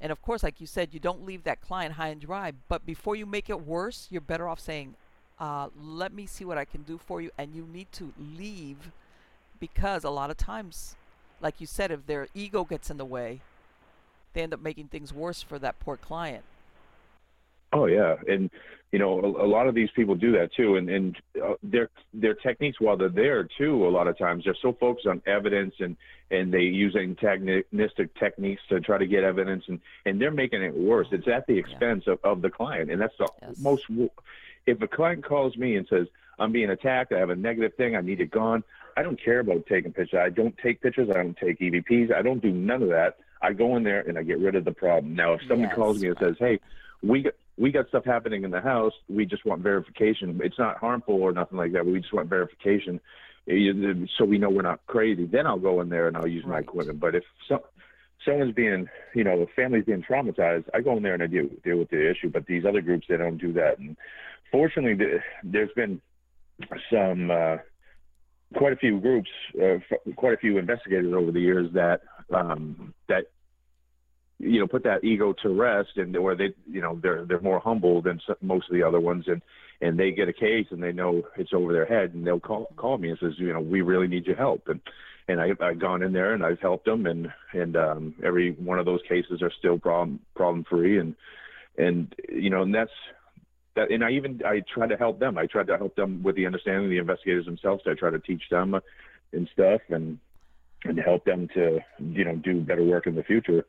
And 0.00 0.12
of 0.12 0.22
course, 0.22 0.42
like 0.42 0.60
you 0.60 0.66
said, 0.66 0.90
you 0.92 1.00
don't 1.00 1.26
leave 1.26 1.44
that 1.44 1.60
client 1.60 1.94
high 1.94 2.08
and 2.08 2.20
dry. 2.20 2.52
But 2.68 2.86
before 2.86 3.16
you 3.16 3.26
make 3.26 3.50
it 3.50 3.60
worse, 3.60 4.06
you're 4.10 4.20
better 4.20 4.48
off 4.48 4.60
saying, 4.60 4.94
uh, 5.38 5.68
let 5.78 6.12
me 6.12 6.26
see 6.26 6.44
what 6.44 6.56
I 6.56 6.64
can 6.64 6.82
do 6.82 6.98
for 6.98 7.20
you. 7.20 7.30
And 7.36 7.54
you 7.54 7.66
need 7.70 7.90
to 7.92 8.12
leave 8.18 8.92
because 9.58 10.04
a 10.04 10.10
lot 10.10 10.30
of 10.30 10.36
times, 10.36 10.96
like 11.40 11.60
you 11.60 11.66
said, 11.66 11.90
if 11.90 12.06
their 12.06 12.28
ego 12.34 12.64
gets 12.64 12.90
in 12.90 12.96
the 12.96 13.04
way, 13.04 13.40
they 14.32 14.42
end 14.42 14.54
up 14.54 14.62
making 14.62 14.88
things 14.88 15.12
worse 15.12 15.42
for 15.42 15.58
that 15.58 15.78
poor 15.80 15.96
client. 15.96 16.44
Oh 17.72 17.86
yeah, 17.86 18.16
and 18.28 18.50
you 18.92 18.98
know 18.98 19.20
a, 19.20 19.44
a 19.44 19.48
lot 19.48 19.68
of 19.68 19.74
these 19.74 19.90
people 19.94 20.14
do 20.14 20.32
that 20.32 20.52
too, 20.54 20.76
and 20.76 20.90
and 20.90 21.16
uh, 21.42 21.54
their 21.62 21.90
their 22.12 22.34
techniques 22.34 22.80
while 22.80 22.96
they're 22.96 23.08
there 23.08 23.48
too, 23.58 23.86
a 23.86 23.90
lot 23.90 24.08
of 24.08 24.18
times 24.18 24.44
they're 24.44 24.56
so 24.60 24.72
focused 24.72 25.06
on 25.06 25.22
evidence 25.26 25.74
and 25.78 25.96
and 26.30 26.52
they 26.52 26.62
use 26.62 26.94
antagonistic 26.96 28.14
techniques 28.18 28.62
to 28.68 28.80
try 28.80 28.98
to 28.98 29.06
get 29.06 29.24
evidence, 29.24 29.64
and 29.68 29.80
and 30.06 30.20
they're 30.20 30.30
making 30.30 30.62
it 30.62 30.76
worse. 30.76 31.08
It's 31.12 31.28
at 31.28 31.46
the 31.46 31.58
expense 31.58 32.04
yeah. 32.06 32.14
of, 32.14 32.20
of 32.24 32.42
the 32.42 32.50
client, 32.50 32.90
and 32.90 33.00
that's 33.00 33.16
the 33.18 33.28
yes. 33.42 33.58
most. 33.58 33.84
If 34.66 34.82
a 34.82 34.88
client 34.88 35.24
calls 35.24 35.56
me 35.56 35.76
and 35.76 35.86
says 35.88 36.06
I'm 36.38 36.52
being 36.52 36.70
attacked, 36.70 37.12
I 37.12 37.18
have 37.18 37.30
a 37.30 37.36
negative 37.36 37.74
thing, 37.74 37.96
I 37.96 38.00
need 38.00 38.20
it 38.20 38.30
gone. 38.30 38.64
I 38.96 39.02
don't 39.02 39.22
care 39.22 39.40
about 39.40 39.66
taking 39.66 39.92
pictures. 39.92 40.20
I 40.20 40.30
don't 40.30 40.56
take 40.58 40.82
pictures. 40.82 41.08
I 41.10 41.14
don't 41.14 41.36
take 41.36 41.60
EVPs. 41.60 42.12
I 42.12 42.22
don't 42.22 42.42
do 42.42 42.50
none 42.50 42.82
of 42.82 42.88
that. 42.88 43.18
I 43.40 43.52
go 43.52 43.76
in 43.76 43.84
there 43.84 44.00
and 44.00 44.18
I 44.18 44.22
get 44.22 44.38
rid 44.38 44.56
of 44.56 44.64
the 44.64 44.72
problem. 44.72 45.14
Now, 45.14 45.34
if 45.34 45.40
someone 45.42 45.68
yes. 45.68 45.74
calls 45.74 46.00
me 46.00 46.08
and 46.08 46.18
says, 46.18 46.36
"Hey, 46.38 46.60
we 47.02 47.30
we 47.60 47.70
got 47.70 47.88
stuff 47.88 48.06
happening 48.06 48.44
in 48.44 48.50
the 48.50 48.60
house. 48.60 48.94
We 49.08 49.26
just 49.26 49.44
want 49.44 49.60
verification. 49.60 50.40
It's 50.42 50.58
not 50.58 50.78
harmful 50.78 51.16
or 51.16 51.30
nothing 51.30 51.58
like 51.58 51.72
that. 51.72 51.84
We 51.84 52.00
just 52.00 52.12
want 52.12 52.30
verification, 52.30 53.00
so 53.46 54.24
we 54.24 54.38
know 54.38 54.48
we're 54.48 54.62
not 54.62 54.80
crazy. 54.86 55.26
Then 55.26 55.46
I'll 55.46 55.58
go 55.58 55.82
in 55.82 55.90
there 55.90 56.08
and 56.08 56.16
I'll 56.16 56.26
use 56.26 56.44
right. 56.44 56.54
my 56.54 56.58
equipment. 56.60 57.00
But 57.00 57.14
if 57.14 57.24
some 57.46 57.60
someone's 58.24 58.54
being, 58.54 58.88
you 59.14 59.24
know, 59.24 59.38
the 59.38 59.46
family's 59.54 59.84
being 59.84 60.02
traumatized, 60.02 60.64
I 60.72 60.80
go 60.80 60.96
in 60.96 61.02
there 61.02 61.12
and 61.12 61.22
I 61.22 61.26
deal 61.26 61.48
deal 61.62 61.76
with 61.76 61.90
the 61.90 62.10
issue. 62.10 62.30
But 62.30 62.46
these 62.46 62.64
other 62.64 62.80
groups, 62.80 63.06
they 63.10 63.18
don't 63.18 63.36
do 63.36 63.52
that. 63.52 63.78
And 63.78 63.94
fortunately, 64.50 65.20
there's 65.44 65.72
been 65.76 66.00
some. 66.90 67.30
Uh, 67.30 67.56
quite 68.56 68.72
a 68.72 68.76
few 68.76 68.98
groups, 68.98 69.30
uh, 69.62 69.78
quite 70.16 70.34
a 70.34 70.36
few 70.36 70.58
investigators 70.58 71.14
over 71.14 71.30
the 71.30 71.40
years 71.40 71.70
that 71.72 72.00
um, 72.34 72.92
that 73.08 73.26
you 74.40 74.58
know 74.58 74.66
put 74.66 74.82
that 74.84 75.04
ego 75.04 75.34
to 75.42 75.50
rest 75.50 75.90
and 75.96 76.18
where 76.20 76.34
they 76.34 76.54
you 76.68 76.80
know 76.80 76.98
they're 77.02 77.24
they're 77.26 77.40
more 77.40 77.60
humble 77.60 78.00
than 78.00 78.20
most 78.40 78.68
of 78.68 78.74
the 78.74 78.82
other 78.82 78.98
ones 78.98 79.24
and 79.26 79.42
and 79.82 79.98
they 79.98 80.10
get 80.10 80.28
a 80.28 80.32
case 80.32 80.66
and 80.70 80.82
they 80.82 80.92
know 80.92 81.22
it's 81.36 81.52
over 81.52 81.72
their 81.72 81.86
head 81.86 82.14
and 82.14 82.26
they'll 82.26 82.40
call 82.40 82.66
call 82.76 82.98
me 82.98 83.10
and 83.10 83.18
says 83.20 83.32
you 83.36 83.52
know 83.52 83.60
we 83.60 83.82
really 83.82 84.08
need 84.08 84.26
your 84.26 84.36
help. 84.36 84.68
And 84.68 84.80
and 85.28 85.40
I, 85.40 85.50
I've 85.60 85.78
gone 85.78 86.02
in 86.02 86.12
there 86.12 86.34
and 86.34 86.44
I've 86.44 86.60
helped 86.60 86.86
them 86.86 87.06
and 87.06 87.28
and 87.52 87.76
um, 87.76 88.14
every 88.24 88.52
one 88.52 88.78
of 88.78 88.86
those 88.86 89.00
cases 89.08 89.42
are 89.42 89.52
still 89.58 89.78
problem 89.78 90.20
problem 90.34 90.64
free 90.68 90.98
and 90.98 91.14
and 91.78 92.14
you 92.28 92.50
know 92.50 92.62
and 92.62 92.74
that's 92.74 92.90
that 93.76 93.90
and 93.90 94.04
I 94.04 94.10
even 94.12 94.40
I 94.44 94.62
try 94.72 94.86
to 94.86 94.96
help 94.96 95.18
them. 95.18 95.38
I 95.38 95.46
try 95.46 95.64
to 95.64 95.76
help 95.76 95.96
them 95.96 96.22
with 96.22 96.36
the 96.36 96.46
understanding 96.46 96.84
of 96.84 96.90
the 96.90 96.98
investigators 96.98 97.46
themselves. 97.46 97.82
I 97.86 97.94
try 97.94 98.10
to 98.10 98.18
teach 98.18 98.42
them 98.50 98.74
and 99.32 99.48
stuff 99.52 99.82
and 99.90 100.18
and 100.84 100.98
help 100.98 101.24
them 101.24 101.48
to 101.54 101.80
you 101.98 102.24
know 102.24 102.36
do 102.36 102.60
better 102.60 102.84
work 102.84 103.06
in 103.06 103.14
the 103.14 103.22
future 103.22 103.64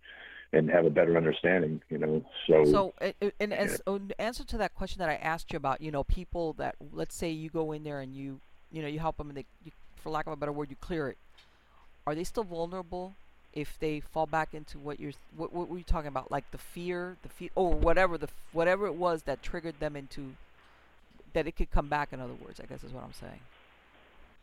and 0.54 0.70
have 0.70 0.86
a 0.86 0.90
better 0.90 1.16
understanding, 1.16 1.82
you 1.90 1.98
know. 1.98 2.26
So, 2.48 2.66
so 2.66 2.94
in, 3.40 3.54
as, 3.54 3.82
in 3.88 4.14
answer 4.20 4.44
to 4.44 4.58
that 4.58 4.76
question 4.76 5.00
that 5.00 5.10
I 5.10 5.16
asked 5.16 5.54
you 5.54 5.58
about, 5.58 5.82
you 5.82 5.92
know, 5.92 6.04
people 6.04 6.54
that 6.54 6.76
let's 6.94 7.16
say 7.16 7.30
you 7.30 7.50
go 7.50 7.72
in 7.72 7.84
there 7.84 8.02
and 8.02 8.14
you, 8.16 8.40
you 8.72 8.82
know, 8.82 8.88
you 8.88 9.00
help 9.00 9.18
them 9.18 9.30
and 9.30 9.38
they, 9.38 9.46
you, 9.64 9.72
for 9.96 10.10
lack 10.10 10.28
of 10.28 10.34
a 10.34 10.36
better 10.36 10.52
word, 10.52 10.70
you 10.70 10.76
clear 10.82 11.08
it. 11.08 11.18
Are 12.06 12.16
they 12.16 12.24
still 12.24 12.44
vulnerable 12.44 13.14
if 13.54 13.78
they 13.80 14.00
fall 14.00 14.26
back 14.26 14.54
into 14.54 14.78
what 14.78 15.00
you're, 15.00 15.12
what, 15.36 15.54
what 15.54 15.70
were 15.70 15.78
you 15.78 15.84
talking 15.84 16.08
about, 16.08 16.32
like 16.32 16.50
the 16.52 16.58
fear, 16.58 17.18
the 17.24 17.30
fear, 17.30 17.50
or 17.56 17.74
whatever 17.74 18.18
the 18.18 18.28
whatever 18.52 18.88
it 18.88 18.96
was 18.96 19.24
that 19.24 19.44
triggered 19.44 19.80
them 19.80 19.96
into 19.96 20.34
that 21.34 21.48
it 21.48 21.56
could 21.56 21.72
come 21.72 21.88
back. 21.88 22.12
In 22.12 22.20
other 22.20 22.34
words, 22.46 22.60
I 22.60 22.66
guess 22.66 22.84
is 22.84 22.92
what 22.92 23.04
I'm 23.04 23.14
saying. 23.14 23.40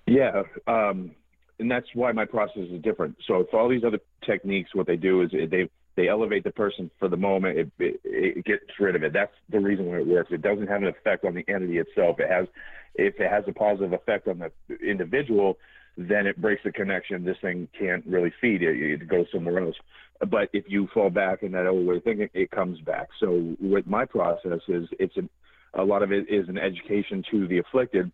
Yeah. 0.07 0.43
Um, 0.67 1.11
and 1.59 1.71
that's 1.71 1.89
why 1.95 2.13
my 2.13 2.25
process 2.25 2.69
is 2.71 2.81
different. 2.83 3.17
So 3.27 3.47
for 3.51 3.61
all 3.61 3.69
these 3.69 3.85
other 3.85 4.01
techniques, 4.25 4.75
what 4.75 4.87
they 4.87 4.97
do 4.97 5.23
is 5.23 5.31
they 5.33 5.69
they 5.99 6.09
elevate 6.09 6.45
the 6.45 6.53
person 6.53 6.91
for 7.01 7.09
the 7.09 7.17
moment. 7.17 7.59
It, 7.59 7.71
it, 7.81 8.01
it 8.05 8.45
gets 8.45 8.63
rid 8.79 8.95
of 8.95 9.03
it. 9.03 9.13
That's 9.13 9.33
the 9.51 9.59
reason 9.59 9.87
why 9.87 9.97
it 9.99 10.07
works. 10.07 10.31
It 10.31 10.43
doesn't 10.43 10.69
have 10.69 10.83
an 10.83 10.89
effect 10.89 11.25
on 11.25 11.35
the 11.35 11.45
entity 11.49 11.79
itself. 11.79 12.21
It 12.21 12.31
has, 12.31 12.47
if 12.95 13.19
it 13.19 13.29
has 13.29 13.43
a 13.49 13.53
positive 13.53 13.93
effect 13.93 14.29
on 14.29 14.39
the 14.39 14.53
individual, 14.77 15.59
then 15.97 16.29
it 16.29 16.41
breaks 16.41 16.63
the 16.65 16.71
connection. 16.71 17.25
This 17.25 17.37
thing 17.43 17.67
can't 17.77 18.07
really 18.07 18.33
feed 18.41 18.63
it. 18.63 18.77
It 18.77 19.09
goes 19.09 19.27
somewhere 19.35 19.59
else. 19.59 19.75
But 20.21 20.51
if 20.53 20.67
you 20.69 20.89
fall 20.95 21.11
back 21.11 21.43
in 21.43 21.51
that 21.53 21.67
old 21.67 21.85
way 21.85 21.97
of 21.97 22.05
thinking, 22.05 22.31
it 22.33 22.53
comes 22.53 22.79
back. 22.81 23.09
So 23.19 23.57
with 23.61 23.89
my 23.89 24.05
process 24.05 24.61
is 24.69 24.89
it's 25.01 25.17
a, 25.17 25.83
a 25.83 25.85
lot 25.85 26.05
of 26.05 26.13
it 26.13 26.31
is 26.31 26.49
an 26.49 26.59
education 26.59 27.25
to 27.33 27.49
the 27.49 27.59
afflicted 27.59 28.13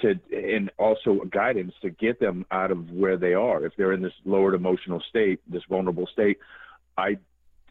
to 0.00 0.18
and 0.32 0.70
also 0.78 1.20
guidance 1.30 1.74
to 1.82 1.90
get 1.90 2.18
them 2.18 2.46
out 2.50 2.70
of 2.70 2.90
where 2.90 3.16
they 3.16 3.34
are 3.34 3.66
if 3.66 3.72
they're 3.76 3.92
in 3.92 4.02
this 4.02 4.14
lowered 4.24 4.54
emotional 4.54 5.02
state 5.10 5.40
this 5.52 5.62
vulnerable 5.68 6.08
state 6.10 6.38
I 6.96 7.18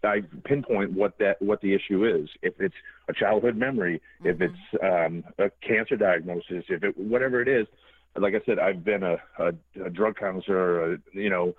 I 0.03 0.21
pinpoint 0.43 0.91
what 0.91 1.17
that 1.19 1.41
what 1.41 1.61
the 1.61 1.73
issue 1.73 2.05
is. 2.05 2.29
If 2.41 2.59
it's 2.59 2.75
a 3.07 3.13
childhood 3.13 3.55
memory, 3.55 4.01
mm-hmm. 4.23 4.29
if 4.29 4.41
it's 4.41 4.83
um, 4.83 5.23
a 5.37 5.49
cancer 5.65 5.95
diagnosis, 5.95 6.65
if 6.69 6.83
it 6.83 6.97
whatever 6.97 7.41
it 7.41 7.47
is. 7.47 7.67
Like 8.15 8.35
I 8.35 8.41
said, 8.45 8.59
I've 8.59 8.83
been 8.83 9.01
a, 9.01 9.17
a, 9.39 9.53
a 9.83 9.89
drug 9.89 10.17
counselor, 10.17 10.93
a, 10.93 10.97
you 11.13 11.31
know, 11.31 11.55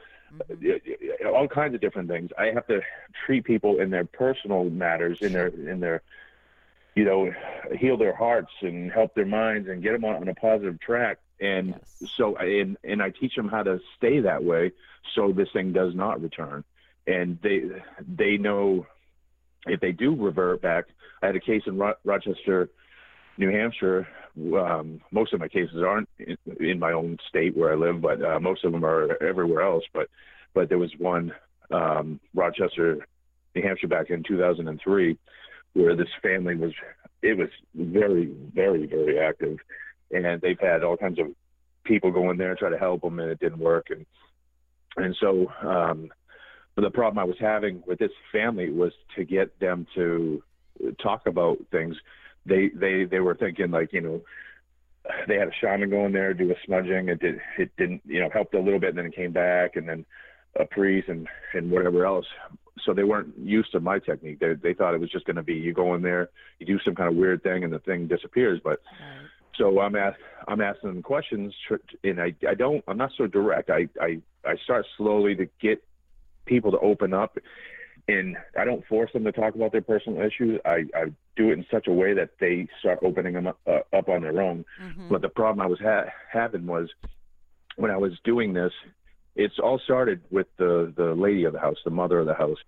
mm-hmm. 0.49 1.27
all 1.35 1.49
kinds 1.49 1.75
of 1.75 1.81
different 1.81 2.09
things. 2.09 2.31
I 2.39 2.53
have 2.55 2.65
to 2.69 2.81
treat 3.27 3.43
people 3.43 3.81
in 3.81 3.91
their 3.91 4.05
personal 4.05 4.71
matters, 4.71 5.19
in 5.21 5.33
their 5.33 5.49
in 5.49 5.81
their, 5.81 6.03
you 6.95 7.05
know, 7.05 7.33
heal 7.77 7.97
their 7.97 8.15
hearts 8.15 8.53
and 8.61 8.93
help 8.93 9.17
their 9.17 9.27
minds 9.27 9.69
and 9.69 9.83
get 9.83 9.93
them 9.93 10.05
on, 10.05 10.15
on 10.15 10.29
a 10.29 10.35
positive 10.35 10.79
track. 10.79 11.19
And 11.41 11.71
yes. 11.71 12.13
so, 12.17 12.37
and 12.37 12.77
and 12.85 13.03
I 13.03 13.11
teach 13.11 13.35
them 13.35 13.49
how 13.49 13.65
to 13.65 13.81
stay 13.97 14.21
that 14.21 14.45
way, 14.45 14.71
so 15.17 15.33
this 15.33 15.49
thing 15.53 15.73
does 15.73 15.93
not 15.97 16.23
return 16.23 16.63
and 17.07 17.39
they 17.43 17.63
they 18.07 18.37
know 18.37 18.87
if 19.67 19.81
they 19.81 19.93
do 19.93 20.15
revert 20.15 20.63
back. 20.63 20.85
I 21.23 21.27
had 21.27 21.37
a 21.37 21.41
case 21.41 21.63
in 21.67 21.79
Ro- 21.79 21.95
Rochester, 22.05 22.69
New 23.39 23.51
Hampshire. 23.51 24.07
Um, 24.37 25.01
most 25.11 25.33
of 25.33 25.41
my 25.41 25.49
cases 25.49 25.77
aren't 25.87 26.09
in, 26.19 26.37
in, 26.59 26.79
my 26.79 26.93
own 26.93 27.19
state 27.29 27.57
where 27.57 27.73
I 27.73 27.77
live, 27.77 28.03
but 28.03 28.23
uh, 28.23 28.41
most 28.41 28.65
of 28.65 28.73
them 28.73 28.85
are 28.85 29.23
everywhere 29.23 29.63
else. 29.63 29.85
But 29.93 30.09
but 30.55 30.69
there 30.69 30.79
was 30.79 30.93
one 30.99 31.33
um, 31.71 32.21
Rochester, 32.35 33.07
New 33.55 33.63
Hampshire, 33.63 33.89
back 33.89 34.11
in 34.11 34.23
2003, 34.23 35.19
where 35.75 35.97
this 35.97 36.09
family 36.23 36.57
was 36.57 36.73
it 37.23 37.37
was 37.39 37.49
very 37.75 38.27
very 38.55 38.87
very 38.87 39.19
active, 39.19 39.59
and 40.11 40.41
they've 40.41 40.61
had 40.61 40.83
all 40.83 40.97
kinds 40.97 41.19
of 41.19 41.27
people 41.85 42.11
go 42.11 42.31
in 42.31 42.39
there 42.39 42.51
and 42.51 42.59
try 42.59 42.71
to 42.71 42.79
help 42.79 43.03
them, 43.03 43.19
and 43.21 43.31
it 43.31 43.41
didn't 43.41 43.59
work, 43.59 43.87
and 43.91 44.05
and 44.97 45.17
so 45.21 45.47
um, 45.63 46.11
but 46.75 46.83
the 46.83 46.91
problem 46.91 47.19
I 47.19 47.25
was 47.25 47.37
having 47.39 47.83
with 47.87 47.99
this 47.99 48.11
family 48.33 48.71
was 48.71 48.93
to 49.17 49.25
get 49.25 49.59
them 49.61 49.87
to 49.95 50.43
talk 51.03 51.27
about 51.27 51.59
things. 51.71 51.97
They 52.47 52.71
they 52.75 53.05
they 53.05 53.21
were 53.21 53.35
thinking 53.35 53.71
like 53.71 53.93
you 53.93 54.01
know 54.01 54.21
they 55.29 55.37
had 55.37 55.49
a 55.49 55.55
shaman 55.61 55.91
go 55.91 56.07
in 56.07 56.13
there 56.13 56.35
do 56.35 56.51
a 56.51 56.55
smudging. 56.65 57.09
It 57.09 57.21
did 57.21 57.41
it 57.59 57.71
didn't 57.77 58.03
you 58.05 58.21
know 58.21 58.29
helped 58.33 58.55
a 58.55 58.61
little 58.61 58.81
bit, 58.81 58.91
and 58.91 58.99
then 58.99 59.07
it 59.07 59.17
came 59.17 59.33
back, 59.33 59.77
and 59.77 59.89
then 59.89 60.05
a 60.59 60.65
priest 60.65 61.09
and 61.09 61.29
and 61.53 61.71
whatever 61.71 62.05
else. 62.07 62.27
So 62.85 62.93
they 62.93 63.05
weren't 63.05 63.39
used 63.39 63.73
to 63.73 63.81
my 63.81 63.99
technique. 63.99 64.41
They 64.41 64.55
they 64.55 64.75
thought 64.75 64.95
it 64.95 65.01
was 65.01 65.11
just 65.11 65.27
going 65.27 65.37
to 65.37 65.43
be 65.43 65.55
you 65.55 65.73
go 65.73 65.95
in 65.95 66.03
there, 66.03 66.31
you 66.59 66.67
do 66.67 66.79
some 66.85 66.95
kind 66.95 67.09
of 67.09 67.17
weird 67.17 67.43
thing, 67.43 67.65
and 67.65 67.73
the 67.73 67.79
thing 67.79 68.09
disappears. 68.09 68.61
But 68.63 68.81
right. 69.01 69.29
so 69.57 69.81
I'm 69.81 69.95
ask, 69.95 70.19
I'm 70.49 70.61
asking 70.61 70.91
them 70.91 71.03
questions, 71.03 71.55
and 72.03 72.21
I 72.21 72.35
I 72.49 72.55
don't 72.55 72.83
I'm 72.89 72.99
not 72.99 73.13
so 73.17 73.27
direct. 73.27 73.71
I 73.71 73.89
I 74.01 74.21
I 74.45 74.57
start 74.65 74.87
slowly 74.97 75.37
to 75.37 75.47
get 75.61 75.83
people 76.47 76.71
to 76.73 76.79
open 76.79 77.15
up 77.15 77.39
and 78.09 78.37
I 78.59 78.65
don't 78.65 78.87
force 78.87 79.11
them 79.13 79.25
to 79.25 79.33
talk 79.33 79.55
about 79.55 79.73
their 79.73 79.81
personal 79.81 80.21
issues. 80.21 80.61
I, 80.65 80.85
I 80.95 81.05
do 81.37 81.51
it 81.51 81.55
in 81.55 81.67
such 81.71 81.87
a 81.87 81.93
way 81.93 82.13
that 82.15 82.31
they 82.39 82.69
start 82.81 82.99
opening 83.03 83.35
them 83.35 83.47
up, 83.47 83.59
uh, 83.67 83.81
up 83.97 84.09
on 84.09 84.23
their 84.23 84.41
own. 84.41 84.65
Mm-hmm. 84.83 85.09
But 85.09 85.23
the 85.23 85.29
problem 85.29 85.65
I 85.65 85.69
was 85.69 85.81
ha- 85.81 86.11
having 86.31 86.67
was 86.67 86.91
when 87.77 87.91
I 87.91 87.97
was 87.97 88.13
doing 88.25 88.53
this, 88.53 88.73
it's 89.37 89.59
all 89.59 89.81
started 89.83 90.21
with 90.31 90.47
the 90.59 90.93
the 90.97 91.15
lady 91.15 91.45
of 91.45 91.55
the 91.55 91.59
house, 91.59 91.79
the 91.85 91.91
mother 91.91 92.21
of 92.21 92.27
the 92.27 92.35
house, 92.35 92.59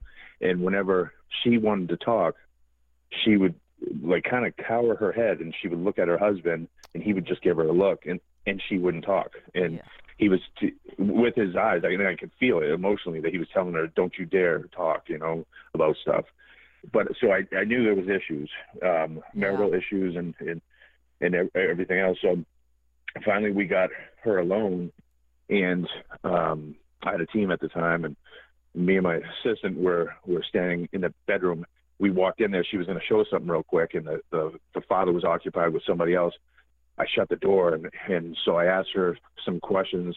and 0.40 0.62
whenever 0.62 1.12
she 1.42 1.58
wanted 1.58 1.90
to 1.90 1.96
talk, 1.96 2.34
she 3.24 3.36
would 3.36 3.54
like 4.02 4.24
kind 4.24 4.46
of 4.46 4.56
cower 4.56 4.96
her 4.96 5.12
head 5.12 5.38
and 5.38 5.54
she 5.60 5.68
would 5.68 5.78
look 5.78 5.98
at 5.98 6.08
her 6.08 6.18
husband 6.18 6.66
and 6.94 7.02
he 7.02 7.12
would 7.12 7.26
just 7.26 7.42
give 7.42 7.58
her 7.58 7.68
a 7.68 7.72
look 7.72 8.06
and 8.06 8.20
and 8.46 8.60
she 8.68 8.78
wouldn't 8.78 9.04
talk 9.04 9.32
and 9.54 9.74
yeah 9.74 9.82
he 10.16 10.28
was 10.28 10.40
t- 10.58 10.74
with 10.98 11.34
his 11.34 11.56
eyes. 11.56 11.82
I, 11.84 11.88
I 11.88 12.16
could 12.16 12.30
feel 12.40 12.60
it 12.60 12.70
emotionally 12.70 13.20
that 13.20 13.32
he 13.32 13.38
was 13.38 13.48
telling 13.52 13.74
her, 13.74 13.86
"Don't 13.88 14.16
you 14.18 14.24
dare 14.24 14.60
talk," 14.74 15.04
you 15.08 15.18
know, 15.18 15.46
about 15.74 15.96
stuff. 16.02 16.24
But 16.92 17.08
so 17.20 17.32
I, 17.32 17.46
I 17.56 17.64
knew 17.64 17.84
there 17.84 17.94
was 17.94 18.08
issues, 18.08 18.50
um, 18.82 19.20
marital 19.34 19.70
yeah. 19.70 19.78
issues, 19.78 20.16
and, 20.16 20.34
and 20.40 20.60
and 21.20 21.50
everything 21.54 21.98
else. 21.98 22.18
So 22.22 22.44
finally, 23.24 23.52
we 23.52 23.66
got 23.66 23.90
her 24.22 24.38
alone, 24.38 24.92
and 25.48 25.88
um, 26.24 26.76
I 27.02 27.12
had 27.12 27.20
a 27.20 27.26
team 27.26 27.50
at 27.50 27.60
the 27.60 27.68
time, 27.68 28.04
and 28.04 28.16
me 28.74 28.96
and 28.96 29.04
my 29.04 29.20
assistant 29.44 29.78
were 29.78 30.14
were 30.26 30.44
standing 30.48 30.88
in 30.92 31.02
the 31.02 31.12
bedroom. 31.26 31.66
We 31.98 32.10
walked 32.10 32.40
in 32.40 32.50
there. 32.50 32.64
She 32.64 32.76
was 32.76 32.86
going 32.86 32.98
to 32.98 33.04
show 33.06 33.20
us 33.20 33.26
something 33.30 33.50
real 33.50 33.62
quick, 33.62 33.94
and 33.94 34.06
the, 34.06 34.20
the 34.30 34.52
the 34.74 34.80
father 34.82 35.12
was 35.12 35.24
occupied 35.24 35.72
with 35.72 35.82
somebody 35.86 36.14
else. 36.14 36.34
I 36.98 37.04
shut 37.14 37.28
the 37.28 37.36
door 37.36 37.74
and, 37.74 37.90
and 38.08 38.36
so 38.44 38.56
I 38.56 38.66
asked 38.66 38.90
her 38.94 39.18
some 39.44 39.60
questions 39.60 40.16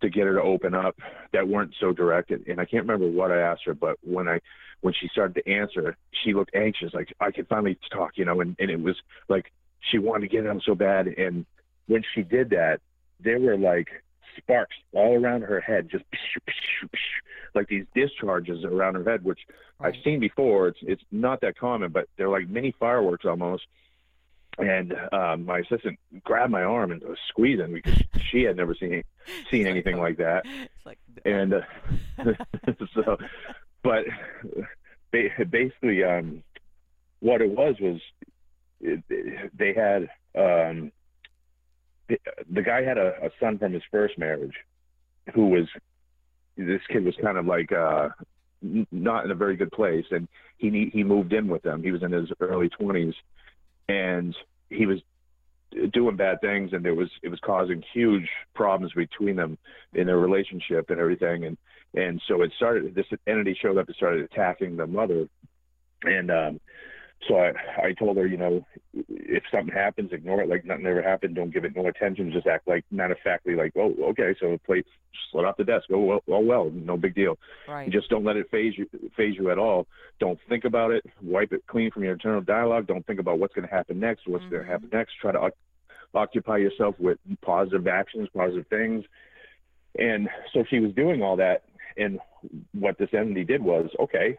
to 0.00 0.08
get 0.08 0.26
her 0.26 0.34
to 0.34 0.42
open 0.42 0.74
up 0.74 0.96
that 1.32 1.46
weren't 1.46 1.74
so 1.78 1.92
direct. 1.92 2.30
And 2.30 2.60
I 2.60 2.64
can't 2.64 2.86
remember 2.86 3.08
what 3.08 3.30
I 3.30 3.40
asked 3.40 3.62
her, 3.66 3.74
but 3.74 3.96
when 4.02 4.28
I 4.28 4.40
when 4.80 4.94
she 4.98 5.08
started 5.08 5.34
to 5.34 5.52
answer, 5.52 5.96
she 6.24 6.32
looked 6.32 6.54
anxious, 6.54 6.94
like 6.94 7.12
I 7.20 7.30
could 7.30 7.46
finally 7.48 7.78
talk, 7.92 8.12
you 8.14 8.24
know, 8.24 8.40
and, 8.40 8.56
and 8.58 8.70
it 8.70 8.80
was 8.80 8.96
like 9.28 9.52
she 9.90 9.98
wanted 9.98 10.30
to 10.30 10.34
get 10.34 10.46
out 10.46 10.62
so 10.64 10.74
bad. 10.74 11.06
And 11.06 11.44
when 11.86 12.02
she 12.14 12.22
did 12.22 12.50
that, 12.50 12.80
there 13.22 13.38
were 13.38 13.58
like 13.58 13.88
sparks 14.38 14.76
all 14.94 15.22
around 15.22 15.42
her 15.42 15.60
head, 15.60 15.90
just 15.90 16.04
like 17.54 17.68
these 17.68 17.84
discharges 17.94 18.64
around 18.64 18.94
her 18.94 19.04
head, 19.10 19.22
which. 19.22 19.40
I've 19.82 19.94
seen 20.04 20.20
before. 20.20 20.68
It's 20.68 20.78
it's 20.82 21.02
not 21.10 21.40
that 21.40 21.56
common, 21.58 21.90
but 21.90 22.06
they're 22.16 22.28
like 22.28 22.48
mini 22.48 22.74
fireworks 22.78 23.24
almost. 23.24 23.62
And 24.60 24.94
um, 25.12 25.46
my 25.46 25.60
assistant 25.60 25.98
grabbed 26.22 26.52
my 26.52 26.62
arm 26.62 26.92
and 26.92 27.02
was 27.02 27.18
squeezing 27.28 27.72
because 27.72 28.02
she 28.30 28.42
had 28.42 28.56
never 28.56 28.74
seen 28.74 29.02
seen 29.50 29.66
anything 29.66 29.98
like, 29.98 30.18
that. 30.18 30.44
Like, 30.84 30.98
and 31.24 31.54
uh, 31.54 31.60
so, 32.94 33.16
but 33.82 34.04
basically, 35.12 36.04
um, 36.04 36.42
what 37.20 37.42
it 37.42 37.50
was 37.50 37.76
was 37.80 38.00
it, 38.80 39.02
they 39.56 39.72
had 39.72 40.08
um, 40.36 40.92
the 42.50 42.62
guy 42.62 42.82
had 42.82 42.98
a, 42.98 43.26
a 43.26 43.30
son 43.38 43.58
from 43.58 43.72
his 43.72 43.82
first 43.90 44.18
marriage 44.18 44.54
who 45.34 45.46
was 45.48 45.66
this 46.56 46.80
kid 46.88 47.04
was 47.04 47.14
kind 47.22 47.38
of 47.38 47.46
like 47.46 47.72
uh 47.72 48.08
not 48.90 49.24
in 49.24 49.30
a 49.30 49.34
very 49.34 49.56
good 49.56 49.70
place 49.72 50.04
and 50.10 50.28
he 50.58 50.90
he 50.92 51.04
moved 51.04 51.32
in 51.32 51.48
with 51.48 51.62
them 51.62 51.82
he 51.82 51.92
was 51.92 52.02
in 52.02 52.12
his 52.12 52.28
early 52.40 52.68
20s 52.68 53.14
and 53.88 54.34
he 54.70 54.86
was 54.86 55.00
doing 55.92 56.16
bad 56.16 56.40
things 56.40 56.72
and 56.72 56.84
it 56.86 56.96
was 56.96 57.10
it 57.22 57.28
was 57.28 57.38
causing 57.40 57.82
huge 57.92 58.28
problems 58.54 58.92
between 58.94 59.36
them 59.36 59.56
in 59.94 60.06
their 60.06 60.18
relationship 60.18 60.90
and 60.90 60.98
everything. 60.98 61.44
And 61.44 61.56
and 61.94 62.22
so 62.26 62.42
it 62.42 62.52
started 62.56 62.94
this 62.94 63.06
entity 63.26 63.56
showed 63.60 63.78
up 63.78 63.86
and 63.86 63.96
started 63.96 64.24
attacking 64.24 64.76
the 64.76 64.86
mother. 64.86 65.28
And 66.02 66.30
um 66.30 66.60
so 67.28 67.36
I, 67.36 67.52
I 67.82 67.92
told 67.92 68.16
her, 68.16 68.26
you 68.26 68.36
know, 68.38 68.66
if 68.94 69.42
something 69.52 69.74
happens, 69.74 70.10
ignore 70.12 70.42
it 70.42 70.48
like 70.48 70.64
nothing 70.64 70.86
ever 70.86 71.02
happened. 71.02 71.34
Don't 71.34 71.52
give 71.52 71.64
it 71.64 71.76
no 71.76 71.86
attention. 71.86 72.32
Just 72.32 72.46
act 72.46 72.66
like 72.66 72.84
matter 72.90 73.12
of 73.12 73.18
factly, 73.22 73.54
like, 73.54 73.72
oh, 73.76 73.94
okay, 74.10 74.34
so 74.40 74.52
the 74.52 74.58
plate 74.58 74.86
slid 75.30 75.44
off 75.44 75.56
the 75.56 75.64
desk. 75.64 75.86
Oh 75.92 75.98
well, 75.98 76.22
oh 76.28 76.40
well, 76.40 76.70
no 76.72 76.96
big 76.96 77.14
deal. 77.14 77.38
Right. 77.68 77.90
Just 77.90 78.08
don't 78.08 78.24
let 78.24 78.36
it 78.36 78.50
faze 78.50 78.74
you, 78.76 78.88
faze 79.16 79.36
you 79.38 79.50
at 79.50 79.58
all. 79.58 79.86
Don't 80.18 80.38
think 80.48 80.64
about 80.64 80.92
it. 80.92 81.04
Wipe 81.22 81.52
it 81.52 81.66
clean 81.66 81.90
from 81.90 82.04
your 82.04 82.14
internal 82.14 82.40
dialogue. 82.40 82.86
Don't 82.86 83.06
think 83.06 83.20
about 83.20 83.38
what's 83.38 83.54
going 83.54 83.68
to 83.68 83.74
happen 83.74 84.00
next. 84.00 84.26
What's 84.26 84.42
mm-hmm. 84.44 84.54
going 84.54 84.64
to 84.64 84.70
happen 84.70 84.88
next. 84.92 85.12
Try 85.20 85.32
to 85.32 85.50
occupy 86.14 86.56
yourself 86.56 86.94
with 86.98 87.18
positive 87.42 87.86
actions, 87.86 88.28
positive 88.34 88.66
things. 88.68 89.04
And 89.98 90.28
so 90.52 90.64
she 90.70 90.78
was 90.78 90.92
doing 90.94 91.22
all 91.22 91.36
that, 91.36 91.64
and 91.96 92.18
what 92.72 92.96
this 92.96 93.10
entity 93.12 93.44
did 93.44 93.62
was, 93.62 93.90
okay, 93.98 94.38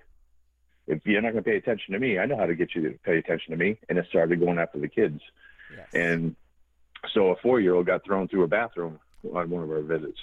if 0.88 1.06
you're 1.06 1.22
not 1.22 1.34
going 1.34 1.44
to 1.44 1.50
pay 1.50 1.58
attention 1.58 1.94
to 1.94 2.00
me, 2.00 2.20
I 2.20 2.26
know 2.26 2.38
how 2.38 2.46
to 2.46 2.56
get 2.56 2.76
you 2.76 2.90
to 2.90 3.00
pay 3.04 3.18
attention 3.18 3.52
to 3.52 3.58
me. 3.58 3.78
And 3.90 3.98
it 3.98 4.06
started 4.10 4.40
going 4.40 4.60
after 4.60 4.80
the 4.80 4.88
kids. 4.88 5.22
Yes. 5.76 5.88
And 5.94 6.36
so 7.14 7.30
a 7.30 7.36
four 7.38 7.60
year 7.60 7.76
old 7.76 7.86
got 7.86 8.04
thrown 8.04 8.28
through 8.28 8.44
a 8.44 8.48
bathroom 8.48 9.00
on 9.34 9.50
one 9.50 9.64
of 9.64 9.70
our 9.70 9.82
visits. 9.82 10.20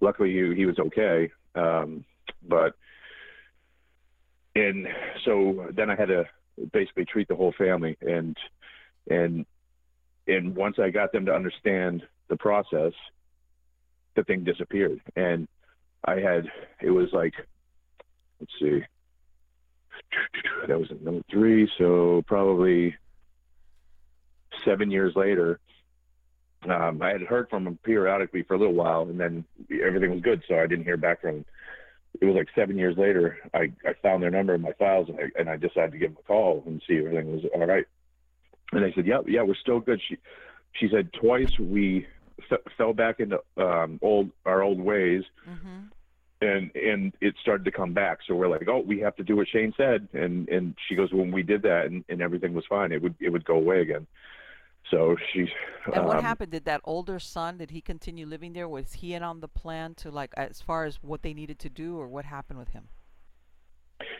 Luckily, 0.00 0.32
he, 0.32 0.54
he 0.54 0.66
was 0.66 0.78
okay. 0.78 1.30
Um, 1.54 2.04
but, 2.46 2.74
and 4.54 4.88
so 5.24 5.68
then 5.72 5.90
I 5.90 5.94
had 5.94 6.08
to 6.08 6.24
basically 6.72 7.04
treat 7.04 7.28
the 7.28 7.36
whole 7.36 7.52
family. 7.56 7.96
And, 8.00 8.36
and, 9.08 9.46
and 10.26 10.56
once 10.56 10.78
I 10.78 10.90
got 10.90 11.12
them 11.12 11.26
to 11.26 11.34
understand 11.34 12.02
the 12.28 12.36
process, 12.36 12.92
the 14.14 14.24
thing 14.24 14.44
disappeared. 14.44 15.00
And 15.16 15.48
I 16.04 16.16
had, 16.16 16.50
it 16.80 16.90
was 16.90 17.12
like, 17.12 17.34
let's 18.40 18.52
see, 18.60 18.82
that 20.66 20.78
was 20.78 20.90
number 21.02 21.22
three. 21.30 21.70
So 21.78 22.22
probably 22.26 22.96
seven 24.64 24.90
years 24.90 25.14
later, 25.16 25.58
um, 26.68 27.02
I 27.02 27.10
had 27.10 27.22
heard 27.22 27.48
from 27.50 27.66
him 27.66 27.78
periodically 27.82 28.42
for 28.42 28.54
a 28.54 28.58
little 28.58 28.74
while, 28.74 29.02
and 29.02 29.18
then 29.18 29.44
everything 29.84 30.10
was 30.10 30.20
good. 30.20 30.42
So 30.46 30.58
I 30.58 30.66
didn't 30.66 30.84
hear 30.84 30.96
back 30.96 31.20
from 31.22 31.36
him. 31.36 31.44
It 32.20 32.26
was 32.26 32.36
like 32.36 32.48
seven 32.54 32.78
years 32.78 32.96
later. 32.96 33.38
I, 33.54 33.72
I 33.86 33.94
found 34.02 34.22
their 34.22 34.30
number 34.30 34.54
in 34.54 34.60
my 34.60 34.72
files, 34.72 35.08
and 35.08 35.18
I, 35.18 35.40
and 35.40 35.48
I 35.48 35.56
decided 35.56 35.92
to 35.92 35.98
give 35.98 36.10
them 36.10 36.18
a 36.22 36.26
call 36.26 36.62
and 36.66 36.82
see 36.86 36.94
if 36.94 37.06
everything 37.06 37.32
was 37.32 37.44
all 37.54 37.66
right. 37.66 37.86
And 38.72 38.84
they 38.84 38.92
said, 38.92 39.06
"Yeah, 39.06 39.20
yeah, 39.26 39.42
we're 39.42 39.54
still 39.54 39.80
good." 39.80 40.00
She 40.08 40.18
she 40.72 40.88
said 40.88 41.12
twice 41.12 41.58
we 41.58 42.06
f- 42.50 42.60
fell 42.76 42.92
back 42.92 43.18
into 43.18 43.40
um, 43.56 43.98
old 44.02 44.30
our 44.44 44.62
old 44.62 44.80
ways. 44.80 45.24
Mm-hmm 45.48 45.80
and 46.42 46.70
and 46.74 47.12
it 47.20 47.34
started 47.40 47.64
to 47.64 47.70
come 47.70 47.92
back. 47.92 48.18
So 48.26 48.34
we're 48.34 48.48
like, 48.48 48.68
oh, 48.68 48.80
we 48.80 49.00
have 49.00 49.16
to 49.16 49.22
do 49.22 49.36
what 49.36 49.48
Shane 49.48 49.72
said, 49.76 50.08
and 50.12 50.48
and 50.48 50.74
she 50.88 50.94
goes, 50.96 51.12
when 51.12 51.30
we 51.30 51.42
did 51.42 51.62
that, 51.62 51.86
and, 51.86 52.04
and 52.08 52.20
everything 52.20 52.52
was 52.52 52.64
fine, 52.68 52.92
it 52.92 53.02
would 53.02 53.14
it 53.20 53.30
would 53.30 53.44
go 53.44 53.54
away 53.54 53.80
again. 53.80 54.06
So 54.90 55.16
she. 55.32 55.46
And 55.86 55.98
um, 55.98 56.06
what 56.06 56.22
happened? 56.22 56.50
Did 56.50 56.64
that 56.64 56.80
older 56.84 57.18
son? 57.18 57.58
Did 57.58 57.70
he 57.70 57.80
continue 57.80 58.26
living 58.26 58.52
there? 58.52 58.68
Was 58.68 58.94
he 58.94 59.14
in 59.14 59.22
on 59.22 59.40
the 59.40 59.48
plan 59.48 59.94
to 59.96 60.10
like 60.10 60.32
as 60.36 60.60
far 60.60 60.84
as 60.84 60.96
what 61.02 61.22
they 61.22 61.32
needed 61.32 61.58
to 61.60 61.70
do, 61.70 61.98
or 61.98 62.08
what 62.08 62.24
happened 62.24 62.58
with 62.58 62.70
him? 62.70 62.88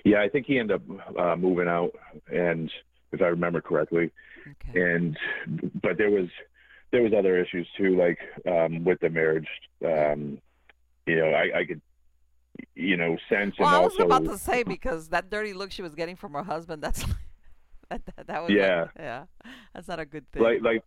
Yeah, 0.04 0.22
I 0.22 0.28
think 0.28 0.46
he 0.46 0.58
ended 0.58 0.80
up 0.80 1.18
uh, 1.18 1.36
moving 1.36 1.68
out, 1.68 1.92
and 2.32 2.70
if 3.10 3.20
I 3.20 3.26
remember 3.26 3.60
correctly, 3.60 4.10
okay. 4.48 4.80
and 4.80 5.18
but 5.82 5.98
there 5.98 6.10
was 6.10 6.28
there 6.92 7.02
was 7.02 7.12
other 7.12 7.38
issues 7.38 7.66
too, 7.76 7.96
like 7.96 8.18
um, 8.46 8.84
with 8.84 9.00
the 9.00 9.10
marriage. 9.10 9.48
Um, 9.84 10.38
you 11.06 11.16
know, 11.16 11.32
I, 11.32 11.58
I 11.58 11.64
could 11.64 11.80
you 12.74 12.96
know, 12.96 13.16
sense. 13.28 13.54
Well, 13.58 13.68
and 13.68 13.76
I 13.76 13.80
was 13.80 13.92
also, 13.92 14.04
about 14.04 14.24
to 14.24 14.38
say 14.38 14.62
because 14.62 15.08
that 15.08 15.30
dirty 15.30 15.52
look 15.52 15.70
she 15.70 15.82
was 15.82 15.94
getting 15.94 16.16
from 16.16 16.32
her 16.34 16.42
husband, 16.42 16.82
that's 16.82 17.04
that, 17.90 18.02
that, 18.16 18.26
that 18.26 18.42
was 18.42 18.50
yeah, 18.52 18.82
like, 18.82 18.90
yeah, 18.98 19.24
that's 19.74 19.88
not 19.88 20.00
a 20.00 20.06
good 20.06 20.30
thing. 20.32 20.42
Like 20.42 20.62
like 20.62 20.82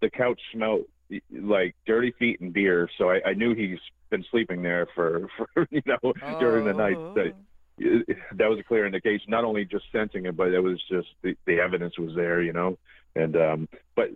the 0.00 0.10
couch 0.10 0.40
smelled 0.52 0.84
like 1.32 1.74
dirty 1.86 2.12
feet 2.18 2.40
and 2.40 2.52
beer, 2.52 2.88
so 2.98 3.10
I, 3.10 3.20
I 3.26 3.34
knew 3.34 3.54
he's 3.54 3.78
been 4.10 4.24
sleeping 4.30 4.62
there 4.62 4.86
for 4.94 5.28
for 5.54 5.66
you 5.70 5.82
know 5.86 5.98
oh. 6.02 6.40
during 6.40 6.64
the 6.64 6.74
night. 6.74 6.96
That, 7.14 7.32
oh. 7.84 8.14
that 8.36 8.48
was 8.48 8.58
a 8.58 8.64
clear 8.64 8.86
indication. 8.86 9.30
Not 9.30 9.44
only 9.44 9.64
just 9.64 9.84
sensing 9.92 10.26
it, 10.26 10.36
but 10.36 10.52
it 10.52 10.60
was 10.60 10.82
just 10.88 11.08
the, 11.22 11.36
the 11.46 11.60
evidence 11.60 11.98
was 11.98 12.14
there, 12.14 12.42
you 12.42 12.52
know. 12.52 12.78
And 13.14 13.36
um, 13.36 13.68
but 13.94 14.10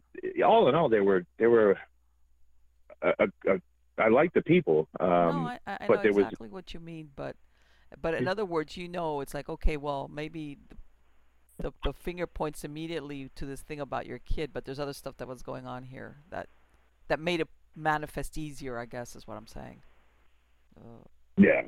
all 0.45 0.69
in 0.69 0.75
all, 0.75 0.89
they 0.89 1.01
were 1.01 1.25
they 1.39 1.47
were 1.47 1.79
a, 3.03 3.27
a, 3.47 3.61
I 3.99 4.09
like 4.09 4.33
the 4.33 4.43
people. 4.43 4.89
Um, 4.99 5.09
no, 5.09 5.49
I, 5.49 5.59
I 5.67 5.87
but 5.87 5.97
know 5.97 6.03
there 6.03 6.11
exactly 6.13 6.49
was... 6.49 6.53
what 6.53 6.75
you 6.75 6.81
mean, 6.81 7.11
but 7.17 7.37
but 8.01 8.15
in 8.15 8.29
other 8.29 8.45
words, 8.45 8.77
you 8.77 8.89
know, 8.89 9.21
it's 9.21 9.35
like 9.35 9.49
okay, 9.49 9.77
well, 9.77 10.11
maybe 10.13 10.59
the, 10.69 10.77
the, 11.63 11.73
the 11.85 11.93
finger 11.93 12.27
points 12.27 12.65
immediately 12.65 13.31
to 13.35 13.47
this 13.47 13.63
thing 13.63 13.81
about 13.81 14.07
your 14.07 14.19
kid, 14.19 14.51
but 14.53 14.65
there's 14.65 14.81
other 14.81 14.93
stuff 14.93 15.17
that 15.19 15.29
was 15.29 15.43
going 15.43 15.67
on 15.67 15.85
here 15.85 16.19
that 16.31 16.49
that 17.09 17.21
made 17.21 17.41
it 17.41 17.49
manifest 17.77 18.39
easier. 18.39 18.79
I 18.79 18.87
guess 18.87 19.17
is 19.17 19.27
what 19.27 19.37
I'm 19.37 19.47
saying. 19.47 19.83
Uh, 20.79 21.05
yeah. 21.37 21.63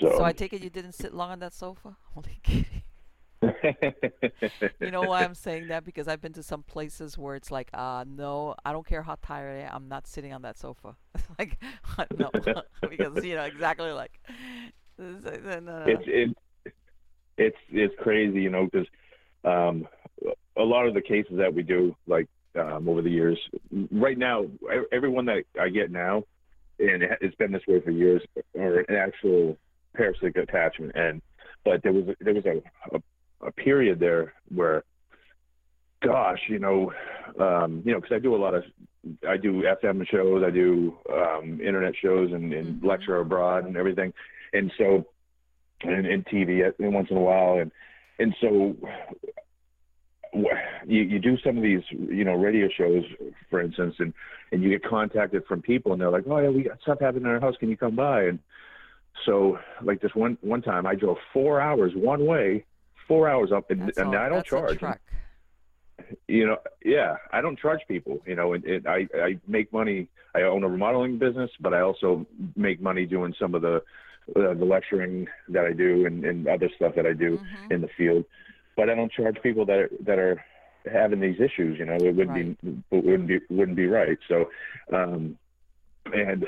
So. 0.00 0.18
so 0.18 0.24
I 0.24 0.32
take 0.32 0.52
it 0.52 0.62
you 0.62 0.70
didn't 0.70 0.92
sit 0.92 1.14
long 1.14 1.30
on 1.30 1.38
that 1.40 1.54
sofa. 1.54 1.96
Only 2.16 2.40
kidding 2.42 2.82
you 4.80 4.90
know 4.90 5.02
why 5.02 5.24
I'm 5.24 5.34
saying 5.34 5.68
that? 5.68 5.84
Because 5.84 6.08
I've 6.08 6.20
been 6.20 6.34
to 6.34 6.42
some 6.42 6.62
places 6.62 7.16
where 7.16 7.36
it's 7.36 7.50
like, 7.50 7.70
uh, 7.72 8.04
no, 8.06 8.54
I 8.64 8.72
don't 8.72 8.86
care 8.86 9.02
how 9.02 9.16
tired 9.22 9.62
I 9.62 9.66
am, 9.66 9.70
I'm 9.74 9.88
not 9.88 10.06
sitting 10.06 10.32
on 10.32 10.42
that 10.42 10.58
sofa. 10.58 10.96
like, 11.38 11.58
no, 12.18 12.30
because 12.88 13.24
you 13.24 13.36
know 13.36 13.44
exactly 13.44 13.92
like. 13.92 14.20
It's 15.86 16.04
it, 16.06 16.36
it's 17.38 17.56
it's 17.70 17.94
crazy, 18.00 18.42
you 18.42 18.50
know, 18.50 18.68
because 18.70 18.86
um, 19.44 19.88
a 20.56 20.62
lot 20.62 20.86
of 20.86 20.92
the 20.92 21.00
cases 21.00 21.38
that 21.38 21.54
we 21.54 21.62
do, 21.62 21.96
like 22.06 22.28
um, 22.56 22.86
over 22.88 23.00
the 23.00 23.10
years, 23.10 23.38
right 23.90 24.18
now, 24.18 24.44
everyone 24.92 25.24
that 25.26 25.44
I 25.58 25.70
get 25.70 25.90
now, 25.90 26.24
and 26.78 27.02
it's 27.22 27.34
been 27.36 27.52
this 27.52 27.66
way 27.66 27.80
for 27.80 27.90
years, 27.90 28.20
are 28.58 28.80
an 28.80 28.94
actual 28.94 29.56
parasitic 29.94 30.36
attachment, 30.36 30.92
and 30.94 31.22
but 31.64 31.82
there 31.82 31.94
was 31.94 32.14
there 32.20 32.34
was 32.34 32.44
a, 32.44 32.62
a 32.94 33.00
a 33.40 33.52
period 33.52 33.98
there 33.98 34.34
where, 34.48 34.84
gosh, 36.02 36.40
you 36.48 36.58
know, 36.58 36.92
um, 37.38 37.82
you 37.84 37.92
know, 37.92 38.00
because 38.00 38.14
I 38.14 38.18
do 38.18 38.34
a 38.34 38.36
lot 38.36 38.54
of, 38.54 38.64
I 39.28 39.36
do 39.36 39.62
FM 39.62 40.06
shows, 40.08 40.42
I 40.46 40.50
do 40.50 40.96
um, 41.12 41.60
internet 41.60 41.94
shows, 42.00 42.32
and, 42.32 42.52
and 42.52 42.76
mm-hmm. 42.76 42.86
lecture 42.86 43.16
abroad 43.18 43.66
and 43.66 43.76
everything, 43.76 44.12
and 44.52 44.70
so, 44.76 45.06
and, 45.82 46.06
and 46.06 46.26
TV 46.26 46.72
once 46.78 47.08
in 47.10 47.16
a 47.16 47.20
while, 47.20 47.58
and 47.58 47.70
and 48.18 48.34
so 48.40 48.76
you, 50.86 51.02
you 51.02 51.18
do 51.18 51.38
some 51.44 51.56
of 51.56 51.62
these 51.62 51.80
you 51.90 52.24
know 52.24 52.34
radio 52.34 52.68
shows 52.76 53.02
for 53.48 53.60
instance 53.60 53.94
and 53.98 54.12
and 54.52 54.62
you 54.62 54.68
get 54.68 54.84
contacted 54.84 55.42
from 55.46 55.60
people 55.62 55.92
and 55.92 56.00
they're 56.00 56.10
like 56.10 56.24
oh 56.28 56.38
yeah 56.38 56.50
we 56.50 56.62
got 56.62 56.80
stuff 56.82 57.00
happening 57.00 57.24
in 57.24 57.30
our 57.30 57.40
house. 57.40 57.56
Can 57.58 57.68
you 57.68 57.76
come 57.76 57.96
by? 57.96 58.24
And 58.24 58.38
so 59.26 59.58
like 59.82 60.00
this 60.00 60.14
one 60.14 60.38
one 60.40 60.62
time 60.62 60.86
i 60.86 60.94
drove 60.94 61.16
four 61.32 61.60
hours 61.60 61.92
one 61.94 62.24
way 62.24 62.64
four 63.10 63.28
hours 63.28 63.50
up, 63.50 63.68
and, 63.72 63.92
and 63.96 64.14
I 64.14 64.28
don't 64.28 64.46
charge. 64.46 64.78
you 66.28 66.46
know, 66.46 66.58
yeah, 66.84 67.16
I 67.32 67.40
don't 67.40 67.58
charge 67.58 67.80
people. 67.88 68.22
You 68.24 68.36
know, 68.36 68.52
and, 68.54 68.64
and 68.64 68.86
I 68.86 69.08
I 69.14 69.38
make 69.48 69.72
money. 69.72 70.08
I 70.34 70.42
own 70.42 70.62
a 70.62 70.68
remodeling 70.68 71.18
business, 71.18 71.50
but 71.60 71.74
I 71.74 71.80
also 71.80 72.24
make 72.54 72.80
money 72.80 73.04
doing 73.04 73.34
some 73.36 73.56
of 73.56 73.62
the 73.62 73.82
uh, 74.36 74.54
the 74.54 74.64
lecturing 74.64 75.26
that 75.48 75.64
I 75.64 75.72
do 75.72 76.06
and, 76.06 76.24
and 76.24 76.46
other 76.46 76.70
stuff 76.76 76.94
that 76.94 77.04
I 77.04 77.14
do 77.14 77.30
Mhm. 77.38 77.72
in 77.74 77.80
the 77.80 77.88
field. 77.98 78.24
But 78.76 78.88
I 78.88 78.94
don't 78.94 79.10
charge 79.12 79.36
people 79.42 79.66
that 79.66 79.78
are, 79.78 79.90
that 80.06 80.18
are 80.20 80.42
having 80.90 81.18
these 81.20 81.40
issues. 81.40 81.78
You 81.80 81.86
know, 81.86 81.96
it 81.96 82.14
wouldn't 82.14 82.34
be 82.34 82.56
it 82.96 83.04
wouldn't 83.04 83.26
be 83.26 83.40
wouldn't 83.50 83.76
be 83.76 83.88
right. 83.88 84.18
So, 84.28 84.48
um, 84.92 85.36
and 86.14 86.46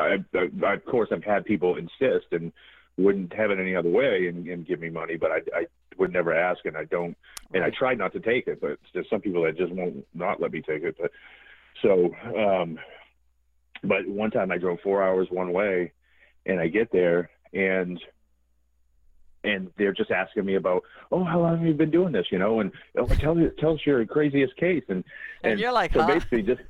I, 0.00 0.24
I, 0.34 0.66
I 0.66 0.72
of 0.74 0.84
course 0.86 1.10
I've 1.12 1.22
had 1.34 1.44
people 1.44 1.76
insist 1.76 2.28
and 2.32 2.50
wouldn't 2.96 3.32
have 3.32 3.50
it 3.50 3.58
any 3.58 3.74
other 3.74 3.90
way 3.90 4.28
and, 4.28 4.46
and 4.46 4.66
give 4.66 4.80
me 4.80 4.90
money, 4.90 5.16
but 5.16 5.30
I, 5.30 5.36
I 5.54 5.66
would 5.98 6.12
never 6.12 6.34
ask, 6.34 6.64
and 6.64 6.76
I 6.76 6.84
don't, 6.84 7.16
and 7.52 7.64
I 7.64 7.70
try 7.70 7.94
not 7.94 8.12
to 8.12 8.20
take 8.20 8.46
it. 8.46 8.60
But 8.60 8.78
there's 8.92 9.08
some 9.10 9.20
people 9.20 9.42
that 9.42 9.56
just 9.56 9.72
won't 9.72 10.06
not 10.14 10.40
let 10.40 10.52
me 10.52 10.62
take 10.62 10.82
it. 10.82 10.96
But 11.00 11.10
so, 11.82 12.14
um, 12.36 12.78
but 13.82 14.06
one 14.06 14.30
time 14.30 14.50
I 14.50 14.58
drove 14.58 14.78
four 14.82 15.02
hours 15.02 15.28
one 15.30 15.52
way, 15.52 15.92
and 16.46 16.60
I 16.60 16.68
get 16.68 16.92
there 16.92 17.30
and 17.52 18.00
and 19.44 19.70
they're 19.76 19.92
just 19.92 20.10
asking 20.10 20.46
me 20.46 20.54
about, 20.54 20.82
oh, 21.12 21.22
how 21.22 21.40
long 21.40 21.58
have 21.58 21.66
you 21.66 21.74
been 21.74 21.90
doing 21.90 22.12
this? 22.12 22.26
You 22.32 22.38
know, 22.38 22.60
and 22.60 22.72
oh, 22.96 23.06
tell 23.06 23.36
tell 23.58 23.74
us 23.74 23.80
your 23.84 24.04
craziest 24.06 24.56
case, 24.56 24.84
and 24.88 25.04
And 25.42 25.60
you're 25.60 25.72
like, 25.72 25.92
so 25.92 26.00
huh? 26.00 26.14
basically 26.14 26.42
just 26.42 26.62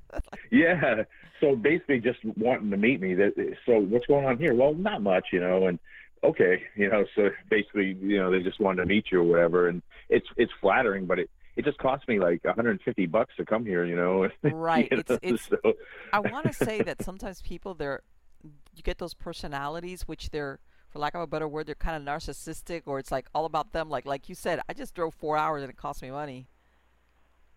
yeah 0.50 1.04
so 1.40 1.54
basically 1.56 2.00
just 2.00 2.18
wanting 2.36 2.70
to 2.70 2.76
meet 2.76 3.00
me 3.00 3.14
that 3.14 3.34
so 3.66 3.78
what's 3.78 4.06
going 4.06 4.24
on 4.26 4.38
here 4.38 4.54
well 4.54 4.74
not 4.74 5.02
much 5.02 5.26
you 5.32 5.40
know 5.40 5.66
and 5.66 5.78
okay 6.24 6.62
you 6.76 6.88
know 6.88 7.04
so 7.14 7.30
basically 7.50 7.96
you 8.00 8.16
know 8.18 8.30
they 8.30 8.40
just 8.42 8.60
wanted 8.60 8.82
to 8.82 8.86
meet 8.86 9.06
you 9.12 9.20
or 9.20 9.24
whatever 9.24 9.68
and 9.68 9.82
it's 10.08 10.26
it's 10.36 10.52
flattering 10.60 11.06
but 11.06 11.18
it 11.18 11.30
it 11.56 11.64
just 11.64 11.78
cost 11.78 12.06
me 12.08 12.18
like 12.20 12.42
150 12.44 13.06
bucks 13.06 13.34
to 13.36 13.44
come 13.44 13.64
here 13.64 13.84
you 13.84 13.96
know 13.96 14.28
Right. 14.42 14.88
You 14.90 14.98
It's- 14.98 15.08
know, 15.10 15.18
it's- 15.22 15.48
so, 15.64 15.72
I 16.12 16.20
want 16.20 16.46
to 16.46 16.52
say 16.52 16.82
that 16.82 17.02
sometimes 17.02 17.42
people 17.42 17.74
they're 17.74 18.02
you 18.74 18.82
get 18.82 18.98
those 18.98 19.14
personalities 19.14 20.02
which 20.06 20.30
they're 20.30 20.60
for 20.90 21.00
lack 21.00 21.14
of 21.14 21.20
a 21.20 21.26
better 21.26 21.48
word 21.48 21.66
they're 21.66 21.74
kind 21.74 21.96
of 21.96 22.02
narcissistic 22.02 22.82
or 22.86 22.98
it's 22.98 23.10
like 23.12 23.26
all 23.34 23.44
about 23.44 23.72
them 23.72 23.88
like 23.90 24.06
like 24.06 24.28
you 24.28 24.34
said 24.34 24.60
I 24.68 24.72
just 24.72 24.94
drove 24.94 25.14
4 25.14 25.36
hours 25.36 25.62
and 25.62 25.70
it 25.70 25.76
cost 25.76 26.02
me 26.02 26.10
money. 26.10 26.46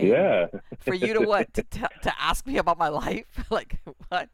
Yeah 0.02 0.48
For 0.80 0.94
you 0.94 1.14
to 1.14 1.22
what 1.22 1.54
to, 1.54 1.64
to 1.64 1.90
to 2.04 2.22
ask 2.22 2.46
me 2.46 2.58
about 2.58 2.78
my 2.78 2.90
life 2.90 3.26
like 3.50 3.80
what? 4.10 4.30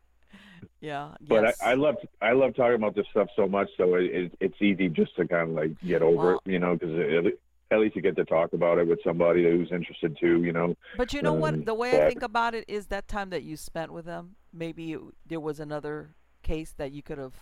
Yeah. 0.80 1.15
but 1.27 1.44
yes. 1.44 1.61
I, 1.61 1.72
I 1.72 1.73
love 1.73 1.95
I 2.22 2.31
love 2.34 2.56
talking 2.56 2.76
about 2.76 2.95
this 2.95 3.06
stuff 3.11 3.27
so 3.35 3.48
much, 3.48 3.69
so 3.77 3.95
it, 3.95 4.06
it, 4.06 4.31
it's 4.39 4.61
easy 4.61 4.89
just 4.89 5.15
to 5.15 5.27
kind 5.27 5.49
of 5.49 5.56
like 5.56 5.80
get 5.81 6.02
over 6.02 6.35
it, 6.35 6.39
you 6.45 6.60
know, 6.60 6.76
because 6.76 7.31
at 7.72 7.80
least 7.80 7.95
you 7.95 8.02
get 8.02 8.15
to 8.15 8.26
talk 8.26 8.53
about 8.53 8.77
it 8.77 8.88
with 8.88 8.99
somebody 9.03 9.44
who's 9.44 9.72
interested 9.72 10.18
too, 10.19 10.44
you 10.44 10.53
know. 10.53 10.76
But 10.95 11.14
you 11.14 11.22
know 11.22 11.34
Um, 11.34 11.41
what? 11.41 11.65
The 11.65 11.73
way 11.73 12.02
I 12.02 12.07
think 12.07 12.22
about 12.22 12.56
it 12.56 12.65
is 12.68 12.88
that 12.88 13.07
time 13.07 13.30
that 13.31 13.44
you 13.44 13.57
spent 13.57 13.91
with 13.91 14.06
them, 14.06 14.35
maybe 14.53 14.94
it, 14.94 15.02
there 15.26 15.39
was 15.39 15.60
another 15.60 16.11
case 16.44 16.73
that 16.77 16.91
you 16.91 17.02
could 17.02 17.18
have, 17.18 17.34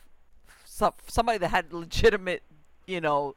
some, 0.64 0.94
somebody 1.08 1.38
that 1.40 1.50
had 1.50 1.74
legitimate, 1.74 2.44
you 2.88 3.02
know, 3.02 3.36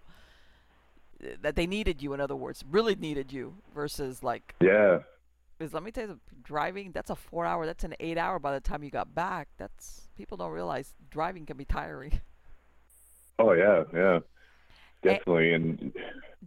that 1.43 1.57
they 1.57 1.67
needed 1.67 2.03
you. 2.03 2.13
In 2.13 2.21
other 2.21 2.37
words, 2.37 2.65
really 2.71 2.95
needed 2.95 3.33
you 3.33 3.55
versus 3.75 4.23
like, 4.23 4.55
Yeah, 4.61 5.01
because 5.59 5.75
let 5.75 5.83
me 5.83 5.91
tell 5.91 6.09
you, 6.09 6.21
driving 6.43 6.93
that's 6.93 7.11
a 7.11 7.17
four 7.17 7.45
hour, 7.45 7.67
that's 7.67 7.85
an 7.85 7.95
eight 8.01 8.19
hour. 8.19 8.39
By 8.39 8.53
the 8.55 8.61
time 8.61 8.83
you 8.83 8.91
got 8.91 9.15
back, 9.15 9.49
that's 9.57 10.09
people 10.17 10.37
don't 10.37 10.53
realize 10.53 10.95
driving 11.11 11.47
can 11.47 11.57
be 11.57 11.65
tiring. 11.65 12.21
oh 13.39 13.53
yeah, 13.53 13.85
yeah, 13.93 14.19
definitely, 15.03 15.55
and 15.55 15.93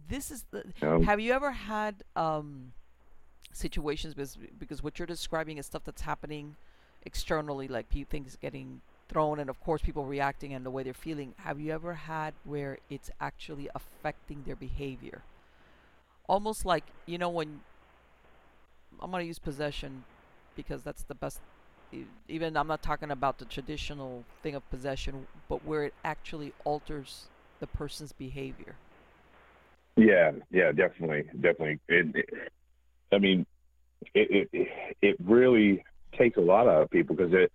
This 0.08 0.30
is 0.30 0.44
the. 0.50 0.64
you 0.80 0.88
know, 0.88 1.00
Have 1.02 1.20
you 1.20 1.32
ever 1.32 1.52
had 1.52 2.02
um, 2.16 2.72
situations 3.52 4.14
because 4.14 4.38
because 4.58 4.82
what 4.82 4.98
you're 4.98 5.06
describing 5.06 5.58
is 5.58 5.66
stuff 5.66 5.84
that's 5.84 6.02
happening 6.02 6.56
externally, 7.04 7.68
like 7.68 7.88
pe- 7.88 8.04
things 8.04 8.36
getting 8.40 8.80
thrown, 9.12 9.38
and 9.40 9.50
of 9.50 9.60
course 9.60 9.82
people 9.82 10.04
reacting 10.06 10.54
and 10.54 10.64
the 10.66 10.70
way 10.70 10.82
they're 10.82 10.94
feeling. 10.94 11.34
Have 11.38 11.60
you 11.60 11.72
ever 11.72 11.94
had 11.94 12.34
where 12.44 12.78
it's 12.90 13.10
actually 13.20 13.68
affecting 13.74 14.44
their 14.44 14.56
behavior? 14.56 15.24
Almost 16.28 16.64
like 16.64 16.92
you 17.06 17.18
know 17.18 17.30
when 17.30 17.64
I'm 19.00 19.10
gonna 19.10 19.24
use 19.24 19.38
possession 19.38 20.06
because 20.56 20.82
that's 20.82 21.04
the 21.04 21.14
best. 21.14 21.40
Even 22.28 22.56
I'm 22.56 22.68
not 22.68 22.82
talking 22.82 23.10
about 23.10 23.38
the 23.38 23.44
traditional 23.46 24.26
thing 24.42 24.54
of 24.54 24.68
possession, 24.70 25.28
but 25.48 25.64
where 25.64 25.84
it 25.84 25.94
actually 26.04 26.54
alters 26.64 27.30
the 27.60 27.66
person's 27.66 28.12
behavior. 28.12 28.78
yeah, 29.96 30.32
yeah, 30.50 30.72
definitely, 30.72 31.24
definitely. 31.34 31.80
It, 31.88 32.16
it, 32.16 32.28
I 33.12 33.18
mean, 33.18 33.46
it, 34.14 34.48
it 34.52 34.68
it 35.02 35.16
really 35.22 35.84
takes 36.18 36.36
a 36.36 36.40
lot 36.40 36.66
out 36.66 36.82
of 36.82 36.90
people 36.90 37.16
because 37.16 37.32
it, 37.34 37.52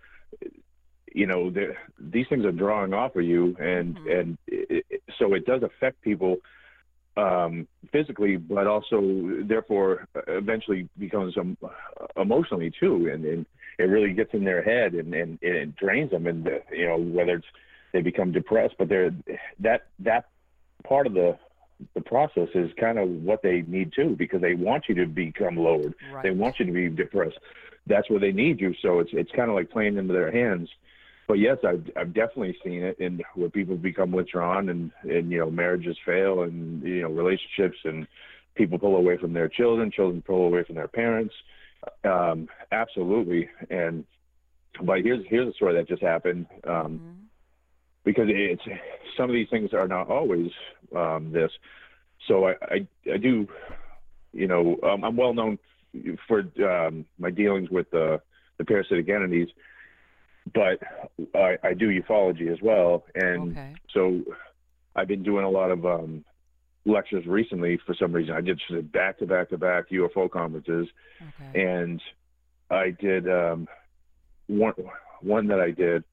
you 1.14 1.26
know, 1.26 1.52
these 2.00 2.28
things 2.28 2.46
are 2.46 2.52
drawing 2.52 2.94
off 2.94 3.16
of 3.16 3.24
you, 3.24 3.56
and 3.60 3.96
Mhm. 3.96 4.20
and 4.20 4.38
it, 4.48 4.86
so 5.18 5.34
it 5.34 5.46
does 5.46 5.64
affect 5.64 6.02
people 6.02 6.38
um, 7.16 7.68
physically, 7.92 8.38
but 8.38 8.68
also 8.68 9.02
therefore 9.44 10.08
eventually 10.28 10.88
becomes 11.00 11.36
um, 11.38 11.58
emotionally 12.16 12.72
too, 12.80 13.10
and, 13.12 13.26
and 13.26 13.46
it 13.80 13.84
really 13.84 14.14
gets 14.14 14.34
in 14.34 14.44
their 14.44 14.62
head 14.62 14.94
and, 14.94 15.14
and, 15.16 15.40
and 15.42 15.56
it 15.56 15.76
drains 15.76 16.12
them, 16.12 16.28
and 16.28 16.48
uh, 16.48 16.60
you 16.72 16.86
know 16.88 16.98
whether 16.98 17.36
it's 17.36 17.48
they 17.94 18.02
become 18.02 18.32
depressed, 18.32 18.76
but 18.78 18.90
they're 18.90 19.12
that 19.60 19.88
that 20.00 20.26
part 20.84 21.08
of 21.08 21.14
the 21.14 21.38
the 21.94 22.02
process 22.02 22.50
is 22.56 22.72
kind 22.80 22.98
of 23.00 23.08
what 23.08 23.42
they 23.42 23.62
need 23.68 23.94
too, 23.94 24.16
because 24.18 24.42
they 24.42 24.56
want 24.56 24.86
you 24.90 24.96
to 24.96 25.06
become 25.06 25.56
lowered, 25.58 25.94
Right. 26.12 26.24
they 26.24 26.32
want 26.32 26.60
you 26.60 26.66
to 26.66 26.72
be 26.72 26.90
depressed. 26.90 27.38
That's 27.88 28.10
where 28.10 28.20
they 28.20 28.32
need 28.32 28.60
you. 28.60 28.74
So 28.82 29.00
it's 29.00 29.12
it's 29.14 29.32
kind 29.32 29.50
of 29.50 29.56
like 29.56 29.70
playing 29.70 29.98
into 29.98 30.14
their 30.14 30.32
hands. 30.32 30.70
But 31.28 31.40
yes, 31.40 31.58
I've 31.68 31.86
I've 31.98 32.14
definitely 32.14 32.58
seen 32.64 32.84
it, 32.84 33.00
and 33.00 33.22
where 33.36 33.50
people 33.50 33.76
become 33.76 34.12
withdrawn, 34.12 34.70
and 34.70 34.92
and 35.04 35.32
you 35.32 35.40
know 35.40 35.52
marriages 35.52 35.98
fail, 36.06 36.44
and 36.44 36.82
you 36.84 37.02
know 37.02 37.10
relationships, 37.10 37.78
and 37.84 38.08
people 38.56 38.80
pull 38.80 38.96
away 38.96 39.18
from 39.18 39.34
their 39.34 39.50
children, 39.50 39.92
children 39.92 40.24
pull 40.26 40.48
away 40.48 40.64
from 40.64 40.76
their 40.76 40.88
parents. 40.88 41.34
Um, 42.04 42.48
absolutely. 42.72 43.50
And 43.70 44.06
but 44.82 45.02
here's 45.02 45.26
here's 45.30 45.50
a 45.50 45.54
story 45.54 45.76
that 45.76 45.88
just 45.88 46.02
happened. 46.02 46.48
Um, 46.66 47.00
Mhm. 47.00 47.18
because 48.06 48.28
it's 48.30 48.62
some 49.18 49.30
of 49.30 49.34
these 49.34 49.50
things 49.50 49.74
are 49.74 49.88
not 49.88 50.10
always 50.10 50.50
um, 50.96 51.30
this. 51.34 51.52
So 52.28 52.46
I, 52.46 52.52
I, 52.62 52.88
I 53.14 53.18
do, 53.18 53.46
you 54.32 54.48
know, 54.48 54.78
um, 54.82 55.04
I'm 55.04 55.18
well 55.18 55.34
known 55.34 55.60
for 56.26 56.40
um, 56.66 57.06
my 57.20 57.30
dealings 57.30 57.70
with 57.70 57.90
the, 57.92 58.22
the 58.60 58.64
parasitic 58.66 59.10
entities, 59.10 59.50
but 60.54 60.80
I, 61.36 61.58
I 61.64 61.74
do 61.74 61.90
ufology 62.02 62.52
as 62.52 62.60
well, 62.62 63.04
and 63.16 63.52
Okay. 63.52 63.74
so 63.94 64.22
I've 64.96 65.08
been 65.08 65.24
doing 65.24 65.46
a 65.46 65.50
lot 65.50 65.72
of 65.72 65.86
um, 65.86 66.24
lectures 66.86 67.26
recently. 67.26 67.80
For 67.86 67.96
some 67.96 68.12
reason, 68.12 68.34
I 68.36 68.42
did 68.42 68.60
back 68.92 69.20
to 69.20 69.26
back 69.26 69.50
to 69.50 69.58
back 69.58 69.90
UFO 69.90 70.30
conferences, 70.30 70.88
Okay. 71.22 71.62
and 71.64 72.02
I 72.70 72.92
did 72.92 73.30
um, 73.30 73.68
one 74.48 74.74
one 75.22 75.48
that 75.48 75.60
I 75.60 75.72
did 75.72 76.04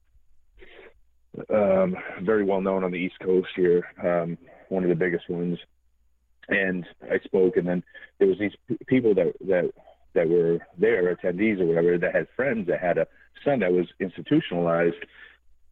um, 1.53 1.95
very 2.21 2.43
well 2.43 2.61
known 2.61 2.83
on 2.83 2.91
the 2.91 2.97
East 2.97 3.19
Coast 3.19 3.49
here, 3.55 3.83
um, 4.03 4.37
one 4.69 4.83
of 4.83 4.89
the 4.89 4.95
biggest 4.95 5.29
ones. 5.29 5.57
And 6.47 6.85
I 7.11 7.17
spoke, 7.25 7.57
and 7.57 7.67
then 7.67 7.83
there 8.19 8.27
was 8.27 8.37
these 8.39 8.51
p- 8.67 8.77
people 8.87 9.15
that 9.15 9.33
that 9.47 9.71
that 10.13 10.29
were 10.29 10.59
there, 10.77 11.13
attendees 11.15 11.59
or 11.59 11.65
whatever, 11.65 11.97
that 11.97 12.15
had 12.15 12.27
friends 12.35 12.67
that 12.67 12.79
had 12.79 12.97
a 12.97 13.07
son 13.43 13.59
that 13.59 13.71
was 13.71 13.87
institutionalized 13.99 14.95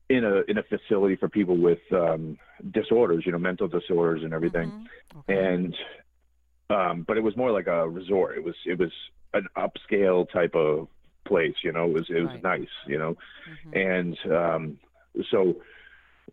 in 0.09 0.23
a 0.25 0.41
in 0.49 0.57
a 0.57 0.63
facility 0.63 1.15
for 1.15 1.29
people 1.29 1.57
with 1.57 1.79
um, 1.91 2.37
disorders, 2.71 3.23
you 3.25 3.31
know, 3.31 3.37
mental 3.39 3.67
disorders 3.67 4.23
and 4.23 4.33
everything 4.33 4.71
Mhm. 4.71 4.87
Okay. 5.19 5.55
and 5.55 5.75
um 6.69 7.03
but 7.07 7.17
it 7.17 7.23
was 7.23 7.35
more 7.37 7.51
like 7.51 7.67
a 7.67 7.87
resort 7.87 8.37
it 8.37 8.43
was 8.43 8.55
it 8.65 8.77
was 8.79 8.91
an 9.33 9.45
upscale 9.57 10.25
type 10.31 10.55
of 10.55 10.87
place 11.25 11.55
you 11.63 11.71
know 11.71 11.85
it 11.85 11.93
was 11.93 12.05
it 12.09 12.21
was 12.21 12.31
Right. 12.31 12.43
nice 12.43 12.73
you 12.87 12.97
know 12.97 13.15
Mhm. 13.47 13.75
and 14.25 14.31
um 14.31 14.79
so 15.31 15.61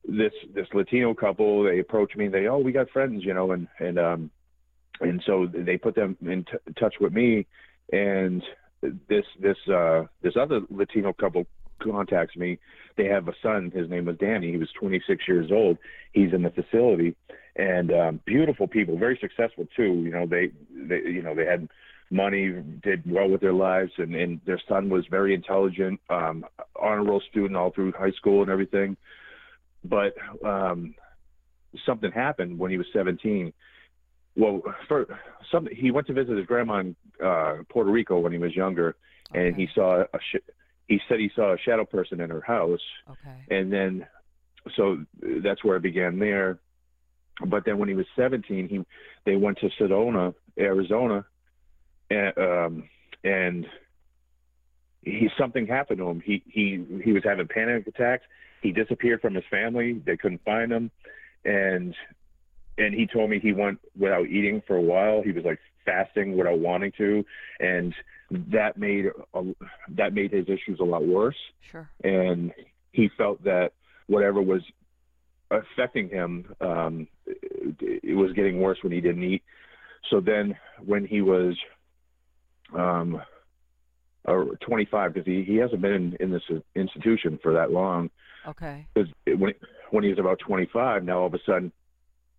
this 0.09 0.33
this 0.55 0.67
latino 0.73 1.15
couple 1.15 1.63
they 1.65 1.79
approached 1.81 2.17
me 2.17 2.29
they 2.29 2.47
oh 2.47 2.59
we 2.59 2.73
got 2.73 2.89
friends 2.91 3.25
you 3.25 3.35
know 3.35 3.53
and 3.53 3.69
and 3.79 3.99
um 3.99 4.31
and 5.01 5.23
so 5.27 5.47
they 5.47 5.77
put 5.77 5.95
them 5.95 6.17
in 6.23 6.45
t- 6.45 6.73
touch 6.79 6.95
with 7.01 7.13
me 7.13 7.47
and 7.93 8.43
this 8.83 9.25
this 9.39 9.57
uh 9.73 10.05
this 10.23 10.35
other 10.41 10.61
latino 10.71 11.13
couple 11.13 11.47
contacts 11.83 12.37
me. 12.37 12.59
They 12.97 13.07
have 13.07 13.29
a 13.29 13.33
son. 13.43 13.73
His 13.75 13.89
name 13.89 14.07
was 14.07 14.17
danny. 14.19 14.51
He 14.51 14.59
was 14.59 14.69
26 14.79 15.27
years 15.27 15.51
old. 15.51 15.79
He's 16.13 16.33
in 16.33 16.43
the 16.43 16.51
facility. 16.51 17.17
And 17.57 17.93
um 17.93 18.21
beautiful 18.27 18.67
people 18.67 18.97
very 18.97 19.19
successful 19.21 19.67
too. 19.77 20.03
You 20.05 20.11
know 20.11 20.27
they 20.27 20.51
they 20.73 21.01
you 21.09 21.23
know 21.23 21.35
they 21.35 21.47
had 21.47 21.69
money 22.11 22.53
did 22.83 23.09
well 23.11 23.29
with 23.29 23.41
their 23.41 23.53
lives 23.53 23.93
and 23.99 24.15
and 24.15 24.41
their 24.45 24.61
son 24.69 24.89
was 24.89 25.07
very 25.11 25.33
intelligent 25.35 26.01
um 26.11 26.45
honor 26.81 27.05
roll 27.05 27.23
student 27.31 27.57
all 27.57 27.71
through 27.71 27.93
high 27.93 28.13
school 28.13 28.43
and 28.43 28.51
everything. 28.51 28.97
But 29.85 30.15
um 30.45 30.95
something 31.87 32.11
happened 32.13 32.59
when 32.59 32.71
he 32.71 32.79
was 32.79 32.87
17 32.93 33.53
well, 34.41 34.63
for 34.89 35.07
some, 35.53 35.69
he 35.71 35.91
went 35.91 36.07
to 36.07 36.15
visit 36.15 36.37
his 36.37 36.47
grandma 36.47 36.79
in 36.79 36.97
uh, 37.23 37.59
Puerto 37.69 37.91
Rico 37.91 38.19
when 38.19 38.33
he 38.33 38.39
was 38.39 38.57
younger, 38.57 38.97
okay. 39.31 39.49
and 39.49 39.57
he 39.57 39.69
saw 39.75 40.01
a. 40.01 40.19
Sh- 40.19 40.49
he 40.89 40.99
said 41.09 41.21
he 41.21 41.31
saw 41.37 41.55
a 41.55 41.59
shadow 41.59 41.85
person 41.85 42.21
in 42.21 42.31
her 42.31 42.41
house. 42.41 42.81
Okay. 43.09 43.57
And 43.57 43.73
then, 43.73 44.07
so 44.77 45.05
that's 45.45 45.63
where 45.63 45.77
it 45.77 45.83
began 45.83 46.19
there. 46.19 46.59
But 47.47 47.65
then 47.65 47.79
when 47.79 47.89
he 47.89 47.95
was 47.95 48.07
17, 48.17 48.69
he 48.69 48.85
they 49.25 49.37
went 49.37 49.59
to 49.59 49.69
Sedona, 49.79 50.35
Arizona, 50.59 51.25
and 52.11 52.39
um, 52.39 52.89
and 53.23 53.67
he 55.03 55.29
something 55.39 55.67
happened 55.67 55.99
to 55.99 56.09
him. 56.09 56.23
He 56.25 56.43
he 56.47 56.85
he 57.05 57.13
was 57.13 57.23
having 57.25 57.47
panic 57.47 57.87
attacks. 57.87 58.25
He 58.63 58.73
disappeared 58.73 59.21
from 59.21 59.35
his 59.35 59.45
family. 59.51 60.03
They 60.05 60.17
couldn't 60.17 60.45
find 60.45 60.73
him, 60.73 60.91
and 61.45 61.95
and 62.81 62.95
he 62.95 63.07
told 63.07 63.31
me 63.31 63.39
he 63.39 63.53
went 63.53 63.79
without 63.99 64.27
eating 64.27 64.63
for 64.67 64.77
a 64.77 64.81
while. 64.81 65.23
He 65.23 65.33
was 65.33 65.45
like 65.45 65.59
fasting 65.85 66.37
without 66.37 66.59
wanting 66.59 66.93
to, 66.99 67.25
and 67.61 67.95
that 68.31 68.79
made 68.79 69.07
a, 69.35 69.43
that 69.97 70.15
made 70.15 70.33
his 70.33 70.47
issues 70.49 70.81
a 70.81 70.85
lot 70.85 71.07
worse. 71.07 71.37
Sure. 71.71 71.89
And 72.03 72.53
he 72.93 73.11
felt 73.17 73.43
that 73.45 73.73
whatever 74.07 74.41
was 74.41 74.63
affecting 75.51 76.09
him, 76.09 76.55
um, 76.61 77.07
it, 77.27 78.01
it 78.03 78.15
was 78.17 78.33
getting 78.33 78.61
worse 78.61 78.79
when 78.83 78.93
he 78.93 79.01
didn't 79.01 79.25
eat. 79.25 79.43
So 80.11 80.21
then, 80.21 80.57
when 80.85 81.05
he 81.05 81.21
was 81.21 81.57
um, 82.75 83.21
uh, 84.27 84.45
25, 84.67 85.13
because 85.13 85.27
he, 85.27 85.45
he 85.45 85.57
hasn't 85.57 85.83
been 85.83 85.93
in, 85.93 86.17
in 86.21 86.31
this 86.31 86.43
institution 86.75 87.39
for 87.43 87.53
that 87.53 87.71
long. 87.71 88.11
Okay. 88.47 88.87
Because 88.95 89.11
when 89.27 89.53
when 89.91 90.05
he 90.05 90.11
was 90.11 90.19
about 90.19 90.39
25, 90.39 91.05
now 91.05 91.19
all 91.19 91.27
of 91.27 91.35
a 91.35 91.39
sudden, 91.45 91.73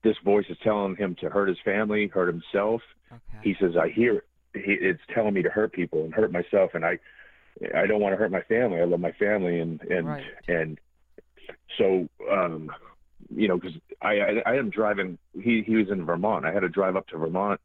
this 0.03 0.17
voice 0.23 0.45
is 0.49 0.57
telling 0.63 0.95
him 0.95 1.15
to 1.21 1.29
hurt 1.29 1.47
his 1.47 1.57
family, 1.63 2.07
hurt 2.07 2.27
himself. 2.27 2.81
Okay. 3.11 3.21
He 3.43 3.55
says, 3.59 3.75
"I 3.77 3.89
hear 3.89 4.17
it. 4.17 4.23
It's 4.53 5.01
telling 5.13 5.33
me 5.33 5.43
to 5.43 5.49
hurt 5.49 5.71
people 5.71 6.03
and 6.03 6.13
hurt 6.13 6.31
myself, 6.31 6.71
and 6.73 6.83
I, 6.83 6.99
I 7.75 7.87
don't 7.87 8.01
want 8.01 8.13
to 8.13 8.17
hurt 8.17 8.31
my 8.31 8.41
family. 8.41 8.81
I 8.81 8.83
love 8.83 8.99
my 8.99 9.13
family, 9.13 9.59
and 9.59 9.81
and 9.81 10.07
right. 10.07 10.23
and 10.47 10.79
so, 11.77 12.07
um, 12.29 12.69
you 13.33 13.47
know, 13.47 13.55
because 13.57 13.77
I, 14.01 14.19
I 14.19 14.41
I 14.45 14.55
am 14.55 14.69
driving. 14.69 15.17
He 15.33 15.63
he 15.65 15.75
was 15.75 15.89
in 15.89 16.05
Vermont. 16.05 16.45
I 16.45 16.51
had 16.51 16.61
to 16.61 16.69
drive 16.69 16.95
up 16.95 17.07
to 17.07 17.17
Vermont 17.17 17.61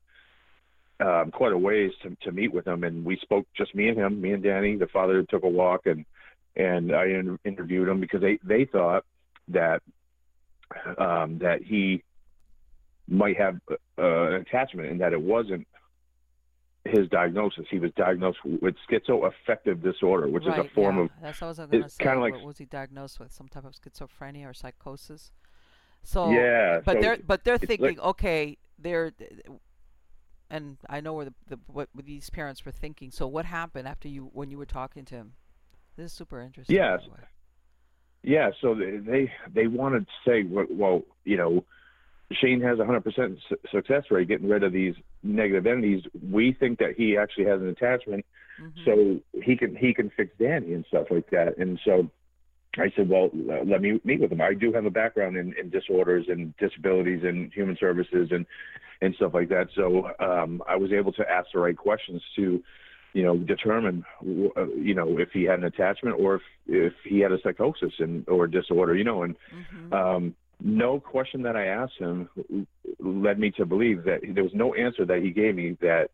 um, 1.01 1.31
quite 1.31 1.53
a 1.53 1.59
ways 1.59 1.93
to, 2.03 2.17
to 2.23 2.33
meet 2.33 2.53
with 2.53 2.67
him, 2.67 2.85
and 2.85 3.05
we 3.05 3.17
spoke 3.17 3.47
just 3.57 3.75
me 3.75 3.89
and 3.89 3.99
him, 3.99 4.21
me 4.21 4.33
and 4.33 4.43
Danny. 4.43 4.77
The 4.77 4.87
father 4.87 5.23
took 5.25 5.43
a 5.45 5.49
walk, 5.49 5.87
and 5.87 6.05
and 6.55 6.95
I 6.95 7.05
in, 7.07 7.39
interviewed 7.45 7.89
him 7.89 8.01
because 8.01 8.21
they 8.21 8.39
they 8.43 8.65
thought 8.65 9.05
that 9.49 9.83
um, 10.99 11.39
that 11.39 11.63
he 11.63 12.03
might 13.09 13.37
have 13.39 13.59
uh, 13.71 13.77
an 13.99 14.35
attachment, 14.35 14.91
and 14.91 15.01
that 15.01 15.13
it 15.13 15.21
wasn't 15.21 15.67
his 16.85 17.09
diagnosis. 17.09 17.67
He 17.71 17.79
was 17.79 17.91
diagnosed 17.97 18.39
with 18.45 18.77
schizoaffective 18.89 19.83
disorder, 19.83 20.29
which 20.29 20.45
right, 20.45 20.59
is 20.59 20.67
a 20.67 20.69
form 20.75 20.97
yeah. 20.97 21.03
of. 21.05 21.11
That's 21.23 21.41
what 21.41 21.47
I 21.47 21.49
was 21.49 21.59
going 21.59 21.83
to 21.83 21.89
say. 21.89 22.05
Kind 22.05 22.17
of 22.17 22.23
like 22.23 22.45
was 22.45 22.59
he 22.59 22.65
diagnosed 22.65 23.19
with? 23.19 23.33
Some 23.33 23.49
type 23.49 23.65
of 23.65 23.75
schizophrenia 23.75 24.49
or 24.49 24.55
psychosis. 24.55 25.33
So 26.03 26.31
yeah, 26.31 26.81
but 26.85 26.97
so 26.97 27.01
they're 27.01 27.19
but 27.27 27.45
they're 27.45 27.59
thinking, 27.59 27.97
like, 27.97 27.99
okay, 27.99 28.59
they're, 28.79 29.13
and 30.49 30.77
I 30.89 31.01
know 31.01 31.15
where 31.15 31.25
the, 31.25 31.35
the 31.49 31.59
what 31.67 31.89
these 32.05 32.31
parents 32.31 32.65
were 32.65 32.73
thinking. 32.73 33.11
So 33.11 33.27
what 33.27 33.45
happened 33.45 33.89
after 33.89 34.09
you 34.09 34.31
when 34.33 34.51
you 34.51 34.59
were 34.59 34.67
talking 34.67 35.05
to 35.07 35.15
him? 35.17 35.33
This 35.97 36.07
is 36.07 36.13
super 36.13 36.41
interesting. 36.41 36.77
Yes. 36.77 37.01
Yeah, 38.23 38.51
so 38.61 38.75
they 38.75 38.99
they, 38.99 39.33
they 39.53 39.67
wanted 39.67 40.07
to 40.07 40.13
say, 40.29 40.45
well, 40.45 41.03
you 41.25 41.37
know, 41.37 41.65
Shane 42.33 42.61
has 42.63 42.79
a 42.79 42.83
100% 42.83 43.39
success 43.71 44.05
rate 44.11 44.29
getting 44.29 44.49
rid 44.49 44.65
of 44.65 44.73
these 44.73 44.95
negative 45.23 45.67
entities. 45.67 46.03
We 46.29 46.53
think 46.53 46.79
that 46.81 46.95
he 46.97 47.17
actually 47.17 47.47
has 47.47 47.61
an 47.61 47.69
attachment, 47.69 48.27
mm-hmm. 48.61 48.81
so 48.85 49.41
he 49.43 49.57
can 49.57 49.77
he 49.77 49.95
can 49.95 50.11
fix 50.17 50.33
Danny 50.39 50.73
and 50.73 50.85
stuff 50.89 51.07
like 51.11 51.31
that. 51.31 51.59
And 51.59 51.79
so 51.85 52.11
I 52.79 52.93
said, 52.97 53.09
well, 53.09 53.31
uh, 53.49 53.65
let 53.65 53.81
me 53.81 54.01
meet 54.05 54.21
with 54.21 54.33
him. 54.33 54.41
I 54.41 54.55
do 54.55 54.73
have 54.73 54.85
a 54.85 54.91
background 54.91 55.37
in, 55.37 55.55
in 55.59 55.71
disorders 55.71 56.27
and 56.29 56.57
disabilities 56.57 57.21
and 57.23 57.53
human 57.53 57.77
services 57.79 58.29
and 58.31 58.45
and 59.01 59.15
stuff 59.17 59.33
like 59.35 59.49
that. 59.51 59.69
So 59.75 60.11
um, 60.19 60.63
I 60.69 60.77
was 60.77 60.91
able 60.93 61.13
to 61.13 61.31
ask 61.31 61.49
the 61.53 61.61
right 61.61 61.77
questions 61.77 62.23
to, 62.37 62.63
you 63.13 63.23
know, 63.23 63.37
determine, 63.37 64.05
uh, 64.57 64.67
you 64.69 64.95
know, 64.95 65.19
if 65.19 65.29
he 65.33 65.45
had 65.45 65.59
an 65.59 65.65
attachment 65.65 66.17
or 66.19 66.37
if 66.37 66.43
if 66.67 66.93
he 67.05 67.21
had 67.21 67.31
a 67.31 67.39
psychosis 67.43 67.93
and 67.99 68.29
or 68.29 68.49
disorder, 68.49 68.97
you 68.97 69.05
know, 69.05 69.23
and. 69.23 69.37
Mm-hmm. 69.55 69.93
Um, 69.93 70.35
no 70.61 70.99
question 71.01 71.43
that 71.43 71.57
I 71.57 71.67
asked 71.67 71.99
him 71.99 72.29
led 72.99 73.39
me 73.39 73.51
to 73.53 73.67
believe 73.67 74.05
that 74.05 74.21
there 74.35 74.43
was 74.43 74.55
no 74.55 74.75
answer 74.75 75.05
that 75.05 75.23
he 75.23 75.31
gave 75.31 75.55
me 75.55 75.77
that 75.81 76.09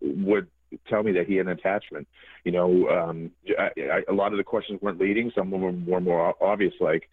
would 0.00 0.46
tell 0.88 1.02
me 1.02 1.12
that 1.12 1.26
he 1.26 1.36
had 1.36 1.46
an 1.46 1.52
attachment. 1.52 2.06
You 2.44 2.52
know, 2.52 2.88
um, 2.88 3.30
I, 3.58 3.70
I, 3.80 4.02
a 4.08 4.12
lot 4.12 4.32
of 4.32 4.38
the 4.38 4.44
questions 4.44 4.80
weren't 4.80 5.00
leading. 5.00 5.32
Some 5.34 5.52
of 5.52 5.60
them 5.60 5.86
were 5.86 6.00
more 6.00 6.34
obvious, 6.40 6.74
like, 6.80 7.08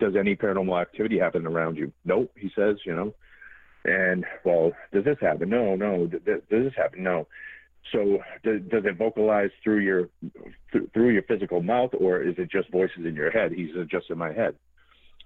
does 0.00 0.14
any 0.16 0.36
paranormal 0.36 0.80
activity 0.80 1.18
happen 1.18 1.46
around 1.46 1.76
you? 1.76 1.92
Nope, 2.04 2.32
he 2.36 2.50
says, 2.54 2.76
you 2.84 2.94
know. 2.94 3.14
And, 3.84 4.24
well, 4.44 4.72
does 4.92 5.04
this 5.04 5.18
happen? 5.20 5.48
No, 5.48 5.76
no. 5.76 6.06
Does 6.06 6.40
this 6.50 6.74
happen? 6.76 7.02
No. 7.02 7.26
So 7.92 8.18
does, 8.42 8.60
it 8.70 8.98
vocalize 8.98 9.50
through 9.64 9.78
your 9.78 10.08
through 10.92 11.10
your 11.10 11.22
physical 11.22 11.62
mouth, 11.62 11.92
or 11.98 12.20
is 12.20 12.34
it 12.36 12.50
just 12.50 12.70
voices 12.70 13.06
in 13.06 13.14
your 13.14 13.30
head? 13.30 13.52
He's 13.52 13.70
just 13.88 14.10
in 14.10 14.18
my 14.18 14.32
head 14.32 14.56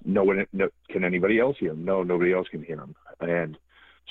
no 0.05 0.25
one 0.25 0.47
no, 0.53 0.69
can 0.91 1.05
anybody 1.05 1.39
else 1.39 1.57
hear 1.59 1.73
him? 1.73 1.85
No, 1.85 2.03
nobody 2.03 2.33
else 2.33 2.49
can 2.49 2.63
hear 2.63 2.81
him. 2.81 2.95
And 3.21 3.57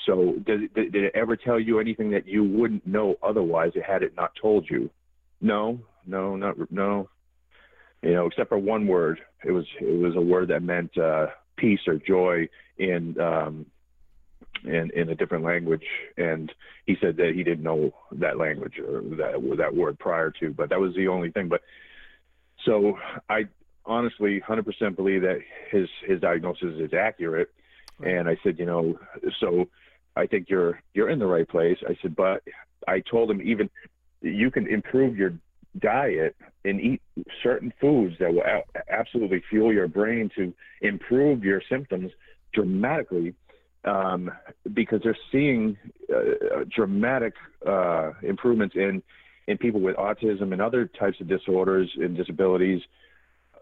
so, 0.06 0.34
did, 0.44 0.72
did, 0.74 0.94
it 0.94 1.12
ever 1.14 1.36
tell 1.36 1.60
you 1.60 1.78
anything 1.78 2.10
that 2.10 2.26
you 2.26 2.44
wouldn't 2.44 2.86
know 2.86 3.16
otherwise? 3.22 3.72
It 3.74 3.84
had 3.84 4.02
it 4.02 4.16
not 4.16 4.32
told 4.40 4.68
you. 4.68 4.90
No, 5.40 5.78
no, 6.06 6.36
not 6.36 6.56
no. 6.70 7.08
You 8.02 8.14
know, 8.14 8.26
except 8.26 8.48
for 8.48 8.58
one 8.58 8.86
word. 8.86 9.20
It 9.44 9.52
was 9.52 9.66
it 9.80 9.98
was 9.98 10.16
a 10.16 10.20
word 10.20 10.48
that 10.48 10.62
meant 10.62 10.96
uh, 10.98 11.26
peace 11.56 11.80
or 11.86 11.96
joy 11.96 12.48
in 12.78 13.20
um, 13.20 13.66
in 14.64 14.90
in 14.94 15.08
a 15.10 15.14
different 15.14 15.44
language. 15.44 15.84
And 16.16 16.50
he 16.86 16.96
said 17.00 17.16
that 17.18 17.32
he 17.34 17.44
didn't 17.44 17.62
know 17.62 17.92
that 18.12 18.38
language 18.38 18.78
or 18.78 19.02
that 19.16 19.54
that 19.58 19.74
word 19.74 19.98
prior 19.98 20.32
to, 20.40 20.52
but 20.52 20.70
that 20.70 20.80
was 20.80 20.94
the 20.94 21.08
only 21.08 21.30
thing. 21.30 21.48
But 21.48 21.60
so 22.64 22.98
I 23.28 23.44
honestly 23.84 24.40
100% 24.46 24.96
believe 24.96 25.22
that 25.22 25.40
his 25.70 25.88
his 26.06 26.20
diagnosis 26.20 26.74
is 26.78 26.92
accurate. 26.94 27.50
Right. 27.98 28.14
And 28.14 28.28
I 28.28 28.36
said, 28.42 28.58
you 28.58 28.66
know, 28.66 28.98
so 29.40 29.68
I 30.16 30.26
think 30.26 30.48
you're 30.48 30.80
you're 30.94 31.10
in 31.10 31.18
the 31.18 31.26
right 31.26 31.48
place. 31.48 31.78
I 31.86 31.96
said, 32.02 32.16
but 32.16 32.42
I 32.86 33.00
told 33.00 33.30
him 33.30 33.40
even 33.42 33.70
you 34.20 34.50
can 34.50 34.66
improve 34.66 35.16
your 35.16 35.34
diet 35.78 36.36
and 36.64 36.80
eat 36.80 37.02
certain 37.42 37.72
foods 37.80 38.16
that 38.20 38.32
will 38.32 38.42
absolutely 38.88 39.42
fuel 39.48 39.72
your 39.72 39.88
brain 39.88 40.30
to 40.36 40.52
improve 40.80 41.44
your 41.44 41.62
symptoms 41.68 42.12
dramatically 42.52 43.34
um, 43.84 44.30
because 44.72 45.00
they're 45.02 45.16
seeing 45.32 45.76
uh, 46.14 46.64
dramatic 46.74 47.34
uh, 47.66 48.12
improvements 48.22 48.76
in 48.76 49.02
in 49.48 49.58
people 49.58 49.80
with 49.80 49.96
autism 49.96 50.52
and 50.52 50.62
other 50.62 50.86
types 50.86 51.20
of 51.20 51.26
disorders 51.26 51.90
and 51.96 52.16
disabilities 52.16 52.80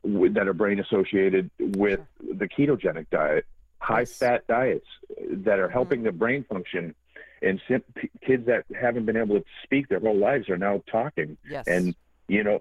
that 0.05 0.49
are 0.49 0.53
brain 0.53 0.81
associated 0.81 1.51
with 1.59 2.01
sure. 2.25 2.35
the 2.35 2.49
ketogenic 2.49 3.07
diet, 3.11 3.47
high 3.79 4.01
yes. 4.01 4.17
fat 4.17 4.47
diets 4.47 4.87
that 5.31 5.59
are 5.59 5.69
helping 5.69 6.01
mm-hmm. 6.01 6.07
the 6.07 6.13
brain 6.13 6.45
function. 6.45 6.95
And 7.43 7.61
sim- 7.67 7.85
kids 8.21 8.47
that 8.47 8.67
haven't 8.79 9.07
been 9.07 9.17
able 9.17 9.41
to 9.41 9.45
speak 9.65 9.89
their 9.89 10.01
whole 10.01 10.19
lives 10.19 10.51
are 10.51 10.59
now 10.59 10.83
talking. 10.91 11.39
Yes. 11.49 11.67
And, 11.67 11.95
you 12.29 12.45
know, 12.45 12.61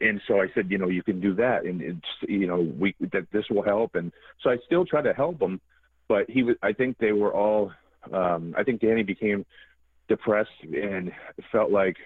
and 0.00 0.20
so 0.26 0.40
I 0.40 0.48
said, 0.54 0.70
you 0.70 0.78
know, 0.78 0.88
you 0.88 1.02
can 1.02 1.20
do 1.20 1.34
that, 1.34 1.64
and 1.64 1.80
it's, 1.80 2.08
you 2.28 2.46
know, 2.46 2.60
we 2.60 2.94
that 3.00 3.30
this 3.30 3.48
will 3.48 3.62
help, 3.62 3.94
and 3.94 4.12
so 4.42 4.50
I 4.50 4.58
still 4.66 4.84
try 4.84 5.00
to 5.02 5.14
help 5.14 5.38
them, 5.38 5.60
but 6.08 6.28
he 6.28 6.42
was, 6.42 6.56
I 6.62 6.72
think 6.72 6.98
they 6.98 7.12
were 7.12 7.32
all, 7.32 7.72
um, 8.12 8.54
I 8.58 8.64
think 8.64 8.80
Danny 8.80 9.04
became 9.04 9.46
depressed 10.08 10.50
and 10.62 11.12
felt 11.52 11.70
like, 11.70 11.96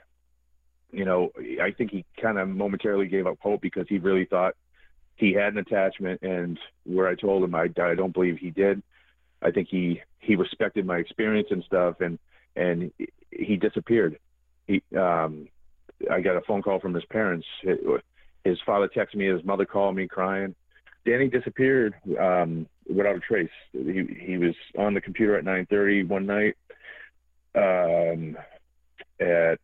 you 0.92 1.04
know, 1.04 1.30
I 1.60 1.72
think 1.72 1.90
he 1.90 2.04
kind 2.20 2.38
of 2.38 2.48
momentarily 2.48 3.08
gave 3.08 3.26
up 3.26 3.38
hope 3.40 3.60
because 3.60 3.86
he 3.88 3.98
really 3.98 4.26
thought 4.26 4.54
he 5.16 5.32
had 5.32 5.52
an 5.52 5.58
attachment, 5.58 6.22
and 6.22 6.58
where 6.84 7.08
I 7.08 7.14
told 7.14 7.42
him 7.42 7.54
I, 7.54 7.68
I 7.82 7.94
don't 7.94 8.12
believe 8.12 8.38
he 8.38 8.50
did. 8.50 8.82
I 9.42 9.50
think 9.50 9.68
he 9.70 10.00
he 10.18 10.36
respected 10.36 10.86
my 10.86 10.98
experience 10.98 11.48
and 11.50 11.64
stuff, 11.64 12.00
and 12.00 12.18
and 12.54 12.92
he 13.30 13.56
disappeared. 13.56 14.18
He 14.66 14.82
um, 14.96 15.48
I 16.10 16.20
got 16.20 16.36
a 16.36 16.42
phone 16.42 16.62
call 16.62 16.80
from 16.80 16.94
his 16.94 17.04
parents. 17.06 17.46
His 18.44 18.58
father 18.66 18.88
texted 18.88 19.16
me. 19.16 19.26
His 19.26 19.44
mother 19.44 19.64
called 19.64 19.96
me 19.96 20.08
crying. 20.08 20.54
Danny 21.04 21.28
disappeared 21.28 21.94
um, 22.20 22.66
without 22.88 23.16
a 23.16 23.20
trace. 23.20 23.50
He 23.72 24.04
he 24.20 24.38
was 24.38 24.54
on 24.78 24.94
the 24.94 25.00
computer 25.00 25.36
at 25.36 25.44
9:30 25.44 26.08
one 26.08 26.26
night. 26.26 26.56
Um, 27.54 28.36
at 29.20 29.60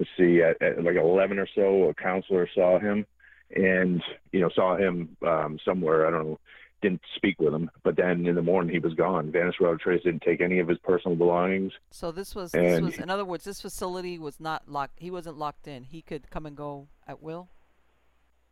let's 0.00 0.10
see, 0.16 0.42
at, 0.42 0.60
at 0.60 0.82
like 0.82 0.96
11 0.96 1.38
or 1.38 1.46
so, 1.54 1.84
a 1.84 1.94
counselor 1.94 2.48
saw 2.52 2.80
him 2.80 3.06
and 3.54 4.02
you 4.32 4.40
know 4.40 4.48
saw 4.54 4.76
him 4.76 5.16
um, 5.26 5.58
somewhere 5.64 6.06
I 6.06 6.10
don't 6.10 6.24
know 6.24 6.38
didn't 6.80 7.02
speak 7.16 7.38
with 7.40 7.52
him. 7.52 7.70
But 7.82 7.96
then 7.96 8.26
in 8.26 8.34
the 8.34 8.42
morning, 8.42 8.72
he 8.72 8.78
was 8.78 8.94
gone. 8.94 9.32
Without 9.32 9.80
trace. 9.80 10.02
Didn't 10.02 10.22
take 10.22 10.40
any 10.40 10.58
of 10.58 10.68
his 10.68 10.78
personal 10.78 11.16
belongings. 11.16 11.72
So 11.90 12.10
this 12.10 12.34
was 12.34 12.52
this 12.52 12.80
was 12.80 12.98
in 12.98 13.10
other 13.10 13.24
words, 13.24 13.44
this 13.44 13.60
facility 13.60 14.18
was 14.18 14.40
not 14.40 14.68
locked. 14.68 14.98
He 14.98 15.10
wasn't 15.10 15.38
locked 15.38 15.66
in. 15.66 15.84
He 15.84 16.02
could 16.02 16.30
come 16.30 16.46
and 16.46 16.56
go 16.56 16.88
at 17.06 17.22
will. 17.22 17.48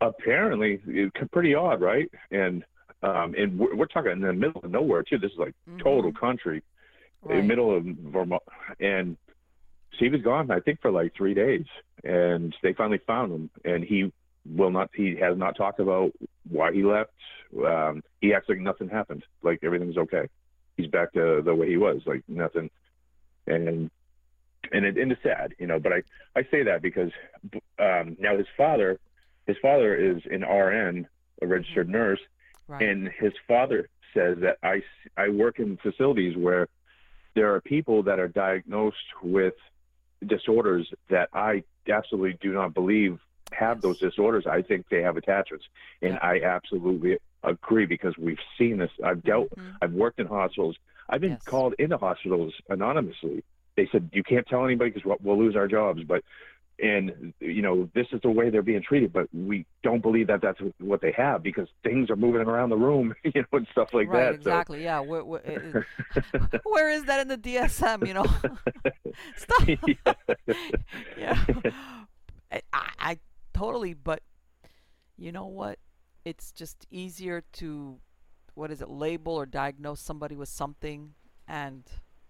Apparently, 0.00 0.80
it's 0.86 1.16
pretty 1.32 1.54
odd, 1.54 1.80
right? 1.80 2.10
And 2.30 2.64
um, 3.02 3.34
and 3.36 3.58
we're, 3.58 3.74
we're, 3.76 3.86
talking 3.86 4.12
in 4.12 4.20
the 4.20 4.32
middle 4.32 4.60
of 4.62 4.70
nowhere 4.70 5.02
too. 5.02 5.18
This 5.18 5.32
is 5.32 5.38
like 5.38 5.54
mm-hmm. 5.68 5.78
total 5.78 6.12
country, 6.12 6.62
right. 7.22 7.36
in 7.36 7.42
the 7.42 7.48
middle 7.48 7.76
of 7.76 7.84
Vermont, 7.84 8.42
and 8.80 9.16
he 9.98 10.08
was 10.08 10.22
gone. 10.22 10.50
I 10.50 10.60
think 10.60 10.80
for 10.80 10.90
like 10.90 11.14
three 11.16 11.34
days, 11.34 11.64
and 12.04 12.54
they 12.62 12.72
finally 12.72 13.00
found 13.06 13.32
him, 13.32 13.50
and 13.64 13.84
he 13.84 14.12
will 14.46 14.70
not. 14.70 14.90
He 14.94 15.16
has 15.16 15.36
not 15.36 15.56
talked 15.56 15.80
about 15.80 16.12
why 16.48 16.72
he 16.72 16.82
left. 16.82 17.10
Um, 17.64 18.02
he 18.20 18.34
acts 18.34 18.48
like 18.48 18.58
nothing 18.58 18.88
happened, 18.88 19.24
like 19.42 19.60
everything's 19.62 19.96
okay. 19.96 20.28
He's 20.76 20.88
back 20.88 21.12
to 21.14 21.42
the 21.44 21.54
way 21.54 21.68
he 21.68 21.76
was, 21.76 22.02
like 22.06 22.22
nothing. 22.28 22.70
And 23.46 23.90
and 24.72 24.84
it, 24.84 24.96
and 24.98 25.12
it's 25.12 25.22
sad, 25.22 25.54
you 25.58 25.66
know. 25.66 25.78
But 25.78 25.92
I 25.92 26.02
I 26.36 26.42
say 26.50 26.62
that 26.64 26.82
because 26.82 27.10
um, 27.78 28.16
now 28.18 28.36
his 28.36 28.46
father, 28.56 28.98
his 29.46 29.56
father 29.62 29.94
is 29.94 30.22
an 30.30 30.42
RN, 30.42 31.06
a 31.42 31.46
registered 31.46 31.86
mm-hmm. 31.86 31.96
nurse, 31.96 32.20
right. 32.68 32.82
and 32.82 33.08
his 33.18 33.32
father 33.46 33.88
says 34.14 34.38
that 34.40 34.58
I 34.62 34.82
I 35.16 35.28
work 35.28 35.58
in 35.58 35.78
facilities 35.78 36.36
where 36.36 36.68
there 37.34 37.54
are 37.54 37.60
people 37.60 38.02
that 38.04 38.18
are 38.18 38.28
diagnosed 38.28 38.96
with 39.22 39.54
disorders 40.26 40.90
that 41.08 41.28
I 41.32 41.64
absolutely 41.88 42.38
do 42.40 42.52
not 42.52 42.74
believe 42.74 43.18
have 43.52 43.80
those 43.80 43.98
disorders. 43.98 44.46
I 44.46 44.62
think 44.62 44.88
they 44.90 45.02
have 45.02 45.16
attachments, 45.16 45.66
and 46.02 46.14
yeah. 46.14 46.18
I 46.20 46.40
absolutely 46.44 47.18
agree 47.42 47.86
because 47.86 48.16
we've 48.18 48.38
seen 48.58 48.78
this. 48.78 48.90
I've 49.02 49.22
dealt. 49.22 49.50
Mm-hmm. 49.50 49.70
I've 49.82 49.92
worked 49.92 50.18
in 50.20 50.26
hospitals. 50.26 50.76
I've 51.08 51.20
been 51.20 51.32
yes. 51.32 51.44
called 51.44 51.74
into 51.78 51.96
hospitals 51.96 52.52
anonymously. 52.68 53.44
They 53.76 53.88
said 53.90 54.10
you 54.12 54.22
can't 54.22 54.46
tell 54.46 54.64
anybody 54.64 54.90
because 54.90 55.04
we'll, 55.04 55.18
we'll 55.22 55.38
lose 55.38 55.56
our 55.56 55.68
jobs. 55.68 56.02
But 56.02 56.24
and 56.80 57.32
you 57.40 57.60
know 57.60 57.88
this 57.94 58.06
is 58.12 58.20
the 58.22 58.30
way 58.30 58.50
they're 58.50 58.62
being 58.62 58.82
treated 58.82 59.12
but 59.12 59.26
we 59.32 59.66
don't 59.82 60.00
believe 60.00 60.28
that 60.28 60.40
that's 60.40 60.60
what 60.78 61.00
they 61.00 61.12
have 61.12 61.42
because 61.42 61.68
things 61.82 62.08
are 62.08 62.16
moving 62.16 62.40
around 62.42 62.70
the 62.70 62.76
room 62.76 63.14
you 63.24 63.32
know 63.34 63.46
and 63.52 63.66
stuff 63.72 63.88
like 63.92 64.08
right, 64.08 64.26
that 64.26 64.34
exactly. 64.34 64.78
So. 64.78 64.82
yeah 64.84 65.00
where, 65.00 65.24
where, 65.24 65.40
it, 65.44 65.84
where 66.64 66.90
is 66.90 67.04
that 67.04 67.20
in 67.20 67.28
the 67.28 67.38
dsm 67.38 68.06
you 68.06 68.14
know? 68.14 68.26
Stop. 69.36 69.68
Yeah, 71.18 71.44
yeah. 71.44 71.44
I, 72.52 72.60
I 72.72 73.18
totally 73.52 73.94
but 73.94 74.22
you 75.16 75.32
know 75.32 75.46
what? 75.46 75.80
It's 76.24 76.52
just 76.52 76.86
easier 76.92 77.42
to 77.54 77.98
what 78.54 78.70
is 78.70 78.80
it 78.80 78.88
label 78.88 79.34
or 79.34 79.46
diagnose 79.46 80.00
somebody 80.00 80.36
with 80.36 80.48
something 80.48 81.14
and 81.48 81.82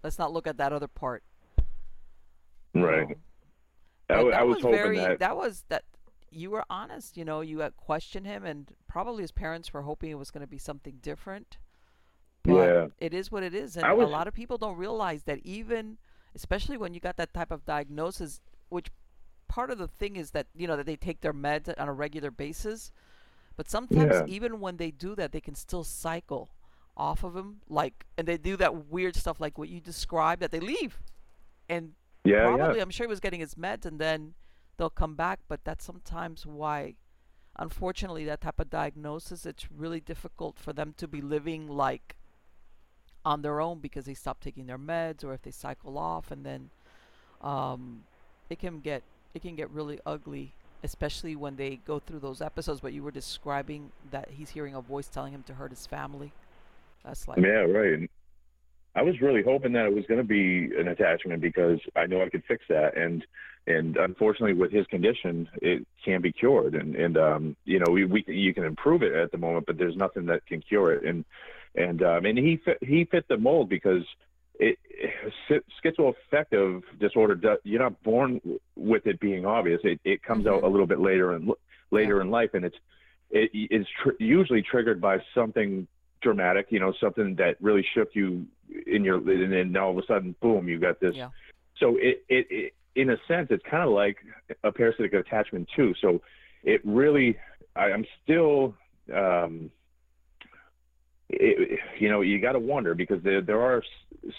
let's 0.02 0.18
not 0.18 0.32
look 0.32 0.46
at 0.46 0.56
that 0.56 0.72
other 0.72 0.88
part. 0.88 1.22
Right 2.74 3.16
I, 4.10 4.24
that 4.24 4.34
I 4.34 4.42
was, 4.42 4.56
was 4.56 4.64
hoping 4.64 4.78
very, 4.78 4.98
that 4.98 5.18
that 5.18 5.36
was 5.36 5.64
that 5.68 5.84
you 6.30 6.50
were 6.50 6.64
honest. 6.70 7.16
You 7.16 7.24
know, 7.24 7.40
you 7.40 7.60
had 7.60 7.76
questioned 7.76 8.26
him, 8.26 8.44
and 8.44 8.72
probably 8.86 9.22
his 9.22 9.32
parents 9.32 9.72
were 9.72 9.82
hoping 9.82 10.10
it 10.10 10.18
was 10.18 10.30
going 10.30 10.42
to 10.42 10.48
be 10.48 10.58
something 10.58 10.98
different. 11.02 11.58
But 12.42 12.54
yeah. 12.54 12.86
it 12.98 13.12
is 13.12 13.30
what 13.30 13.42
it 13.42 13.54
is, 13.54 13.76
and 13.76 13.96
was, 13.96 14.08
a 14.08 14.10
lot 14.10 14.28
of 14.28 14.34
people 14.34 14.58
don't 14.58 14.76
realize 14.76 15.24
that 15.24 15.40
even, 15.44 15.98
especially 16.34 16.76
when 16.76 16.94
you 16.94 17.00
got 17.00 17.16
that 17.16 17.34
type 17.34 17.50
of 17.50 17.64
diagnosis, 17.64 18.40
which 18.68 18.88
part 19.48 19.70
of 19.70 19.78
the 19.78 19.88
thing 19.88 20.16
is 20.16 20.30
that 20.30 20.46
you 20.54 20.66
know 20.66 20.76
that 20.76 20.86
they 20.86 20.96
take 20.96 21.20
their 21.20 21.34
meds 21.34 21.72
on 21.78 21.88
a 21.88 21.92
regular 21.92 22.30
basis, 22.30 22.92
but 23.56 23.68
sometimes 23.68 24.12
yeah. 24.12 24.24
even 24.26 24.60
when 24.60 24.76
they 24.76 24.90
do 24.90 25.14
that, 25.16 25.32
they 25.32 25.40
can 25.40 25.54
still 25.54 25.84
cycle 25.84 26.50
off 26.96 27.22
of 27.22 27.34
them, 27.34 27.60
like, 27.68 28.06
and 28.16 28.26
they 28.26 28.36
do 28.36 28.56
that 28.56 28.86
weird 28.86 29.14
stuff 29.14 29.40
like 29.40 29.58
what 29.58 29.68
you 29.68 29.80
described 29.80 30.40
that 30.40 30.50
they 30.50 30.60
leave, 30.60 31.00
and 31.68 31.92
yeah, 32.24 32.42
probably 32.42 32.76
yeah. 32.76 32.82
I'm 32.82 32.90
sure 32.90 33.06
he 33.06 33.10
was 33.10 33.20
getting 33.20 33.40
his 33.40 33.54
meds 33.54 33.84
and 33.86 33.98
then 33.98 34.34
they'll 34.76 34.90
come 34.90 35.14
back, 35.14 35.40
but 35.48 35.64
that's 35.64 35.84
sometimes 35.84 36.46
why 36.46 36.94
unfortunately 37.58 38.24
that 38.24 38.40
type 38.40 38.60
of 38.60 38.70
diagnosis 38.70 39.44
it's 39.44 39.70
really 39.70 40.00
difficult 40.00 40.58
for 40.58 40.72
them 40.72 40.94
to 40.96 41.08
be 41.08 41.20
living 41.20 41.66
like 41.66 42.16
on 43.24 43.42
their 43.42 43.60
own 43.60 43.80
because 43.80 44.04
they 44.04 44.14
stop 44.14 44.40
taking 44.40 44.66
their 44.66 44.78
meds 44.78 45.24
or 45.24 45.34
if 45.34 45.42
they 45.42 45.50
cycle 45.50 45.98
off 45.98 46.30
and 46.30 46.46
then 46.46 46.70
um, 47.42 48.04
it 48.48 48.58
can 48.58 48.80
get 48.80 49.02
it 49.34 49.42
can 49.42 49.56
get 49.56 49.68
really 49.70 49.98
ugly 50.06 50.54
especially 50.84 51.34
when 51.34 51.56
they 51.56 51.80
go 51.84 51.98
through 51.98 52.20
those 52.20 52.40
episodes 52.40 52.80
but 52.80 52.92
you 52.92 53.02
were 53.02 53.10
describing 53.10 53.90
that 54.10 54.28
he's 54.30 54.50
hearing 54.50 54.74
a 54.74 54.80
voice 54.80 55.08
telling 55.08 55.32
him 55.32 55.42
to 55.42 55.54
hurt 55.54 55.70
his 55.70 55.86
family 55.86 56.32
that's 57.04 57.26
like 57.26 57.38
yeah 57.38 57.64
right 57.64 58.08
I 58.94 59.02
was 59.02 59.20
really 59.20 59.42
hoping 59.42 59.72
that 59.74 59.86
it 59.86 59.94
was 59.94 60.04
going 60.06 60.20
to 60.20 60.26
be 60.26 60.70
an 60.76 60.88
attachment 60.88 61.40
because 61.40 61.78
I 61.94 62.06
know 62.06 62.22
I 62.22 62.28
could 62.28 62.44
fix 62.46 62.64
that, 62.68 62.96
and 62.96 63.24
and 63.66 63.96
unfortunately 63.96 64.54
with 64.54 64.72
his 64.72 64.86
condition, 64.86 65.48
it 65.60 65.86
can't 66.04 66.22
be 66.22 66.32
cured, 66.32 66.74
and 66.74 66.96
and 66.96 67.16
um, 67.16 67.56
you 67.64 67.78
know 67.78 67.92
we, 67.92 68.04
we 68.04 68.24
you 68.26 68.54
can 68.54 68.64
improve 68.64 69.02
it 69.02 69.12
at 69.12 69.30
the 69.30 69.38
moment, 69.38 69.66
but 69.66 69.78
there's 69.78 69.96
nothing 69.96 70.26
that 70.26 70.46
can 70.46 70.60
cure 70.60 70.92
it, 70.92 71.04
and 71.04 71.24
and 71.74 72.02
um, 72.02 72.24
and 72.24 72.38
he 72.38 72.56
fit, 72.56 72.78
he 72.80 73.04
fit 73.04 73.26
the 73.28 73.36
mold 73.36 73.68
because 73.68 74.02
it, 74.58 74.78
it 74.90 75.64
schizoaffective 75.84 76.82
disorder 76.98 77.58
you're 77.62 77.80
not 77.80 78.02
born 78.02 78.40
with 78.74 79.06
it 79.06 79.20
being 79.20 79.46
obvious 79.46 79.80
it, 79.84 80.00
it 80.04 80.22
comes 80.22 80.44
mm-hmm. 80.44 80.54
out 80.54 80.64
a 80.64 80.68
little 80.68 80.86
bit 80.86 80.98
later 80.98 81.32
and 81.32 81.52
later 81.90 82.16
yeah. 82.16 82.22
in 82.22 82.30
life 82.30 82.50
and 82.54 82.64
it's 82.64 82.76
it 83.30 83.50
is 83.70 83.86
tr- 84.02 84.10
usually 84.18 84.62
triggered 84.62 85.00
by 85.00 85.18
something 85.34 85.86
dramatic 86.20 86.66
you 86.70 86.80
know 86.80 86.92
something 87.00 87.36
that 87.36 87.56
really 87.60 87.86
shook 87.94 88.08
you 88.14 88.46
in 88.86 89.04
your 89.04 89.16
and 89.16 89.52
then 89.52 89.76
all 89.76 89.90
of 89.90 89.98
a 89.98 90.06
sudden 90.06 90.34
boom 90.40 90.68
you 90.68 90.78
got 90.78 91.00
this. 91.00 91.14
Yeah. 91.14 91.30
so 91.78 91.96
it, 91.96 92.24
it, 92.28 92.46
it 92.50 92.74
in 92.94 93.10
a 93.10 93.16
sense 93.28 93.48
it's 93.50 93.62
kind 93.70 93.82
of 93.82 93.90
like 93.90 94.16
a 94.64 94.72
parasitic 94.72 95.12
attachment 95.12 95.68
too. 95.74 95.94
So 96.00 96.20
it 96.64 96.80
really 96.84 97.36
I, 97.76 97.90
am 97.90 98.04
still 98.22 98.74
um 99.14 99.70
it, 101.28 101.78
you 101.98 102.08
know 102.08 102.20
you 102.20 102.40
got 102.40 102.52
to 102.52 102.58
wonder 102.58 102.94
because 102.94 103.22
there 103.22 103.40
there 103.40 103.60
are 103.60 103.82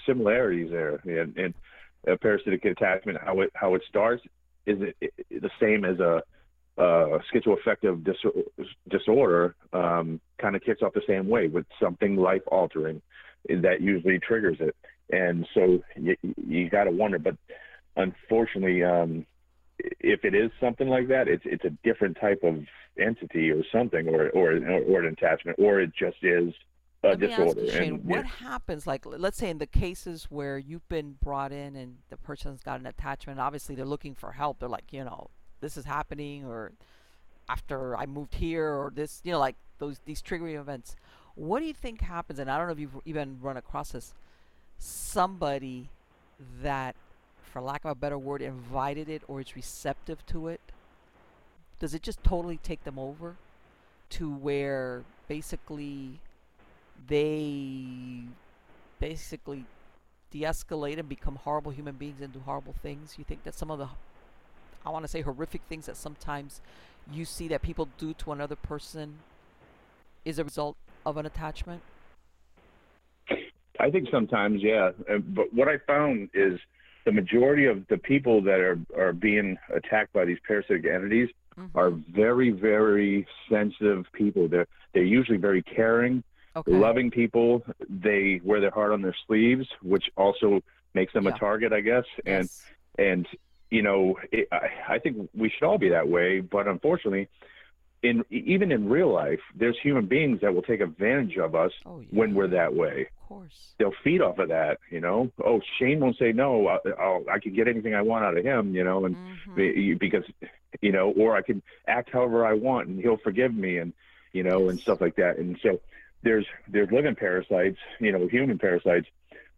similarities 0.05 0.71
there 0.71 0.95
and, 1.05 1.37
and 1.37 1.53
a 2.07 2.17
parasitic 2.17 2.65
attachment 2.65 3.17
how 3.23 3.41
it 3.41 3.51
how 3.53 3.75
it 3.75 3.83
starts 3.87 4.23
is 4.65 4.77
it, 4.99 5.13
the 5.29 5.49
same 5.59 5.85
as 5.85 5.99
a 5.99 6.21
uh, 6.77 7.19
schizoaffective 7.33 8.05
dis- 8.05 8.65
disorder 8.89 9.55
um, 9.73 10.19
kind 10.37 10.55
of 10.55 10.63
kicks 10.63 10.81
off 10.81 10.93
the 10.93 11.01
same 11.05 11.27
way 11.27 11.47
with 11.47 11.65
something 11.81 12.15
life 12.15 12.41
altering 12.47 13.01
that 13.49 13.81
usually 13.81 14.19
triggers 14.19 14.57
it. 14.59 14.75
And 15.11 15.47
so 15.53 15.81
you, 15.95 16.15
you 16.45 16.69
got 16.69 16.83
to 16.83 16.91
wonder, 16.91 17.19
but 17.19 17.35
unfortunately, 17.95 18.83
um, 18.83 19.25
if 19.99 20.23
it 20.23 20.35
is 20.35 20.51
something 20.59 20.87
like 20.87 21.07
that, 21.07 21.27
it's 21.27 21.43
it's 21.45 21.65
a 21.65 21.71
different 21.83 22.17
type 22.19 22.43
of 22.43 22.65
entity 22.99 23.49
or 23.49 23.63
something, 23.71 24.07
or 24.07 24.29
or 24.29 24.51
or 24.51 24.99
an 25.01 25.13
attachment, 25.13 25.57
or 25.59 25.79
it 25.79 25.91
just 25.97 26.17
is 26.21 26.53
a 27.03 27.09
Let 27.09 27.19
disorder. 27.19 27.61
You, 27.61 27.71
Shane, 27.71 27.93
and, 27.95 28.05
what 28.05 28.25
yeah. 28.25 28.49
happens? 28.49 28.85
Like, 28.85 29.05
let's 29.05 29.37
say 29.37 29.49
in 29.49 29.57
the 29.57 29.65
cases 29.65 30.27
where 30.29 30.57
you've 30.57 30.87
been 30.89 31.15
brought 31.23 31.51
in 31.51 31.75
and 31.75 31.97
the 32.09 32.17
person's 32.17 32.61
got 32.61 32.79
an 32.79 32.85
attachment, 32.85 33.39
obviously 33.39 33.75
they're 33.75 33.85
looking 33.85 34.15
for 34.15 34.33
help. 34.33 34.59
They're 34.59 34.69
like, 34.69 34.91
you 34.91 35.03
know, 35.03 35.29
this 35.61 35.77
is 35.77 35.85
happening, 35.85 36.45
or 36.45 36.73
after 37.47 37.97
I 37.97 38.05
moved 38.05 38.35
here, 38.35 38.67
or 38.67 38.91
this, 38.93 39.21
you 39.23 39.31
know, 39.31 39.39
like 39.39 39.55
those 39.79 39.99
these 40.05 40.21
triggering 40.21 40.59
events. 40.59 40.95
What 41.39 41.61
do 41.61 41.65
you 41.65 41.73
think 41.73 42.01
happens? 42.01 42.37
And 42.37 42.51
I 42.51 42.57
don't 42.57 42.67
know 42.67 42.73
if 42.73 42.79
you've 42.79 42.97
even 43.05 43.37
run 43.41 43.55
across 43.55 43.93
this. 43.93 44.13
Somebody 44.77 45.87
that, 46.61 46.97
for 47.41 47.61
lack 47.61 47.85
of 47.85 47.91
a 47.91 47.95
better 47.95 48.17
word, 48.17 48.41
invited 48.41 49.07
it 49.07 49.21
or 49.25 49.39
is 49.39 49.55
receptive 49.55 50.25
to 50.25 50.49
it. 50.49 50.59
Does 51.79 51.93
it 51.93 52.01
just 52.01 52.21
totally 52.25 52.57
take 52.57 52.83
them 52.83 52.99
over 52.99 53.37
to 54.09 54.29
where 54.29 55.03
basically 55.29 56.19
they 57.07 58.23
basically 58.99 59.63
de-escalate 60.31 60.99
and 60.99 61.07
become 61.07 61.37
horrible 61.37 61.71
human 61.71 61.95
beings 61.95 62.19
and 62.19 62.33
do 62.33 62.41
horrible 62.45 62.75
things? 62.83 63.15
You 63.17 63.23
think 63.23 63.45
that 63.45 63.55
some 63.55 63.71
of 63.71 63.79
the 63.79 63.87
I 64.85 64.89
want 64.89 65.05
to 65.05 65.09
say 65.09 65.21
horrific 65.21 65.61
things 65.69 65.85
that 65.85 65.95
sometimes 65.95 66.59
you 67.09 67.23
see 67.23 67.47
that 67.47 67.61
people 67.61 67.87
do 67.97 68.13
to 68.15 68.33
another 68.33 68.57
person 68.57 69.19
is 70.25 70.37
a 70.37 70.43
result 70.43 70.75
of 71.05 71.17
an 71.17 71.25
attachment? 71.25 71.81
I 73.79 73.89
think 73.89 74.09
sometimes, 74.11 74.61
yeah. 74.61 74.91
But 75.07 75.53
what 75.53 75.67
I 75.67 75.77
found 75.87 76.29
is 76.33 76.59
the 77.05 77.11
majority 77.11 77.65
of 77.65 77.87
the 77.87 77.97
people 77.97 78.41
that 78.43 78.59
are, 78.59 78.77
are 78.97 79.13
being 79.13 79.57
attacked 79.73 80.13
by 80.13 80.25
these 80.25 80.37
parasitic 80.45 80.85
entities 80.85 81.29
mm-hmm. 81.57 81.77
are 81.77 81.91
very, 81.91 82.51
very 82.51 83.25
sensitive 83.49 84.05
people. 84.13 84.47
They're 84.47 84.67
they're 84.93 85.03
usually 85.03 85.37
very 85.37 85.61
caring, 85.61 86.23
okay. 86.55 86.71
loving 86.71 87.11
people. 87.11 87.63
They 87.87 88.41
wear 88.43 88.59
their 88.59 88.71
heart 88.71 88.91
on 88.91 89.01
their 89.01 89.15
sleeves, 89.27 89.67
which 89.81 90.05
also 90.17 90.61
makes 90.93 91.13
them 91.13 91.25
yeah. 91.25 91.35
a 91.35 91.39
target, 91.39 91.71
I 91.71 91.81
guess. 91.81 92.05
Yes. 92.25 92.63
And 92.97 93.07
and 93.07 93.27
you 93.69 93.81
know, 93.81 94.17
it, 94.31 94.47
I, 94.51 94.95
I 94.95 94.99
think 94.99 95.29
we 95.33 95.49
should 95.49 95.63
all 95.63 95.77
be 95.77 95.89
that 95.89 96.09
way. 96.09 96.41
But 96.41 96.67
unfortunately, 96.67 97.29
in 98.01 98.23
even 98.29 98.71
in 98.71 98.89
real 98.89 99.11
life, 99.13 99.39
there's 99.55 99.77
human 99.81 100.05
beings 100.05 100.39
that 100.41 100.53
will 100.53 100.61
take 100.61 100.79
advantage 100.81 101.37
of 101.37 101.55
us 101.55 101.71
Oh, 101.85 101.99
yeah. 101.99 102.07
when 102.11 102.33
we're 102.33 102.47
that 102.49 102.73
way. 102.73 103.07
Of 103.21 103.27
course. 103.27 103.73
They'll 103.77 103.93
feed 104.03 104.21
off 104.21 104.39
of 104.39 104.49
that, 104.49 104.79
you 104.89 104.99
know. 105.01 105.31
Oh, 105.45 105.61
Shane 105.77 105.99
won't 105.99 106.17
say 106.17 106.31
no. 106.31 106.67
I, 106.67 106.77
I'll, 106.99 107.23
I 107.31 107.39
can 107.39 107.53
get 107.53 107.67
anything 107.67 107.93
I 107.95 108.01
want 108.01 108.25
out 108.25 108.37
of 108.37 108.43
him, 108.43 108.73
you 108.75 108.83
know, 108.83 109.05
and 109.05 109.17
Mhm. 109.55 109.99
because 109.99 110.23
you 110.81 110.91
know, 110.91 111.11
or 111.11 111.35
I 111.35 111.41
can 111.41 111.61
act 111.87 112.09
however 112.11 112.45
I 112.45 112.53
want 112.53 112.87
and 112.87 112.99
he'll 112.99 113.17
forgive 113.17 113.53
me, 113.53 113.77
and 113.77 113.93
you 114.33 114.43
know, 114.43 114.69
and 114.69 114.79
stuff 114.79 115.01
like 115.01 115.15
that. 115.17 115.37
And 115.37 115.57
so 115.61 115.79
there's 116.23 116.45
there's 116.67 116.91
living 116.91 117.15
parasites, 117.15 117.77
you 117.99 118.11
know, 118.11 118.27
human 118.27 118.57
parasites, 118.59 119.07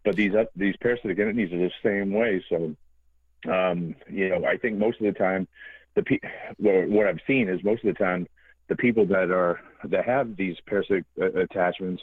but 0.04 0.16
these 0.16 0.34
oth- 0.34 0.48
these 0.56 0.76
parasitic 0.80 1.18
entities 1.18 1.52
are 1.52 1.58
the 1.58 1.70
same 1.82 2.12
way. 2.12 2.44
So, 2.48 2.74
um, 3.50 3.94
you 4.10 4.28
know, 4.28 4.44
I 4.44 4.56
think 4.56 4.78
most 4.78 5.00
of 5.00 5.06
the 5.06 5.18
time, 5.18 5.48
the 5.94 6.02
what 6.58 7.06
I've 7.06 7.20
seen 7.26 7.48
is 7.48 7.62
most 7.64 7.84
of 7.84 7.94
the 7.94 7.98
time 7.98 8.26
the 8.68 8.76
people 8.76 9.06
that 9.06 9.30
are 9.30 9.60
that 9.84 10.04
have 10.04 10.36
these 10.36 10.56
parasitic 10.66 11.04
uh, 11.20 11.32
attachments 11.32 12.02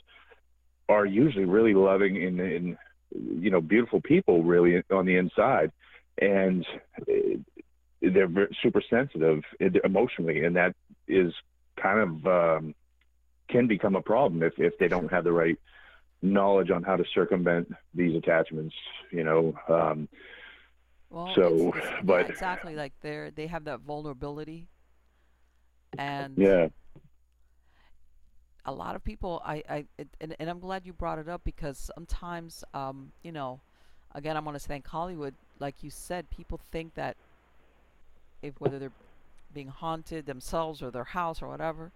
are 0.88 1.06
usually 1.06 1.46
really 1.46 1.74
loving 1.74 2.24
and, 2.24 2.40
and 2.40 2.78
you 3.12 3.50
know 3.50 3.62
beautiful 3.62 4.02
people 4.02 4.44
really 4.44 4.84
on 4.92 5.06
the 5.06 5.18
inside. 5.18 5.72
And 6.22 6.66
uh, 7.02 7.38
they're 8.02 8.50
super 8.62 8.82
sensitive 8.90 9.44
emotionally 9.84 10.46
and 10.46 10.56
that 10.56 10.76
is 11.08 11.34
kind 11.82 12.00
of 12.00 12.28
um, 12.28 12.76
can 13.50 13.68
become 13.68 13.96
a 13.96 14.02
problem 14.02 14.44
if, 14.44 14.54
if 14.58 14.78
they 14.78 14.88
don't 14.88 15.12
have 15.12 15.24
the 15.24 15.32
right 15.32 15.58
knowledge 16.22 16.70
on 16.70 16.84
how 16.84 16.96
to 16.96 17.04
circumvent 17.14 17.70
these 17.94 18.16
attachments 18.16 18.76
you 19.12 19.24
know 19.24 19.54
um, 19.68 20.08
Well, 21.10 21.34
So, 21.36 21.70
it's, 21.70 21.78
it's- 21.78 22.00
but- 22.04 22.30
exactly 22.30 22.76
like 22.76 22.94
they're 23.02 23.32
they 23.32 23.48
have 23.48 23.64
that 23.66 23.80
vulnerability, 23.80 24.68
and 25.98 26.38
yeah. 26.38 26.68
a 28.66 28.72
lot 28.72 28.96
of 28.96 29.04
people 29.04 29.42
I, 29.46 29.64
I 29.70 29.86
it, 29.98 30.08
and, 30.22 30.36
and 30.40 30.50
i'm 30.50 30.60
glad 30.60 30.86
you 30.86 30.94
brought 30.94 31.18
it 31.18 31.28
up 31.28 31.42
because 31.44 31.90
sometimes 31.96 32.64
um 32.76 33.12
you 33.24 33.32
know 33.32 33.60
again 34.14 34.38
i'm 34.38 34.44
going 34.44 34.54
to 34.54 34.60
thank 34.60 34.86
hollywood. 34.88 35.34
Like 35.60 35.76
you 35.82 35.90
said 35.90 36.30
people 36.30 36.60
think 36.72 36.94
that 36.96 37.18
if 38.42 38.54
whether 38.60 38.78
they're 38.80 38.92
being 39.54 39.68
haunted 39.68 40.26
themselves 40.26 40.82
or 40.84 40.92
their 40.92 41.04
house 41.04 41.42
or 41.42 41.50
whatever 41.50 41.92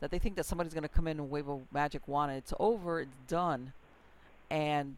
that 0.00 0.10
they 0.10 0.18
think 0.18 0.36
that 0.36 0.44
somebody's 0.44 0.74
going 0.74 0.82
to 0.82 0.88
come 0.88 1.06
in 1.06 1.18
and 1.18 1.30
wave 1.30 1.48
a 1.48 1.58
magic 1.72 2.06
wand 2.08 2.30
and 2.32 2.38
it's 2.38 2.52
over 2.60 3.00
it's 3.00 3.10
done. 3.28 3.72
And 4.50 4.96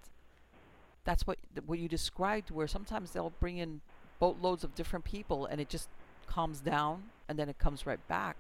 that's 1.09 1.27
what 1.27 1.39
what 1.67 1.79
you 1.79 1.89
described 1.89 2.51
where 2.51 2.67
sometimes 2.67 3.13
they'll 3.13 3.33
bring 3.41 3.57
in 3.57 3.81
boatloads 4.19 4.63
of 4.63 4.75
different 4.75 5.05
people 5.05 5.47
and 5.47 5.61
it 5.61 5.69
just 5.69 5.89
calms 6.27 6.61
down 6.61 7.03
and 7.29 7.39
then 7.39 7.49
it 7.49 7.59
comes 7.59 7.87
right 7.87 8.07
back 8.09 8.37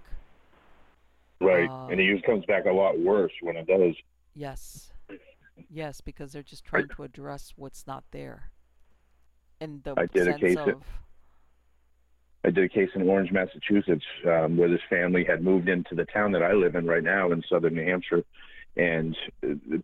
right 1.40 1.70
Uh, 1.70 1.86
and 1.90 1.98
it 2.00 2.04
usually 2.04 2.22
comes 2.22 2.44
back 2.44 2.66
a 2.66 2.72
lot 2.72 2.98
worse 2.98 3.32
when 3.40 3.56
it 3.56 3.66
does 3.66 3.94
Yes. 4.38 4.92
Yes, 5.68 6.00
because 6.00 6.32
they're 6.32 6.44
just 6.44 6.64
trying 6.64 6.88
to 6.94 7.02
address 7.02 7.52
what's 7.56 7.86
not 7.88 8.04
there. 8.12 8.50
In 9.60 9.80
the 9.82 9.94
I 9.96 10.06
did 10.06 10.28
a 10.28 10.38
case 10.38 10.56
of 10.56 10.84
I 12.44 12.50
did 12.50 12.62
a 12.62 12.68
case 12.68 12.90
in 12.94 13.02
Orange, 13.08 13.32
Massachusetts, 13.32 14.04
um, 14.24 14.56
where 14.56 14.68
this 14.68 14.80
family 14.88 15.24
had 15.24 15.42
moved 15.42 15.68
into 15.68 15.96
the 15.96 16.04
town 16.04 16.30
that 16.32 16.42
I 16.42 16.52
live 16.52 16.76
in 16.76 16.86
right 16.86 17.02
now 17.02 17.32
in 17.32 17.42
southern 17.50 17.74
New 17.74 17.84
Hampshire, 17.84 18.22
and 18.78 19.16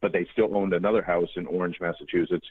but 0.01 0.13
they 0.13 0.27
still 0.33 0.57
owned 0.57 0.73
another 0.73 1.03
house 1.03 1.29
in 1.37 1.47
Orange, 1.47 1.79
Massachusetts, 1.81 2.47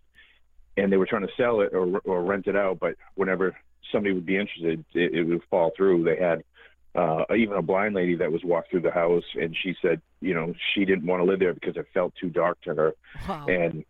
and 0.77 0.91
they 0.91 0.97
were 0.97 1.05
trying 1.05 1.25
to 1.25 1.33
sell 1.37 1.61
it 1.61 1.73
or 1.73 1.99
or 1.99 2.23
rent 2.23 2.47
it 2.47 2.55
out. 2.55 2.79
But 2.79 2.95
whenever 3.15 3.55
somebody 3.91 4.13
would 4.13 4.25
be 4.25 4.37
interested, 4.37 4.83
it, 4.93 5.13
it 5.13 5.23
would 5.23 5.41
fall 5.49 5.71
through. 5.75 6.03
They 6.03 6.17
had 6.17 6.43
uh, 6.95 7.23
even 7.35 7.57
a 7.57 7.61
blind 7.61 7.95
lady 7.95 8.15
that 8.17 8.31
was 8.31 8.43
walked 8.43 8.71
through 8.71 8.81
the 8.81 8.91
house, 8.91 9.23
and 9.35 9.55
she 9.63 9.75
said, 9.81 10.01
you 10.21 10.33
know, 10.33 10.53
she 10.73 10.85
didn't 10.85 11.07
want 11.07 11.21
to 11.21 11.25
live 11.25 11.39
there 11.39 11.53
because 11.53 11.77
it 11.77 11.87
felt 11.93 12.13
too 12.19 12.29
dark 12.29 12.61
to 12.61 12.75
her 12.75 12.93
wow. 13.27 13.45
and 13.47 13.83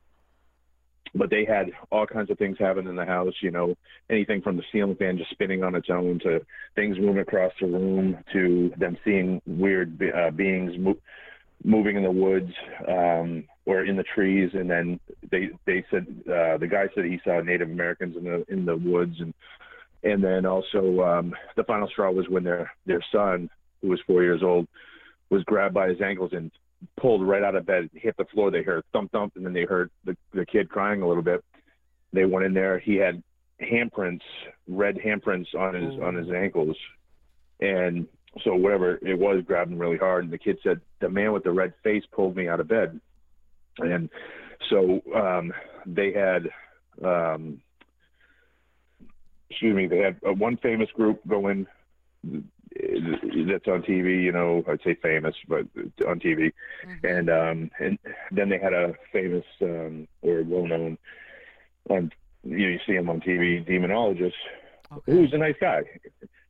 but 1.15 1.29
they 1.29 1.45
had 1.45 1.71
all 1.91 2.07
kinds 2.07 2.31
of 2.31 2.37
things 2.37 2.57
happen 2.57 2.87
in 2.87 2.95
the 2.95 3.05
house 3.05 3.33
you 3.41 3.51
know 3.51 3.75
anything 4.09 4.41
from 4.41 4.57
the 4.57 4.63
ceiling 4.71 4.95
fan 4.95 5.17
just 5.17 5.29
spinning 5.31 5.63
on 5.63 5.75
its 5.75 5.89
own 5.89 6.19
to 6.19 6.43
things 6.75 6.97
moving 6.97 7.19
across 7.19 7.51
the 7.59 7.67
room 7.67 8.17
to 8.31 8.73
them 8.77 8.97
seeing 9.03 9.41
weird 9.45 10.01
uh, 10.15 10.31
beings 10.31 10.73
mo- 10.77 10.97
moving 11.63 11.95
in 11.95 12.03
the 12.03 12.11
woods 12.11 12.51
um 12.87 13.45
or 13.65 13.85
in 13.85 13.95
the 13.95 14.03
trees 14.15 14.49
and 14.53 14.69
then 14.69 14.99
they 15.31 15.49
they 15.65 15.83
said 15.89 16.05
uh 16.27 16.57
the 16.57 16.67
guy 16.69 16.85
said 16.93 17.05
he 17.05 17.19
saw 17.23 17.41
native 17.41 17.69
americans 17.69 18.15
in 18.17 18.23
the 18.23 18.45
in 18.49 18.65
the 18.65 18.75
woods 18.75 19.15
and 19.19 19.33
and 20.03 20.23
then 20.23 20.45
also 20.45 21.01
um 21.01 21.33
the 21.55 21.63
final 21.63 21.87
straw 21.87 22.11
was 22.11 22.27
when 22.27 22.43
their 22.43 22.71
their 22.85 23.03
son 23.11 23.49
who 23.81 23.89
was 23.89 23.99
four 24.05 24.23
years 24.23 24.41
old 24.43 24.67
was 25.29 25.43
grabbed 25.45 25.73
by 25.73 25.87
his 25.87 26.01
ankles 26.01 26.31
and 26.33 26.51
pulled 26.97 27.25
right 27.25 27.43
out 27.43 27.55
of 27.55 27.65
bed, 27.65 27.89
hit 27.93 28.15
the 28.17 28.25
floor. 28.25 28.51
They 28.51 28.63
heard 28.63 28.83
thump 28.91 29.11
thump, 29.11 29.33
and 29.35 29.45
then 29.45 29.53
they 29.53 29.63
heard 29.63 29.89
the 30.05 30.15
the 30.33 30.45
kid 30.45 30.69
crying 30.69 31.01
a 31.01 31.07
little 31.07 31.23
bit. 31.23 31.43
They 32.11 32.25
went 32.25 32.45
in 32.45 32.53
there. 32.53 32.79
He 32.79 32.95
had 32.95 33.23
handprints, 33.61 34.21
red 34.67 34.97
handprints 34.97 35.53
on 35.57 35.73
his 35.73 35.99
on 36.01 36.15
his 36.15 36.31
ankles, 36.31 36.77
and 37.59 38.07
so 38.43 38.55
whatever 38.55 38.97
it 39.01 39.17
was 39.17 39.43
grabbed 39.45 39.71
him 39.71 39.79
really 39.79 39.97
hard. 39.97 40.23
And 40.23 40.33
the 40.33 40.37
kid 40.37 40.59
said, 40.63 40.81
"The 40.99 41.09
man 41.09 41.33
with 41.33 41.43
the 41.43 41.51
red 41.51 41.73
face 41.83 42.03
pulled 42.11 42.35
me 42.35 42.47
out 42.47 42.59
of 42.59 42.67
bed," 42.67 42.99
and 43.79 44.09
so 44.69 45.01
um, 45.15 45.53
they 45.85 46.11
had. 46.13 46.49
Um, 47.03 47.61
excuse 49.49 49.75
me. 49.75 49.87
They 49.87 49.99
had 49.99 50.17
uh, 50.27 50.33
one 50.33 50.57
famous 50.57 50.89
group 50.91 51.21
going 51.27 51.67
that's 52.23 53.67
on 53.67 53.83
TV. 53.83 54.23
You 54.23 54.31
know, 54.31 54.63
I'd 54.67 54.81
say 54.83 54.95
famous, 54.95 55.35
but 55.47 55.67
on 56.07 56.19
TV 56.19 56.51
Mhm. 56.85 57.17
and 57.17 57.29
um 57.29 57.71
and 57.79 57.99
then 58.31 58.49
they 58.49 58.57
had 58.57 58.73
a 58.73 58.93
famous 59.11 59.45
um 59.61 60.07
or 60.21 60.43
well 60.43 60.65
known 60.65 60.97
on 61.89 62.11
you 62.43 62.57
know 62.57 62.67
you 62.69 62.79
see 62.85 62.93
him 62.93 63.09
on 63.09 63.21
TV 63.21 63.65
demonologist 63.65 64.33
okay. 64.91 65.11
who's 65.11 65.33
a 65.33 65.37
nice 65.37 65.55
guy 65.59 65.83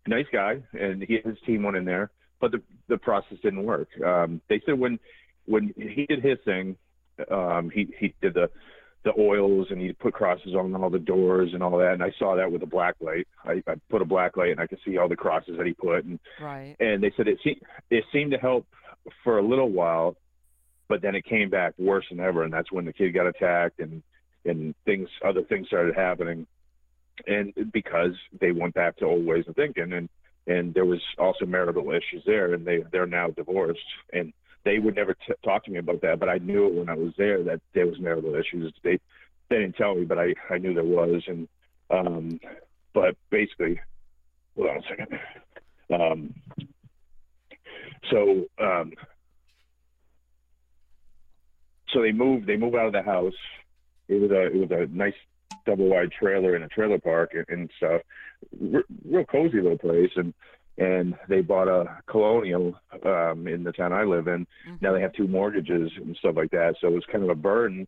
nice 0.07 0.25
guy 0.31 0.61
and 0.73 1.01
he 1.03 1.19
his 1.23 1.37
team 1.45 1.63
went 1.63 1.77
in 1.77 1.85
there 1.85 2.11
but 2.41 2.51
the 2.51 2.61
the 2.89 2.97
process 2.97 3.37
didn't 3.41 3.63
work. 3.63 3.87
Um 4.05 4.41
they 4.49 4.61
said 4.65 4.77
when 4.77 4.99
when 5.45 5.73
he 5.77 6.05
did 6.07 6.23
his 6.23 6.37
thing 6.45 6.75
um 7.31 7.69
he 7.73 7.87
he 7.99 8.13
did 8.21 8.33
the 8.33 8.49
the 9.05 9.13
oils 9.19 9.67
and 9.69 9.81
he 9.81 9.91
put 9.91 10.13
crosses 10.13 10.55
on 10.55 10.73
all 10.75 10.89
the 10.89 10.97
doors 10.99 11.49
and 11.53 11.61
all 11.61 11.77
that 11.77 11.93
and 11.93 12.03
I 12.03 12.11
saw 12.17 12.35
that 12.37 12.49
with 12.51 12.63
a 12.63 12.65
black 12.65 12.95
light. 13.01 13.27
I, 13.43 13.61
I 13.67 13.75
put 13.89 14.01
a 14.01 14.05
black 14.05 14.37
light 14.37 14.51
and 14.51 14.59
I 14.61 14.67
could 14.67 14.79
see 14.85 14.97
all 14.97 15.09
the 15.09 15.15
crosses 15.15 15.57
that 15.57 15.65
he 15.67 15.73
put 15.73 16.05
and 16.05 16.19
Right. 16.41 16.75
and 16.79 17.03
they 17.03 17.11
said 17.15 17.27
it 17.27 17.39
seemed 17.43 17.61
it 17.89 18.03
seemed 18.13 18.31
to 18.31 18.37
help 18.37 18.65
for 19.23 19.37
a 19.37 19.41
little 19.45 19.69
while, 19.69 20.15
but 20.87 21.01
then 21.01 21.15
it 21.15 21.25
came 21.25 21.49
back 21.49 21.73
worse 21.77 22.05
than 22.09 22.21
ever, 22.21 22.43
and 22.43 22.53
that's 22.53 22.71
when 22.71 22.85
the 22.85 22.93
kid 22.93 23.13
got 23.13 23.27
attacked 23.27 23.79
and 23.79 24.01
and 24.45 24.73
things 24.85 25.09
other 25.25 25.41
things 25.43 25.67
started 25.67 25.95
happening, 25.95 26.45
and 27.27 27.53
because 27.71 28.13
they 28.39 28.51
went 28.51 28.73
back 28.73 28.97
to 28.97 29.05
old 29.05 29.25
ways 29.25 29.45
of 29.47 29.55
thinking, 29.55 29.93
and 29.93 30.09
and 30.45 30.73
there 30.73 30.85
was 30.85 31.01
also 31.17 31.45
marital 31.45 31.91
issues 31.91 32.23
there, 32.25 32.53
and 32.53 32.65
they 32.65 32.83
they're 32.91 33.05
now 33.05 33.29
divorced, 33.29 33.79
and 34.11 34.33
they 34.65 34.79
would 34.79 34.95
never 34.95 35.13
t- 35.13 35.33
talk 35.43 35.65
to 35.65 35.71
me 35.71 35.79
about 35.79 36.01
that, 36.01 36.19
but 36.19 36.29
I 36.29 36.37
knew 36.37 36.67
it 36.67 36.73
when 36.73 36.89
I 36.89 36.95
was 36.95 37.13
there 37.17 37.43
that 37.43 37.61
there 37.73 37.85
was 37.85 37.99
marital 37.99 38.35
issues. 38.35 38.73
They 38.83 38.99
they 39.49 39.57
didn't 39.57 39.75
tell 39.75 39.95
me, 39.95 40.05
but 40.05 40.19
I 40.19 40.33
I 40.49 40.57
knew 40.57 40.73
there 40.73 40.83
was, 40.83 41.23
and 41.27 41.47
um, 41.89 42.39
but 42.93 43.15
basically, 43.29 43.79
hold 44.55 44.69
on 44.69 44.77
a 44.77 44.81
second. 44.89 45.19
Um, 45.93 46.33
so 48.09 48.45
um, 48.59 48.93
so 51.89 52.01
they 52.01 52.11
moved 52.11 52.47
they 52.47 52.57
moved 52.57 52.75
out 52.75 52.87
of 52.87 52.93
the 52.93 53.01
house 53.01 53.33
it 54.07 54.21
was 54.21 54.31
a 54.31 54.45
it 54.47 54.55
was 54.55 54.71
a 54.71 54.95
nice 54.95 55.13
double 55.65 55.87
wide 55.87 56.11
trailer 56.11 56.55
in 56.55 56.63
a 56.63 56.67
trailer 56.67 56.99
park 56.99 57.33
and, 57.33 57.45
and 57.49 57.69
stuff. 57.77 58.01
R- 58.73 58.83
real 59.05 59.25
cozy 59.25 59.61
little 59.61 59.77
place. 59.77 60.11
And 60.15 60.33
and 60.77 61.15
they 61.29 61.41
bought 61.41 61.67
a 61.67 62.01
colonial 62.07 62.75
um 63.05 63.47
in 63.47 63.63
the 63.63 63.71
town 63.71 63.93
i 63.93 64.03
live 64.03 64.27
in. 64.27 64.47
Mhm. 64.67 64.81
now 64.81 64.91
they 64.93 65.01
have 65.01 65.13
two 65.13 65.27
mortgages 65.27 65.91
and 65.97 66.15
stuff 66.17 66.35
like 66.35 66.51
that. 66.51 66.75
So 66.81 66.87
it 66.87 66.93
was 66.93 67.05
kind 67.11 67.23
of 67.23 67.29
a 67.29 67.35
burden. 67.35 67.87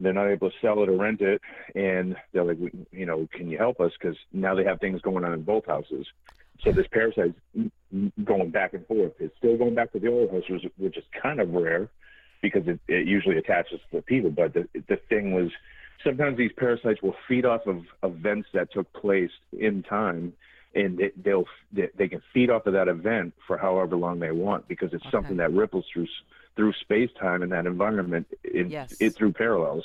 They're 0.00 0.12
not 0.12 0.28
able 0.28 0.50
to 0.50 0.56
sell 0.60 0.82
it 0.82 0.88
or 0.88 0.96
rent 0.96 1.20
it. 1.20 1.40
And 1.74 2.16
they're 2.32 2.44
like 2.44 2.58
you 2.92 3.06
know 3.06 3.28
can 3.32 3.48
you 3.48 3.58
help 3.58 3.80
us? 3.80 3.92
Because 3.98 4.16
now 4.32 4.54
they 4.54 4.64
have 4.64 4.80
things 4.80 5.00
going 5.00 5.24
on 5.24 5.32
in 5.32 5.42
both 5.42 5.66
houses. 5.66 6.06
So 6.62 6.72
this 6.72 6.86
parasite's 6.90 7.38
going 8.24 8.50
back 8.50 8.74
and 8.74 8.86
forth. 8.86 9.12
It's 9.18 9.36
still 9.36 9.56
going 9.56 9.74
back 9.74 9.92
to 9.92 9.98
the 9.98 10.08
old 10.08 10.30
house 10.30 10.44
which, 10.48 10.64
which 10.76 10.96
is 10.96 11.04
kind 11.20 11.40
of 11.40 11.52
rare 11.52 11.88
because 12.42 12.66
it, 12.68 12.78
it 12.88 13.06
usually 13.06 13.38
attaches 13.38 13.80
to 13.90 13.96
the 13.96 14.02
people. 14.02 14.30
But 14.30 14.54
the, 14.54 14.68
the 14.88 14.96
thing 15.08 15.32
was 15.32 15.50
sometimes 16.04 16.36
these 16.36 16.52
parasites 16.56 17.02
will 17.02 17.16
feed 17.28 17.44
off 17.44 17.62
of 17.66 17.82
events 18.02 18.48
that 18.54 18.72
took 18.72 18.92
place 18.92 19.30
in 19.58 19.82
time 19.82 20.32
and 20.74 21.00
it, 21.00 21.24
they'll 21.24 21.44
they, 21.72 21.88
they 21.96 22.08
can 22.08 22.22
feed 22.32 22.50
off 22.50 22.66
of 22.66 22.72
that 22.74 22.88
event 22.88 23.32
for 23.46 23.56
however 23.56 23.96
long 23.96 24.18
they 24.18 24.32
want 24.32 24.66
because 24.68 24.90
it's 24.92 25.04
Okay. 25.06 25.16
something 25.16 25.36
that 25.38 25.52
ripples 25.52 25.84
through 25.92 26.06
through 26.56 26.72
space 26.80 27.10
time 27.20 27.42
and 27.42 27.50
that 27.52 27.66
environment 27.66 28.26
in, 28.44 28.70
Yes. 28.70 28.88
it 29.00 29.16
through 29.16 29.32
parallels 29.32 29.84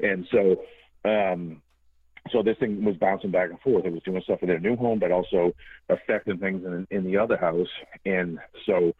and 0.00 0.26
so 0.30 0.56
um 1.04 1.62
so 2.30 2.42
this 2.42 2.56
thing 2.58 2.84
was 2.84 2.94
bouncing 2.98 3.32
back 3.32 3.50
and 3.50 3.58
forth. 3.60 3.84
It 3.84 3.92
was 3.92 4.02
doing 4.04 4.22
stuff 4.22 4.38
in 4.42 4.48
their 4.48 4.60
new 4.60 4.76
home, 4.76 5.00
but 5.00 5.10
also 5.10 5.52
affecting 5.88 6.38
things 6.38 6.64
in, 6.64 6.86
in 6.92 7.02
the 7.02 7.16
other 7.16 7.36
house. 7.36 7.66
And 8.06 8.38
so 8.64 8.92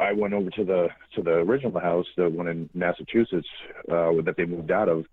I 0.00 0.12
went 0.12 0.34
over 0.34 0.50
to 0.50 0.64
the 0.64 0.88
to 1.14 1.22
the 1.22 1.34
original 1.34 1.78
house, 1.78 2.06
the 2.16 2.28
one 2.28 2.48
in 2.48 2.68
Massachusetts 2.74 3.46
uh, 3.88 4.10
that 4.24 4.34
they 4.36 4.44
moved 4.44 4.72
out 4.72 4.88
of, 4.88 5.04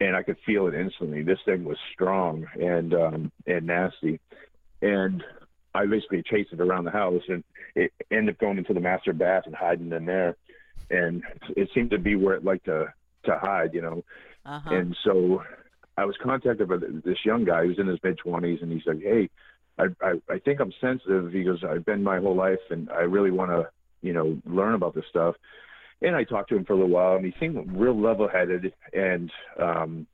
and 0.00 0.16
I 0.16 0.22
could 0.22 0.38
feel 0.46 0.66
it 0.66 0.74
instantly. 0.74 1.22
This 1.22 1.38
thing 1.44 1.64
was 1.64 1.76
strong 1.92 2.46
and 2.58 2.94
um, 2.94 3.32
and 3.46 3.66
nasty, 3.66 4.20
and 4.80 5.22
I 5.74 5.86
basically 5.86 6.22
chased 6.22 6.52
it 6.52 6.60
around 6.60 6.84
the 6.84 6.90
house, 6.90 7.22
and 7.28 7.44
it 7.74 7.92
ended 8.10 8.34
up 8.34 8.40
going 8.40 8.58
into 8.58 8.74
the 8.74 8.80
master 8.80 9.12
bath 9.12 9.44
and 9.46 9.54
hiding 9.54 9.92
in 9.92 10.06
there, 10.06 10.36
and 10.90 11.22
it 11.56 11.68
seemed 11.74 11.90
to 11.90 11.98
be 11.98 12.16
where 12.16 12.34
it 12.34 12.44
liked 12.44 12.64
to 12.64 12.92
to 13.24 13.38
hide, 13.38 13.74
you 13.74 13.82
know. 13.82 14.04
Uh-huh. 14.44 14.74
And 14.74 14.96
so 15.04 15.42
I 15.96 16.06
was 16.06 16.16
contacted 16.22 16.68
by 16.68 16.76
this 16.76 17.18
young 17.24 17.44
guy 17.44 17.66
who's 17.66 17.78
in 17.78 17.86
his 17.86 17.98
mid 18.02 18.18
twenties, 18.18 18.60
and 18.62 18.72
he's 18.72 18.86
like, 18.86 19.02
"Hey, 19.02 19.28
I, 19.78 19.86
I 20.02 20.14
I 20.30 20.38
think 20.38 20.60
I'm 20.60 20.72
sensitive." 20.80 21.32
He 21.32 21.44
goes, 21.44 21.62
"I've 21.62 21.84
been 21.84 22.02
my 22.02 22.18
whole 22.18 22.34
life, 22.34 22.58
and 22.70 22.90
I 22.90 23.02
really 23.02 23.30
want 23.30 23.50
to, 23.50 23.68
you 24.00 24.14
know, 24.14 24.40
learn 24.46 24.74
about 24.74 24.94
this 24.94 25.04
stuff." 25.10 25.36
And 26.02 26.16
I 26.16 26.24
talked 26.24 26.48
to 26.50 26.56
him 26.56 26.64
for 26.64 26.72
a 26.72 26.76
little 26.76 26.90
while, 26.90 27.16
and 27.16 27.24
he 27.24 27.34
seemed 27.38 27.78
real 27.78 27.98
level-headed 27.98 28.72
and 28.92 29.30
um, 29.60 30.06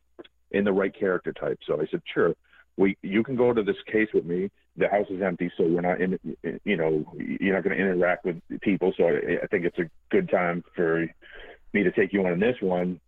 in 0.50 0.64
the 0.64 0.72
right 0.72 0.94
character 0.96 1.32
type. 1.32 1.58
So 1.66 1.80
I 1.80 1.86
said, 1.90 2.02
"Sure, 2.12 2.34
we 2.76 2.96
you 3.02 3.22
can 3.22 3.36
go 3.36 3.52
to 3.52 3.62
this 3.62 3.76
case 3.90 4.08
with 4.12 4.24
me. 4.24 4.50
The 4.76 4.88
house 4.88 5.06
is 5.10 5.22
empty, 5.22 5.50
so 5.56 5.64
we're 5.64 5.80
not 5.80 6.00
in. 6.00 6.18
You 6.64 6.76
know, 6.76 7.04
you're 7.16 7.54
not 7.54 7.64
going 7.64 7.76
to 7.76 7.82
interact 7.82 8.24
with 8.24 8.40
people. 8.62 8.92
So 8.96 9.04
I, 9.04 9.44
I 9.44 9.46
think 9.46 9.64
it's 9.64 9.78
a 9.78 9.88
good 10.10 10.28
time 10.28 10.64
for 10.74 11.06
me 11.72 11.82
to 11.82 11.92
take 11.92 12.12
you 12.12 12.24
on 12.26 12.32
in 12.32 12.40
this 12.40 12.56
one." 12.60 13.00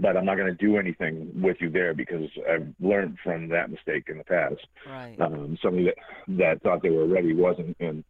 but 0.00 0.16
I'm 0.16 0.24
not 0.24 0.36
going 0.36 0.46
to 0.46 0.54
do 0.54 0.78
anything 0.78 1.30
with 1.40 1.58
you 1.60 1.70
there 1.70 1.94
because 1.94 2.28
I've 2.50 2.68
learned 2.80 3.18
from 3.22 3.48
that 3.48 3.70
mistake 3.70 4.04
in 4.08 4.18
the 4.18 4.24
past. 4.24 4.66
Right. 4.88 5.16
Um, 5.20 5.58
somebody 5.62 5.84
that 5.84 5.96
that 6.28 6.62
thought 6.62 6.82
they 6.82 6.90
were 6.90 7.06
ready 7.06 7.34
wasn't, 7.34 7.76
and 7.78 8.04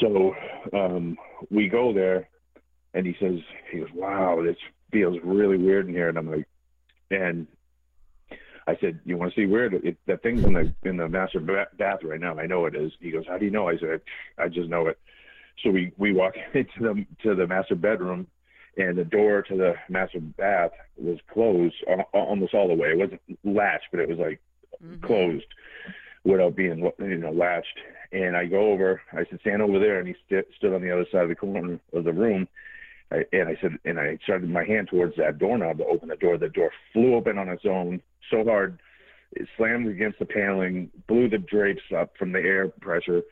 so 0.00 0.34
um, 0.72 1.16
we 1.50 1.68
go 1.68 1.92
there, 1.92 2.28
and 2.96 3.06
he 3.06 3.14
says, 3.20 3.38
he 3.70 3.78
goes, 3.78 3.92
"Wow, 3.94 4.42
this 4.42 4.56
feels 4.90 5.18
really 5.22 5.58
weird 5.58 5.86
in 5.86 5.94
here," 5.94 6.08
and 6.08 6.16
I'm 6.16 6.30
like, 6.30 6.48
and 7.10 7.46
I 8.66 8.76
said, 8.80 9.00
"You 9.04 9.18
want 9.18 9.34
to 9.34 9.40
see 9.40 9.46
weird? 9.46 9.74
It, 9.74 9.98
that 10.06 10.22
thing's 10.22 10.44
in 10.44 10.54
the 10.54 10.72
in 10.82 10.96
the 10.96 11.08
master 11.08 11.40
bath 11.40 12.00
right 12.02 12.20
now. 12.20 12.38
I 12.38 12.46
know 12.46 12.64
it 12.64 12.74
is." 12.74 12.92
He 12.98 13.10
goes, 13.10 13.24
"How 13.28 13.36
do 13.36 13.44
you 13.44 13.50
know?" 13.50 13.68
I 13.68 13.76
said, 13.76 14.00
"I 14.38 14.48
just 14.48 14.70
know 14.70 14.86
it." 14.86 14.98
So 15.62 15.70
we 15.70 15.92
we 15.98 16.14
walk 16.14 16.34
into 16.54 16.80
the 16.80 17.06
to 17.22 17.34
the 17.34 17.46
master 17.46 17.74
bedroom 17.74 18.26
and 18.78 18.96
the 18.96 19.04
door 19.04 19.42
to 19.42 19.56
the 19.56 19.74
master 19.88 20.20
bath 20.20 20.72
was 20.96 21.18
closed 21.32 21.74
almost 22.12 22.54
all 22.54 22.68
the 22.68 22.74
way. 22.74 22.88
It 22.88 22.98
wasn't 22.98 23.20
latched, 23.44 23.88
but 23.90 24.00
it 24.00 24.08
was 24.08 24.18
like 24.18 24.40
mm-hmm. 24.82 25.04
closed 25.04 25.46
without 26.24 26.56
being 26.56 26.90
you 26.98 27.18
know 27.18 27.30
latched. 27.30 27.78
And 28.12 28.36
I 28.36 28.46
go 28.46 28.72
over. 28.72 29.02
I 29.12 29.24
said, 29.28 29.40
"Stand 29.40 29.62
over 29.62 29.78
there," 29.78 29.98
and 29.98 30.08
he 30.08 30.14
st- 30.26 30.46
stood 30.56 30.72
on 30.72 30.82
the 30.82 30.90
other 30.90 31.06
side 31.12 31.24
of 31.24 31.28
the 31.28 31.34
corner 31.34 31.78
of 31.92 32.04
the 32.04 32.12
room. 32.12 32.48
I, 33.12 33.24
and 33.32 33.48
I 33.48 33.56
said, 33.60 33.78
and 33.84 34.00
I 34.00 34.18
started 34.24 34.50
my 34.50 34.64
hand 34.64 34.88
towards 34.88 35.16
that 35.16 35.38
doorknob 35.38 35.78
to 35.78 35.86
open 35.86 36.08
the 36.08 36.16
door. 36.16 36.38
The 36.38 36.48
door 36.48 36.70
flew 36.92 37.14
open 37.14 37.38
on 37.38 37.48
its 37.48 37.64
own 37.64 38.02
so 38.30 38.44
hard, 38.44 38.80
it 39.32 39.46
slammed 39.56 39.86
against 39.88 40.18
the 40.18 40.24
paneling, 40.24 40.90
blew 41.06 41.28
the 41.28 41.38
drapes 41.38 41.82
up 41.96 42.16
from 42.18 42.32
the 42.32 42.40
air 42.40 42.68
pressure, 42.80 43.22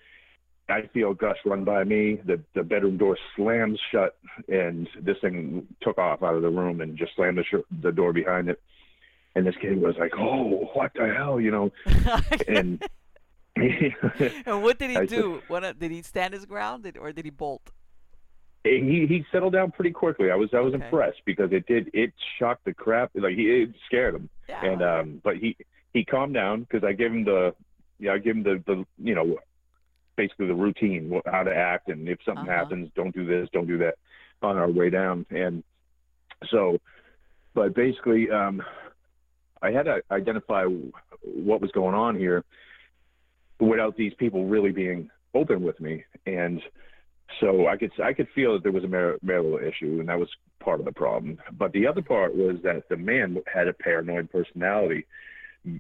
I 0.69 0.89
feel 0.95 1.13
Gus 1.13 1.37
run 1.45 1.65
by 1.65 1.85
me. 1.85 2.21
The 2.25 2.41
the 2.55 2.63
bedroom 2.63 2.97
door 2.97 3.19
slams 3.37 3.79
shut, 3.93 4.17
and 4.49 4.89
this 5.01 5.19
thing 5.21 5.67
took 5.83 5.99
off 5.99 6.23
out 6.23 6.35
of 6.35 6.43
the 6.43 6.49
room 6.49 6.81
and 6.81 6.97
just 6.97 7.15
slammed 7.17 7.39
the 7.39 7.45
sh- 7.45 7.67
the 7.83 7.93
door 7.93 8.13
behind 8.13 8.49
it. 8.49 8.63
And 9.35 9.47
this 9.47 9.57
kid 9.61 9.81
was 9.81 9.95
like, 9.99 10.13
"Oh, 10.19 10.71
what 10.73 10.93
the 10.95 11.13
hell?" 11.15 11.39
You 11.39 11.51
know. 11.51 11.73
and 12.49 12.83
and 13.57 14.63
what 14.63 14.79
did 14.79 14.91
he 14.91 14.97
I 14.97 15.07
do? 15.07 15.41
Said, 15.41 15.51
what 15.51 15.65
uh, 15.65 15.73
did 15.75 15.91
he 15.91 16.01
stand 16.01 16.33
his 16.33 16.47
ground, 16.47 16.91
or 16.99 17.13
did 17.13 17.27
he 17.27 17.31
bolt? 17.31 17.71
He 18.65 19.07
he 19.07 19.25
settled 19.31 19.53
down 19.53 19.73
pretty 19.73 19.91
quickly. 19.91 20.31
I 20.31 20.37
was 20.37 20.49
I 20.55 20.61
was 20.61 20.75
okay. 20.75 20.83
impressed 20.83 21.21
because 21.27 21.53
it 21.53 21.67
did 21.67 21.91
it 21.93 22.13
shocked 22.39 22.65
the 22.65 22.73
crap 22.73 23.11
like 23.15 23.37
he 23.37 23.43
it 23.43 23.75
scared 23.87 24.15
him. 24.15 24.31
Yeah. 24.49 24.65
And 24.65 24.83
um, 24.83 25.21
but 25.23 25.37
he 25.37 25.57
he 25.93 26.05
calmed 26.05 26.35
down 26.35 26.63
because 26.63 26.83
I 26.83 26.93
gave 26.93 27.13
him 27.13 27.25
the 27.25 27.55
yeah 27.99 28.13
I 28.13 28.19
gave 28.19 28.37
him 28.37 28.43
the 28.43 28.63
the 28.67 28.87
you 28.99 29.15
know 29.15 29.39
basically 30.17 30.47
the 30.47 30.55
routine, 30.55 31.21
how 31.27 31.43
to 31.43 31.55
act, 31.55 31.89
and 31.89 32.09
if 32.09 32.19
something 32.25 32.49
uh-huh. 32.49 32.59
happens, 32.59 32.91
don't 32.95 33.15
do 33.15 33.27
this, 33.27 33.49
don't 33.53 33.67
do 33.67 33.79
that, 33.79 33.95
on 34.43 34.57
our 34.57 34.71
way 34.71 34.91
down. 34.91 35.27
And 35.31 35.63
so, 36.51 36.79
but 37.55 37.75
basically, 37.75 38.31
um, 38.31 38.63
I 39.63 39.71
had 39.71 39.85
to 39.85 40.03
identify 40.11 40.65
what 41.23 41.61
was 41.61 41.71
going 41.73 41.95
on 41.95 42.17
here 42.17 42.45
without 43.59 43.97
these 43.97 44.13
people 44.15 44.47
really 44.47 44.73
being 44.73 45.11
open 45.35 45.63
with 45.63 45.81
me, 45.81 46.05
and 46.27 46.63
so 47.41 47.67
I 47.69 47.77
could 47.77 47.93
I 48.03 48.13
could 48.13 48.29
feel 48.35 48.55
that 48.55 48.63
there 48.63 48.73
was 48.73 48.85
a 48.85 48.89
mar- 48.89 49.19
marital 49.23 49.59
issue, 49.59 49.99
and 50.01 50.09
that 50.09 50.19
was 50.19 50.29
part 50.61 50.81
of 50.81 50.87
the 50.87 50.93
problem. 50.93 51.39
But 51.53 51.73
the 51.73 51.87
other 51.87 52.03
part 52.03 52.35
was 52.35 52.57
that 52.65 52.89
the 52.89 52.97
man 52.97 53.39
had 53.53 53.69
a 53.69 53.73
paranoid 53.73 54.31
personality, 54.31 55.07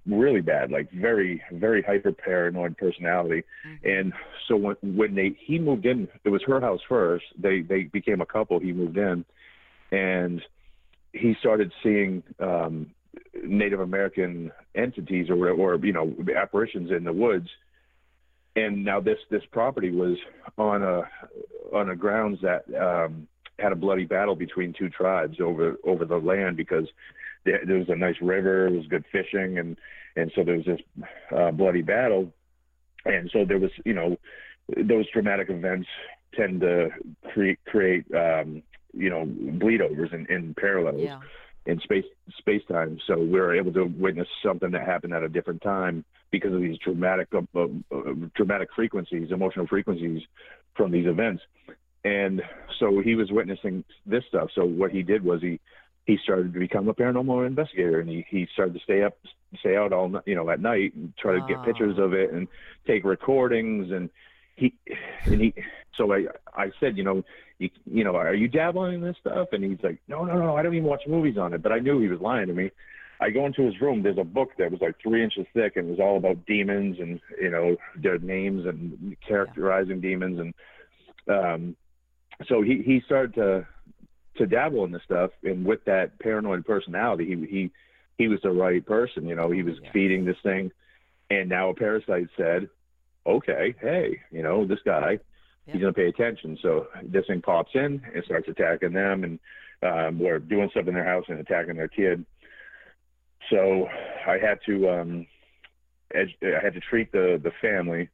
really 0.07 0.41
bad, 0.41 0.71
like 0.71 0.91
very, 0.91 1.43
very 1.53 1.83
hyper 1.83 2.12
paranoid 2.12 2.77
personality. 2.77 3.45
Mm-hmm. 3.66 3.89
And 3.89 4.12
so 4.49 4.57
when 4.57 4.77
when 4.83 5.15
they 5.15 5.37
he 5.45 5.59
moved 5.59 5.87
in, 5.87 6.09
it 6.25 6.31
was 6.31 6.43
her 6.47 6.61
house 6.61 6.81
first. 6.89 7.25
They 7.39 7.61
they 7.61 7.85
became 7.85 8.21
a 8.21 8.27
couple. 8.27 8.59
He 8.59 8.73
moved 8.73 8.97
in, 8.97 9.25
and 9.93 10.43
he 11.12 11.35
started 11.41 11.73
seeing 11.83 12.23
um, 12.41 12.91
Native 13.43 13.81
American 13.81 14.51
entities 14.75 15.29
or 15.31 15.51
or 15.51 15.77
you 15.77 15.93
know 15.93 16.15
apparitions 16.37 16.91
in 16.91 17.05
the 17.05 17.12
woods. 17.12 17.49
And 18.56 18.85
now 18.85 19.01
this 19.01 19.18
this 19.31 19.43
property 19.51 19.90
was 19.90 20.16
on 20.59 20.82
a 20.82 21.02
on 21.72 21.90
a 21.90 21.97
grounds 21.97 22.39
that 22.43 22.64
um, 22.81 23.26
had 23.59 23.72
a 23.72 23.76
bloody 23.76 24.05
battle 24.05 24.36
between 24.36 24.72
two 24.72 24.89
tribes 24.89 25.40
over 25.40 25.76
over 25.85 26.05
the 26.05 26.16
land 26.16 26.56
because 26.56 26.86
there, 27.44 27.60
there 27.66 27.78
was 27.78 27.89
a 27.89 27.97
nice 27.97 28.20
river, 28.20 28.68
there 28.68 28.78
was 28.78 28.86
good 28.86 29.05
fishing, 29.10 29.59
and 29.59 29.76
and 30.16 30.31
so 30.35 30.44
there 30.44 30.56
was 30.56 30.66
this 30.66 30.81
uh, 31.36 31.51
bloody 31.51 31.82
battle, 31.82 32.32
and 33.05 33.31
so 33.32 33.44
there 33.44 33.59
was 33.59 33.70
you 33.85 33.94
know 33.94 34.16
those 34.76 35.10
dramatic 35.12 35.51
events 35.51 35.89
tend 36.35 36.60
to 36.60 36.90
create 37.32 37.59
create 37.66 38.05
um, 38.14 38.62
you 38.93 39.10
know 39.10 39.24
bleed 39.26 39.81
overs 39.81 40.10
and, 40.12 40.28
in 40.31 40.55
parallels 40.55 41.01
yeah. 41.01 41.20
In 41.66 41.81
space 41.81 42.05
space 42.39 42.62
time. 42.69 42.99
So 43.07 43.19
we 43.19 43.39
are 43.39 43.55
able 43.55 43.73
to 43.74 43.85
witness 43.85 44.28
something 44.45 44.70
that 44.73 44.86
happened 44.86 45.15
at 45.15 45.23
a 45.23 45.28
different 45.28 45.62
time 45.62 46.05
because 46.31 46.53
of 46.53 46.61
these 46.61 46.78
dramatic 46.78 47.28
uh, 47.35 47.41
uh, 47.57 47.66
dramatic 48.35 48.69
frequencies, 48.74 49.31
emotional 49.31 49.66
frequencies 49.66 50.23
from 50.77 50.91
these 50.91 51.07
events. 51.07 51.43
And 52.05 52.43
so 52.78 53.01
he 53.01 53.15
was 53.15 53.31
witnessing 53.31 53.82
this 54.05 54.24
stuff. 54.28 54.51
So 54.55 54.65
what 54.65 54.91
he 54.91 55.03
did 55.03 55.24
was 55.24 55.41
he 55.41 55.59
he 56.05 56.19
started 56.23 56.53
to 56.53 56.59
become 56.59 56.89
a 56.89 56.95
paranormal 56.95 57.47
investigator 57.47 58.01
and 58.01 58.09
he, 58.09 58.27
he 58.28 58.47
started 58.53 58.74
to 58.74 58.81
stay 58.81 59.03
up 59.03 59.16
stay 59.61 59.77
out 59.77 59.93
all 59.93 60.20
you 60.27 60.35
know 60.35 60.51
at 60.51 60.61
night 60.61 60.95
and 60.95 61.15
try 61.16 61.32
to 61.32 61.47
get 61.49 61.65
pictures 61.65 61.99
of 61.99 62.12
it 62.12 62.31
and 62.32 62.47
take 62.86 63.05
recordings 63.05 63.91
and 63.91 64.11
he 64.56 64.74
and 65.24 65.40
he 65.40 65.55
so 65.97 66.12
i 66.12 66.24
i 66.55 66.70
said 66.81 66.97
you 66.97 67.05
know 67.05 67.22
you, 67.59 67.70
you 67.86 68.05
know 68.05 68.16
are 68.16 68.35
you 68.35 68.48
dabbling 68.48 68.94
in 68.94 69.01
this 69.01 69.16
stuff 69.20 69.48
and 69.52 69.64
he's 69.64 69.82
like 69.82 69.98
no 70.09 70.24
no 70.24 70.39
no 70.39 70.56
i 70.56 70.62
don't 70.62 70.74
even 70.74 70.89
watch 70.89 71.02
movies 71.06 71.39
on 71.39 71.52
it 71.52 71.62
but 71.62 71.72
i 71.72 71.78
knew 71.78 72.01
he 72.01 72.09
was 72.09 72.20
lying 72.20 72.47
to 72.47 72.55
me 72.55 72.70
i 73.20 73.31
go 73.31 73.47
into 73.47 73.62
his 73.62 73.81
room 73.81 74.02
there's 74.02 74.18
a 74.18 74.24
book 74.24 74.51
that 74.59 74.70
was 74.70 74.81
like 74.81 74.94
three 75.02 75.22
inches 75.22 75.47
thick 75.55 75.76
and 75.76 75.89
it 75.89 75.90
was 75.90 76.01
all 76.01 76.16
about 76.16 76.44
demons 76.47 76.98
and 76.98 77.20
you 77.40 77.51
know 77.51 77.76
their 77.97 78.18
names 78.18 78.66
and 78.66 79.16
characterizing 79.26 79.97
yeah. 79.97 80.09
demons 80.09 80.40
and 80.40 80.55
um 81.28 81.76
so 82.48 82.62
he 82.62 82.82
he 82.82 83.01
started 83.06 83.35
to 83.35 83.66
to 84.36 84.47
dabble 84.47 84.85
in 84.85 84.90
this 84.90 85.02
stuff 85.05 85.31
and 85.44 85.64
with 85.64 85.85
that 85.85 86.18
paranoid 86.18 86.64
personality 86.64 87.26
he 87.26 87.47
he 87.47 87.70
he 88.18 88.28
was 88.28 88.40
the 88.43 88.51
right 88.51 88.85
person 88.85 89.26
you 89.26 89.35
know 89.35 89.51
he 89.51 89.62
was 89.62 89.74
yeah. 89.82 89.93
feeding 89.93 90.24
this 90.24 90.36
thing 90.43 90.70
and 91.31 91.48
now 91.48 91.70
a 91.70 91.74
parasite 91.74 92.28
said 92.36 92.68
okay 93.27 93.75
hey 93.81 94.21
you 94.31 94.43
know 94.43 94.67
this 94.67 94.79
guy 94.85 95.19
yeah. 95.67 95.73
he's 95.73 95.83
going 95.83 95.95
to 95.95 95.99
pay 95.99 96.09
attention. 96.09 96.59
So 96.61 96.89
this 97.03 97.27
thing 97.27 97.43
pops 97.43 97.71
in 97.75 98.03
and 98.15 98.25
starts 98.25 98.49
attacking 98.49 98.93
them 98.93 99.25
and 99.25 99.39
um 99.83 100.19
we're 100.19 100.39
doing 100.39 100.69
stuff 100.71 100.89
in 100.89 100.95
their 100.95 101.05
house 101.05 101.25
and 101.29 101.39
attacking 101.41 101.77
their 101.77 101.89
kid. 101.89 102.25
So 103.51 103.89
i 104.27 104.39
had 104.39 104.59
to 104.67 104.89
um 104.89 105.27
ed- 106.15 106.35
i 106.43 106.63
had 106.63 106.75
to 106.75 106.81
treat 106.81 107.13
the 107.13 107.41
the 107.43 107.53
family 107.61 108.09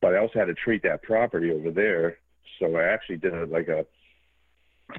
but 0.00 0.14
i 0.14 0.18
also 0.18 0.38
had 0.38 0.46
to 0.46 0.54
treat 0.54 0.82
that 0.82 1.02
property 1.02 1.50
over 1.50 1.70
there. 1.70 2.18
So 2.58 2.76
i 2.76 2.84
actually 2.84 3.16
did 3.18 3.34
a, 3.34 3.46
like 3.46 3.68
a 3.68 3.86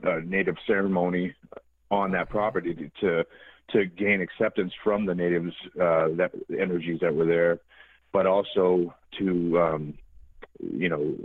a 0.04 0.22
native 0.22 0.56
ceremony 0.66 1.34
on 1.90 2.12
that 2.12 2.30
property 2.30 2.92
to 3.02 3.26
to 3.72 3.86
gain 3.86 4.22
acceptance 4.22 4.74
from 4.84 5.06
the 5.06 5.16
natives 5.16 5.54
uh, 5.76 6.10
that 6.16 6.32
energies 6.58 7.00
that 7.02 7.14
were 7.14 7.26
there, 7.26 7.60
but 8.14 8.26
also 8.26 8.94
to 9.20 9.60
um, 9.60 9.94
you 10.60 10.90
know 10.90 11.16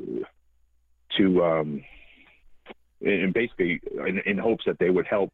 to 1.16 1.44
um, 1.44 1.84
and 3.00 3.32
basically 3.32 3.80
in, 4.06 4.20
in 4.26 4.38
hopes 4.38 4.64
that 4.66 4.78
they 4.78 4.90
would 4.90 5.06
help 5.06 5.32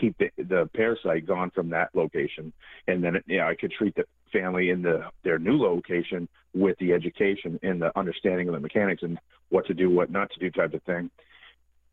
keep 0.00 0.16
the 0.18 0.30
the 0.36 0.68
parasite 0.74 1.26
gone 1.26 1.50
from 1.50 1.70
that 1.70 1.90
location, 1.94 2.52
and 2.86 3.02
then 3.02 3.20
yeah, 3.26 3.46
I 3.46 3.54
could 3.54 3.72
treat 3.72 3.94
the 3.94 4.04
family 4.32 4.70
in 4.70 4.82
the 4.82 5.04
their 5.24 5.38
new 5.38 5.58
location 5.58 6.28
with 6.54 6.76
the 6.78 6.92
education 6.92 7.58
and 7.62 7.80
the 7.80 7.96
understanding 7.98 8.48
of 8.48 8.54
the 8.54 8.60
mechanics 8.60 9.02
and 9.02 9.18
what 9.50 9.66
to 9.66 9.74
do, 9.74 9.90
what 9.90 10.10
not 10.10 10.30
to 10.32 10.40
do, 10.40 10.50
type 10.50 10.74
of 10.74 10.82
thing. 10.82 11.10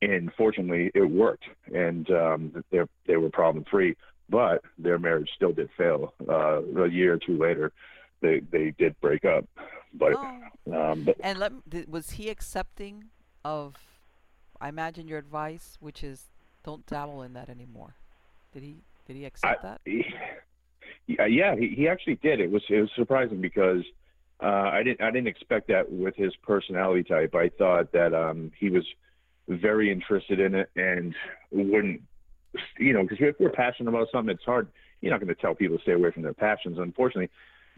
And 0.02 0.32
fortunately, 0.38 0.92
it 0.94 1.02
worked, 1.02 1.46
and 1.74 2.10
um, 2.12 2.64
they 2.72 2.80
they 3.08 3.18
were 3.18 3.30
problem 3.30 3.66
free. 3.70 3.96
But 4.30 4.62
their 4.78 4.98
marriage 4.98 5.30
still 5.36 5.52
did 5.52 5.70
fail. 5.78 6.14
Uh, 6.28 6.62
a 6.84 6.90
year 6.90 7.14
or 7.14 7.20
two 7.26 7.38
later, 7.38 7.72
they 8.24 8.40
they 8.52 8.74
did 8.80 9.00
break 9.02 9.24
up. 9.26 9.46
But, 9.94 10.14
Oh. 10.16 10.92
um, 10.92 11.04
but 11.04 11.18
And 11.20 11.38
let, 11.38 11.52
was 11.88 12.12
he 12.12 12.30
accepting 12.30 13.12
of, 13.46 13.76
I 14.60 14.70
imagine 14.70 15.08
your 15.08 15.20
advice, 15.20 15.78
which 15.80 16.04
is 16.04 16.32
don't 16.64 16.84
dabble 16.88 17.22
in 17.22 17.34
that 17.34 17.48
anymore. 17.48 17.94
Did 18.54 18.64
he? 18.64 18.78
Did 19.06 19.18
he 19.18 19.26
accept 19.26 19.62
that? 19.62 19.82
he, 19.86 20.04
yeah, 21.06 21.26
yeah, 21.26 21.56
he, 21.56 21.68
he 21.76 21.88
actually 21.88 22.16
did. 22.24 22.40
It 22.40 22.50
was 22.50 22.64
it 22.70 22.80
was 22.82 22.90
surprising 22.96 23.42
because 23.42 23.84
uh, 24.42 24.70
I 24.72 24.82
didn't 24.82 25.02
I 25.02 25.12
didn't 25.12 25.28
expect 25.28 25.68
that 25.68 25.92
with 25.92 26.16
his 26.16 26.34
personality 26.38 27.04
type. 27.04 27.36
I 27.36 27.50
thought 27.50 27.92
that 27.92 28.14
um, 28.16 28.52
he 28.58 28.70
was 28.70 28.86
very 29.50 29.92
interested 29.92 30.40
in 30.40 30.56
it 30.56 30.70
and 30.76 31.14
wouldn't, 31.52 32.02
you 32.80 32.94
know, 32.94 33.04
because 33.04 33.18
if 33.20 33.36
we're 33.40 33.50
passionate 33.50 33.90
about 33.90 34.08
something, 34.12 34.34
it's 34.34 34.46
hard. 34.46 34.70
You're 35.02 35.12
not 35.12 35.20
going 35.20 35.36
to 35.36 35.42
tell 35.42 35.54
people 35.54 35.78
to 35.78 35.84
stay 35.84 35.92
away 35.92 36.12
from 36.12 36.24
their 36.24 36.34
passions. 36.34 36.78
Unfortunately, 36.80 37.30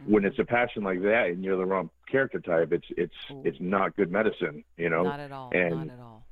when 0.05 0.25
it's 0.25 0.39
a 0.39 0.43
passion 0.43 0.83
like 0.83 1.01
that 1.01 1.27
and 1.27 1.43
you're 1.43 1.57
the 1.57 1.65
wrong 1.65 1.89
character 2.11 2.39
type, 2.39 2.71
it's 2.71 2.85
it's 2.97 3.13
Ooh. 3.31 3.41
it's 3.45 3.57
not 3.59 3.95
good 3.95 4.11
medicine. 4.11 4.63
You 4.77 4.89
know. 4.89 5.03
Not 5.03 5.19
at 5.19 5.31
all. 5.31 5.51
and- 5.53 5.75
not 5.87 5.89
at 5.89 5.99
all. 5.99 6.25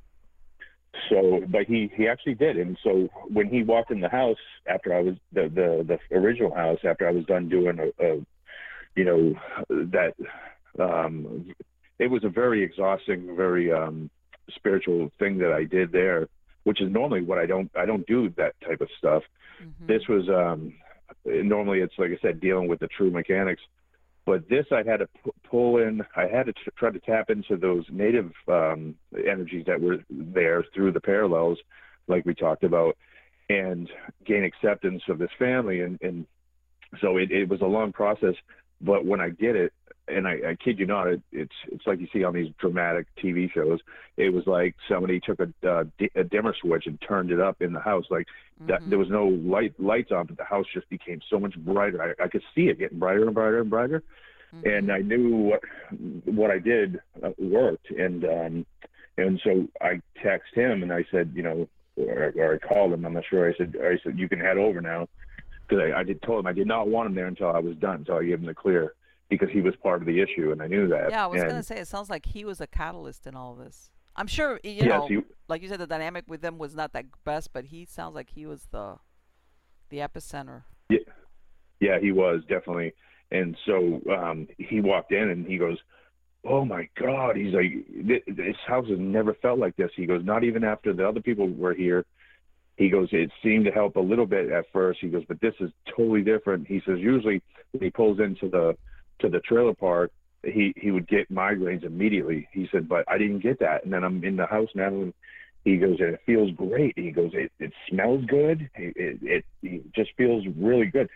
So, 1.08 1.42
but 1.48 1.64
he 1.66 1.90
he 1.96 2.06
actually 2.06 2.34
did, 2.34 2.56
and 2.56 2.78
so 2.84 3.08
when 3.28 3.48
he 3.48 3.64
walked 3.64 3.90
in 3.90 4.00
the 4.00 4.08
house 4.08 4.38
after 4.66 4.94
I 4.94 5.00
was 5.00 5.16
the 5.32 5.42
the 5.52 5.98
the 6.10 6.16
original 6.16 6.54
house 6.54 6.78
after 6.84 7.08
I 7.08 7.10
was 7.10 7.24
done 7.24 7.48
doing 7.48 7.78
a, 7.80 8.04
a 8.04 8.20
you 8.94 9.04
know 9.04 9.34
that 9.68 10.14
um 10.78 11.52
it 11.98 12.06
was 12.08 12.22
a 12.22 12.28
very 12.28 12.62
exhausting, 12.62 13.34
very 13.36 13.72
um 13.72 14.08
spiritual 14.54 15.10
thing 15.18 15.38
that 15.38 15.52
I 15.52 15.64
did 15.64 15.90
there, 15.90 16.28
which 16.62 16.80
is 16.80 16.92
normally 16.92 17.22
what 17.22 17.38
I 17.38 17.46
don't 17.46 17.72
I 17.76 17.86
don't 17.86 18.06
do 18.06 18.28
that 18.36 18.54
type 18.60 18.80
of 18.80 18.88
stuff. 18.96 19.24
Mhm. 19.60 19.86
This 19.88 20.06
was 20.08 20.28
um 20.28 20.74
normally 21.24 21.80
it's 21.80 21.94
like 21.98 22.10
I 22.10 22.18
said 22.20 22.40
dealing 22.40 22.68
with 22.68 22.80
the 22.80 22.88
true 22.88 23.10
mechanics, 23.10 23.62
but 24.26 24.48
this 24.48 24.66
I 24.72 24.82
had 24.88 24.98
to 24.98 25.08
pu- 25.22 25.32
pull 25.48 25.78
in. 25.78 26.02
I 26.16 26.26
had 26.26 26.46
to 26.46 26.54
try 26.76 26.90
to 26.90 26.98
tap 27.00 27.30
into 27.30 27.56
those 27.56 27.84
native 27.90 28.32
um, 28.48 28.94
energies 29.16 29.64
that 29.66 29.80
were 29.80 29.98
there 30.10 30.64
through 30.74 30.92
the 30.92 31.00
parallels, 31.00 31.58
like 32.08 32.24
we 32.24 32.34
talked 32.34 32.64
about, 32.64 32.96
and 33.48 33.88
gain 34.24 34.44
acceptance 34.44 35.02
of 35.08 35.18
this 35.18 35.30
family. 35.38 35.80
And, 35.80 35.98
and 36.00 36.26
so 37.00 37.16
it, 37.16 37.30
it 37.30 37.48
was 37.48 37.60
a 37.60 37.66
long 37.66 37.92
process, 37.92 38.34
but 38.80 39.04
when 39.04 39.20
I 39.20 39.30
did 39.30 39.56
it, 39.56 39.72
and 40.08 40.28
I, 40.28 40.32
I 40.50 40.56
kid 40.62 40.78
you 40.78 40.86
not, 40.86 41.06
it, 41.06 41.22
it's 41.32 41.54
it's 41.72 41.86
like 41.86 42.00
you 42.00 42.08
see 42.12 42.24
on 42.24 42.34
these 42.34 42.52
dramatic 42.58 43.06
TV 43.22 43.50
shows. 43.52 43.80
It 44.16 44.32
was 44.32 44.46
like 44.46 44.74
somebody 44.88 45.20
took 45.20 45.40
a, 45.40 45.68
uh, 45.68 45.84
a 46.14 46.24
dimmer 46.24 46.54
switch 46.60 46.86
and 46.86 47.00
turned 47.06 47.30
it 47.30 47.40
up 47.40 47.62
in 47.62 47.72
the 47.72 47.80
house. 47.80 48.04
Like 48.10 48.26
that, 48.66 48.82
Mhm. 48.82 48.90
there 48.90 48.98
was 48.98 49.08
no 49.10 49.26
light 49.26 49.74
lights 49.78 50.12
on, 50.12 50.26
but 50.26 50.36
the 50.36 50.44
house 50.44 50.66
just 50.72 50.88
became 50.90 51.20
so 51.30 51.38
much 51.38 51.56
brighter. 51.56 52.16
I, 52.20 52.24
I 52.24 52.28
could 52.28 52.42
see 52.54 52.68
it 52.68 52.78
getting 52.78 52.98
brighter 52.98 53.24
and 53.24 53.34
brighter 53.34 53.60
and 53.60 53.70
brighter, 53.70 54.02
Mhm. 54.54 54.76
and 54.76 54.92
I 54.92 54.98
knew 54.98 55.36
what 55.36 55.62
what 56.24 56.50
I 56.50 56.58
did 56.58 57.00
uh, 57.22 57.30
worked. 57.38 57.90
And 57.90 58.24
um, 58.24 58.66
and 59.16 59.40
so 59.42 59.68
I 59.80 60.00
texted 60.22 60.54
him 60.54 60.82
and 60.82 60.92
I 60.92 61.04
said, 61.10 61.32
you 61.34 61.42
know, 61.42 61.68
or, 61.96 62.32
or 62.36 62.54
I 62.54 62.58
called 62.58 62.92
him. 62.92 63.04
I'm 63.04 63.14
not 63.14 63.24
sure. 63.30 63.48
I 63.48 63.56
said, 63.56 63.76
I 63.80 63.98
said 64.02 64.18
you 64.18 64.28
can 64.28 64.40
head 64.40 64.58
over 64.58 64.80
now 64.80 65.08
because 65.68 65.82
I, 65.94 66.00
I 66.00 66.02
did 66.02 66.20
told 66.22 66.40
him 66.40 66.46
I 66.46 66.52
did 66.52 66.66
not 66.66 66.88
want 66.88 67.06
him 67.06 67.14
there 67.14 67.26
until 67.26 67.50
I 67.50 67.60
was 67.60 67.76
done, 67.76 68.04
So 68.06 68.18
I 68.18 68.24
gave 68.24 68.40
him 68.40 68.46
the 68.46 68.54
clear 68.54 68.94
because 69.28 69.48
he 69.50 69.60
was 69.60 69.74
part 69.82 70.00
of 70.00 70.06
the 70.06 70.20
issue 70.20 70.52
and 70.52 70.62
I 70.62 70.66
knew 70.66 70.88
that. 70.88 71.10
yeah, 71.10 71.24
I 71.24 71.26
was 71.26 71.40
and, 71.40 71.50
gonna 71.50 71.62
say 71.62 71.78
it 71.78 71.88
sounds 71.88 72.10
like 72.10 72.26
he 72.26 72.44
was 72.44 72.60
a 72.60 72.66
catalyst 72.66 73.26
in 73.26 73.34
all 73.34 73.54
this. 73.54 73.90
I'm 74.16 74.26
sure 74.26 74.60
you 74.62 74.72
yes, 74.72 74.86
know, 74.86 75.08
he, 75.08 75.18
like 75.48 75.62
you 75.62 75.68
said, 75.68 75.80
the 75.80 75.86
dynamic 75.86 76.24
with 76.28 76.40
them 76.40 76.58
was 76.58 76.74
not 76.74 76.92
that 76.92 77.06
best, 77.24 77.52
but 77.52 77.66
he 77.66 77.84
sounds 77.84 78.14
like 78.14 78.30
he 78.30 78.46
was 78.46 78.68
the 78.70 78.96
the 79.90 79.98
epicenter. 79.98 80.62
Yeah, 80.88 80.98
yeah, 81.80 81.98
he 82.00 82.12
was 82.12 82.42
definitely. 82.48 82.94
And 83.30 83.56
so 83.66 84.00
um, 84.12 84.46
he 84.58 84.80
walked 84.80 85.10
in 85.10 85.30
and 85.30 85.46
he 85.46 85.58
goes, 85.58 85.78
"Oh 86.44 86.64
my 86.64 86.88
God!" 87.00 87.36
He's 87.36 87.54
like, 87.54 87.72
"This 88.26 88.56
house 88.66 88.88
has 88.88 88.98
never 88.98 89.34
felt 89.34 89.58
like 89.58 89.76
this." 89.76 89.90
He 89.96 90.06
goes, 90.06 90.24
"Not 90.24 90.44
even 90.44 90.62
after 90.62 90.92
the 90.92 91.08
other 91.08 91.20
people 91.20 91.48
were 91.48 91.74
here." 91.74 92.04
He 92.76 92.90
goes, 92.90 93.08
"It 93.12 93.30
seemed 93.42 93.64
to 93.64 93.72
help 93.72 93.96
a 93.96 94.00
little 94.00 94.26
bit 94.26 94.50
at 94.50 94.66
first." 94.72 95.00
He 95.00 95.08
goes, 95.08 95.24
"But 95.26 95.40
this 95.40 95.54
is 95.58 95.70
totally 95.96 96.22
different." 96.22 96.68
He 96.68 96.80
says, 96.86 96.98
"Usually 97.00 97.42
he 97.80 97.90
pulls 97.90 98.20
into 98.20 98.48
the 98.48 98.76
to 99.20 99.28
the 99.28 99.40
trailer 99.40 99.74
park, 99.74 100.10
he 100.42 100.74
he 100.76 100.90
would 100.90 101.08
get 101.08 101.32
migraines 101.32 101.84
immediately." 101.84 102.48
He 102.52 102.68
said, 102.70 102.88
"But 102.88 103.04
I 103.08 103.18
didn't 103.18 103.40
get 103.40 103.60
that." 103.60 103.84
And 103.84 103.92
then 103.92 104.04
I'm 104.04 104.22
in 104.24 104.36
the 104.36 104.46
house 104.46 104.70
now, 104.74 104.88
and 104.88 105.14
he 105.64 105.76
goes, 105.76 105.98
"And 106.00 106.14
it 106.14 106.20
feels 106.26 106.50
great." 106.52 106.98
He 106.98 107.10
goes, 107.10 107.30
"It 107.34 107.52
it 107.58 107.72
smells 107.88 108.24
good. 108.26 108.68
It 108.74 108.96
it, 108.96 109.18
it, 109.22 109.44
it 109.62 109.94
just 109.94 110.10
feels 110.16 110.44
really 110.56 110.86
good." 110.86 111.08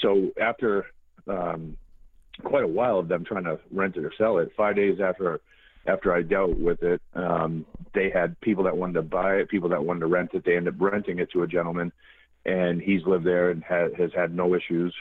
so 0.00 0.30
after 0.40 0.86
um, 1.26 1.76
quite 2.42 2.64
a 2.64 2.68
while 2.68 2.98
of 2.98 3.08
them 3.08 3.24
trying 3.24 3.44
to 3.44 3.58
rent 3.70 3.96
it 3.96 4.04
or 4.04 4.12
sell 4.16 4.38
it, 4.38 4.52
five 4.56 4.76
days 4.76 4.98
after 5.00 5.40
after 5.86 6.14
I 6.14 6.22
dealt 6.22 6.56
with 6.56 6.82
it, 6.82 7.02
um, 7.12 7.66
they 7.92 8.08
had 8.08 8.40
people 8.40 8.64
that 8.64 8.76
wanted 8.76 8.94
to 8.94 9.02
buy 9.02 9.34
it, 9.34 9.50
people 9.50 9.68
that 9.68 9.84
wanted 9.84 10.00
to 10.00 10.06
rent 10.06 10.30
it. 10.32 10.42
They 10.42 10.56
ended 10.56 10.74
up 10.74 10.80
renting 10.80 11.18
it 11.18 11.30
to 11.32 11.42
a 11.42 11.46
gentleman, 11.46 11.92
and 12.46 12.80
he's 12.80 13.04
lived 13.04 13.26
there 13.26 13.50
and 13.50 13.62
ha- 13.62 13.92
has 13.98 14.10
had 14.14 14.34
no 14.34 14.54
issues 14.54 14.94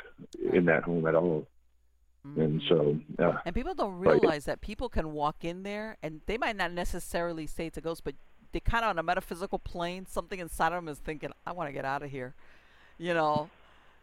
in 0.51 0.65
that 0.65 0.83
home 0.83 1.07
at 1.07 1.15
all. 1.15 1.47
And 2.23 2.61
Mhm. 2.61 2.67
so, 2.67 2.99
uh, 3.23 3.37
And 3.45 3.53
people 3.53 3.73
don't 3.73 3.99
realize 3.99 4.45
that 4.45 4.61
people 4.61 4.89
can 4.89 5.13
walk 5.13 5.43
in 5.43 5.63
there 5.63 5.97
and 6.01 6.21
they 6.25 6.37
might 6.37 6.55
not 6.55 6.71
necessarily 6.71 7.45
say 7.47 7.67
it's 7.67 7.77
a 7.77 7.81
ghost, 7.81 8.03
but 8.03 8.15
they 8.51 8.59
kind 8.59 8.83
of 8.85 8.89
on 8.91 8.99
a 8.99 9.03
metaphysical 9.03 9.59
plane, 9.59 10.05
something 10.05 10.39
inside 10.39 10.67
of 10.67 10.73
them 10.73 10.87
is 10.87 10.99
thinking, 10.99 11.31
I 11.45 11.51
want 11.51 11.67
to 11.67 11.73
get 11.73 11.85
out 11.85 12.03
of 12.03 12.11
here. 12.11 12.33
You 12.97 13.13
know? 13.13 13.49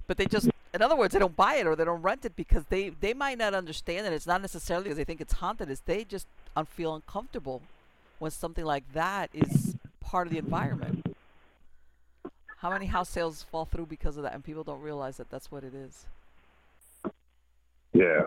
But 0.06 0.16
they 0.16 0.26
just, 0.26 0.50
in 0.74 0.82
other 0.82 0.96
words, 0.96 1.12
they 1.12 1.18
don't 1.18 1.36
buy 1.36 1.54
it 1.54 1.66
or 1.66 1.76
they 1.76 1.84
don't 1.84 2.02
rent 2.02 2.24
it 2.24 2.36
because 2.36 2.64
they, 2.66 2.90
they 2.90 3.14
might 3.14 3.38
not 3.38 3.54
understand 3.54 4.06
it. 4.06 4.12
It's 4.12 4.26
not 4.26 4.40
necessarily 4.42 4.84
because 4.84 4.96
they 4.98 5.04
think 5.04 5.20
it's 5.20 5.34
haunted, 5.34 5.70
it's 5.70 5.80
they 5.80 6.04
just 6.04 6.26
feel 6.68 6.94
uncomfortable 6.94 7.62
when 8.18 8.30
something 8.30 8.64
like 8.64 8.92
that 8.92 9.30
is 9.32 9.76
part 10.00 10.26
of 10.26 10.32
the 10.32 10.38
environment. 10.38 11.06
How 12.58 12.70
many 12.70 12.86
house 12.86 13.08
sales 13.08 13.42
fall 13.42 13.64
through 13.64 13.86
because 13.86 14.16
of 14.18 14.24
that 14.24 14.34
and 14.34 14.44
people 14.44 14.64
don't 14.64 14.82
realize 14.82 15.16
that 15.16 15.30
that's 15.30 15.50
what 15.50 15.64
it 15.64 15.74
is? 15.74 16.06
Yeah, 17.92 18.22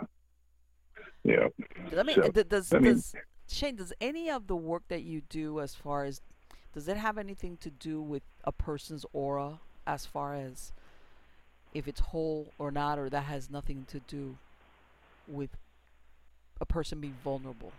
yeah. 1.24 1.48
Let 1.92 2.06
me. 2.06 2.14
So, 2.16 2.30
does 2.32 2.74
I 2.74 2.80
mean- 2.80 2.94
does 2.94 3.16
Shane? 3.48 3.76
Does 3.76 3.94
any 4.02 4.30
of 4.30 4.48
the 4.48 4.56
work 4.56 4.84
that 4.90 5.04
you 5.04 5.22
do, 5.30 5.60
as 5.60 5.76
far 5.76 6.06
as, 6.06 6.22
does 6.74 6.88
it 6.88 6.98
have 6.98 7.18
anything 7.18 7.58
to 7.58 7.70
do 7.70 8.02
with 8.02 8.24
a 8.44 8.52
person's 8.52 9.06
aura, 9.14 9.60
as 9.86 10.06
far 10.06 10.36
as 10.36 10.72
if 11.74 11.88
it's 11.88 12.00
whole 12.00 12.48
or 12.58 12.72
not, 12.72 12.98
or 13.00 13.10
that 13.10 13.24
has 13.26 13.50
nothing 13.50 13.86
to 13.90 14.00
do 14.02 14.38
with 15.28 15.50
a 16.62 16.66
person 16.66 17.00
being 17.00 17.16
vulnerable? 17.24 17.72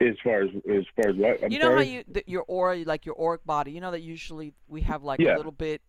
As 0.00 0.16
far 0.22 0.42
as 0.42 0.50
as 0.68 0.84
far 0.96 1.10
as 1.10 1.16
what 1.16 1.44
I'm 1.44 1.52
you 1.52 1.58
know 1.58 1.66
sorry? 1.66 1.76
how 1.86 1.90
you 1.92 2.02
th- 2.12 2.26
your 2.28 2.44
aura, 2.48 2.78
like 2.84 3.06
your 3.06 3.18
auric 3.20 3.44
body. 3.46 3.70
You 3.72 3.80
know 3.80 3.90
that 3.92 4.02
usually 4.02 4.52
we 4.68 4.82
have 4.82 5.02
like 5.02 5.20
Yeah. 5.20 5.36
a 5.36 5.38
little 5.38 5.52
bit 5.52 5.80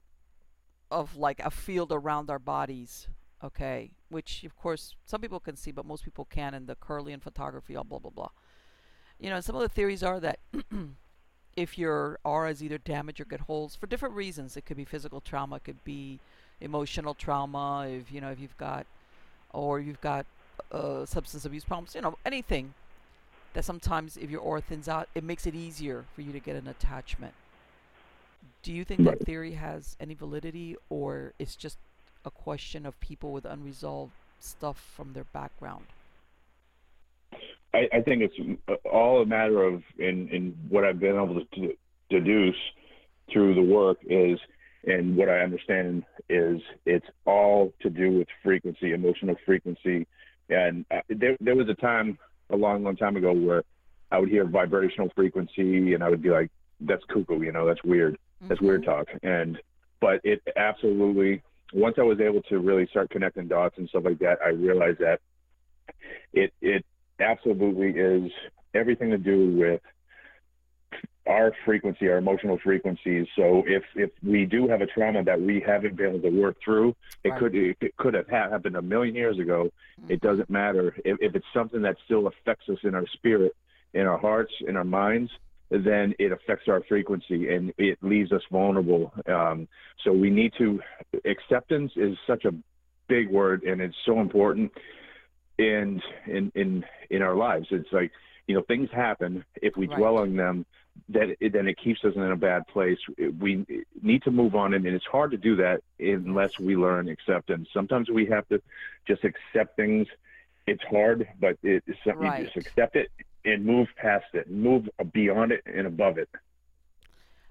of 0.92 1.18
like 1.18 1.40
a 1.40 1.50
field 1.50 1.92
around 1.92 2.30
our 2.30 2.40
bodies. 2.40 3.08
Okay, 3.44 3.91
which 4.10 4.44
of 4.44 4.57
course 4.57 4.95
some 5.06 5.22
people 5.22 5.40
can 5.40 5.56
see, 5.56 5.72
but 5.72 5.86
most 5.86 6.03
people 6.03 6.26
can 6.26 6.53
in 6.53 6.66
the 6.66 6.76
curly 6.76 7.12
Kirlian 7.12 7.22
photography, 7.22 7.76
all 7.76 7.84
blah 7.84 7.99
blah 7.99 8.12
blah. 8.12 8.30
You 9.20 9.30
know, 9.30 9.40
some 9.41 9.56
of 9.56 9.62
the 9.62 9.70
theories 9.70 10.03
are 10.03 10.20
that 10.20 10.40
if 11.56 11.78
your 11.78 12.20
aura 12.24 12.49
is 12.49 12.64
either 12.64 12.78
damaged 12.78 13.22
or 13.22 13.26
get 13.26 13.41
holes 13.41 13.76
for 13.76 13.88
different 13.88 14.16
reasons, 14.16 14.57
it 14.57 14.66
could 14.66 14.78
be 14.78 14.86
physical 14.86 15.22
trauma, 15.22 15.57
it 15.57 15.64
could 15.64 15.84
be 15.84 16.20
emotional 16.62 17.14
trauma. 17.14 17.88
If 17.88 18.12
you 18.12 18.22
know, 18.22 18.32
if 18.32 18.40
you've 18.40 18.57
got, 18.57 18.86
or 19.52 19.80
you've 19.80 20.02
got 20.02 20.26
uh, 20.72 21.06
substance 21.06 21.45
abuse 21.45 21.64
problems, 21.64 21.95
you 21.95 22.02
know, 22.02 22.18
anything 22.26 22.74
that 23.53 23.64
sometimes 23.64 24.18
if 24.18 24.30
your 24.30 24.41
aura 24.41 24.62
thins 24.62 24.88
out, 24.88 25.07
it 25.16 25.24
makes 25.24 25.45
it 25.48 25.56
easier 25.56 26.06
for 26.14 26.22
you 26.22 26.32
to 26.32 26.40
get 26.40 26.56
an 26.56 26.68
attachment. 26.68 27.34
Do 28.64 28.74
you 28.74 28.84
think 28.84 29.03
that 29.03 29.20
theory 29.22 29.53
has 29.53 29.95
any 29.99 30.14
validity, 30.14 30.76
or 30.90 31.34
it's 31.40 31.56
just 31.56 31.78
a 32.26 32.32
question 32.32 32.86
of 32.86 33.00
people 33.00 33.32
with 33.32 33.46
unresolved 33.46 34.14
stuff 34.40 34.78
from 34.96 35.14
their 35.14 35.26
background? 35.26 35.86
I, 37.74 37.88
I 37.98 38.02
think 38.02 38.22
it's 38.22 38.60
uh, 38.68 38.74
all 38.90 39.22
a 39.22 39.26
matter 39.26 39.64
of 39.64 39.84
in 39.98 40.30
in 40.30 40.58
what 40.70 40.84
I've 40.84 41.00
been 41.00 41.16
able 41.16 41.44
to 41.46 41.74
deduce 42.10 42.56
through 43.32 43.56
the 43.56 43.62
work 43.62 43.98
is, 44.04 44.40
and 44.86 45.16
what 45.18 45.30
I 45.30 45.40
understand 45.40 46.04
is, 46.30 46.62
it's 46.86 47.08
all 47.26 47.74
to 47.82 47.90
do 47.90 48.20
with 48.20 48.28
frequency, 48.44 48.94
emotional 48.94 49.36
frequency. 49.46 50.08
And 50.50 50.86
uh, 50.92 51.02
there 51.10 51.36
there 51.40 51.56
was 51.56 51.68
a 51.70 51.74
time 51.74 52.18
a 52.50 52.56
long, 52.56 52.84
long 52.84 52.96
time 52.96 53.18
ago 53.18 53.34
where 53.34 53.64
I 54.12 54.20
would 54.20 54.30
hear 54.30 54.46
vibrational 54.46 55.10
frequency, 55.16 55.94
and 55.94 56.04
I 56.04 56.10
would 56.10 56.22
be 56.22 56.30
like, 56.30 56.52
"That's 56.80 57.04
cuckoo," 57.06 57.42
you 57.42 57.52
know, 57.52 57.66
that's 57.66 57.84
weird. 57.84 58.18
That's 58.48 58.62
weird 58.62 58.84
Mm-hmm. 58.84 58.90
talk. 58.92 59.08
And 59.24 59.60
but 60.00 60.22
it 60.24 60.42
absolutely 60.56 61.42
once 61.76 61.96
I 62.00 62.04
was 62.04 62.20
able 62.22 62.42
to 62.44 62.60
really 62.60 62.88
start 62.88 63.10
connecting 63.10 63.48
dots 63.48 63.76
and 63.78 63.90
stuff 63.90 64.04
like 64.06 64.20
that, 64.20 64.38
I 64.44 64.50
realized 64.50 65.00
that 65.00 65.20
it 66.34 66.54
it 66.62 66.86
absolutely 67.20 67.90
is 67.92 68.32
everything 68.74 69.12
to 69.12 69.18
do 69.18 69.56
with 69.58 69.82
our 71.28 71.52
frequency, 71.66 72.08
our 72.08 72.18
emotional 72.18 72.58
frequencies. 72.64 73.28
So 73.36 73.64
if 73.68 73.84
if 73.96 74.12
we 74.24 74.46
do 74.46 74.68
have 74.68 74.82
a 74.82 74.86
trauma 74.86 75.24
that 75.26 75.42
we 75.42 75.60
haven't 75.66 75.98
been 75.98 76.08
able 76.16 76.22
to 76.22 76.30
work 76.42 76.56
through, 76.64 76.96
it 77.24 77.32
Right. 77.32 77.40
could 77.40 77.56
it 77.56 77.98
could 77.98 78.14
have 78.14 78.30
ha- 78.30 78.50
happened 78.50 78.76
a 78.78 78.82
million 78.82 79.16
years 79.16 79.38
ago. 79.40 79.70
It 80.08 80.22
Mm-hmm. 80.22 80.28
doesn't 80.28 80.50
matter 80.50 80.96
if, 81.04 81.18
if 81.20 81.36
it's 81.36 81.46
something 81.54 81.82
that 81.82 81.98
still 82.06 82.28
affects 82.28 82.70
us 82.70 82.78
in 82.84 82.96
our 82.96 83.08
spirit, 83.14 83.54
in 83.94 84.06
our 84.08 84.18
hearts, 84.18 84.54
in 84.68 84.78
our 84.78 84.84
minds. 84.86 85.32
Then 85.70 86.14
it 86.20 86.32
affects 86.32 86.68
our 86.68 86.82
frequency 86.88 87.54
and 87.54 87.74
it 87.78 87.98
leaves 88.02 88.32
us 88.32 88.42
vulnerable. 88.52 89.12
Um, 89.28 89.68
so 90.04 90.12
we 90.14 90.30
need 90.30 90.54
to 90.58 90.80
acceptance 91.26 91.92
is 91.96 92.18
such 92.28 92.46
a 92.46 92.54
big 93.08 93.30
word 93.30 93.64
and 93.64 93.82
it's 93.82 93.96
so 94.06 94.20
important 94.20 94.72
in 95.58 96.02
in 96.28 96.52
in 96.56 96.86
in 97.10 97.22
our 97.22 97.36
lives. 97.36 97.68
It's 97.72 97.92
like 97.92 98.12
you 98.48 98.56
know 98.56 98.62
things 98.68 98.90
happen 98.92 99.44
if 99.62 99.76
we 99.78 99.88
Right. 99.88 99.98
dwell 99.98 100.18
on 100.18 100.36
them 100.36 100.66
that 101.10 101.36
it, 101.40 101.54
then 101.54 101.68
it 101.68 101.78
keeps 101.78 102.04
us 102.06 102.14
in 102.16 102.22
a 102.22 102.36
bad 102.36 102.68
place. 102.68 102.98
We 103.40 103.66
need 104.02 104.24
to 104.24 104.32
move 104.32 104.56
on, 104.56 104.74
and 104.74 104.86
it's 104.86 105.06
hard 105.06 105.32
to 105.32 105.38
do 105.38 105.56
that 105.58 105.82
unless 106.00 106.52
we 106.60 106.76
learn 106.76 107.10
acceptance. 107.10 107.68
Sometimes 107.74 108.10
we 108.10 108.26
have 108.28 108.48
to 108.50 108.62
just 109.08 109.24
accept 109.24 109.76
things. 109.76 110.08
It's 110.68 110.84
hard, 110.84 111.28
but 111.40 111.58
it's 111.64 111.86
something 112.06 112.26
you 112.40 112.46
just 112.46 112.58
accept 112.58 112.96
it 112.96 113.10
and 113.46 113.66
move 113.66 113.88
past 113.98 114.26
it, 114.34 114.50
move 114.50 114.90
beyond 115.14 115.52
it 115.52 115.62
and 115.66 115.88
above 115.88 116.18
it. 116.18 116.30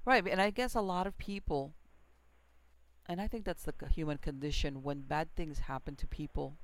Right, 0.04 0.26
and 0.26 0.40
I 0.40 0.50
guess 0.50 0.74
a 0.74 0.80
lot 0.80 1.06
of 1.06 1.16
people, 1.16 1.72
and 3.08 3.20
I 3.20 3.26
think 3.26 3.44
that's 3.44 3.62
the 3.62 3.72
human 3.88 4.18
condition 4.18 4.82
when 4.82 5.00
bad 5.00 5.28
things 5.34 5.60
happen 5.60 5.96
to 5.96 6.06
people, 6.06 6.54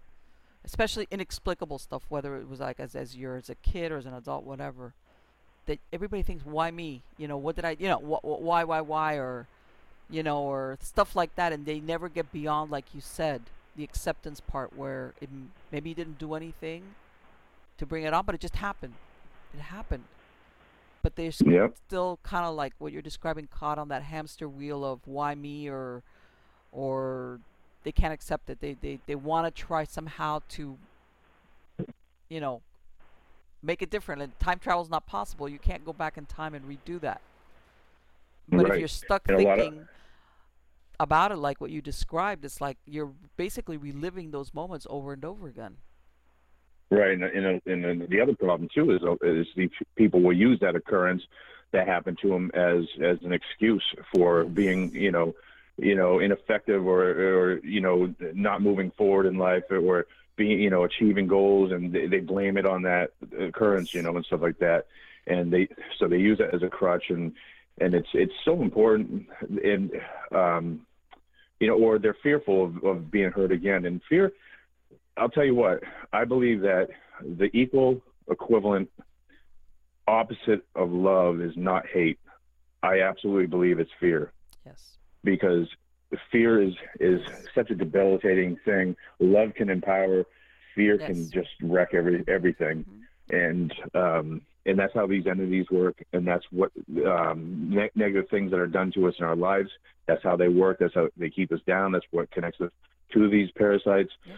especially 0.65 1.07
inexplicable 1.11 1.79
stuff, 1.79 2.03
whether 2.09 2.37
it 2.37 2.49
was 2.49 2.61
like 2.61 2.79
as 2.79 2.95
as 2.95 3.17
you're 3.17 3.37
as 3.37 3.49
a 3.49 3.55
kid 3.55 3.93
or 3.93 3.97
as 3.97 4.07
an 4.07 4.13
adult, 4.13 4.45
whatever. 4.45 4.93
That 5.67 5.79
everybody 5.93 6.23
thinks, 6.23 6.45
why 6.45 6.71
me? 6.71 7.03
You 7.17 7.29
know, 7.29 7.39
what 7.39 7.57
did 7.57 7.65
I? 7.65 7.77
You 7.79 7.89
know, 7.89 7.99
wh- 7.99 8.27
wh- 8.27 8.43
why, 8.43 8.65
why, 8.65 8.81
why, 8.81 9.15
or 9.15 9.47
you 10.11 10.23
know, 10.23 10.43
or 10.43 10.77
stuff 10.83 11.15
like 11.15 11.35
that, 11.37 11.53
and 11.53 11.65
they 11.65 11.81
never 11.81 12.09
get 12.09 12.33
beyond, 12.33 12.71
like 12.71 12.87
you 12.95 13.01
said, 13.01 13.43
the 13.77 13.85
acceptance 13.85 14.41
part 14.41 14.77
where 14.77 15.15
it, 15.21 15.29
m- 15.33 15.53
maybe 15.71 15.91
you 15.91 15.95
didn't 15.95 16.19
do 16.19 16.35
anything 16.35 16.83
to 17.79 17.87
bring 17.87 18.03
it 18.03 18.13
on, 18.13 18.25
but 18.27 18.35
it 18.35 18.41
just 18.41 18.57
happened. 18.57 18.95
It 19.55 19.61
happened. 19.61 20.05
But 21.03 21.17
they're 21.17 21.33
Yep. 21.45 21.77
still 21.87 22.19
kind 22.23 22.45
of 22.47 22.55
like 22.55 22.75
what 22.79 22.93
you're 22.93 23.03
describing, 23.03 23.47
caught 23.49 23.79
on 23.79 23.89
that 23.89 24.03
hamster 24.03 24.49
wheel 24.49 24.85
of 24.85 25.07
why 25.07 25.35
me, 25.35 25.69
or 25.69 26.03
or 26.73 27.41
they 27.85 27.93
can't 27.93 28.13
accept 28.13 28.51
it. 28.51 28.61
They 28.61 28.75
they 28.75 29.01
they 29.07 29.15
want 29.17 29.47
to 29.47 29.51
try 29.63 29.85
somehow 29.85 30.41
to, 30.51 30.79
you 32.29 32.41
know, 32.41 32.63
make 33.63 33.83
it 33.83 33.91
different. 33.91 34.23
And 34.23 34.39
time 34.39 34.59
travel 34.59 34.83
is 34.83 34.91
not 34.91 35.07
possible. 35.07 35.49
You 35.49 35.59
can't 35.59 35.85
go 35.85 35.93
back 35.93 36.19
in 36.19 36.27
time 36.27 36.55
and 36.55 36.65
redo 36.67 37.01
that. 37.01 37.23
But 38.49 38.67
if 38.67 38.77
you're 38.79 38.89
stuck 38.89 39.29
And 39.29 39.39
thinking 39.39 39.89
about 40.99 41.33
it 41.33 41.37
like 41.37 41.61
what 41.61 41.71
you 41.71 41.81
described, 41.81 42.45
it's 42.45 42.61
like 42.61 42.79
you're 42.87 43.13
basically 43.37 43.77
reliving 43.77 44.31
those 44.33 44.53
moments 44.53 44.87
over 44.91 45.13
and 45.13 45.25
over 45.25 45.49
again. 45.49 45.79
Right, 46.93 47.13
and, 47.13 47.23
and, 47.23 47.85
and 47.85 48.09
the 48.09 48.21
other 48.21 48.35
problem 48.35 48.69
too 48.75 48.91
is 48.91 49.01
is 49.23 49.47
the 49.55 49.71
people 49.95 50.23
will 50.23 50.37
use 50.37 50.59
that 50.61 50.75
occurrence 50.75 51.23
that 51.71 51.87
happened 51.87 52.19
to 52.23 52.29
them 52.29 52.51
as 52.53 52.85
as 53.01 53.19
an 53.23 53.33
excuse 53.33 53.85
for 54.13 54.45
being 54.45 54.93
you 54.93 55.13
know 55.13 55.35
you 55.79 55.95
know 55.95 56.19
ineffective 56.19 56.85
or 56.85 57.03
or 57.03 57.59
you 57.61 57.81
know 57.81 58.13
not 58.35 58.61
moving 58.61 58.91
forward 58.91 59.27
in 59.27 59.39
life 59.39 59.63
or 59.71 60.07
being 60.37 60.61
you 60.61 60.71
know 60.71 60.85
achieving 60.85 61.27
goals 61.27 61.71
and 61.71 61.93
they, 61.93 62.07
they 62.07 62.19
blame 62.19 62.57
it 62.57 62.67
on 62.67 62.83
that 62.83 63.13
occurrence 63.39 63.95
you 63.95 64.03
know 64.03 64.17
and 64.17 64.25
stuff 64.27 64.41
like 64.43 64.59
that. 64.59 64.87
And 65.27 65.53
they 65.53 65.69
so 65.99 66.09
they 66.09 66.19
use 66.19 66.41
it 66.41 66.51
as 66.53 66.63
a 66.63 66.69
crutch 66.69 67.11
and 67.11 67.33
and 67.81 67.95
it's 67.95 68.09
it's 68.15 68.33
so 68.45 68.63
important 68.63 69.29
and 69.63 69.93
um 70.33 70.87
you 71.61 71.69
know 71.69 71.75
or 71.75 71.99
they're 71.99 72.17
fearful 72.23 72.65
of, 72.65 72.85
of 72.85 73.11
being 73.11 73.31
hurt 73.31 73.53
again. 73.53 73.85
And 73.85 74.01
fear 74.09 74.33
I'll 75.21 75.29
tell 75.29 75.45
you 75.45 75.55
what, 75.55 75.81
I 76.15 76.25
believe 76.25 76.63
that 76.63 76.89
the 77.23 77.55
equal 77.57 78.01
equivalent 78.31 78.89
opposite 80.09 80.67
of 80.75 80.91
love 80.91 81.43
is 81.43 81.53
not 81.57 81.85
hate. 81.93 82.19
I 82.83 83.03
absolutely 83.03 83.47
believe 83.47 83.79
it's 83.79 83.91
fear 84.01 84.33
Yes. 84.65 84.79
because 85.23 85.69
fear 86.33 86.63
is 86.63 86.73
is 86.99 87.21
such 87.55 87.71
a 87.71 87.75
debilitating 87.75 88.57
thing. 88.65 88.97
Love 89.21 89.51
can 89.55 89.69
empower, 89.69 90.25
fear 90.75 90.97
Yes. 90.99 91.07
can 91.07 91.31
just 91.31 91.51
wreck 91.63 91.93
every 91.93 92.25
everything. 92.27 92.87
And 93.29 93.73
um 93.95 94.41
and 94.65 94.79
that's 94.79 94.95
how 94.95 95.07
these 95.07 95.27
entities 95.27 95.67
work 95.71 96.03
and 96.15 96.27
that's 96.27 96.47
what 96.51 96.73
um 97.07 97.69
ne- 97.69 97.91
negative 97.95 98.31
things 98.31 98.51
that 98.53 98.59
are 98.61 98.67
done 98.67 98.91
to 98.93 99.07
us 99.07 99.15
in 99.19 99.27
our 99.27 99.37
lives, 99.37 99.69
that's 100.07 100.23
how 100.25 100.37
they 100.37 100.49
work, 100.49 100.79
that's 100.81 100.95
how 100.95 101.09
they 101.19 101.29
keep 101.29 101.53
us 101.53 101.61
down, 101.67 101.93
that's 101.93 102.07
what 102.11 102.31
connects 102.31 102.63
us 102.63 102.71
to 103.13 103.29
these 103.29 103.51
parasites. 103.51 104.13
Yeah. 104.25 104.37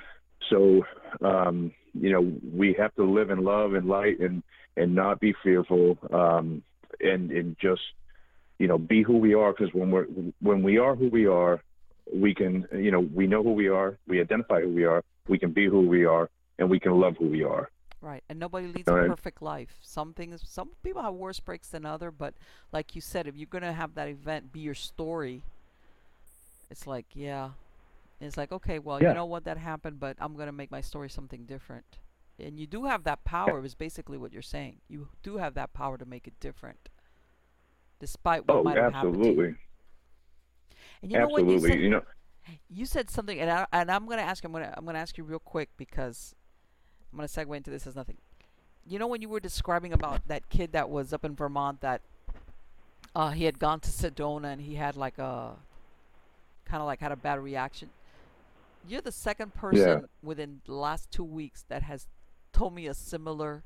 So, 0.51 0.85
um, 1.23 1.73
you 1.95 2.13
know, 2.13 2.33
we 2.55 2.75
have 2.79 2.95
to 2.97 3.05
live 3.05 3.31
in 3.31 3.45
love 3.45 3.75
and 3.75 3.87
light 3.87 4.21
and 4.21 4.43
and 4.77 4.95
not 4.95 5.21
be 5.21 5.35
fearful, 5.43 5.99
um, 6.13 6.63
and 7.01 7.31
and 7.31 7.57
just 7.61 7.83
you 8.59 8.67
know 8.67 8.79
be 8.79 9.03
who 9.03 9.19
we 9.19 9.35
are. 9.35 9.53
Because 9.53 9.73
when 9.75 9.91
we're 9.91 10.07
when 10.41 10.63
we 10.63 10.79
are 10.79 10.95
who 10.95 11.09
we 11.09 11.27
are, 11.27 11.63
we 12.15 12.35
can 12.35 12.67
you 12.73 12.91
know 12.91 13.01
we 13.01 13.27
know 13.27 13.43
who 13.43 13.53
we 13.53 13.69
are, 13.69 13.99
we 14.09 14.21
identify 14.21 14.61
who 14.63 14.71
we 14.71 14.85
are, 14.85 15.03
we 15.29 15.39
can 15.39 15.53
be 15.53 15.67
who 15.67 15.87
we 15.89 16.05
are, 16.05 16.31
and 16.59 16.71
we 16.71 16.81
can 16.81 16.93
love 16.93 17.17
who 17.19 17.29
we 17.29 17.43
are. 17.43 17.71
Right, 18.01 18.25
and 18.29 18.41
nobody 18.41 18.67
leads 18.67 18.89
All 18.89 18.97
a 18.97 19.01
right. 19.01 19.09
perfect 19.09 19.41
life. 19.41 19.77
Some 19.81 20.13
things, 20.13 20.43
some 20.45 20.71
people 20.83 21.03
have 21.03 21.15
worse 21.15 21.39
breaks 21.39 21.69
than 21.69 21.87
other, 21.87 22.11
but 22.11 22.35
like 22.73 22.97
you 22.97 23.01
said, 23.01 23.29
if 23.29 23.37
you're 23.37 23.47
gonna 23.47 23.73
have 23.73 23.95
that 23.95 24.09
event 24.09 24.53
be 24.53 24.59
your 24.59 24.75
story, 24.75 25.43
it's 26.69 26.85
like, 26.87 27.07
yeah, 27.15 27.51
it's 28.27 28.37
like, 28.37 28.53
okay, 28.53 28.79
well, 28.79 29.01
Yeah. 29.03 29.11
you 29.11 29.15
know 29.15 29.27
what, 29.27 29.45
that 29.45 29.59
happened, 29.59 30.01
but 30.01 30.17
I'm 30.21 30.37
gonna 30.37 30.53
make 30.53 30.71
my 30.71 30.81
story 30.81 31.09
something 31.11 31.45
different. 31.47 31.99
And 32.39 32.59
you 32.59 32.67
do 32.67 32.85
have 32.85 33.05
that 33.05 33.25
power. 33.25 33.65
Is 33.65 33.75
basically 33.75 34.19
what 34.19 34.33
you're 34.33 34.43
saying. 34.43 34.81
You 34.89 35.09
do 35.23 35.37
have 35.39 35.55
that 35.55 35.73
power 35.73 35.99
to 35.99 36.05
make 36.05 36.27
it 36.27 36.39
different, 36.41 36.89
despite 38.01 38.47
what 38.49 38.59
Oh, 38.59 38.63
might 38.63 38.77
have 38.79 38.93
happened 38.93 39.23
to 39.25 39.31
absolutely, 39.31 39.57
And 41.03 41.11
you 41.13 41.19
know 41.19 41.29
what 41.29 41.45
you 41.47 41.55
absolutely. 41.55 41.71
said? 41.71 41.81
You 41.81 41.91
know, 41.91 42.03
you 42.69 42.87
said 42.87 43.11
something, 43.11 43.39
and 43.39 43.51
I, 43.51 43.67
and 43.73 43.91
I'm 43.91 44.07
gonna 44.07 44.23
ask 44.23 44.43
you. 44.43 44.49
I'm 44.49 44.53
gonna 44.53 44.75
I'm 44.77 44.85
gonna 44.85 44.99
ask 44.99 45.17
you 45.19 45.25
real 45.25 45.39
quick 45.39 45.71
because 45.77 46.35
I'm 47.13 47.19
gonna 47.19 47.29
segue 47.29 47.57
into 47.57 47.71
this 47.71 47.87
as 47.87 47.95
nothing. 47.97 48.17
You 48.87 48.99
know 48.99 49.07
when 49.07 49.23
you 49.23 49.29
were 49.29 49.41
describing 49.41 49.93
about 49.93 50.27
that 50.29 50.49
kid 50.49 50.73
that 50.73 50.91
was 50.91 51.13
up 51.13 51.25
in 51.25 51.37
Vermont 51.37 51.81
that 51.83 52.03
uh, 53.15 53.31
he 53.31 53.45
had 53.45 53.59
gone 53.59 53.81
to 53.81 53.91
Sedona 53.91 54.53
and 54.53 54.63
he 54.63 54.75
had 54.77 54.97
like 54.97 55.19
a 55.19 55.57
kind 56.65 56.81
of 56.81 56.87
like 56.87 57.01
had 57.01 57.13
a 57.13 57.17
bad 57.17 57.39
reaction. 57.41 57.91
You're 58.87 59.01
the 59.01 59.13
second 59.13 59.55
person 59.55 60.09
within 60.23 60.61
the 60.67 60.75
last 60.75 61.11
two 61.11 61.25
weeks 61.25 61.65
that 61.69 61.83
has 61.83 62.09
told 62.53 62.75
me 62.75 62.87
a 62.87 62.95
similar 62.95 63.63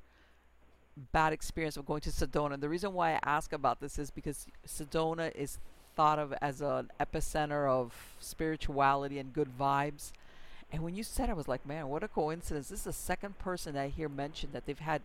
bad 1.13 1.33
experience 1.33 1.77
of 1.77 1.87
going 1.87 2.01
to 2.03 2.11
Sedona. 2.11 2.55
And 2.55 2.63
the 2.63 2.69
reason 2.69 2.93
why 2.93 3.15
I 3.15 3.21
ask 3.23 3.53
about 3.53 3.81
this 3.81 3.99
is 3.99 4.11
because 4.11 4.47
Sedona 4.67 5.35
is 5.35 5.59
thought 5.95 6.19
of 6.19 6.35
as 6.41 6.61
an 6.61 6.91
epicenter 7.01 7.69
of 7.69 7.95
spirituality 8.19 9.19
and 9.19 9.33
good 9.33 9.49
vibes. 9.59 10.13
And 10.73 10.83
when 10.83 10.95
you 10.95 11.03
said, 11.03 11.29
it, 11.29 11.33
I 11.33 11.35
was 11.35 11.49
like, 11.49 11.65
man, 11.67 11.89
what 11.89 12.03
a 12.03 12.09
coincidence! 12.09 12.69
This 12.69 12.81
is 12.81 12.85
the 12.85 12.93
second 12.93 13.39
person 13.39 13.75
that 13.75 13.83
I 13.83 13.89
hear 13.89 14.09
mention 14.09 14.51
that 14.53 14.67
they've 14.67 14.79
had 14.79 15.03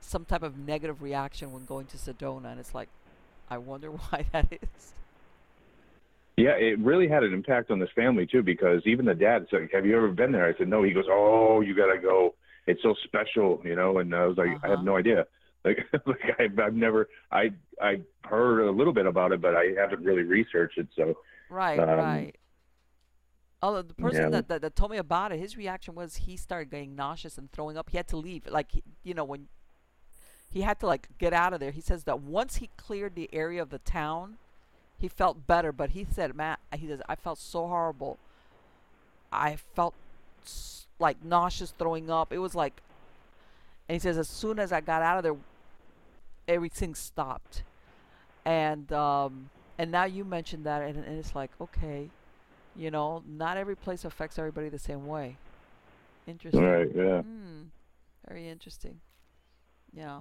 some 0.00 0.24
type 0.24 0.42
of 0.42 0.58
negative 0.58 1.02
reaction 1.02 1.52
when 1.52 1.64
going 1.64 1.86
to 1.86 1.96
Sedona, 1.96 2.46
and 2.46 2.60
it's 2.60 2.74
like, 2.74 2.88
I 3.48 3.58
wonder 3.58 3.90
why 4.10 4.26
that 4.32 4.46
is. 4.50 4.92
Yeah, 6.36 6.56
it 6.56 6.78
really 6.80 7.06
had 7.08 7.22
an 7.22 7.32
impact 7.32 7.70
on 7.70 7.78
this 7.78 7.90
family 7.94 8.26
too, 8.26 8.42
because 8.42 8.82
even 8.86 9.04
the 9.06 9.14
dad 9.14 9.46
said, 9.50 9.68
"Have 9.72 9.86
you 9.86 9.96
ever 9.96 10.08
been 10.10 10.32
there?" 10.32 10.46
I 10.46 10.56
said, 10.58 10.68
"No." 10.68 10.82
He 10.82 10.92
goes, 10.92 11.04
"Oh, 11.08 11.60
you 11.60 11.74
gotta 11.76 11.98
go. 12.00 12.34
It's 12.66 12.82
so 12.82 12.94
special, 13.04 13.60
you 13.64 13.76
know." 13.76 13.98
And 13.98 14.14
I 14.14 14.26
was 14.26 14.36
like, 14.36 14.58
"I 14.62 14.68
Uh-huh. 14.68 14.68
have 14.70 14.82
no 14.84 14.96
idea. 14.96 15.26
Like, 15.66 15.78
like 16.04 16.20
I've, 16.38 16.58
I've 16.58 16.74
never, 16.74 17.08
I, 17.32 17.50
I 17.80 18.02
heard 18.22 18.60
a 18.68 18.70
little 18.70 18.92
bit 18.92 19.06
about 19.06 19.32
it, 19.32 19.40
but 19.40 19.54
I 19.56 19.72
haven't 19.80 20.04
really 20.04 20.22
researched 20.22 20.76
it. 20.76 20.88
So, 20.94 21.16
Right, 21.48 21.88
Um, 21.88 21.88
right. 21.88 22.36
Although 23.62 23.82
the 23.82 23.94
person 23.94 24.24
yeah. 24.24 24.28
that, 24.30 24.48
that, 24.48 24.60
that 24.60 24.76
told 24.76 24.90
me 24.90 24.98
about 24.98 25.32
it, 25.32 25.38
his 25.38 25.56
reaction 25.56 25.94
was 25.94 26.16
he 26.16 26.36
started 26.36 26.70
getting 26.70 26.94
nauseous 26.94 27.38
and 27.38 27.50
throwing 27.50 27.78
up. 27.78 27.88
He 27.90 27.96
had 27.96 28.08
to 28.08 28.16
leave. 28.18 28.46
Like, 28.46 28.72
you 29.02 29.14
know, 29.14 29.24
when 29.24 29.48
he 30.50 30.60
had 30.60 30.78
to, 30.80 30.86
like, 30.86 31.08
get 31.18 31.32
out 31.32 31.54
of 31.54 31.60
there. 31.60 31.70
He 31.70 31.80
says 31.80 32.04
that 32.04 32.20
once 32.20 32.56
he 32.56 32.68
cleared 32.76 33.14
the 33.14 33.30
area 33.32 33.62
of 33.62 33.70
the 33.70 33.78
town, 33.78 34.36
he 34.98 35.08
felt 35.08 35.46
better. 35.46 35.72
But 35.72 35.90
he 35.90 36.06
said, 36.10 36.34
Matt, 36.34 36.60
he 36.74 36.86
says, 36.86 37.00
I 37.08 37.14
felt 37.14 37.38
so 37.38 37.66
horrible. 37.66 38.18
I 39.32 39.56
felt 39.74 39.94
like 40.98 41.24
nauseous, 41.24 41.74
throwing 41.78 42.10
up. 42.10 42.32
It 42.32 42.38
was 42.38 42.54
like, 42.54 42.80
and 43.88 43.94
he 43.94 43.98
says, 43.98 44.16
as 44.16 44.28
soon 44.28 44.58
as 44.58 44.72
I 44.72 44.80
got 44.80 45.02
out 45.02 45.18
of 45.18 45.22
there, 45.24 45.36
everything 46.48 46.94
stopped. 46.94 47.62
And, 48.44 48.92
um, 48.92 49.50
and 49.78 49.90
now 49.90 50.04
you 50.04 50.24
mentioned 50.24 50.64
that, 50.64 50.82
and, 50.82 51.04
and 51.04 51.18
it's 51.18 51.34
like, 51.34 51.50
okay, 51.60 52.10
you 52.76 52.90
know, 52.90 53.22
not 53.26 53.56
every 53.56 53.76
place 53.76 54.04
affects 54.04 54.38
everybody 54.38 54.68
the 54.68 54.78
same 54.78 55.06
way. 55.06 55.36
Interesting. 56.26 56.62
Right. 56.62 56.88
Yeah. 56.94 57.22
Mm, 57.22 57.66
very 58.28 58.48
interesting. 58.48 59.00
Yeah. 59.92 60.20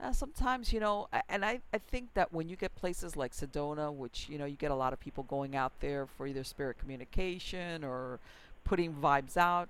Uh, 0.00 0.12
sometimes, 0.12 0.72
you 0.72 0.80
know, 0.80 1.08
and 1.28 1.44
I, 1.44 1.60
I 1.72 1.78
think 1.78 2.14
that 2.14 2.32
when 2.32 2.48
you 2.48 2.56
get 2.56 2.74
places 2.74 3.16
like 3.16 3.32
Sedona, 3.32 3.94
which, 3.94 4.28
you 4.28 4.38
know, 4.38 4.44
you 4.44 4.56
get 4.56 4.70
a 4.70 4.74
lot 4.74 4.92
of 4.92 4.98
people 4.98 5.22
going 5.24 5.54
out 5.54 5.72
there 5.80 6.06
for 6.06 6.26
either 6.26 6.42
spirit 6.42 6.78
communication 6.78 7.84
or 7.84 8.18
putting 8.64 8.92
vibes 8.92 9.36
out, 9.36 9.68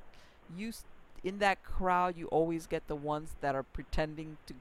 you 0.57 0.73
in 1.25 1.39
that 1.39 1.63
crowd, 1.63 2.17
you 2.17 2.27
always 2.27 2.67
get 2.67 2.87
the 2.87 2.97
ones 2.97 3.35
that 3.41 3.55
are 3.55 3.63
pretending 3.63 4.37
to 4.47 4.55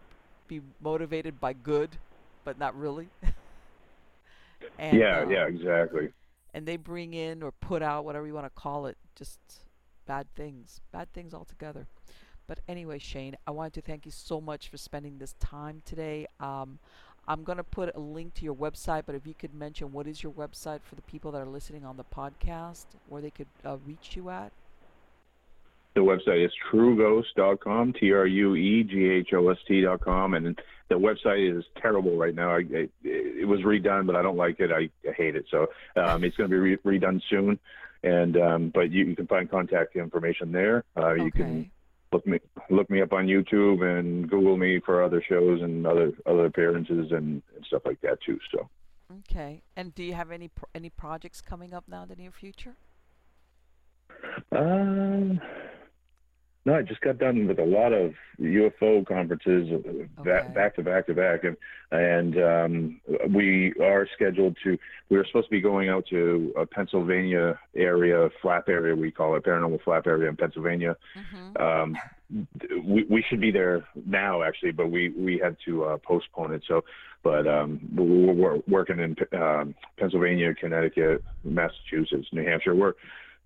be 0.47 0.61
motivated 0.81 1.39
by 1.39 1.53
good, 1.53 1.89
but 2.43 2.57
not 2.57 2.77
really. 2.77 3.09
and, 4.79 4.97
yeah, 4.97 5.21
um, 5.21 5.31
yeah, 5.31 5.45
exactly. 5.45 6.09
And 6.53 6.65
they 6.65 6.77
bring 6.77 7.13
in 7.13 7.43
or 7.43 7.51
put 7.51 7.81
out 7.81 8.05
whatever 8.05 8.25
you 8.25 8.33
want 8.33 8.45
to 8.45 8.61
call 8.61 8.85
it, 8.85 8.97
just 9.15 9.39
bad 10.05 10.27
things, 10.35 10.81
bad 10.91 11.11
things 11.13 11.33
altogether. 11.33 11.87
But 12.47 12.59
anyway, 12.67 12.99
Shane, 12.99 13.35
I 13.47 13.51
wanted 13.51 13.73
to 13.73 13.81
thank 13.81 14.05
you 14.05 14.11
so 14.11 14.41
much 14.41 14.69
for 14.69 14.77
spending 14.77 15.17
this 15.17 15.33
time 15.39 15.81
today. 15.85 16.27
Um, 16.39 16.79
I'm 17.27 17.43
going 17.43 17.57
to 17.57 17.63
put 17.63 17.95
a 17.95 17.99
link 17.99 18.33
to 18.35 18.43
your 18.43 18.55
website, 18.55 19.03
but 19.05 19.15
if 19.15 19.25
you 19.25 19.33
could 19.33 19.53
mention 19.53 19.93
what 19.93 20.07
is 20.07 20.21
your 20.21 20.33
website 20.33 20.81
for 20.83 20.95
the 20.95 21.01
people 21.03 21.31
that 21.31 21.41
are 21.41 21.47
listening 21.47 21.85
on 21.85 21.95
the 21.95 22.03
podcast, 22.03 22.85
where 23.07 23.21
they 23.21 23.31
could 23.31 23.47
uh, 23.65 23.77
reach 23.85 24.15
you 24.15 24.29
at. 24.29 24.51
The 25.95 26.01
website 26.01 26.43
is 26.43 26.51
trueghost.com, 26.71 27.93
T 27.93 28.11
R 28.11 28.25
U 28.25 28.55
E 28.55 28.83
G 28.83 29.09
H 29.09 29.33
O 29.33 29.49
S 29.49 29.57
T.com. 29.67 30.33
And 30.33 30.59
the 30.89 30.95
website 30.95 31.57
is 31.57 31.63
terrible 31.79 32.17
right 32.17 32.33
now. 32.33 32.55
I, 32.55 32.61
it, 32.69 32.91
it 33.03 33.47
was 33.47 33.61
redone, 33.61 34.07
but 34.07 34.15
I 34.15 34.23
don't 34.23 34.37
like 34.37 34.59
it. 34.59 34.71
I, 34.71 34.89
I 35.07 35.13
hate 35.13 35.35
it. 35.35 35.45
So 35.51 35.67
um, 35.95 36.23
it's 36.23 36.35
going 36.35 36.49
to 36.49 36.53
be 36.53 36.59
re- 36.59 36.99
redone 36.99 37.21
soon. 37.29 37.59
And 38.01 38.35
um, 38.37 38.71
but 38.73 38.91
you, 38.91 39.05
you, 39.05 39.15
can 39.15 39.27
find 39.27 39.49
contact 39.49 39.95
information 39.95 40.51
there. 40.51 40.83
Uh, 40.97 41.01
okay. 41.01 41.23
You 41.23 41.31
can 41.31 41.71
look 42.13 42.25
me 42.27 42.39
look 42.69 42.89
me 42.89 43.01
up 43.01 43.13
on 43.13 43.27
YouTube 43.27 43.81
and 43.83 44.29
Google 44.29 44.57
me 44.57 44.79
for 44.85 45.03
other 45.03 45.23
shows 45.27 45.61
and 45.61 45.85
other 45.85 46.11
other 46.25 46.45
appearances 46.45 47.11
and, 47.11 47.41
and 47.55 47.65
stuff 47.65 47.81
like 47.85 47.99
that 48.01 48.19
too. 48.25 48.39
So. 48.53 48.69
Okay. 49.19 49.61
And 49.75 49.93
do 49.93 50.03
you 50.03 50.13
have 50.13 50.31
any 50.31 50.47
pro- 50.47 50.69
any 50.73 50.89
projects 50.89 51.41
coming 51.41 51.73
up 51.73 51.85
now 51.87 52.03
in 52.03 52.09
the 52.09 52.15
near 52.15 52.31
future? 52.31 52.75
Um. 54.51 55.41
No, 56.65 56.75
I 56.75 56.81
just 56.81 57.01
got 57.01 57.17
done 57.17 57.45
with 57.47 57.59
a 57.59 57.65
lot 57.65 57.91
of 57.91 58.13
UFO 58.39 59.05
conferences 59.05 59.69
uh, 59.69 60.21
okay. 60.21 60.53
back, 60.53 60.75
to 60.77 60.83
back 60.83 61.07
to 61.07 61.13
back, 61.13 61.43
and 61.43 61.57
and 61.91 62.37
um, 62.37 63.01
we 63.29 63.73
are 63.81 64.07
scheduled 64.15 64.55
to. 64.63 64.77
We 65.09 65.17
were 65.17 65.25
supposed 65.25 65.47
to 65.47 65.51
be 65.51 65.59
going 65.59 65.89
out 65.89 66.05
to 66.11 66.53
a 66.57 66.65
Pennsylvania 66.65 67.59
area, 67.75 68.29
flap 68.41 68.69
area 68.69 68.95
we 68.95 69.11
call 69.11 69.35
it, 69.35 69.43
paranormal 69.43 69.83
flap 69.83 70.07
area 70.07 70.29
in 70.29 70.37
Pennsylvania. 70.37 70.95
Mm-hmm. 71.17 71.61
Um, 71.61 71.97
we 72.85 73.03
we 73.09 73.25
should 73.29 73.41
be 73.41 73.51
there 73.51 73.85
now 74.05 74.41
actually, 74.41 74.71
but 74.71 74.89
we 74.89 75.09
we 75.09 75.37
had 75.37 75.57
to 75.65 75.83
uh, 75.83 75.97
postpone 75.97 76.53
it. 76.53 76.63
So, 76.65 76.85
but 77.23 77.45
um, 77.45 77.81
we're 77.93 78.61
working 78.69 78.99
in 78.99 79.17
um, 79.37 79.75
Pennsylvania, 79.97 80.53
Connecticut, 80.55 81.21
Massachusetts, 81.43 82.27
New 82.31 82.45
Hampshire. 82.45 82.73
We're 82.73 82.93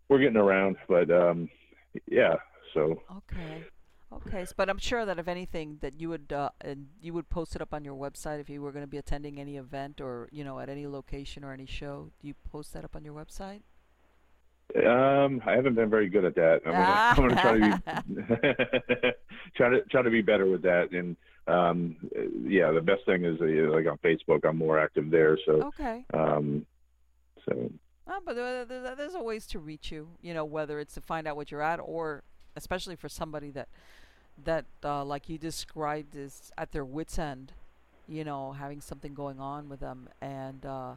we're 0.08 0.20
getting 0.20 0.38
around, 0.38 0.78
but 0.88 1.10
um, 1.10 1.50
yeah, 2.06 2.36
so 2.78 3.02
okay, 3.18 3.64
okay. 4.14 4.46
So, 4.46 4.54
but 4.56 4.70
I'm 4.70 4.78
sure 4.78 5.06
that 5.06 5.18
if 5.18 5.28
anything, 5.28 5.78
that 5.82 6.00
you 6.00 6.10
would 6.10 6.32
uh, 6.32 6.50
and 6.62 6.88
you 7.02 7.14
would 7.14 7.30
post 7.30 7.56
it 7.56 7.62
up 7.62 7.74
on 7.74 7.84
your 7.84 7.96
website 7.96 8.40
if 8.40 8.50
you 8.50 8.62
were 8.62 8.72
going 8.72 8.84
to 8.84 8.90
be 8.90 8.98
attending 8.98 9.40
any 9.40 9.58
event 9.58 10.00
or 10.00 10.30
you 10.32 10.44
know 10.44 10.60
at 10.60 10.70
any 10.70 10.86
location 10.86 11.44
or 11.44 11.54
any 11.54 11.66
show. 11.66 12.12
Do 12.22 12.28
you 12.28 12.36
post 12.52 12.74
that 12.74 12.84
up 12.84 12.96
on 12.96 13.04
your 13.04 13.14
website? 13.14 13.62
Um, 14.76 15.42
I 15.46 15.54
haven't 15.54 15.76
been 15.76 15.90
very 15.90 16.10
good 16.10 16.26
at 16.26 16.36
that. 16.36 16.62
I'm 16.66 16.74
gonna, 16.74 16.84
I'm 16.84 17.16
gonna 17.16 17.42
try 17.42 17.58
to 17.58 18.04
be 18.08 19.12
try 19.56 19.70
to 19.70 19.82
try 19.90 20.02
to 20.02 20.10
be 20.10 20.22
better 20.22 20.46
with 20.46 20.62
that. 20.64 20.92
And 20.92 21.16
um, 21.48 21.96
yeah, 22.44 22.72
the 22.72 22.82
best 22.82 23.06
thing 23.06 23.26
is 23.26 23.40
uh, 23.42 23.72
like 23.74 23.88
on 23.88 23.98
Facebook, 24.04 24.48
I'm 24.48 24.58
more 24.58 24.78
active 24.78 25.10
there. 25.10 25.38
So 25.46 25.64
okay. 25.64 26.06
Um, 26.14 26.66
so. 27.48 27.72
Oh, 28.10 28.20
but 28.26 28.36
there's 28.36 29.16
a 29.16 29.22
ways 29.22 29.48
to 29.48 29.60
reach 29.60 29.92
you. 29.92 30.10
You 30.22 30.34
know, 30.34 30.46
whether 30.46 30.80
it's 30.80 30.94
to 30.94 31.02
find 31.02 31.28
out 31.28 31.36
what 31.36 31.52
you're 31.52 31.62
at 31.62 31.80
or 31.84 32.24
especially 32.58 32.96
for 32.96 33.08
somebody 33.08 33.52
that 33.52 33.68
that 34.44 34.66
uh, 34.84 35.04
like 35.04 35.30
you 35.30 35.38
described 35.38 36.16
is 36.16 36.52
at 36.58 36.72
their 36.72 36.86
wits 36.86 37.18
end 37.18 37.54
you 38.08 38.24
know 38.24 38.52
having 38.54 38.82
something 38.82 39.14
going 39.14 39.40
on 39.40 39.70
with 39.70 39.80
them. 39.80 40.10
And 40.22 40.66
uh, 40.66 40.94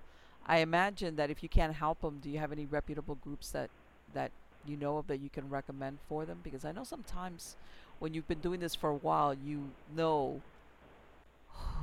i 0.47 0.59
imagine 0.59 1.17
that 1.17 1.31
if 1.31 1.43
you 1.43 1.49
can't 1.49 1.75
help 1.75 2.01
them 2.01 2.19
do 2.23 2.31
you 2.31 2.39
have 2.39 2.53
any 2.53 2.67
reputable 2.67 3.17
groups 3.17 3.51
that 3.51 3.71
that 4.15 4.31
you 4.67 4.77
know 4.77 4.99
of 4.99 5.07
that 5.07 5.21
you 5.21 5.31
can 5.31 5.49
recommend 5.49 5.99
for 6.09 6.25
them? 6.25 6.39
Because 6.43 6.65
i 6.65 6.73
know 6.73 6.85
sometimes 6.85 7.57
when 7.99 8.15
you've 8.15 8.29
been 8.29 8.41
doing 8.41 8.61
this 8.61 8.75
for 8.75 8.91
a 8.91 8.97
while 8.97 9.35
you 9.35 9.71
know 9.95 10.41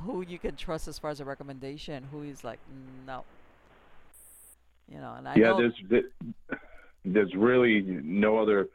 who 0.04 0.24
you 0.26 0.38
can 0.38 0.56
trust 0.56 0.88
as 0.88 0.98
far 0.98 1.10
as 1.10 1.20
a 1.20 1.24
recommendation 1.24 2.08
who 2.10 2.22
is 2.22 2.42
like 2.44 2.58
no. 3.06 3.24
You 4.92 4.98
know 4.98 5.14
and 5.18 5.28
i 5.28 5.34
yeah 5.34 5.50
know 5.50 5.70
there's 5.88 6.04
there's 7.04 7.34
really 7.34 7.80
no 7.82 8.38
other 8.38 8.68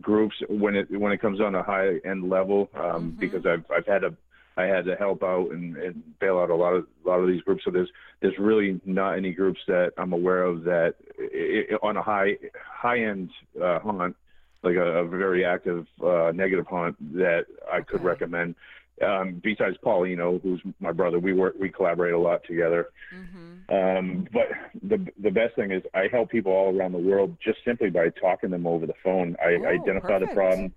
groups 0.00 0.36
when 0.48 0.76
it 0.76 0.90
when 0.90 1.12
it 1.12 1.20
comes 1.20 1.40
on 1.40 1.54
a 1.54 1.62
high 1.62 1.98
end 2.04 2.28
level 2.28 2.68
um, 2.74 2.82
mm-hmm. 2.82 3.20
because 3.20 3.44
I've 3.46 3.64
I've 3.74 3.86
had 3.86 4.00
to 4.00 4.16
I 4.56 4.64
had 4.64 4.84
to 4.86 4.96
help 4.96 5.22
out 5.22 5.50
and, 5.50 5.76
and 5.76 6.18
bail 6.18 6.38
out 6.38 6.50
a 6.50 6.54
lot 6.54 6.74
of 6.74 6.86
a 7.04 7.08
lot 7.08 7.20
of 7.20 7.28
these 7.28 7.42
groups. 7.42 7.64
So 7.64 7.70
there's 7.70 7.90
there's 8.20 8.38
really 8.38 8.80
not 8.84 9.16
any 9.16 9.32
groups 9.32 9.60
that 9.68 9.92
I'm 9.96 10.12
aware 10.12 10.42
of 10.42 10.64
that 10.64 10.94
it, 11.18 11.78
on 11.82 11.96
a 11.96 12.02
high 12.02 12.36
high 12.54 13.00
end 13.00 13.30
uh, 13.62 13.78
hunt 13.80 14.16
like 14.62 14.76
a, 14.76 14.98
a 14.98 15.08
very 15.08 15.44
active 15.44 15.86
uh, 16.04 16.32
negative 16.34 16.66
hunt 16.66 16.96
that 17.14 17.46
I 17.72 17.78
okay. 17.78 17.84
could 17.88 18.04
recommend 18.04 18.54
um, 19.02 19.40
besides 19.42 19.76
Paul, 19.82 20.06
you 20.06 20.16
know, 20.16 20.38
who's 20.42 20.60
my 20.78 20.92
brother, 20.92 21.18
we 21.18 21.32
work, 21.32 21.54
we 21.58 21.70
collaborate 21.70 22.12
a 22.12 22.18
lot 22.18 22.42
together. 22.44 22.88
Mm-hmm. 23.14 23.74
Um, 23.74 24.28
but 24.32 24.48
the 24.82 25.06
the 25.22 25.30
best 25.30 25.54
thing 25.56 25.70
is 25.70 25.82
I 25.94 26.06
help 26.10 26.30
people 26.30 26.52
all 26.52 26.76
around 26.76 26.92
the 26.92 26.98
world 26.98 27.36
just 27.42 27.58
simply 27.64 27.90
by 27.90 28.08
talking 28.20 28.50
them 28.50 28.66
over 28.66 28.86
the 28.86 28.94
phone. 29.02 29.36
I 29.40 29.54
oh, 29.54 29.66
identify 29.66 30.08
perfect. 30.08 30.30
the 30.30 30.34
problem. 30.34 30.74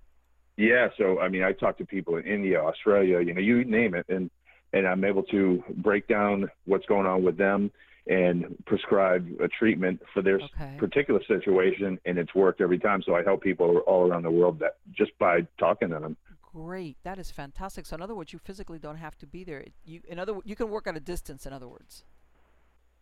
Yeah, 0.56 0.88
so 0.96 1.20
I 1.20 1.28
mean, 1.28 1.42
I 1.42 1.52
talk 1.52 1.78
to 1.78 1.84
people 1.84 2.16
in 2.16 2.26
India, 2.26 2.60
Australia, 2.60 3.20
you 3.20 3.34
know, 3.34 3.40
you 3.40 3.64
name 3.64 3.94
it, 3.94 4.06
and 4.08 4.30
and 4.72 4.86
I'm 4.86 5.04
able 5.04 5.24
to 5.24 5.62
break 5.76 6.08
down 6.08 6.50
what's 6.64 6.86
going 6.86 7.06
on 7.06 7.22
with 7.22 7.36
them 7.36 7.70
and 8.06 8.56
prescribe 8.66 9.26
a 9.40 9.48
treatment 9.48 10.00
for 10.12 10.22
their 10.22 10.36
okay. 10.36 10.76
particular 10.78 11.20
situation, 11.26 11.98
and 12.04 12.18
it's 12.18 12.34
worked 12.34 12.60
every 12.60 12.78
time. 12.78 13.02
So 13.04 13.14
I 13.14 13.22
help 13.22 13.42
people 13.42 13.78
all 13.86 14.10
around 14.10 14.24
the 14.24 14.30
world 14.30 14.58
that 14.60 14.76
just 14.92 15.16
by 15.18 15.46
talking 15.58 15.88
to 15.88 15.98
them 15.98 16.16
great. 16.54 16.96
That 17.02 17.18
is 17.18 17.30
fantastic. 17.30 17.86
So 17.86 17.96
in 17.96 18.02
other 18.02 18.14
words, 18.14 18.32
you 18.32 18.38
physically 18.38 18.78
don't 18.78 18.96
have 18.96 19.16
to 19.18 19.26
be 19.26 19.44
there. 19.44 19.64
You 19.84 20.00
in 20.08 20.18
other 20.18 20.34
you 20.44 20.56
can 20.56 20.70
work 20.70 20.86
at 20.86 20.96
a 20.96 21.00
distance. 21.00 21.46
In 21.46 21.52
other 21.52 21.68
words. 21.68 22.04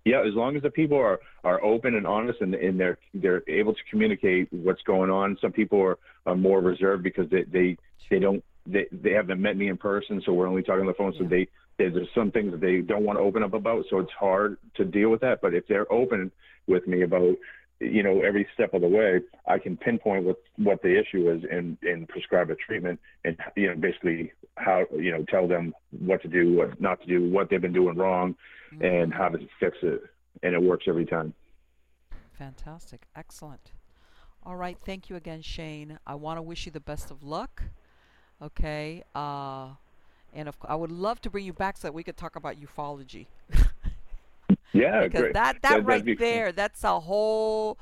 Yeah, 0.05 0.23
as 0.27 0.35
long 0.35 0.57
as 0.57 0.63
the 0.63 0.71
people 0.71 0.99
are, 0.99 1.21
are 1.45 1.63
open 1.63 1.95
and 1.95 2.09
honest 2.09 2.41
and, 2.41 2.55
and 2.55 2.81
they're 2.81 2.99
they're 3.15 3.43
able 3.49 3.73
to 3.75 3.81
communicate 3.91 4.49
what's 4.53 4.83
going 4.83 5.11
on. 5.11 5.37
Some 5.41 5.53
people 5.53 5.81
are, 5.81 5.99
are 6.27 6.35
more 6.35 6.61
reserved 6.61 7.03
because 7.05 7.29
they, 7.31 7.45
they 7.45 7.77
they 8.11 8.19
don't 8.19 8.43
they, 8.67 8.87
they 8.91 9.11
haven't 9.11 9.41
met 9.41 9.57
me 9.57 9.69
in 9.69 9.77
person, 9.77 10.23
so 10.25 10.33
we're 10.33 10.49
only 10.49 10.63
talking 10.63 10.83
on 10.83 10.87
the 10.87 10.95
phone. 10.95 11.15
So 11.19 11.25
they 11.25 11.49
there's 11.79 12.09
some 12.15 12.31
things 12.31 12.53
that 12.53 12.61
they 12.61 12.81
don't 12.81 13.05
want 13.05 13.19
to 13.19 13.23
open 13.23 13.43
up 13.43 13.55
about, 13.55 13.85
so 13.91 13.99
it's 13.99 14.13
hard 14.13 14.57
to 14.77 14.85
deal 14.85 15.11
with 15.11 15.21
that. 15.21 15.41
But 15.41 15.55
if 15.55 15.67
they're 15.67 15.91
open 15.93 16.31
with 16.67 16.87
me 16.87 17.03
about 17.03 17.37
you 17.83 18.03
know, 18.03 18.21
every 18.21 18.47
step 18.55 18.75
of 18.75 18.83
the 18.83 18.89
way, 18.89 19.21
I 19.47 19.59
can 19.59 19.77
pinpoint 19.77 20.25
what 20.25 20.37
what 20.57 20.83
the 20.83 20.99
issue 20.99 21.31
is 21.31 21.43
and 21.51 21.77
and 21.83 22.09
prescribe 22.09 22.51
a 22.51 22.55
treatment 22.55 23.01
and 23.25 23.37
you 23.57 23.69
know 23.69 23.75
basically 23.75 24.33
how 24.57 24.85
you 24.93 25.11
know 25.11 25.25
tell 25.29 25.49
them 25.49 25.75
what 25.91 26.23
to 26.23 26.29
do, 26.29 26.55
what 26.55 26.81
not 26.81 27.01
to 27.01 27.07
do, 27.07 27.31
what 27.31 27.51
they've 27.51 27.61
been 27.61 27.73
doing 27.73 27.97
wrong, 27.97 28.35
mm-hmm. 28.73 28.85
and 28.85 29.13
how 29.13 29.29
to 29.29 29.39
fix 29.59 29.77
it, 29.83 30.03
and 30.43 30.55
it 30.55 30.63
works 30.63 30.85
every 30.87 31.07
time. 31.07 31.35
Fantastic, 32.39 33.03
excellent. 33.17 33.73
All 34.45 34.57
right, 34.57 34.77
thank 34.79 35.09
you 35.09 35.17
again, 35.17 35.43
Shane. 35.43 35.99
I 36.07 36.15
want 36.17 36.39
to 36.39 36.43
wish 36.43 36.67
you 36.67 36.73
the 36.73 36.81
best 36.81 37.11
of 37.11 37.23
luck. 37.23 37.63
Okay, 38.41 39.05
uh, 39.15 39.69
and 40.33 40.49
of, 40.49 40.57
I 40.65 40.75
would 40.75 40.91
love 40.91 41.21
to 41.23 41.31
bring 41.31 41.45
you 41.45 41.53
back 41.53 41.77
so 41.77 41.89
that 41.89 41.95
we 41.95 42.03
could 42.03 42.17
talk 42.17 42.37
about 42.37 42.57
ufology. 42.57 43.27
Yeah, 44.73 45.03
because 45.03 45.21
great. 45.21 45.35
that 45.35 45.63
that, 45.63 45.85
that 45.85 45.85
right 45.85 46.19
there, 46.19 46.53
that's 46.53 46.83
a 46.85 47.01
whole. 47.01 47.79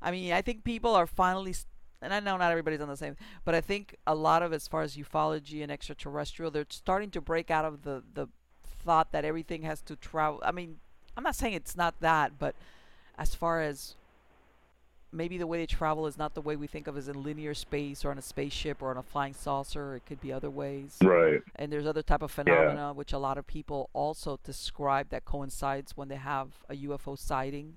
I 0.00 0.10
mean, 0.10 0.32
I 0.32 0.42
think 0.42 0.64
people 0.64 0.94
are 0.94 1.06
finally, 1.06 1.54
and 2.00 2.12
I 2.12 2.20
know 2.20 2.36
not 2.36 2.50
everybody's 2.50 2.80
on 2.80 2.88
the 2.88 2.96
same, 2.96 3.16
but 3.44 3.54
I 3.54 3.60
think 3.60 3.96
a 4.06 4.14
lot 4.14 4.42
of 4.42 4.52
as 4.52 4.66
far 4.66 4.82
as 4.82 4.96
ufology 4.96 5.62
and 5.62 5.70
extraterrestrial, 5.70 6.50
they're 6.50 6.66
starting 6.68 7.10
to 7.12 7.20
break 7.20 7.50
out 7.50 7.64
of 7.64 7.82
the 7.82 8.02
the 8.14 8.28
thought 8.64 9.12
that 9.12 9.24
everything 9.24 9.62
has 9.62 9.80
to 9.82 9.96
travel. 9.96 10.40
I 10.44 10.52
mean, 10.52 10.78
I'm 11.16 11.22
not 11.22 11.36
saying 11.36 11.54
it's 11.54 11.76
not 11.76 12.00
that, 12.00 12.38
but 12.38 12.56
as 13.16 13.34
far 13.34 13.62
as 13.62 13.94
maybe 15.12 15.36
the 15.36 15.46
way 15.46 15.58
they 15.58 15.66
travel 15.66 16.06
is 16.06 16.16
not 16.16 16.34
the 16.34 16.40
way 16.40 16.56
we 16.56 16.66
think 16.66 16.86
of 16.86 16.96
as 16.96 17.08
in 17.08 17.22
linear 17.22 17.54
space 17.54 18.04
or 18.04 18.10
on 18.10 18.18
a 18.18 18.22
spaceship 18.22 18.82
or 18.82 18.90
on 18.90 18.96
a 18.96 19.02
flying 19.02 19.34
saucer. 19.34 19.94
It 19.96 20.06
could 20.06 20.20
be 20.20 20.32
other 20.32 20.50
ways. 20.50 20.96
Right. 21.02 21.42
And 21.56 21.70
there's 21.70 21.86
other 21.86 22.02
type 22.02 22.22
of 22.22 22.30
phenomena 22.30 22.74
yeah. 22.74 22.90
which 22.92 23.12
a 23.12 23.18
lot 23.18 23.36
of 23.36 23.46
people 23.46 23.90
also 23.92 24.40
describe 24.42 25.10
that 25.10 25.24
coincides 25.24 25.96
when 25.96 26.08
they 26.08 26.16
have 26.16 26.48
a 26.68 26.74
UFO 26.74 27.18
sighting. 27.18 27.76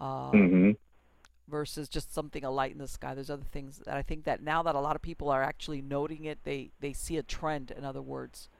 Uh, 0.00 0.30
mm-hmm. 0.30 0.70
Versus 1.48 1.88
just 1.88 2.12
something 2.12 2.44
a 2.44 2.50
light 2.50 2.72
in 2.72 2.78
the 2.78 2.86
sky. 2.86 3.14
There's 3.14 3.30
other 3.30 3.46
things 3.50 3.78
that 3.86 3.96
I 3.96 4.02
think 4.02 4.24
that 4.24 4.42
now 4.42 4.62
that 4.62 4.74
a 4.74 4.80
lot 4.80 4.96
of 4.96 5.02
people 5.02 5.30
are 5.30 5.42
actually 5.42 5.80
noting 5.80 6.24
it, 6.24 6.38
they 6.44 6.70
they 6.80 6.92
see 6.92 7.16
a 7.16 7.22
trend. 7.22 7.70
In 7.70 7.86
other 7.86 8.02
words, 8.02 8.50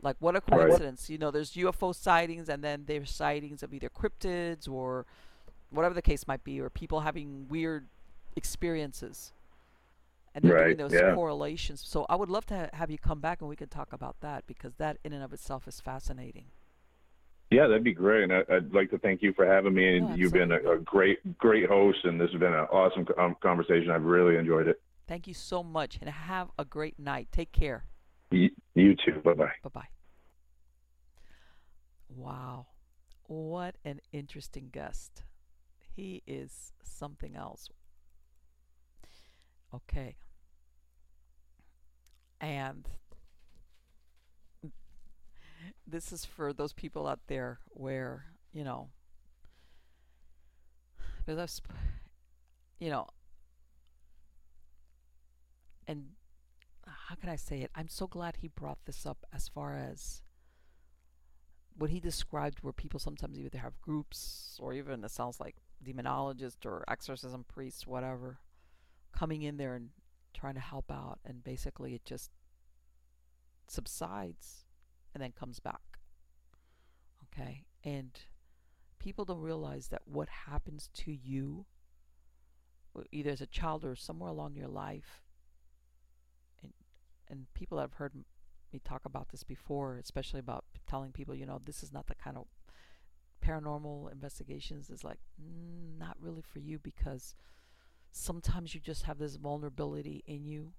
like 0.00 0.16
what 0.18 0.34
a 0.34 0.40
coincidence. 0.40 1.02
Right. 1.04 1.10
You 1.10 1.18
know, 1.18 1.30
there's 1.30 1.52
UFO 1.52 1.94
sightings, 1.94 2.48
and 2.48 2.64
then 2.64 2.84
there's 2.86 3.10
sightings 3.10 3.62
of 3.62 3.74
either 3.74 3.90
cryptids 3.90 4.66
or 4.66 5.04
whatever 5.70 5.94
the 5.94 6.02
case 6.02 6.26
might 6.26 6.44
be, 6.44 6.60
or 6.60 6.70
people 6.70 7.00
having 7.00 7.48
weird 7.48 7.86
experiences. 8.36 9.32
And 10.34 10.44
they're 10.44 10.54
right, 10.54 10.64
doing 10.64 10.76
those 10.76 10.92
yeah. 10.92 11.14
correlations. 11.14 11.82
So 11.84 12.04
I 12.10 12.16
would 12.16 12.28
love 12.28 12.44
to 12.46 12.56
ha- 12.56 12.68
have 12.74 12.90
you 12.90 12.98
come 12.98 13.20
back 13.20 13.40
and 13.40 13.48
we 13.48 13.56
can 13.56 13.68
talk 13.68 13.92
about 13.92 14.20
that 14.20 14.46
because 14.46 14.74
that 14.74 14.98
in 15.02 15.14
and 15.14 15.24
of 15.24 15.32
itself 15.32 15.66
is 15.66 15.80
fascinating. 15.80 16.44
Yeah, 17.50 17.68
that'd 17.68 17.84
be 17.84 17.94
great. 17.94 18.24
And 18.24 18.32
I, 18.32 18.42
would 18.50 18.74
like 18.74 18.90
to 18.90 18.98
thank 18.98 19.22
you 19.22 19.32
for 19.32 19.46
having 19.46 19.72
me. 19.72 19.96
And 19.96 20.18
you've 20.18 20.32
been 20.32 20.52
a, 20.52 20.72
a, 20.72 20.78
great, 20.78 21.38
great 21.38 21.68
host. 21.68 21.98
And 22.04 22.20
this 22.20 22.30
has 22.32 22.40
been 22.40 22.52
an 22.52 22.66
awesome 22.72 23.06
um, 23.18 23.36
conversation. 23.40 23.90
I've 23.90 24.02
really 24.02 24.36
enjoyed 24.36 24.66
it. 24.66 24.80
Thank 25.06 25.26
you 25.26 25.34
so 25.34 25.62
much. 25.62 25.98
And 26.00 26.10
have 26.10 26.48
a 26.58 26.64
great 26.64 26.98
night. 26.98 27.28
Take 27.30 27.52
care. 27.52 27.84
You, 28.30 28.50
you 28.74 28.96
too. 28.96 29.20
Bye 29.24 29.34
bye. 29.34 29.52
Bye 29.62 29.70
bye. 29.72 29.88
Wow. 32.08 32.66
What 33.28 33.76
an 33.84 34.00
interesting 34.12 34.70
guest. 34.72 35.22
He 35.96 36.22
is 36.26 36.74
something 36.82 37.34
else. 37.34 37.70
Okay. 39.74 40.16
And 42.38 42.86
this 45.86 46.12
is 46.12 46.26
for 46.26 46.52
those 46.52 46.74
people 46.74 47.06
out 47.06 47.20
there 47.28 47.60
where, 47.70 48.26
you 48.52 48.62
know, 48.62 48.90
because 51.24 51.38
I've, 51.38 51.76
you 52.78 52.90
know, 52.90 53.06
and 55.86 56.08
how 56.86 57.14
can 57.14 57.30
I 57.30 57.36
say 57.36 57.62
it? 57.62 57.70
I'm 57.74 57.88
so 57.88 58.06
glad 58.06 58.36
he 58.36 58.48
brought 58.48 58.84
this 58.84 59.06
up 59.06 59.24
as 59.32 59.48
far 59.48 59.78
as 59.78 60.20
what 61.74 61.88
he 61.88 62.00
described 62.00 62.58
where 62.60 62.74
people 62.74 63.00
sometimes 63.00 63.38
either 63.38 63.58
have 63.58 63.80
groups 63.80 64.58
or 64.60 64.74
even 64.74 65.02
it 65.02 65.10
sounds 65.10 65.40
like 65.40 65.56
demonologists 65.84 66.64
or 66.64 66.84
exorcism 66.88 67.44
priest, 67.44 67.86
whatever, 67.86 68.38
coming 69.12 69.42
in 69.42 69.56
there 69.56 69.74
and 69.74 69.90
trying 70.34 70.54
to 70.54 70.60
help 70.60 70.90
out 70.90 71.18
and 71.24 71.42
basically 71.42 71.94
it 71.94 72.04
just 72.04 72.30
subsides 73.68 74.66
and 75.14 75.22
then 75.22 75.32
comes 75.32 75.60
back. 75.60 75.98
Okay? 77.24 77.64
And 77.84 78.10
people 78.98 79.24
don't 79.24 79.40
realize 79.40 79.88
that 79.88 80.02
what 80.04 80.28
happens 80.28 80.90
to 80.94 81.12
you 81.12 81.66
either 83.12 83.30
as 83.30 83.40
a 83.40 83.46
child 83.46 83.84
or 83.84 83.94
somewhere 83.94 84.30
along 84.30 84.54
your 84.54 84.68
life 84.68 85.22
and 86.62 86.72
and 87.28 87.46
people 87.52 87.78
have 87.78 87.94
heard 87.94 88.14
me 88.72 88.80
talk 88.84 89.04
about 89.04 89.28
this 89.30 89.42
before, 89.42 89.98
especially 89.98 90.40
about 90.40 90.64
telling 90.86 91.12
people, 91.12 91.34
you 91.34 91.46
know, 91.46 91.60
this 91.64 91.82
is 91.82 91.92
not 91.92 92.06
the 92.06 92.14
kind 92.14 92.36
of 92.36 92.46
paranormal 93.46 94.10
investigations 94.12 94.90
is 94.90 95.04
like 95.04 95.18
mm, 95.40 95.98
not 95.98 96.16
really 96.20 96.42
for 96.42 96.58
you 96.58 96.78
because 96.78 97.34
sometimes 98.10 98.74
you 98.74 98.80
just 98.80 99.04
have 99.04 99.18
this 99.18 99.36
vulnerability 99.36 100.24
in 100.26 100.44
you 100.44 100.72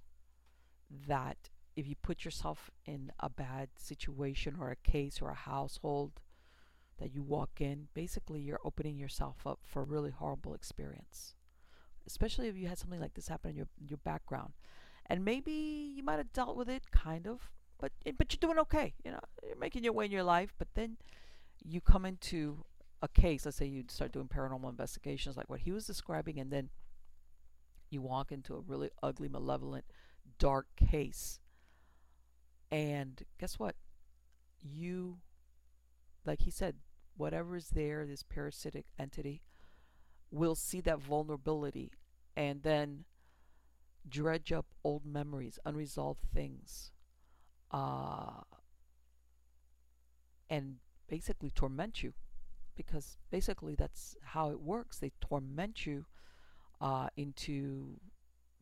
that 1.07 1.49
if 1.75 1.87
you 1.87 1.95
put 2.01 2.25
yourself 2.25 2.71
in 2.85 3.11
a 3.19 3.29
bad 3.29 3.69
situation 3.77 4.55
or 4.59 4.71
a 4.71 4.89
case 4.89 5.21
or 5.21 5.29
a 5.29 5.35
household 5.35 6.21
that 6.99 7.13
you 7.13 7.21
walk 7.21 7.61
in, 7.61 7.87
basically 7.93 8.39
you're 8.39 8.59
opening 8.65 8.97
yourself 8.97 9.45
up 9.45 9.59
for 9.63 9.83
a 9.83 9.85
really 9.85 10.09
horrible 10.09 10.55
experience. 10.55 11.35
Especially 12.07 12.47
if 12.47 12.57
you 12.57 12.67
had 12.67 12.79
something 12.79 12.99
like 12.99 13.13
this 13.13 13.27
happen 13.27 13.51
in 13.51 13.57
your 13.57 13.67
your 13.85 13.97
background. 13.97 14.53
And 15.05 15.23
maybe 15.23 15.51
you 15.95 16.03
might 16.03 16.17
have 16.17 16.33
dealt 16.33 16.57
with 16.57 16.69
it 16.69 16.89
kind 16.91 17.27
of, 17.27 17.51
but 17.79 17.91
but 18.17 18.33
you're 18.33 18.39
doing 18.39 18.59
okay. 18.59 18.95
You 19.03 19.11
know, 19.11 19.19
you're 19.45 19.57
making 19.57 19.83
your 19.83 19.93
way 19.93 20.05
in 20.05 20.11
your 20.11 20.23
life. 20.23 20.55
But 20.57 20.69
then 20.73 20.97
you 21.63 21.81
come 21.81 22.05
into 22.05 22.65
a 23.01 23.07
case. 23.07 23.45
Let's 23.45 23.57
say 23.57 23.65
you 23.65 23.83
start 23.89 24.11
doing 24.11 24.27
paranormal 24.27 24.69
investigations, 24.69 25.37
like 25.37 25.49
what 25.49 25.61
he 25.61 25.71
was 25.71 25.85
describing, 25.85 26.39
and 26.39 26.51
then 26.51 26.69
you 27.89 28.01
walk 28.01 28.31
into 28.31 28.55
a 28.55 28.59
really 28.59 28.89
ugly, 29.01 29.29
malevolent, 29.29 29.85
dark 30.39 30.67
case. 30.75 31.39
And 32.71 33.23
guess 33.39 33.59
what? 33.59 33.75
You, 34.61 35.19
like 36.25 36.41
he 36.41 36.51
said, 36.51 36.75
whatever 37.15 37.55
is 37.55 37.69
there, 37.69 38.05
this 38.05 38.23
parasitic 38.23 38.85
entity, 38.99 39.41
will 40.31 40.55
see 40.55 40.81
that 40.81 40.99
vulnerability 40.99 41.91
and 42.35 42.63
then 42.63 43.05
dredge 44.07 44.51
up 44.51 44.65
old 44.83 45.05
memories, 45.05 45.59
unresolved 45.65 46.21
things, 46.33 46.91
uh, 47.71 48.41
and 50.49 50.75
basically 51.07 51.51
torment 51.51 52.03
you 52.03 52.13
because 52.75 53.17
basically 53.31 53.75
that's 53.75 54.15
how 54.23 54.51
it 54.51 54.61
works. 54.61 54.99
They 54.99 55.11
torment 55.19 55.85
you 55.85 56.05
uh, 56.79 57.07
into 57.17 57.99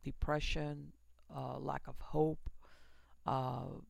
depression, 0.03 0.93
uh, 1.35 1.59
lack 1.59 1.83
of 1.87 1.95
hope, 1.99 2.49
uh, 3.27 3.81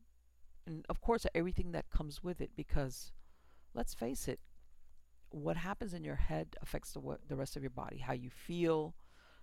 and 0.66 0.84
of 0.88 1.00
course 1.00 1.26
everything 1.34 1.72
that 1.72 1.88
comes 1.90 2.22
with 2.22 2.40
it. 2.40 2.50
Because 2.56 3.12
let's 3.72 3.94
face 3.94 4.26
it, 4.26 4.40
what 5.30 5.56
happens 5.56 5.94
in 5.94 6.02
your 6.04 6.16
head 6.16 6.56
affects 6.60 6.92
the 6.92 7.00
the 7.28 7.36
rest 7.36 7.56
of 7.56 7.62
your 7.62 7.70
body. 7.70 7.98
How 7.98 8.12
you 8.14 8.30
feel, 8.30 8.94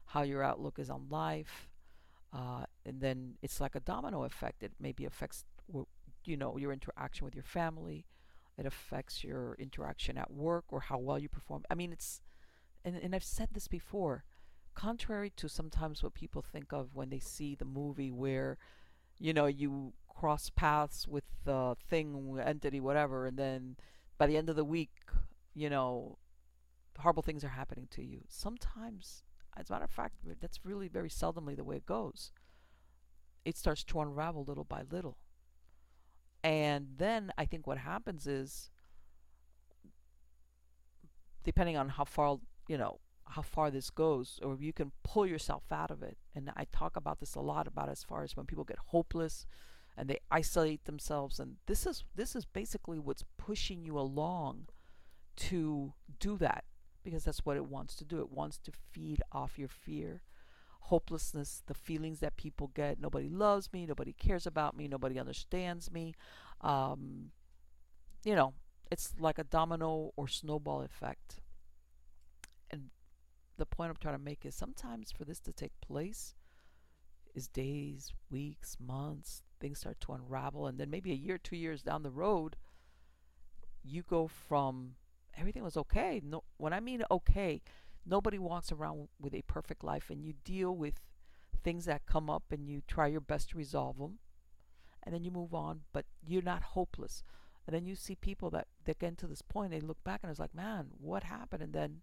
how 0.05 0.23
your 0.23 0.43
outlook 0.43 0.79
is 0.79 0.89
on 0.89 1.07
life, 1.09 1.69
uh, 2.33 2.65
and 2.85 2.99
then 2.99 3.35
it's 3.41 3.61
like 3.61 3.75
a 3.75 3.79
domino 3.79 4.23
effect. 4.23 4.63
It 4.63 4.73
maybe 4.79 5.05
affects 5.05 5.45
you 6.25 6.37
know 6.37 6.57
your 6.57 6.73
interaction 6.73 7.25
with 7.25 7.35
your 7.35 7.43
family 7.43 8.05
it 8.57 8.65
affects 8.65 9.23
your 9.23 9.55
interaction 9.59 10.17
at 10.17 10.31
work 10.31 10.65
or 10.69 10.81
how 10.81 10.97
well 10.97 11.19
you 11.19 11.29
perform. 11.29 11.63
I 11.69 11.75
mean 11.75 11.91
it's 11.91 12.21
and, 12.85 12.95
and 12.97 13.15
i've 13.15 13.23
said 13.23 13.49
this 13.53 13.67
before 13.67 14.25
contrary 14.75 15.31
to 15.37 15.47
sometimes 15.47 16.03
what 16.03 16.13
people 16.13 16.41
think 16.41 16.73
of 16.73 16.95
when 16.95 17.09
they 17.09 17.19
see 17.19 17.55
the 17.55 17.63
movie 17.63 18.11
where 18.11 18.57
you 19.19 19.33
know 19.33 19.45
you 19.45 19.93
cross 20.09 20.49
paths 20.49 21.07
with 21.07 21.23
the 21.45 21.75
thing 21.89 22.37
entity 22.43 22.81
whatever 22.81 23.27
and 23.27 23.37
then 23.37 23.77
by 24.17 24.27
the 24.27 24.35
end 24.35 24.49
of 24.49 24.55
the 24.55 24.65
week 24.65 24.91
you 25.53 25.69
know 25.69 26.17
horrible 26.99 27.23
things 27.23 27.43
are 27.43 27.49
happening 27.49 27.87
to 27.91 28.03
you. 28.03 28.21
Sometimes 28.27 29.23
as 29.55 29.69
a 29.69 29.73
matter 29.73 29.85
of 29.85 29.91
fact 29.91 30.15
that's 30.41 30.59
really 30.63 30.87
very 30.87 31.09
seldomly 31.09 31.55
the 31.55 31.63
way 31.63 31.77
it 31.77 31.85
goes. 31.85 32.31
It 33.45 33.57
starts 33.57 33.83
to 33.85 33.99
unravel 33.99 34.45
little 34.45 34.63
by 34.63 34.83
little 34.89 35.17
and 36.43 36.87
then 36.97 37.31
I 37.37 37.45
think 37.45 37.65
what 37.65 37.77
happens 37.77 38.27
is, 38.27 38.69
depending 41.43 41.77
on 41.77 41.89
how 41.89 42.03
far, 42.03 42.39
you 42.67 42.77
know, 42.77 42.99
how 43.25 43.41
far 43.41 43.71
this 43.71 43.89
goes, 43.89 44.39
or 44.43 44.57
you 44.59 44.73
can 44.73 44.91
pull 45.03 45.25
yourself 45.25 45.63
out 45.71 45.89
of 45.89 46.03
it. 46.03 46.17
And 46.35 46.51
I 46.57 46.67
talk 46.71 46.95
about 46.97 47.19
this 47.19 47.35
a 47.35 47.39
lot 47.39 47.67
about 47.67 47.89
as 47.89 48.03
far 48.03 48.23
as 48.23 48.35
when 48.35 48.45
people 48.45 48.65
get 48.65 48.77
hopeless 48.87 49.45
and 49.97 50.09
they 50.09 50.19
isolate 50.29 50.83
themselves. 50.85 51.39
And 51.39 51.55
this 51.65 51.85
is 51.85 52.03
this 52.15 52.35
is 52.35 52.45
basically 52.45 52.99
what's 52.99 53.23
pushing 53.37 53.85
you 53.85 53.97
along 53.97 54.67
to 55.35 55.93
do 56.19 56.37
that 56.37 56.65
because 57.03 57.23
that's 57.23 57.45
what 57.45 57.57
it 57.57 57.65
wants 57.65 57.95
to 57.95 58.05
do. 58.05 58.19
It 58.19 58.31
wants 58.31 58.57
to 58.59 58.71
feed 58.91 59.21
off 59.31 59.57
your 59.57 59.69
fear 59.69 60.21
hopelessness, 60.87 61.63
the 61.67 61.73
feelings 61.73 62.19
that 62.19 62.35
people 62.35 62.71
get. 62.73 62.99
Nobody 62.99 63.29
loves 63.29 63.71
me. 63.71 63.85
Nobody 63.85 64.13
cares 64.13 64.45
about 64.45 64.75
me. 64.75 64.87
Nobody 64.87 65.19
understands 65.19 65.91
me. 65.91 66.13
Um, 66.61 67.31
you 68.23 68.35
know, 68.35 68.53
it's 68.91 69.13
like 69.19 69.39
a 69.39 69.43
domino 69.43 70.11
or 70.15 70.27
snowball 70.27 70.81
effect. 70.81 71.41
And 72.69 72.89
the 73.57 73.65
point 73.65 73.91
I'm 73.91 73.97
trying 73.99 74.17
to 74.17 74.23
make 74.23 74.45
is 74.45 74.55
sometimes 74.55 75.11
for 75.11 75.23
this 75.23 75.39
to 75.41 75.53
take 75.53 75.79
place 75.81 76.35
is 77.33 77.47
days, 77.47 78.11
weeks, 78.29 78.77
months, 78.79 79.41
things 79.59 79.79
start 79.79 79.99
to 80.01 80.13
unravel. 80.13 80.67
And 80.67 80.77
then 80.77 80.89
maybe 80.89 81.11
a 81.11 81.15
year, 81.15 81.37
two 81.37 81.55
years 81.55 81.81
down 81.81 82.03
the 82.03 82.11
road, 82.11 82.57
you 83.83 84.03
go 84.03 84.27
from 84.27 84.95
everything 85.37 85.63
was 85.63 85.77
okay. 85.77 86.21
No, 86.23 86.43
when 86.57 86.73
I 86.73 86.79
mean 86.79 87.03
okay, 87.09 87.61
Nobody 88.05 88.37
walks 88.37 88.71
around 88.71 89.09
with 89.19 89.33
a 89.33 89.43
perfect 89.43 89.83
life, 89.83 90.09
and 90.09 90.23
you 90.23 90.33
deal 90.43 90.75
with 90.75 90.99
things 91.63 91.85
that 91.85 92.05
come 92.05 92.29
up 92.29 92.43
and 92.51 92.67
you 92.67 92.81
try 92.87 93.07
your 93.07 93.21
best 93.21 93.49
to 93.51 93.57
resolve 93.57 93.97
them, 93.97 94.19
and 95.03 95.13
then 95.13 95.23
you 95.23 95.31
move 95.31 95.53
on, 95.53 95.81
but 95.93 96.05
you're 96.25 96.41
not 96.41 96.63
hopeless. 96.63 97.23
And 97.65 97.73
then 97.73 97.85
you 97.85 97.95
see 97.95 98.15
people 98.15 98.49
that, 98.49 98.67
that 98.85 98.99
get 98.99 99.17
to 99.19 99.27
this 99.27 99.41
point, 99.41 99.71
they 99.71 99.79
look 99.79 100.03
back 100.03 100.19
and 100.21 100.29
it's 100.29 100.39
like, 100.39 100.53
man, 100.53 100.87
what 100.99 101.23
happened? 101.23 101.63
And 101.63 101.73
then 101.73 102.01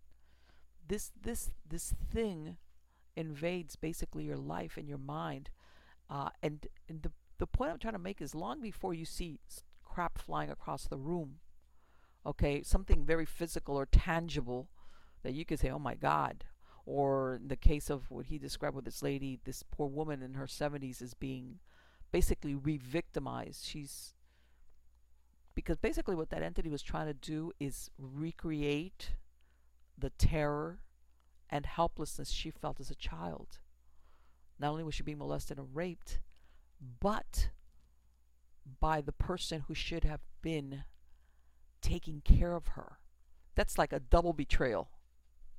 this 0.88 1.12
this 1.20 1.50
this 1.68 1.94
thing 2.12 2.56
invades 3.14 3.76
basically 3.76 4.24
your 4.24 4.38
life 4.38 4.76
and 4.76 4.88
your 4.88 4.98
mind. 4.98 5.50
Uh, 6.08 6.30
and 6.42 6.66
and 6.88 7.02
the 7.02 7.12
the 7.38 7.46
point 7.46 7.70
I'm 7.70 7.78
trying 7.78 7.94
to 7.94 7.98
make 7.98 8.20
is 8.20 8.34
long 8.34 8.60
before 8.60 8.94
you 8.94 9.04
see 9.04 9.38
crap 9.84 10.18
flying 10.18 10.50
across 10.50 10.86
the 10.86 10.96
room, 10.96 11.36
okay, 12.24 12.62
something 12.62 13.04
very 13.04 13.26
physical 13.26 13.76
or 13.76 13.86
tangible 13.86 14.68
that 15.22 15.34
you 15.34 15.44
could 15.44 15.60
say, 15.60 15.70
oh 15.70 15.78
my 15.78 15.94
God. 15.94 16.44
Or 16.86 17.36
in 17.36 17.48
the 17.48 17.56
case 17.56 17.90
of 17.90 18.10
what 18.10 18.26
he 18.26 18.38
described 18.38 18.74
with 18.74 18.84
this 18.84 19.02
lady, 19.02 19.38
this 19.44 19.62
poor 19.62 19.86
woman 19.86 20.22
in 20.22 20.34
her 20.34 20.46
70s 20.46 21.02
is 21.02 21.14
being 21.14 21.58
basically 22.10 22.54
re-victimized. 22.54 23.64
She's 23.64 24.14
because 25.54 25.78
basically 25.78 26.14
what 26.14 26.30
that 26.30 26.42
entity 26.42 26.70
was 26.70 26.82
trying 26.82 27.06
to 27.06 27.14
do 27.14 27.52
is 27.60 27.90
recreate 27.98 29.10
the 29.98 30.10
terror 30.10 30.80
and 31.50 31.66
helplessness 31.66 32.30
she 32.30 32.50
felt 32.50 32.80
as 32.80 32.90
a 32.90 32.94
child. 32.94 33.58
Not 34.58 34.70
only 34.70 34.84
was 34.84 34.94
she 34.94 35.02
being 35.02 35.18
molested 35.18 35.58
and 35.58 35.74
raped, 35.74 36.20
but 37.00 37.50
by 38.80 39.00
the 39.00 39.12
person 39.12 39.64
who 39.66 39.74
should 39.74 40.04
have 40.04 40.20
been 40.40 40.84
taking 41.82 42.20
care 42.20 42.54
of 42.54 42.68
her. 42.68 42.98
That's 43.54 43.78
like 43.78 43.92
a 43.92 44.00
double 44.00 44.32
betrayal 44.32 44.90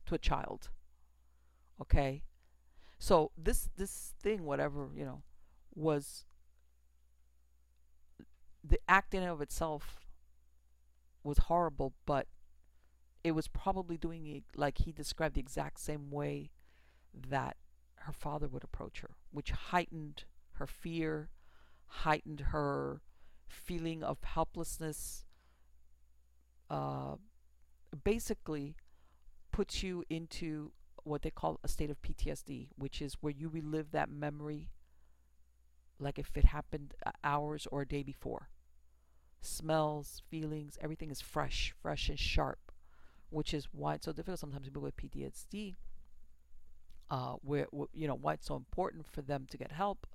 to 0.06 0.16
a 0.16 0.20
child. 0.20 0.70
Okay? 1.82 2.24
So 3.00 3.32
this 3.38 3.70
this 3.78 4.14
thing 4.22 4.46
whatever, 4.46 4.90
you 4.96 5.06
know, 5.06 5.24
was 5.74 6.26
the 8.64 8.80
act 8.88 9.14
in 9.14 9.24
of 9.24 9.42
itself 9.42 10.06
was 11.24 11.38
horrible, 11.40 11.94
but 12.06 12.28
it 13.24 13.32
was 13.32 13.48
probably 13.48 13.98
doing 13.98 14.28
it 14.28 14.44
like 14.56 14.80
he 14.80 14.92
described 14.92 15.36
the 15.36 15.42
exact 15.42 15.80
same 15.80 16.10
way 16.10 16.52
that 17.14 17.58
her 17.96 18.14
father 18.14 18.48
would 18.48 18.64
approach 18.64 19.02
her, 19.02 19.12
which 19.32 19.52
heightened 19.52 20.24
her 20.54 20.68
fear, 20.68 21.30
heightened 21.88 22.40
her 22.52 23.02
feeling 23.48 24.04
of 24.04 24.24
helplessness, 24.24 25.26
uh, 26.70 27.16
basically 28.04 28.76
puts 29.52 29.84
you 29.84 30.04
into 30.10 30.72
what 31.04 31.22
they 31.22 31.30
call 31.32 31.60
a 31.64 31.68
state 31.68 31.90
of 31.90 32.02
PTSD, 32.02 32.70
which 32.76 33.02
is 33.02 33.18
where 33.22 33.34
you 33.34 33.50
relive 33.50 33.92
that 33.92 34.10
memory 34.10 34.70
like 36.00 36.18
if 36.18 36.36
it 36.36 36.46
happened 36.46 36.94
hours 37.24 37.68
or 37.72 37.82
a 37.82 37.88
day 37.88 38.04
before. 38.04 38.50
Smells, 39.42 40.22
feelings, 40.30 40.78
everything 40.82 41.12
is 41.12 41.22
fresh, 41.22 41.74
fresh 41.82 42.10
and 42.10 42.20
sharp, 42.20 42.72
which 43.30 43.54
is 43.54 43.68
why 43.72 43.96
it's 43.96 44.06
so 44.06 44.12
difficult 44.12 44.40
sometimes 44.40 44.66
people 44.66 44.82
with 44.82 44.98
PTSD. 44.98 45.76
Uh, 47.10 47.34
where 47.42 47.68
you 47.94 48.08
know 48.08 48.16
why 48.16 48.34
it's 48.34 48.48
so 48.48 48.56
important 48.56 49.06
for 49.06 49.22
them 49.22 49.46
to 49.50 49.58
get 49.58 49.74
help, 49.74 50.08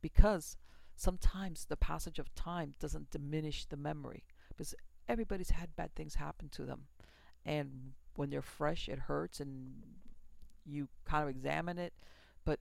because 0.00 0.56
sometimes 0.96 1.66
the 1.66 1.76
passage 1.76 2.18
of 2.18 2.34
time 2.34 2.72
doesn't 2.80 3.10
diminish 3.10 3.66
the 3.66 3.76
memory 3.76 4.24
because 4.48 4.74
everybody's 5.06 5.50
had 5.50 5.76
bad 5.76 5.94
things 5.94 6.14
happen 6.14 6.48
to 6.48 6.64
them, 6.64 6.84
and 7.44 7.92
when 8.16 8.30
they're 8.30 8.42
fresh, 8.42 8.88
it 8.88 9.00
hurts, 9.00 9.40
and 9.40 9.74
you 10.64 10.88
kind 11.04 11.22
of 11.22 11.28
examine 11.28 11.78
it, 11.78 11.92
but 12.44 12.60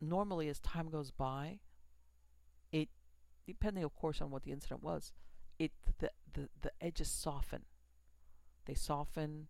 normally 0.00 0.48
as 0.48 0.58
time 0.60 0.88
goes 0.88 1.10
by, 1.10 1.60
it 2.72 2.88
depending 3.46 3.84
of 3.84 3.94
course 3.94 4.20
on 4.20 4.30
what 4.30 4.42
the 4.42 4.52
incident 4.52 4.82
was, 4.82 5.12
it 5.58 5.72
the 5.98 6.10
the, 6.32 6.48
the 6.62 6.70
edges 6.80 7.08
soften. 7.08 7.62
They 8.66 8.74
soften 8.74 9.48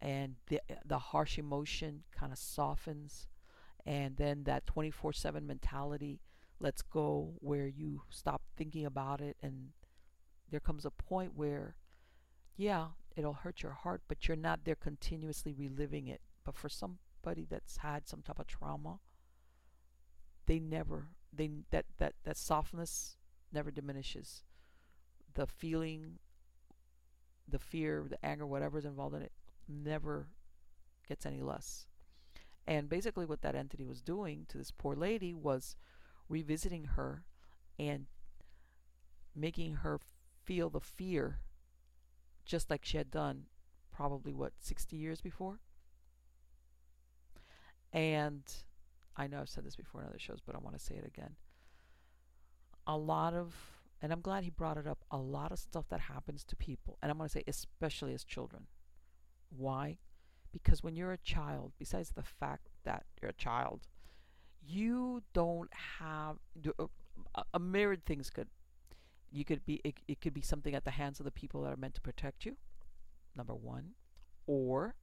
and 0.00 0.36
the 0.48 0.60
the 0.84 0.98
harsh 0.98 1.38
emotion 1.38 2.04
kind 2.12 2.32
of 2.32 2.38
softens. 2.38 3.28
And 3.86 4.16
then 4.16 4.44
that 4.44 4.66
24/7 4.66 5.42
mentality 5.42 6.20
lets 6.58 6.82
go 6.82 7.34
where 7.40 7.66
you 7.66 8.02
stop 8.10 8.42
thinking 8.56 8.84
about 8.84 9.20
it. 9.20 9.36
And 9.42 9.70
there 10.50 10.60
comes 10.60 10.84
a 10.84 10.90
point 10.90 11.34
where 11.34 11.76
yeah, 12.56 12.88
it'll 13.16 13.34
hurt 13.34 13.62
your 13.62 13.72
heart, 13.72 14.02
but 14.08 14.26
you're 14.26 14.36
not 14.36 14.64
there 14.64 14.74
continuously 14.74 15.52
reliving 15.52 16.06
it. 16.06 16.20
But 16.44 16.54
for 16.54 16.68
somebody 16.68 17.46
that's 17.48 17.78
had 17.78 18.08
some 18.08 18.22
type 18.22 18.38
of 18.38 18.46
trauma, 18.46 19.00
they 20.46 20.58
never 20.58 21.08
they 21.32 21.50
that 21.70 21.86
that 21.98 22.14
that 22.24 22.36
softness 22.36 23.16
never 23.52 23.70
diminishes. 23.70 24.42
The 25.34 25.46
feeling, 25.46 26.18
the 27.46 27.58
fear, 27.58 28.06
the 28.08 28.24
anger, 28.24 28.46
whatever's 28.46 28.84
involved 28.84 29.14
in 29.14 29.22
it, 29.22 29.32
never 29.68 30.28
gets 31.08 31.26
any 31.26 31.40
less. 31.40 31.86
And 32.66 32.88
basically, 32.88 33.26
what 33.26 33.42
that 33.42 33.54
entity 33.54 33.84
was 33.84 34.02
doing 34.02 34.46
to 34.48 34.58
this 34.58 34.70
poor 34.70 34.94
lady 34.94 35.34
was 35.34 35.76
revisiting 36.28 36.84
her 36.96 37.24
and 37.78 38.06
making 39.34 39.76
her 39.76 39.98
feel 40.44 40.70
the 40.70 40.80
fear 40.80 41.40
just 42.44 42.70
like 42.70 42.84
she 42.84 42.96
had 42.96 43.10
done 43.10 43.44
probably 43.92 44.32
what 44.32 44.52
60 44.60 44.96
years 44.96 45.20
before 45.20 45.60
and 47.92 48.42
I 49.16 49.26
know 49.26 49.40
I've 49.40 49.48
said 49.48 49.64
this 49.64 49.76
before 49.76 50.00
in 50.00 50.06
other 50.06 50.18
shows, 50.18 50.38
but 50.44 50.54
I 50.54 50.58
want 50.58 50.78
to 50.78 50.84
say 50.84 50.94
it 50.94 51.06
again. 51.06 51.36
A 52.86 52.96
lot 52.96 53.34
of, 53.34 53.54
and 54.00 54.12
I'm 54.12 54.20
glad 54.20 54.44
he 54.44 54.50
brought 54.50 54.76
it 54.76 54.86
up, 54.86 55.04
a 55.10 55.18
lot 55.18 55.52
of 55.52 55.58
stuff 55.58 55.86
that 55.90 56.00
happens 56.00 56.44
to 56.44 56.56
people, 56.56 56.98
and 57.02 57.10
I'm 57.10 57.18
going 57.18 57.28
to 57.28 57.32
say 57.32 57.44
especially 57.46 58.14
as 58.14 58.24
children. 58.24 58.66
Why? 59.50 59.98
Because 60.52 60.82
when 60.82 60.96
you're 60.96 61.12
a 61.12 61.18
child, 61.18 61.72
besides 61.78 62.12
the 62.12 62.22
fact 62.22 62.68
that 62.84 63.04
you're 63.20 63.30
a 63.30 63.34
child, 63.34 63.88
you 64.62 65.22
don't 65.32 65.70
have 65.98 66.36
uh, 66.78 66.86
a, 67.34 67.44
a 67.54 67.58
myriad 67.58 68.04
things 68.04 68.30
could 68.30 68.48
you 69.30 69.44
could 69.44 69.64
be 69.64 69.80
it, 69.84 69.94
it 70.08 70.20
could 70.20 70.34
be 70.34 70.40
something 70.40 70.74
at 70.74 70.84
the 70.84 70.90
hands 70.90 71.20
of 71.20 71.24
the 71.24 71.30
people 71.30 71.62
that 71.62 71.72
are 71.72 71.76
meant 71.76 71.94
to 71.94 72.00
protect 72.00 72.44
you 72.44 72.56
number 73.36 73.54
one 73.54 73.90
or 74.46 74.94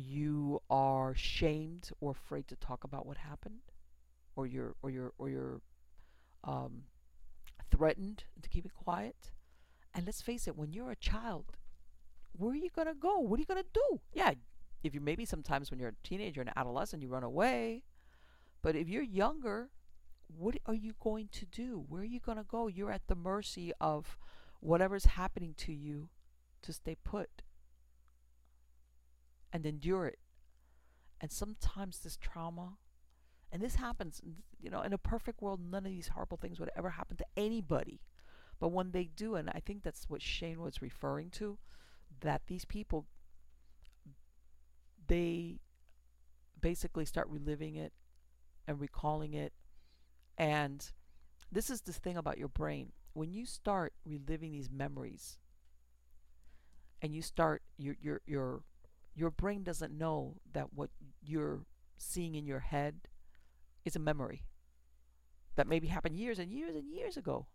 you 0.00 0.60
are 0.70 1.14
shamed 1.14 1.90
or 2.00 2.12
afraid 2.12 2.48
to 2.48 2.56
talk 2.56 2.84
about 2.84 3.06
what 3.06 3.18
happened, 3.18 3.60
or 4.36 4.46
you're 4.46 4.74
or 4.82 4.90
you're 4.90 5.12
or 5.18 5.28
you're 5.28 5.60
um, 6.44 6.84
threatened 7.70 8.24
to 8.42 8.48
keep 8.48 8.64
it 8.64 8.74
quiet. 8.74 9.30
And 9.94 10.06
let's 10.06 10.22
face 10.22 10.46
it, 10.46 10.56
when 10.56 10.72
you're 10.72 10.90
a 10.90 10.96
child, 10.96 11.56
where 12.32 12.52
are 12.52 12.56
you 12.56 12.70
gonna 12.74 12.94
go? 12.94 13.18
What 13.18 13.38
are 13.38 13.42
you 13.42 13.46
gonna 13.46 13.64
do? 13.72 14.00
Yeah, 14.12 14.34
if 14.82 14.94
you 14.94 15.00
maybe 15.00 15.24
sometimes 15.24 15.70
when 15.70 15.80
you're 15.80 15.90
a 15.90 16.06
teenager 16.06 16.40
and 16.40 16.50
adolescent, 16.56 17.02
you 17.02 17.08
run 17.08 17.24
away. 17.24 17.82
But 18.62 18.76
if 18.76 18.88
you're 18.88 19.02
younger, 19.02 19.70
what 20.36 20.56
are 20.66 20.74
you 20.74 20.94
going 21.00 21.28
to 21.32 21.46
do? 21.46 21.84
Where 21.88 22.02
are 22.02 22.04
you 22.04 22.20
gonna 22.20 22.44
go? 22.44 22.66
You're 22.66 22.92
at 22.92 23.06
the 23.06 23.14
mercy 23.14 23.72
of 23.80 24.18
whatever's 24.60 25.06
happening 25.06 25.54
to 25.58 25.72
you 25.72 26.08
to 26.62 26.72
stay 26.72 26.96
put 27.02 27.42
and 29.52 29.66
endure 29.66 30.06
it. 30.06 30.18
And 31.20 31.30
sometimes 31.30 31.98
this 31.98 32.16
trauma, 32.16 32.78
and 33.52 33.60
this 33.60 33.76
happens, 33.76 34.20
you 34.60 34.70
know, 34.70 34.80
in 34.82 34.92
a 34.92 34.98
perfect 34.98 35.42
world, 35.42 35.60
none 35.60 35.84
of 35.84 35.92
these 35.92 36.08
horrible 36.08 36.36
things 36.36 36.60
would 36.60 36.70
ever 36.76 36.90
happen 36.90 37.16
to 37.18 37.26
anybody. 37.36 38.00
But 38.58 38.68
when 38.68 38.92
they 38.92 39.04
do, 39.04 39.34
and 39.34 39.50
I 39.50 39.60
think 39.64 39.82
that's 39.82 40.08
what 40.08 40.22
Shane 40.22 40.60
was 40.60 40.82
referring 40.82 41.30
to, 41.30 41.58
that 42.20 42.42
these 42.46 42.64
people, 42.64 43.06
they 45.06 45.60
basically 46.60 47.06
start 47.06 47.28
reliving 47.28 47.76
it 47.76 47.92
and 48.68 48.80
recalling 48.80 49.34
it. 49.34 49.52
And 50.38 50.90
this 51.52 51.70
is 51.70 51.82
this 51.82 51.98
thing 51.98 52.16
about 52.16 52.38
your 52.38 52.48
brain. 52.48 52.92
When 53.14 53.32
you 53.32 53.46
start 53.46 53.92
reliving 54.04 54.52
these 54.52 54.70
memories, 54.70 55.38
and 57.02 57.14
you 57.14 57.22
start 57.22 57.62
your 57.78 57.96
your 58.00 58.20
your 58.26 58.62
your 59.14 59.30
brain 59.30 59.62
doesn't 59.62 59.96
know 59.96 60.36
that 60.52 60.72
what 60.72 60.90
you're 61.22 61.60
seeing 61.98 62.34
in 62.34 62.46
your 62.46 62.60
head 62.60 63.08
is 63.84 63.96
a 63.96 63.98
memory 63.98 64.44
that 65.56 65.66
maybe 65.66 65.88
happened 65.88 66.16
years 66.16 66.38
and 66.38 66.52
years 66.52 66.74
and 66.74 66.90
years 66.92 67.16
ago. 67.16 67.46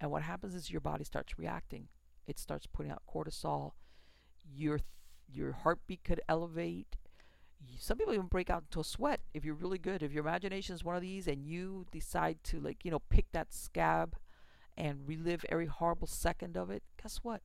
And 0.00 0.10
what 0.10 0.22
happens 0.22 0.54
is 0.54 0.70
your 0.70 0.80
body 0.80 1.04
starts 1.04 1.38
reacting. 1.38 1.88
It 2.26 2.38
starts 2.38 2.66
putting 2.66 2.90
out 2.92 3.02
cortisol. 3.12 3.72
Your 4.44 4.78
th- 4.78 4.86
your 5.32 5.52
heartbeat 5.52 6.04
could 6.04 6.20
elevate. 6.28 6.96
Some 7.78 7.98
people 7.98 8.14
even 8.14 8.26
break 8.26 8.50
out 8.50 8.64
into 8.68 8.80
a 8.80 8.84
sweat 8.84 9.20
if 9.34 9.44
you're 9.44 9.54
really 9.54 9.78
good. 9.78 10.02
If 10.02 10.12
your 10.12 10.24
imagination 10.24 10.74
is 10.74 10.84
one 10.84 10.96
of 10.96 11.02
these 11.02 11.26
and 11.26 11.46
you 11.46 11.86
decide 11.90 12.42
to 12.44 12.60
like, 12.60 12.84
you 12.84 12.90
know, 12.90 13.00
pick 13.08 13.32
that 13.32 13.52
scab 13.52 14.16
and 14.76 15.06
relive 15.06 15.44
every 15.48 15.66
horrible 15.66 16.06
second 16.06 16.56
of 16.56 16.70
it, 16.70 16.82
guess 17.02 17.20
what? 17.22 17.42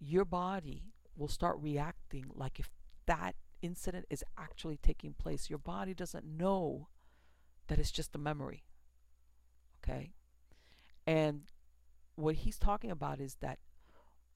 Your 0.00 0.24
body 0.24 0.92
will 1.16 1.28
start 1.28 1.56
reacting 1.60 2.26
like 2.34 2.58
if 2.58 2.68
that 3.06 3.34
incident 3.62 4.06
is 4.10 4.24
actually 4.38 4.76
taking 4.76 5.14
place. 5.14 5.48
Your 5.48 5.58
body 5.58 5.94
doesn't 5.94 6.24
know 6.24 6.88
that 7.68 7.78
it's 7.78 7.90
just 7.90 8.14
a 8.14 8.18
memory. 8.18 8.64
Okay? 9.78 10.12
And 11.06 11.42
what 12.16 12.36
he's 12.36 12.58
talking 12.58 12.90
about 12.90 13.20
is 13.20 13.36
that 13.40 13.58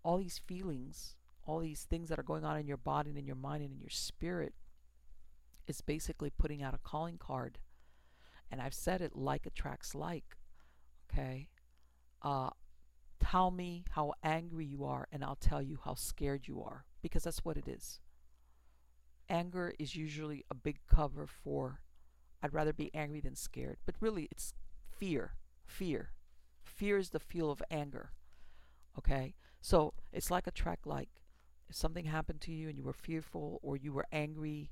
all 0.03 0.19
these 0.19 0.41
feelings, 0.47 1.17
all 1.45 1.61
these 1.61 1.87
things 1.89 2.09
that 2.09 2.19
are 2.19 2.25
going 2.25 2.45
on 2.45 2.57
in 2.57 2.67
your 2.67 2.77
body 2.77 3.11
and 3.11 3.19
in 3.19 3.27
your 3.27 3.37
mind 3.37 3.63
and 3.63 3.73
in 3.73 3.81
your 3.81 3.91
spirit 3.91 4.55
is 5.69 5.81
basically 5.81 6.31
putting 6.31 6.63
out 6.63 6.75
a 6.75 6.79
calling 6.79 7.19
card. 7.19 7.59
And 8.51 8.61
I've 8.61 8.75
said 8.75 9.01
it 9.01 9.15
like 9.15 9.47
attracts 9.47 9.95
like. 9.95 10.37
Okay? 11.11 11.49
Uh, 12.23 12.51
tell 13.21 13.51
me 13.51 13.85
how 13.91 14.15
angry 14.23 14.65
you 14.65 14.85
are, 14.85 15.07
and 15.13 15.23
I'll 15.23 15.37
tell 15.37 15.63
you 15.63 15.79
how 15.85 15.95
scared 15.95 16.49
you 16.49 16.63
are. 16.63 16.85
Because 17.03 17.25
that's 17.25 17.45
what 17.45 17.57
it 17.57 17.69
is. 17.69 18.01
Anger 19.29 19.75
is 19.79 19.95
usually 19.95 20.45
a 20.51 20.55
big 20.55 20.79
cover 20.89 21.27
for 21.27 21.81
I'd 22.43 22.55
rather 22.55 22.73
be 22.73 22.95
angry 22.95 23.21
than 23.21 23.35
scared. 23.35 23.79
But 23.85 23.97
really, 24.01 24.29
it's 24.31 24.55
fear. 24.97 25.33
Fear. 25.67 26.11
Fear 26.63 26.99
is 26.99 27.11
the 27.11 27.21
fuel 27.21 27.51
of 27.51 27.63
anger. 27.71 28.13
Okay? 28.97 29.35
So 29.61 29.95
it's 30.13 30.31
like 30.31 30.47
attract 30.47 30.87
like. 30.87 31.09
If 31.69 31.77
something 31.77 32.07
happened 32.07 32.41
to 32.43 32.53
you 32.53 32.69
and 32.69 32.79
you 32.79 32.85
were 32.85 32.93
fearful 32.93 33.59
or 33.63 33.77
you 33.77 33.93
were 33.93 34.07
angry 34.13 34.71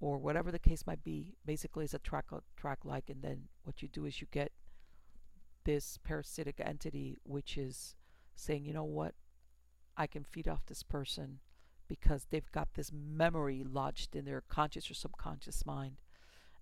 or 0.00 0.18
whatever 0.18 0.50
the 0.50 0.58
case 0.58 0.86
might 0.86 1.02
be, 1.02 1.34
basically 1.44 1.84
it's 1.84 1.94
a 1.94 1.98
track 1.98 2.26
uh, 2.32 2.38
track 2.56 2.78
like 2.84 3.10
and 3.10 3.22
then 3.22 3.48
what 3.64 3.82
you 3.82 3.88
do 3.88 4.04
is 4.04 4.20
you 4.20 4.26
get 4.30 4.52
this 5.64 5.98
parasitic 6.02 6.60
entity 6.64 7.18
which 7.24 7.58
is 7.58 7.94
saying, 8.36 8.64
you 8.64 8.72
know 8.72 8.84
what, 8.84 9.14
I 9.96 10.06
can 10.06 10.24
feed 10.24 10.48
off 10.48 10.66
this 10.66 10.82
person 10.82 11.40
because 11.88 12.26
they've 12.30 12.50
got 12.52 12.74
this 12.74 12.92
memory 12.92 13.64
lodged 13.64 14.14
in 14.14 14.24
their 14.24 14.42
conscious 14.48 14.90
or 14.90 14.94
subconscious 14.94 15.66
mind. 15.66 15.96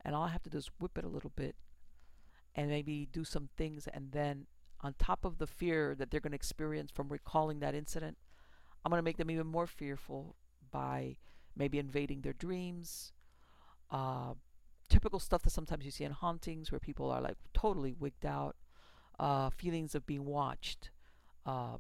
And 0.05 0.15
all 0.15 0.25
I 0.25 0.29
have 0.29 0.43
to 0.45 0.51
do 0.51 0.59
is 0.59 0.71
whip 0.79 0.97
it 0.97 1.05
a 1.05 1.09
little 1.09 1.33
bit 1.35 1.57
and 2.55 2.69
maybe 2.69 3.09
do 3.13 3.25
some 3.25 3.49
things 3.57 3.87
and 3.93 4.13
then 4.13 4.47
on 4.81 4.95
top 4.99 5.25
of 5.25 5.39
the 5.39 5.47
fear 5.47 5.95
that 5.95 6.11
they're 6.11 6.21
going 6.21 6.33
to 6.33 6.37
experience 6.37 6.91
from 6.91 7.09
recalling 7.09 7.61
that 7.61 7.75
incident, 7.75 8.17
I'm 8.85 8.91
going 8.91 8.99
to 8.99 9.05
make 9.05 9.17
them 9.17 9.31
even 9.31 9.47
more 9.47 9.67
fearful 9.67 10.37
by 10.71 11.17
maybe 11.57 11.79
invading 11.79 12.21
their 12.21 12.35
dreams. 12.35 13.13
Uh, 13.91 14.35
typical 14.89 15.19
stuff 15.19 15.43
that 15.43 15.51
sometimes 15.51 15.85
you 15.85 15.91
see 15.91 16.05
in 16.05 16.13
hauntings 16.13 16.71
where 16.71 16.79
people 16.79 17.11
are 17.11 17.21
like 17.21 17.37
totally 17.53 17.93
wigged 17.93 18.27
out, 18.27 18.57
uh, 19.19 19.51
feelings 19.51 19.95
of 19.95 20.07
being 20.07 20.25
watched. 20.25 20.91
Uh, 21.45 21.79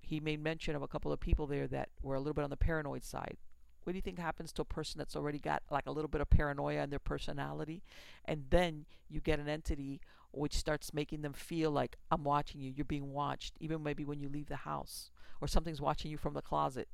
he 0.00 0.20
made 0.20 0.40
mention 0.42 0.76
of 0.76 0.82
a 0.82 0.88
couple 0.88 1.12
of 1.12 1.20
people 1.20 1.46
there 1.46 1.66
that 1.66 1.88
were 2.02 2.14
a 2.14 2.18
little 2.18 2.34
bit 2.34 2.44
on 2.44 2.50
the 2.50 2.56
paranoid 2.56 3.04
side. 3.04 3.36
What 3.82 3.92
do 3.92 3.98
you 3.98 4.02
think 4.02 4.18
happens 4.18 4.52
to 4.54 4.62
a 4.62 4.64
person 4.64 4.98
that's 4.98 5.14
already 5.14 5.38
got 5.38 5.62
like 5.70 5.86
a 5.86 5.92
little 5.92 6.08
bit 6.08 6.20
of 6.20 6.28
paranoia 6.28 6.82
in 6.82 6.90
their 6.90 6.98
personality? 6.98 7.82
And 8.24 8.44
then 8.50 8.86
you 9.08 9.20
get 9.20 9.38
an 9.38 9.48
entity 9.48 10.00
which 10.32 10.56
starts 10.56 10.92
making 10.92 11.22
them 11.22 11.32
feel 11.32 11.70
like 11.70 11.96
I'm 12.10 12.24
watching 12.24 12.60
you, 12.60 12.72
you're 12.74 12.84
being 12.84 13.12
watched, 13.12 13.54
even 13.58 13.82
maybe 13.82 14.04
when 14.04 14.20
you 14.20 14.28
leave 14.28 14.48
the 14.48 14.56
house, 14.56 15.10
or 15.40 15.48
something's 15.48 15.80
watching 15.80 16.10
you 16.10 16.18
from 16.18 16.34
the 16.34 16.42
closet. 16.42 16.88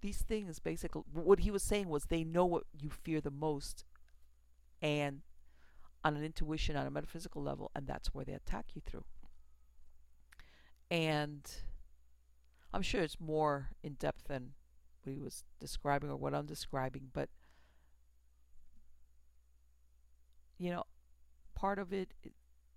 These 0.00 0.22
things 0.22 0.58
basically, 0.58 1.02
what 1.12 1.40
he 1.40 1.50
was 1.50 1.62
saying 1.62 1.88
was 1.88 2.04
they 2.04 2.24
know 2.24 2.46
what 2.46 2.64
you 2.78 2.90
fear 2.90 3.20
the 3.20 3.30
most, 3.30 3.84
and 4.80 5.22
on 6.04 6.16
an 6.16 6.24
intuition, 6.24 6.76
on 6.76 6.86
a 6.86 6.90
metaphysical 6.90 7.42
level, 7.42 7.70
and 7.74 7.86
that's 7.86 8.14
where 8.14 8.24
they 8.24 8.32
attack 8.32 8.66
you 8.74 8.82
through. 8.84 9.04
And 10.90 11.50
I'm 12.72 12.82
sure 12.82 13.02
it's 13.02 13.20
more 13.20 13.70
in 13.82 13.94
depth 13.94 14.24
than 14.28 14.52
what 15.02 15.12
he 15.12 15.18
was 15.18 15.44
describing 15.58 16.10
or 16.10 16.16
what 16.16 16.34
I'm 16.34 16.46
describing, 16.46 17.08
but 17.12 17.28
you 20.58 20.70
know, 20.70 20.84
part 21.54 21.78
of 21.78 21.92
it 21.92 22.12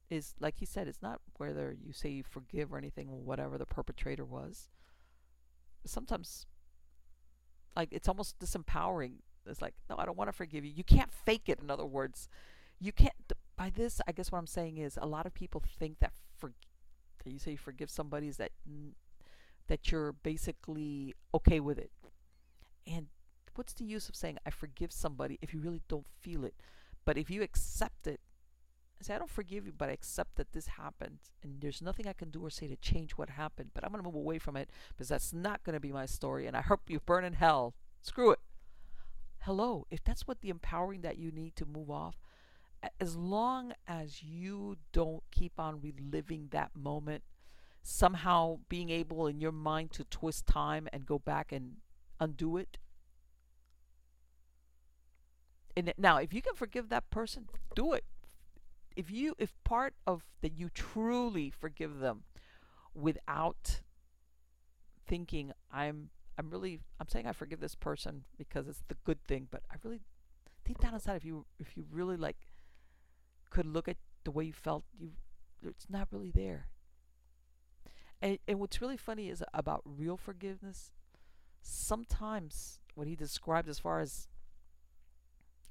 is 0.10 0.34
like 0.39 0.56
he 0.57 0.65
said, 0.65 0.88
it's 0.88 1.02
not 1.02 1.22
whether 1.38 1.76
you 1.80 1.93
say 1.93 2.10
you 2.10 2.23
forgive 2.23 2.73
or 2.73 2.77
anything, 2.77 3.10
or 3.10 3.19
whatever 3.19 3.57
the 3.57 3.65
perpetrator 3.65 4.26
was. 4.26 4.69
Sometimes, 5.85 6.45
like 7.76 7.89
it's 7.91 8.07
almost 8.07 8.39
disempowering. 8.39 9.14
It's 9.45 9.61
like, 9.61 9.73
no, 9.89 9.95
I 9.98 10.06
don't 10.06 10.18
want 10.18 10.27
to 10.30 10.34
forgive 10.34 10.64
you. 10.64 10.72
You 10.76 10.84
can't 10.84 11.11
fake 11.11 11.48
it. 11.48 11.60
In 11.61 11.72
other 11.72 11.85
words, 11.85 12.30
you 12.80 12.91
can't. 12.91 13.14
By 13.57 13.69
this, 13.69 14.02
I 14.07 14.11
guess 14.11 14.31
what 14.31 14.39
I'm 14.39 14.48
saying 14.48 14.77
is, 14.77 14.98
a 14.99 15.06
lot 15.06 15.26
of 15.26 15.34
people 15.34 15.61
think 15.80 15.99
that 15.99 16.14
for 16.38 16.53
that 17.23 17.31
you 17.31 17.39
say 17.39 17.52
you 17.52 17.57
forgive 17.57 17.89
somebody 17.89 18.27
is 18.27 18.38
that 18.38 18.52
that 19.68 19.91
you're 19.91 20.14
basically 20.14 21.14
okay 21.34 21.60
with 21.60 21.77
it. 21.77 21.91
And 22.88 23.07
what's 23.56 23.73
the 23.73 23.85
use 23.85 24.10
of 24.10 24.15
saying 24.15 24.38
I 24.45 24.49
forgive 24.49 24.91
somebody 24.91 25.38
if 25.41 25.53
you 25.53 25.60
really 25.60 25.81
don't 25.88 26.07
feel 26.19 26.43
it? 26.43 26.56
But 27.06 27.18
if 27.18 27.30
you 27.30 27.41
accept 27.41 28.07
it, 28.07 28.19
say 29.03 29.15
I 29.15 29.19
don't 29.19 29.30
forgive 29.30 29.65
you, 29.65 29.73
but 29.78 29.90
I 29.90 29.94
accept 29.94 30.36
that 30.36 30.53
this 30.53 30.68
happened, 30.68 31.19
and 31.44 31.61
there's 31.61 31.82
nothing 31.82 32.07
I 32.07 32.14
can 32.14 32.30
do 32.30 32.45
or 32.45 32.49
say 32.49 32.68
to 32.68 32.76
change 32.76 33.11
what 33.14 33.30
happened. 33.30 33.72
But 33.73 33.84
I'm 33.84 33.91
gonna 33.91 34.03
move 34.03 34.15
away 34.15 34.40
from 34.40 34.56
it 34.56 34.69
because 34.90 35.10
that's 35.10 35.34
not 35.34 35.64
gonna 35.64 35.80
be 35.80 35.91
my 35.91 36.06
story, 36.06 36.48
and 36.48 36.56
I 36.56 36.61
hope 36.61 36.82
you 36.90 36.99
burn 36.99 37.23
in 37.23 37.34
hell. 37.34 37.73
Screw 38.02 38.32
it. 38.32 38.40
Hello, 39.40 39.88
if 39.90 40.03
that's 40.03 40.28
what 40.28 40.41
the 40.41 40.49
empowering 40.49 41.02
that 41.02 41.18
you 41.18 41.32
need 41.32 41.56
to 41.56 41.65
move 41.65 41.90
off, 41.90 42.15
as 42.99 43.15
long 43.15 43.73
as 43.88 44.23
you 44.23 44.78
don't 44.91 45.23
keep 45.32 45.60
on 45.60 45.82
reliving 45.82 46.48
that 46.52 46.76
moment, 46.76 47.23
somehow 47.84 48.60
being 48.69 48.90
able 48.90 49.28
in 49.28 49.41
your 49.41 49.52
mind 49.52 49.91
to 49.91 50.03
twist 50.06 50.45
time 50.45 50.88
and 50.94 51.06
go 51.06 51.18
back 51.18 51.52
and 51.52 51.78
undo 52.19 52.57
it. 52.57 52.78
And 55.76 55.94
now, 55.98 56.18
if 56.18 56.34
you 56.34 56.41
can 56.41 56.53
forgive 56.53 56.90
that 56.90 57.10
person, 57.10 57.48
do 57.76 57.94
it. 57.94 58.03
If 58.96 59.10
you, 59.12 59.36
if 59.38 59.54
part 59.64 59.94
of 60.06 60.24
that 60.42 60.54
you 60.58 60.70
truly 60.70 61.50
forgive 61.50 62.00
them 62.00 62.24
without 62.94 63.82
thinking, 65.08 65.52
I'm, 65.72 66.10
I'm 66.38 66.50
really, 66.50 66.80
I'm 67.00 67.08
saying 67.08 67.28
I 67.28 67.32
forgive 67.32 67.60
this 67.60 67.76
person 67.76 68.24
because 68.38 68.68
it's 68.68 68.84
the 68.88 68.98
good 69.06 69.24
thing, 69.24 69.48
but 69.50 69.64
I 69.72 69.76
really, 69.84 70.02
deep 70.66 70.80
down 70.80 70.94
inside, 70.94 71.16
if 71.16 71.26
you, 71.26 71.46
if 71.60 71.78
you 71.78 71.86
really 71.92 72.18
like, 72.18 72.38
could 73.50 73.66
look 73.66 73.88
at 73.88 73.98
the 74.24 74.32
way 74.32 74.46
you 74.46 74.54
felt, 74.54 74.84
you, 74.98 75.12
it's 75.66 75.88
not 75.90 76.08
really 76.12 76.32
there. 76.32 76.68
And, 78.22 78.38
and 78.48 78.60
what's 78.60 78.82
really 78.82 78.98
funny 78.98 79.30
is 79.30 79.44
about 79.54 79.82
real 79.86 80.18
forgiveness 80.18 80.92
sometimes 81.62 82.80
what 82.96 83.08
he 83.08 83.16
described 83.16 83.70
as 83.70 83.80
far 83.80 84.00
as 84.00 84.28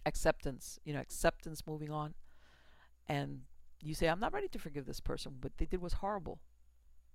acceptance, 0.06 0.78
you 0.84 0.92
know, 0.92 1.00
acceptance 1.00 1.66
moving 1.66 1.90
on, 1.90 2.14
and 3.08 3.42
you 3.80 3.94
say, 3.94 4.08
I'm 4.08 4.20
not 4.20 4.32
ready 4.32 4.48
to 4.48 4.58
forgive 4.58 4.86
this 4.86 5.00
person, 5.00 5.36
but 5.40 5.52
they 5.58 5.66
did 5.66 5.80
was 5.80 5.94
horrible. 5.94 6.40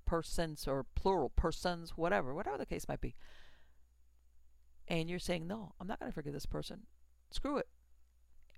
Persons 0.06 0.68
or 0.68 0.86
plural, 0.96 1.30
persons, 1.30 1.92
whatever, 1.92 2.34
whatever 2.34 2.58
the 2.58 2.66
case 2.66 2.88
might 2.88 3.02
be. 3.02 3.16
And 4.88 5.10
you're 5.10 5.20
saying, 5.20 5.48
No, 5.48 5.74
I'm 5.80 5.88
not 5.88 6.00
going 6.00 6.12
to 6.12 6.16
forgive 6.16 6.34
this 6.34 6.46
person. 6.46 6.82
Screw 7.32 7.58
it. 7.58 7.68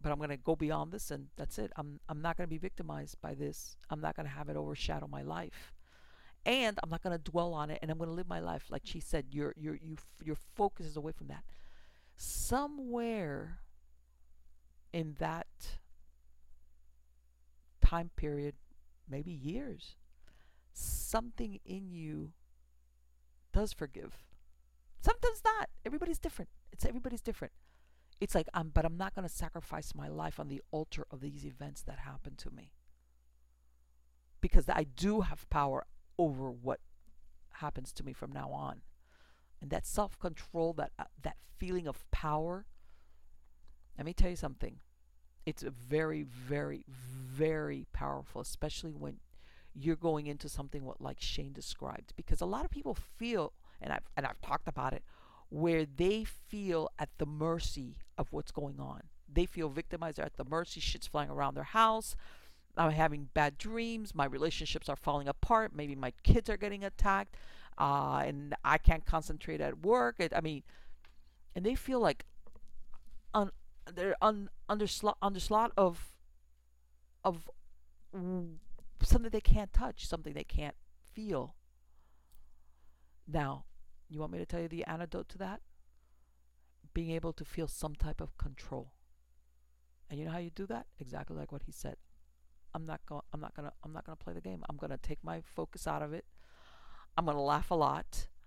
But 0.02 0.12
I'm 0.12 0.18
going 0.18 0.30
to 0.30 0.38
go 0.38 0.56
beyond 0.56 0.92
this 0.92 1.10
and 1.10 1.28
that's 1.38 1.58
it. 1.58 1.72
I'm, 1.76 2.00
I'm 2.08 2.22
not 2.22 2.38
going 2.38 2.48
to 2.48 2.54
be 2.54 2.60
victimized 2.60 3.20
by 3.22 3.34
this. 3.34 3.78
I'm 3.90 4.02
not 4.02 4.16
going 4.16 4.28
to 4.28 4.32
have 4.32 4.50
it 4.50 4.56
overshadow 4.56 5.08
my 5.08 5.24
life 5.24 5.74
and 6.48 6.80
I'm 6.82 6.90
not 6.90 7.04
going 7.04 7.18
to 7.18 7.32
dwell 7.32 7.54
on 7.54 7.70
it 7.70 7.80
and 7.82 7.92
I'm 7.92 7.98
going 7.98 8.10
to 8.10 8.16
live 8.16 8.30
my 8.30 8.40
life 8.40 8.66
like 8.70 8.84
she 8.86 9.00
said 9.00 9.26
your 9.32 9.54
your 9.58 9.76
you 9.76 9.98
your 10.24 10.38
focus 10.56 10.86
is 10.86 10.96
away 10.96 11.12
from 11.12 11.28
that 11.28 11.44
somewhere 12.16 13.60
in 14.94 15.16
that 15.20 15.48
time 17.88 18.10
period 18.16 18.56
maybe 19.10 19.32
years 19.32 19.96
something 20.74 21.60
in 21.66 21.90
you 21.90 22.32
does 23.54 23.74
forgive. 23.74 24.26
Sometimes 25.02 25.42
not. 25.44 25.70
Everybody's 25.86 26.20
different. 26.20 26.50
It's 26.72 26.86
everybody's 26.86 27.22
different. 27.22 27.54
It's 28.20 28.36
like 28.36 28.48
I'm 28.54 28.70
but 28.70 28.86
I'm 28.86 28.98
not 28.98 29.16
going 29.16 29.28
to 29.28 29.34
sacrifice 29.34 29.94
my 29.96 30.08
life 30.08 30.40
on 30.40 30.48
the 30.48 30.62
altar 30.72 31.06
of 31.12 31.22
these 31.22 31.46
events 31.46 31.82
that 31.84 32.00
happened 32.00 32.38
to 32.40 32.52
me. 32.52 32.72
Because 34.42 34.66
I 34.70 34.84
do 34.84 35.22
have 35.22 35.50
power 35.50 35.86
over 36.20 36.52
what 36.52 36.80
happens 37.54 37.92
to 37.94 38.04
me 38.04 38.14
from 38.14 38.32
now 38.32 38.52
on. 38.52 38.82
And 39.62 39.72
that 39.72 39.86
self 39.86 40.20
control, 40.20 40.74
that, 40.74 40.92
uh, 41.00 41.06
that 41.24 41.38
feeling 41.58 41.88
of 41.88 42.10
power, 42.12 42.66
let 43.98 44.06
me 44.06 44.14
tell 44.14 44.30
you 44.30 44.36
something. 44.36 44.78
It's 45.48 45.64
very, 45.64 46.24
very, 46.24 46.84
very 46.90 47.86
powerful, 47.94 48.42
especially 48.42 48.92
when 48.92 49.22
you're 49.74 49.96
going 49.96 50.28
into 50.28 50.50
something 50.50 50.84
what 50.84 51.00
like 51.00 51.22
Shane 51.22 51.54
described. 51.54 52.12
Because 52.18 52.42
a 52.42 52.46
lot 52.46 52.66
of 52.66 52.70
people 52.70 52.94
feel, 52.94 53.54
and 53.82 53.94
I've 53.94 54.10
and 54.18 54.26
I've 54.26 54.42
talked 54.42 54.68
about 54.68 54.92
it, 54.92 55.04
where 55.48 55.86
they 55.86 56.26
feel 56.26 56.90
at 57.00 57.08
the 57.18 57.26
mercy 57.26 57.96
of 58.18 58.34
what's 58.34 58.52
going 58.52 58.82
on. 58.82 59.04
They 59.34 59.46
feel 59.46 59.70
victimized. 59.70 60.18
They're 60.18 60.26
at 60.26 60.36
the 60.36 60.44
mercy. 60.44 60.82
Shit's 60.82 61.08
flying 61.08 61.30
around 61.30 61.56
their 61.56 61.64
house. 61.64 62.18
I'm 62.76 62.92
having 62.92 63.30
bad 63.34 63.58
dreams. 63.58 64.14
My 64.14 64.26
relationships 64.26 64.90
are 64.90 64.98
falling 64.98 65.30
apart. 65.30 65.74
Maybe 65.74 65.96
my 65.96 66.12
kids 66.24 66.50
are 66.50 66.58
getting 66.58 66.84
attacked, 66.84 67.38
uh, 67.78 68.22
and 68.26 68.54
I 68.66 68.78
can't 68.78 69.06
concentrate 69.06 69.62
at 69.62 69.80
work. 69.80 70.18
It, 70.20 70.34
I 70.36 70.42
mean, 70.42 70.64
and 71.56 71.66
they 71.66 71.76
feel 71.76 72.02
like 72.02 72.26
un, 73.34 73.52
they're 73.94 74.16
un, 74.22 74.50
under 74.70 74.88
slot 74.88 75.18
under 75.22 75.40
slot 75.40 75.72
of 75.78 76.14
of 77.24 77.50
something 79.04 79.30
they 79.30 79.42
can't 79.42 79.74
touch, 79.74 80.08
something 80.08 80.34
they 80.34 80.44
can't 80.44 80.76
feel. 81.14 81.56
Now, 83.28 83.66
You 84.10 84.20
want 84.22 84.32
me 84.32 84.40
to 84.40 84.46
tell 84.46 84.62
you 84.62 84.70
the 84.70 84.86
antidote 84.86 85.28
to 85.30 85.38
that? 85.40 85.62
Being 86.94 87.12
able 87.12 87.34
to 87.34 87.44
feel 87.46 87.68
some 87.68 87.94
type 87.96 88.22
of 88.22 88.38
control. 88.38 88.94
And 90.10 90.18
you 90.20 90.26
know 90.26 90.32
how 90.32 90.38
you 90.38 90.50
do 90.50 90.66
that? 90.68 90.88
Exactly 91.00 91.36
like 91.36 91.52
what 91.52 91.64
he 91.64 91.72
said. 91.72 91.98
I'm 92.74 92.86
not 92.86 93.02
going 93.06 93.22
I'm 93.34 93.42
not 93.42 93.56
going 93.56 93.68
to 93.68 93.74
I'm 93.84 93.92
not 93.94 94.06
going 94.06 94.18
to 94.18 94.24
play 94.24 94.34
the 94.34 94.42
game. 94.42 94.64
I'm 94.70 94.78
going 94.78 94.92
to 94.92 94.98
take 94.98 95.24
my 95.24 95.42
focus 95.42 95.88
out 95.88 96.02
of 96.02 96.14
it. 96.14 96.26
I'm 97.18 97.26
going 97.26 97.36
to 97.38 97.42
laugh 97.42 97.72
a 97.72 97.76
lot. 97.76 98.28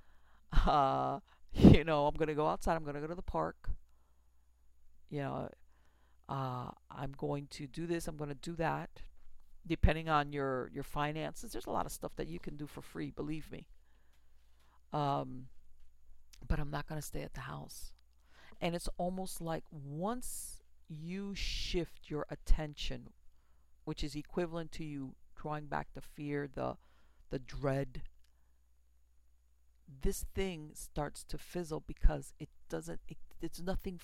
Uh, 0.67 1.21
you 1.53 1.85
know, 1.85 2.09
I'm 2.09 2.15
going 2.15 2.27
to 2.29 2.35
go 2.35 2.49
outside. 2.49 2.75
I'm 2.75 2.83
going 2.83 2.97
to 2.97 3.01
go 3.01 3.07
to 3.07 3.15
the 3.15 3.23
park. 3.23 3.71
You 5.11 5.21
know, 5.21 5.51
uh, 6.29 6.71
I'm 6.91 7.13
going 7.17 7.49
to 7.51 7.67
do 7.67 7.87
this. 7.87 8.07
I'm 8.09 8.17
going 8.17 8.31
to 8.31 8.37
do 8.37 8.55
that. 8.57 8.91
Depending 9.67 10.09
on 10.09 10.33
your 10.33 10.71
your 10.73 10.85
finances, 10.85 11.53
there's 11.53 11.67
a 11.67 11.71
lot 11.71 11.87
of 11.87 11.93
stuff 11.93 12.13
that 12.17 12.29
you 12.29 12.39
can 12.39 12.57
do 12.57 12.67
for 12.67 12.81
free. 12.81 13.11
Believe 13.11 13.51
me. 13.53 13.67
Um, 14.93 15.47
but 16.47 16.59
I'm 16.59 16.71
not 16.71 16.89
going 16.89 17.01
to 17.01 17.07
stay 17.07 17.23
at 17.23 17.35
the 17.35 17.41
house. 17.41 17.93
And 18.61 18.75
it's 18.75 18.89
almost 18.97 19.41
like 19.41 19.65
once 19.71 20.63
you 20.89 21.35
shift 21.35 22.11
your 22.11 22.27
attention, 22.31 23.11
which 23.85 24.03
is 24.03 24.15
equivalent 24.15 24.73
to 24.73 24.85
you 24.85 25.15
drawing 25.37 25.67
back 25.67 25.89
the 25.95 26.01
fear, 26.01 26.49
the 26.53 26.77
the 27.31 27.39
dread, 27.39 28.03
this 30.03 30.25
thing 30.35 30.71
starts 30.75 31.25
to 31.25 31.39
fizzle 31.39 31.83
because 31.87 32.33
it 32.39 32.49
doesn't 32.69 33.01
it, 33.09 33.19
it's 33.41 33.61
nothing 33.61 34.01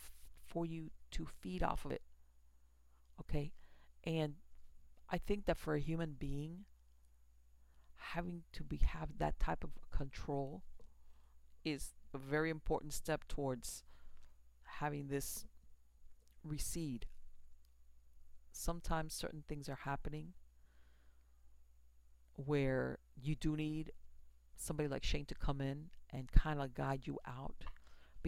for 0.46 0.66
you 0.66 0.90
to 1.12 1.26
feed 1.26 1.62
off 1.62 1.84
of 1.84 1.92
it. 1.92 2.02
Okay? 3.20 3.52
And 4.04 4.34
I 5.10 5.18
think 5.18 5.46
that 5.46 5.58
for 5.58 5.74
a 5.74 5.80
human 5.80 6.16
being 6.18 6.64
having 7.96 8.42
to 8.52 8.62
be 8.62 8.78
have 8.78 9.18
that 9.18 9.38
type 9.40 9.64
of 9.64 9.70
control 9.90 10.62
is 11.64 11.94
a 12.14 12.18
very 12.18 12.50
important 12.50 12.92
step 12.92 13.26
towards 13.26 13.82
having 14.64 15.08
this 15.08 15.44
recede. 16.44 17.06
Sometimes 18.52 19.12
certain 19.12 19.42
things 19.48 19.68
are 19.68 19.80
happening 19.84 20.32
where 22.36 22.98
you 23.20 23.34
do 23.34 23.56
need 23.56 23.92
somebody 24.56 24.88
like 24.88 25.04
Shane 25.04 25.26
to 25.26 25.34
come 25.34 25.60
in 25.60 25.90
and 26.10 26.30
kind 26.30 26.60
of 26.60 26.74
guide 26.74 27.06
you 27.06 27.18
out 27.26 27.64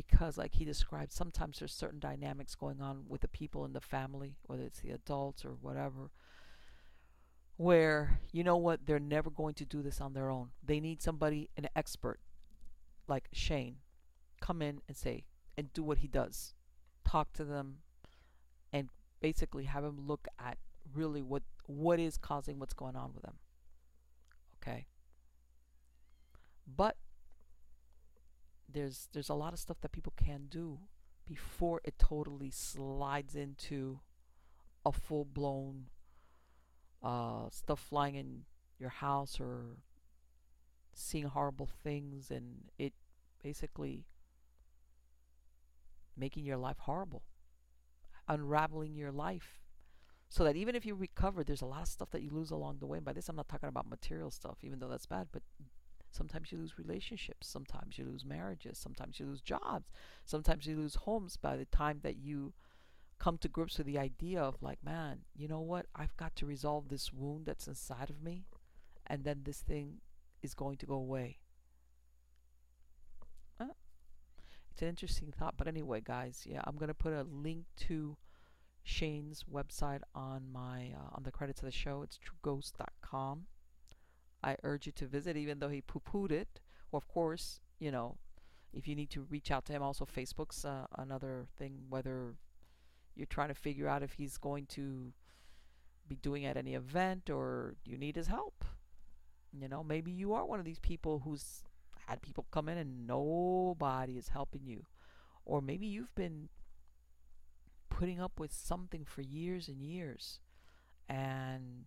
because 0.06 0.38
like 0.38 0.54
he 0.54 0.64
described 0.64 1.10
sometimes 1.10 1.58
there's 1.58 1.74
certain 1.74 1.98
dynamics 1.98 2.54
going 2.54 2.80
on 2.80 3.04
with 3.08 3.20
the 3.20 3.26
people 3.26 3.64
in 3.64 3.72
the 3.72 3.80
family 3.80 4.36
whether 4.46 4.62
it's 4.62 4.78
the 4.78 4.90
adults 4.90 5.44
or 5.44 5.56
whatever 5.60 6.10
where 7.58 8.20
you 8.32 8.44
know 8.44 8.56
what 8.56 8.86
they're 8.86 9.00
never 9.00 9.28
going 9.28 9.52
to 9.52 9.64
do 9.64 9.82
this 9.82 10.00
on 10.00 10.14
their 10.14 10.30
own. 10.30 10.50
They 10.64 10.80
need 10.80 11.02
somebody 11.02 11.50
an 11.56 11.68
expert 11.76 12.20
like 13.08 13.28
Shane 13.32 13.76
come 14.40 14.62
in 14.62 14.80
and 14.86 14.96
say 14.96 15.24
and 15.56 15.72
do 15.72 15.82
what 15.82 15.98
he 15.98 16.06
does. 16.06 16.54
Talk 17.04 17.32
to 17.34 17.44
them 17.44 17.78
and 18.72 18.88
basically 19.20 19.64
have 19.64 19.84
him 19.84 20.06
look 20.06 20.28
at 20.38 20.56
really 20.94 21.20
what 21.20 21.42
what 21.66 21.98
is 21.98 22.16
causing 22.16 22.60
what's 22.60 22.74
going 22.74 22.94
on 22.94 23.12
with 23.12 23.24
them. 23.24 23.38
Okay? 24.62 24.86
But 26.64 26.96
there's 28.70 29.08
there's 29.12 29.28
a 29.28 29.34
lot 29.34 29.52
of 29.52 29.58
stuff 29.58 29.80
that 29.80 29.92
people 29.92 30.12
can 30.16 30.46
do 30.48 30.78
before 31.26 31.80
it 31.84 31.98
totally 31.98 32.50
slides 32.50 33.34
into 33.34 34.00
a 34.84 34.92
full 34.92 35.24
blown 35.24 35.86
uh, 37.02 37.48
stuff 37.50 37.80
flying 37.80 38.14
in 38.14 38.42
your 38.78 38.90
house 38.90 39.38
or 39.40 39.78
seeing 40.94 41.24
horrible 41.24 41.68
things 41.82 42.30
and 42.30 42.70
it 42.78 42.92
basically 43.42 44.06
making 46.16 46.44
your 46.44 46.56
life 46.56 46.78
horrible 46.80 47.22
unraveling 48.28 48.94
your 48.94 49.10
life. 49.10 49.60
So 50.28 50.44
that 50.44 50.56
even 50.56 50.74
if 50.76 50.84
you 50.84 50.94
recover 50.94 51.42
there's 51.42 51.62
a 51.62 51.66
lot 51.66 51.82
of 51.82 51.88
stuff 51.88 52.10
that 52.10 52.22
you 52.22 52.30
lose 52.30 52.50
along 52.50 52.78
the 52.78 52.86
way. 52.86 52.98
And 52.98 53.04
by 53.04 53.14
this 53.14 53.28
i'm 53.28 53.36
not 53.36 53.48
talking 53.48 53.68
about 53.68 53.88
material 53.88 54.30
stuff 54.30 54.58
even 54.62 54.78
though 54.78 54.88
that's 54.88 55.06
bad 55.06 55.28
but 55.32 55.42
Sometimes 56.18 56.50
you 56.50 56.58
lose 56.58 56.78
relationships. 56.78 57.46
Sometimes 57.46 57.96
you 57.96 58.04
lose 58.04 58.24
marriages. 58.24 58.76
Sometimes 58.76 59.20
you 59.20 59.26
lose 59.26 59.40
jobs. 59.40 59.88
Sometimes 60.24 60.66
you 60.66 60.76
lose 60.76 60.96
homes 60.96 61.36
by 61.36 61.56
the 61.56 61.64
time 61.66 62.00
that 62.02 62.16
you 62.16 62.54
come 63.20 63.38
to 63.38 63.48
grips 63.48 63.78
with 63.78 63.86
the 63.86 63.98
idea 63.98 64.40
of, 64.42 64.60
like, 64.60 64.82
man, 64.84 65.20
you 65.36 65.46
know 65.46 65.60
what? 65.60 65.86
I've 65.94 66.16
got 66.16 66.34
to 66.36 66.46
resolve 66.46 66.88
this 66.88 67.12
wound 67.12 67.46
that's 67.46 67.68
inside 67.68 68.10
of 68.10 68.20
me, 68.20 68.46
and 69.06 69.22
then 69.22 69.42
this 69.44 69.60
thing 69.60 70.00
is 70.42 70.54
going 70.54 70.76
to 70.78 70.86
go 70.86 70.94
away. 70.94 71.38
Uh, 73.60 73.74
it's 74.72 74.82
an 74.82 74.88
interesting 74.88 75.32
thought. 75.38 75.54
But 75.56 75.68
anyway, 75.68 76.00
guys, 76.04 76.42
yeah, 76.44 76.62
I'm 76.64 76.76
going 76.76 76.88
to 76.88 76.94
put 76.94 77.12
a 77.12 77.22
link 77.22 77.64
to. 77.86 78.16
Shane's 78.84 79.44
website 79.44 80.00
on 80.14 80.50
my 80.50 80.94
uh, 80.96 81.10
on 81.12 81.22
the 81.22 81.30
credits 81.30 81.60
of 81.60 81.66
the 81.66 81.72
show. 81.72 82.00
It's 82.02 82.18
trueghost.com. 82.18 83.44
I 84.42 84.56
urge 84.62 84.86
you 84.86 84.92
to 84.92 85.06
visit, 85.06 85.36
even 85.36 85.58
though 85.58 85.68
he 85.68 85.80
poo 85.80 86.00
pooed 86.00 86.30
it. 86.30 86.60
Of 86.92 87.08
course, 87.08 87.60
you 87.78 87.90
know, 87.90 88.16
if 88.72 88.86
you 88.86 88.94
need 88.94 89.10
to 89.10 89.22
reach 89.22 89.50
out 89.50 89.64
to 89.66 89.72
him, 89.72 89.82
also 89.82 90.04
Facebook's 90.04 90.64
uh, 90.64 90.86
another 90.96 91.46
thing, 91.56 91.82
whether 91.88 92.36
you're 93.14 93.26
trying 93.26 93.48
to 93.48 93.54
figure 93.54 93.88
out 93.88 94.02
if 94.02 94.12
he's 94.12 94.38
going 94.38 94.66
to 94.66 95.12
be 96.06 96.16
doing 96.16 96.46
at 96.46 96.56
any 96.56 96.74
event 96.74 97.28
or 97.28 97.74
you 97.84 97.98
need 97.98 98.16
his 98.16 98.28
help. 98.28 98.64
You 99.52 99.68
know, 99.68 99.82
maybe 99.82 100.10
you 100.10 100.34
are 100.34 100.46
one 100.46 100.58
of 100.58 100.64
these 100.64 100.78
people 100.78 101.22
who's 101.24 101.62
had 102.06 102.22
people 102.22 102.46
come 102.50 102.68
in 102.68 102.78
and 102.78 103.06
nobody 103.06 104.16
is 104.16 104.28
helping 104.28 104.62
you. 104.64 104.86
Or 105.44 105.60
maybe 105.60 105.86
you've 105.86 106.14
been 106.14 106.48
putting 107.90 108.20
up 108.20 108.38
with 108.38 108.52
something 108.52 109.04
for 109.04 109.22
years 109.22 109.68
and 109.68 109.82
years 109.82 110.40
and 111.08 111.86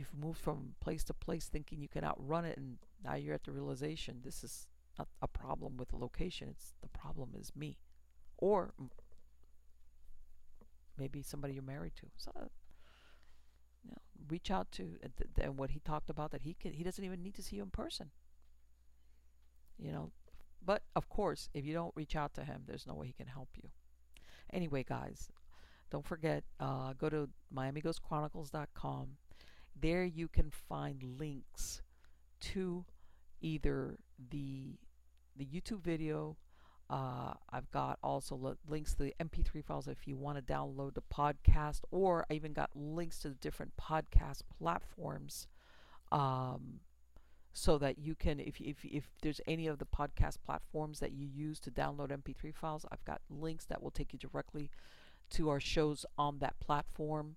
you've 0.00 0.18
moved 0.18 0.40
from 0.40 0.74
place 0.80 1.04
to 1.04 1.14
place 1.14 1.46
thinking 1.46 1.78
you 1.78 1.88
can 1.88 2.04
outrun 2.04 2.46
it 2.46 2.56
and 2.56 2.78
now 3.04 3.14
you're 3.14 3.34
at 3.34 3.44
the 3.44 3.52
realization 3.52 4.20
this 4.24 4.42
is 4.42 4.66
not 4.98 5.06
a 5.20 5.28
problem 5.28 5.76
with 5.76 5.90
the 5.90 5.96
location 5.96 6.48
it's 6.50 6.74
the 6.80 6.88
problem 6.88 7.30
is 7.38 7.52
me. 7.54 7.76
Or 8.38 8.72
maybe 10.98 11.22
somebody 11.22 11.54
you're 11.54 11.62
married 11.62 11.92
to. 11.96 12.06
So 12.16 12.32
you 13.84 13.90
know, 13.90 13.98
reach 14.28 14.50
out 14.50 14.72
to 14.72 14.96
and 15.40 15.58
what 15.58 15.70
he 15.70 15.80
talked 15.80 16.08
about 16.08 16.30
that 16.30 16.42
he 16.42 16.54
can 16.54 16.72
he 16.72 16.82
doesn't 16.82 17.04
even 17.04 17.22
need 17.22 17.34
to 17.34 17.42
see 17.42 17.56
you 17.56 17.62
in 17.62 17.70
person. 17.70 18.10
You 19.78 19.92
know 19.92 20.10
but 20.64 20.82
of 20.96 21.08
course 21.10 21.50
if 21.52 21.64
you 21.66 21.74
don't 21.74 21.94
reach 21.94 22.16
out 22.16 22.34
to 22.34 22.44
him 22.44 22.62
there's 22.66 22.86
no 22.86 22.94
way 22.94 23.06
he 23.06 23.12
can 23.12 23.26
help 23.26 23.50
you. 23.54 23.68
Anyway 24.50 24.82
guys 24.82 25.28
don't 25.90 26.06
forget 26.06 26.44
uh, 26.58 26.94
go 26.94 27.10
to 27.10 27.28
miamighostchronicles.com 27.54 29.16
there 29.80 30.04
you 30.04 30.28
can 30.28 30.50
find 30.50 31.02
links 31.18 31.82
to 32.40 32.84
either 33.40 33.98
the 34.30 34.78
the 35.36 35.46
YouTube 35.46 35.80
video. 35.80 36.36
Uh, 36.88 37.34
I've 37.50 37.70
got 37.70 37.98
also 38.02 38.56
links 38.68 38.94
to 38.94 39.04
the 39.04 39.14
MP3 39.20 39.64
files 39.64 39.86
if 39.86 40.08
you 40.08 40.16
want 40.16 40.44
to 40.44 40.52
download 40.52 40.94
the 40.94 41.02
podcast, 41.02 41.82
or 41.92 42.26
I 42.28 42.34
even 42.34 42.52
got 42.52 42.70
links 42.74 43.20
to 43.20 43.28
the 43.28 43.36
different 43.36 43.72
podcast 43.80 44.40
platforms, 44.58 45.46
um, 46.10 46.80
so 47.52 47.78
that 47.78 47.98
you 47.98 48.16
can, 48.16 48.40
if 48.40 48.60
if 48.60 48.84
if 48.84 49.04
there's 49.22 49.40
any 49.46 49.68
of 49.68 49.78
the 49.78 49.86
podcast 49.86 50.38
platforms 50.44 50.98
that 50.98 51.12
you 51.12 51.28
use 51.28 51.60
to 51.60 51.70
download 51.70 52.10
MP3 52.10 52.54
files, 52.54 52.84
I've 52.90 53.04
got 53.04 53.20
links 53.30 53.66
that 53.66 53.82
will 53.82 53.92
take 53.92 54.12
you 54.12 54.18
directly 54.18 54.70
to 55.30 55.48
our 55.48 55.60
shows 55.60 56.04
on 56.18 56.40
that 56.40 56.58
platform. 56.58 57.36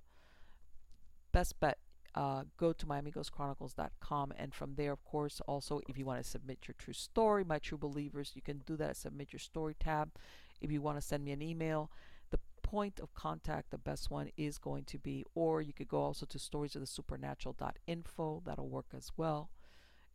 Best 1.31 1.59
bet 1.59 1.77
uh, 2.15 2.43
go 2.57 2.71
to 2.71 2.85
miamighostchronicles.com 2.85 4.33
and 4.37 4.53
from 4.53 4.75
there 4.75 4.91
of 4.91 5.03
course 5.03 5.41
also 5.47 5.81
if 5.87 5.97
you 5.97 6.05
want 6.05 6.23
to 6.23 6.29
submit 6.29 6.59
your 6.67 6.75
true 6.77 6.93
story 6.93 7.43
my 7.43 7.57
true 7.57 7.77
believers 7.77 8.31
you 8.35 8.41
can 8.41 8.59
do 8.65 8.77
that 8.77 8.95
submit 8.95 9.33
your 9.33 9.39
story 9.39 9.75
tab. 9.79 10.11
If 10.61 10.71
you 10.71 10.81
want 10.81 10.97
to 10.97 11.01
send 11.01 11.25
me 11.25 11.31
an 11.31 11.41
email 11.41 11.89
the 12.29 12.39
point 12.61 12.99
of 12.99 13.13
contact 13.15 13.71
the 13.71 13.77
best 13.77 14.11
one 14.11 14.29
is 14.37 14.57
going 14.57 14.83
to 14.85 14.99
be 14.99 15.25
or 15.33 15.61
you 15.61 15.73
could 15.73 15.87
go 15.87 16.01
also 16.01 16.25
to 16.27 16.37
storiesofthesupernatural.info 16.37 18.43
that'll 18.45 18.69
work 18.69 18.87
as 18.95 19.11
well. 19.17 19.49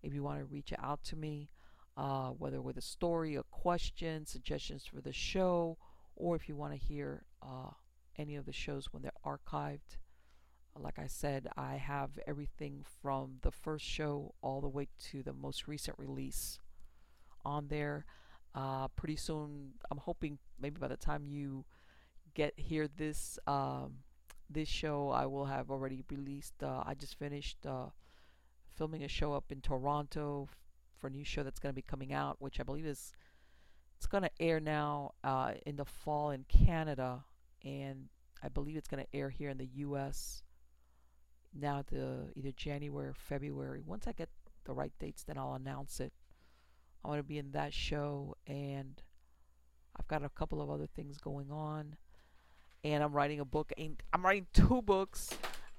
If 0.03 0.15
you 0.15 0.23
want 0.23 0.39
to 0.39 0.45
reach 0.45 0.73
out 0.79 1.03
to 1.05 1.17
me 1.17 1.51
uh, 1.97 2.29
whether 2.29 2.63
with 2.63 2.77
a 2.77 2.83
story 2.83 3.35
a 3.35 3.43
question 3.43 4.25
suggestions 4.25 4.87
for 4.87 5.01
the 5.01 5.13
show 5.13 5.79
or 6.15 6.37
if 6.37 6.49
you 6.49 6.55
want 6.55 6.73
to 6.73 6.79
hear 6.79 7.25
uh, 7.43 7.71
any 8.17 8.37
of 8.37 8.47
the 8.47 8.53
shows 8.53 8.93
when 8.93 9.03
they're 9.03 9.11
archived 9.27 9.99
like 10.83 10.99
I 10.99 11.07
said, 11.07 11.49
I 11.57 11.77
have 11.77 12.11
everything 12.27 12.85
from 13.03 13.39
the 13.43 13.51
first 13.51 13.85
show 13.85 14.35
all 14.43 14.61
the 14.61 14.69
way 14.69 14.89
to 15.11 15.23
the 15.23 15.33
most 15.33 15.69
recent 15.69 15.99
release 15.99 16.59
on 17.45 17.69
there. 17.69 18.05
Uh, 18.55 18.89
pretty 18.89 19.17
soon, 19.17 19.73
I'm 19.91 19.99
hoping 19.99 20.39
maybe 20.61 20.79
by 20.79 20.89
the 20.89 20.97
time 20.97 21.25
you 21.27 21.65
get 22.35 22.55
here 22.57 22.89
this 22.89 23.39
um, 23.47 23.99
this 24.51 24.69
show, 24.69 25.11
I 25.11 25.27
will 25.27 25.47
have 25.47 25.71
already 25.71 26.05
released. 26.11 26.63
Uh, 26.63 26.83
I 26.87 26.95
just 26.95 27.19
finished 27.19 27.67
uh, 27.67 27.87
filming 28.77 29.05
a 29.05 29.09
show 29.09 29.35
up 29.35 29.53
in 29.53 29.61
Toronto, 29.61 30.49
for 30.99 31.07
a 31.07 31.11
new 31.11 31.25
show 31.25 31.43
that's 31.43 31.61
going 31.61 31.73
to 31.73 31.77
be 31.77 31.83
coming 31.83 32.13
out, 32.13 32.37
which 32.41 32.61
I 32.61 32.65
believe 32.65 32.87
is 32.87 33.13
it's 33.97 34.07
going 34.07 34.23
to 34.23 34.31
air 34.41 34.61
now 34.61 35.13
uh, 35.25 35.53
in 35.67 35.77
the 35.77 35.85
fall 35.85 36.31
in 36.31 36.45
Canada, 36.49 37.25
and 37.65 38.09
I 38.43 38.49
believe 38.49 38.77
it's 38.77 38.89
going 38.89 39.05
to 39.05 39.17
air 39.17 39.31
here 39.31 39.51
in 39.51 39.59
the 39.59 39.69
U.S. 39.77 40.43
now 41.55 41.85
the 41.91 42.31
either 42.35 42.53
January 42.53 43.09
or 43.09 43.15
February. 43.15 43.83
Once 43.85 44.07
I 44.07 44.13
get 44.13 44.29
the 44.65 44.73
right 44.73 44.93
dates, 44.99 45.25
then 45.25 45.39
I'll 45.39 45.55
announce 45.55 46.01
it. 46.01 46.13
I 47.05 47.09
want 47.09 47.19
to 47.21 47.25
be 47.25 47.39
in 47.39 47.53
that 47.53 47.73
show, 47.73 48.37
and 48.47 49.01
I've 49.99 50.09
got 50.09 50.25
a 50.25 50.29
couple 50.29 50.61
of 50.61 50.71
other 50.71 50.87
things 50.87 51.19
going 51.19 51.51
on, 51.51 51.97
and 52.85 53.03
I'm 53.03 53.13
writing 53.13 53.41
a 53.41 53.45
book. 53.45 53.73
I'm 53.79 54.25
writing 54.25 54.47
two 54.53 54.83
books. 54.83 55.31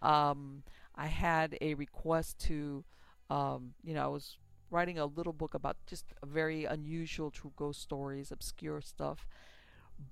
Um, 0.01 0.63
I 0.95 1.07
had 1.07 1.57
a 1.61 1.73
request 1.75 2.39
to, 2.47 2.83
um, 3.29 3.73
you 3.83 3.93
know, 3.93 4.03
I 4.03 4.07
was 4.07 4.37
writing 4.71 4.99
a 4.99 5.05
little 5.05 5.33
book 5.33 5.53
about 5.53 5.77
just 5.87 6.05
very 6.25 6.65
unusual 6.65 7.31
true 7.31 7.53
ghost 7.55 7.81
stories, 7.81 8.31
obscure 8.31 8.81
stuff. 8.81 9.27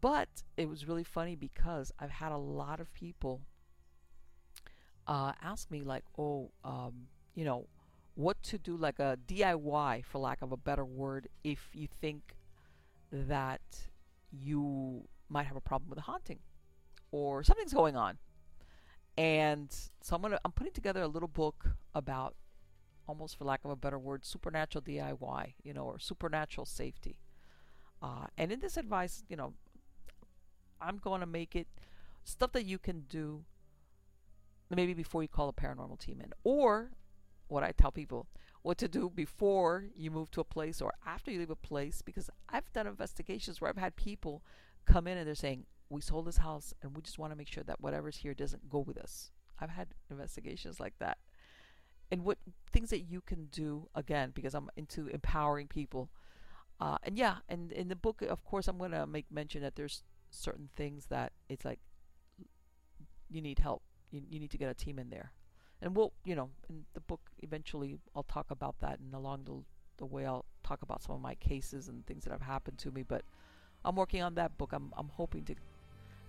But 0.02 0.44
it 0.58 0.68
was 0.68 0.88
really 0.88 1.04
funny 1.04 1.36
because 1.36 1.92
I've 2.00 2.10
had 2.10 2.32
a 2.32 2.38
lot 2.38 2.80
of 2.80 2.94
people 2.94 3.42
uh, 5.08 5.32
ask 5.42 5.72
me, 5.72 5.82
like, 5.82 6.04
oh, 6.18 6.52
um, 6.64 7.08
you 7.36 7.46
know, 7.46 7.68
what 8.16 8.42
to 8.44 8.58
do, 8.58 8.76
like 8.76 9.00
a 9.00 9.18
DIY, 9.28 10.06
for 10.06 10.20
lack 10.20 10.42
of 10.42 10.52
a 10.52 10.58
better 10.58 10.86
word, 10.86 11.28
if 11.44 11.70
you 11.74 11.88
think 12.02 12.36
that 13.12 13.62
you 14.32 15.08
might 15.30 15.46
have 15.46 15.56
a 15.56 15.62
problem 15.62 15.90
with 15.90 16.00
a 16.00 16.04
haunting 16.04 16.40
or 17.12 17.44
something's 17.44 17.74
going 17.74 17.96
on. 17.96 18.18
And 19.18 19.74
so 20.02 20.16
I'm 20.16 20.22
gonna 20.22 20.40
I'm 20.46 20.52
putting 20.52 20.74
together 20.74 21.02
a 21.02 21.08
little 21.08 21.28
book 21.28 21.70
about 21.96 22.36
almost 23.08 23.38
for 23.38 23.46
lack 23.46 23.64
of 23.64 23.72
a 23.72 23.76
better 23.76 23.98
word, 23.98 24.26
supernatural 24.26 24.84
DIY, 24.84 25.54
you 25.64 25.74
know, 25.74 25.86
or 25.86 26.00
supernatural 26.00 26.66
safety. 26.66 27.18
Uh, 28.02 28.26
and 28.38 28.52
in 28.52 28.60
this 28.60 28.78
advice, 28.78 29.24
you 29.30 29.36
know, 29.36 29.54
I'm 30.82 30.98
going 30.98 31.22
to 31.22 31.26
make 31.26 31.56
it 31.56 31.68
stuff 32.24 32.52
that 32.52 32.66
you 32.66 32.78
can 32.78 33.06
do 33.10 33.44
maybe 34.76 34.94
before 34.94 35.22
you 35.22 35.30
call 35.30 35.50
a 35.50 35.54
paranormal 35.54 36.00
team 36.00 36.22
in, 36.22 36.32
or 36.44 36.92
what 37.48 37.64
I 37.64 37.72
tell 37.72 37.92
people, 37.92 38.28
what 38.62 38.78
to 38.80 38.88
do 38.88 39.10
before 39.10 39.86
you 39.96 40.12
move 40.12 40.30
to 40.32 40.42
a 40.42 40.46
place 40.46 40.82
or 40.82 40.94
after 41.06 41.32
you 41.32 41.40
leave 41.40 41.50
a 41.50 41.56
place. 41.56 42.02
Because 42.02 42.30
I've 42.50 42.72
done 42.74 42.88
investigations 42.88 43.62
where 43.62 43.70
I've 43.70 43.78
had 43.78 43.96
people 43.96 44.44
come 44.86 45.08
in 45.08 45.18
and 45.18 45.28
they're 45.28 45.36
saying, 45.36 45.66
We 45.90 46.02
sold 46.02 46.26
this 46.26 46.38
house 46.38 46.74
and 46.82 46.96
we 46.96 47.02
just 47.02 47.20
want 47.20 47.32
to 47.32 47.38
make 47.38 47.48
sure 47.48 47.64
that 47.64 47.82
whatever's 47.82 48.18
here 48.18 48.34
doesn't 48.34 48.70
go 48.70 48.80
with 48.80 48.98
us. 48.98 49.32
I've 49.60 49.70
had 49.70 49.88
investigations 50.10 50.80
like 50.80 50.94
that 51.00 51.18
and 52.12 52.24
what 52.24 52.38
things 52.72 52.90
that 52.90 53.00
you 53.00 53.22
can 53.22 53.46
do 53.52 53.88
again 53.96 54.32
because 54.34 54.54
I'm 54.54 54.70
into 54.76 55.08
empowering 55.08 55.68
people. 55.68 56.10
Uh, 56.80 56.98
and 57.04 57.18
yeah, 57.18 57.38
and 57.50 57.72
in 57.72 57.88
the 57.88 57.96
book, 57.96 58.22
of 58.22 58.44
course, 58.44 58.68
I'm 58.68 58.78
gonna 58.78 59.08
make 59.08 59.26
mention 59.32 59.62
that 59.62 59.76
there's 59.76 60.04
certain 60.30 60.70
things 60.76 61.08
that 61.08 61.34
it's 61.50 61.66
like 61.66 61.80
you 63.30 63.42
need 63.42 63.60
help. 63.60 63.84
You, 64.12 64.22
you 64.30 64.40
need 64.40 64.52
to 64.52 64.58
get 64.58 64.70
a 64.70 64.74
team 64.74 65.00
in 65.00 65.10
there, 65.10 65.32
and 65.82 65.96
we'll, 65.96 66.14
you 66.24 66.36
know, 66.36 66.50
in 66.70 66.86
the 66.94 67.02
book 67.02 67.22
eventually 67.40 67.98
I'll 68.16 68.24
talk 68.24 68.52
about 68.52 68.80
that, 68.82 69.00
and 69.00 69.14
along 69.14 69.46
the 69.46 69.64
the 69.98 70.06
way 70.06 70.26
I'll 70.26 70.46
talk 70.64 70.84
about 70.84 71.02
some 71.02 71.16
of 71.16 71.22
my 71.22 71.36
cases 71.36 71.88
and 71.88 72.06
things 72.06 72.24
that 72.24 72.32
have 72.32 72.42
happened 72.42 72.78
to 72.80 72.92
me. 72.92 73.04
But 73.04 73.24
I'm 73.84 73.96
working 73.96 74.22
on 74.22 74.36
that 74.36 74.58
book. 74.58 74.72
I'm 74.74 74.94
I'm 74.98 75.10
hoping 75.10 75.44
to 75.46 75.56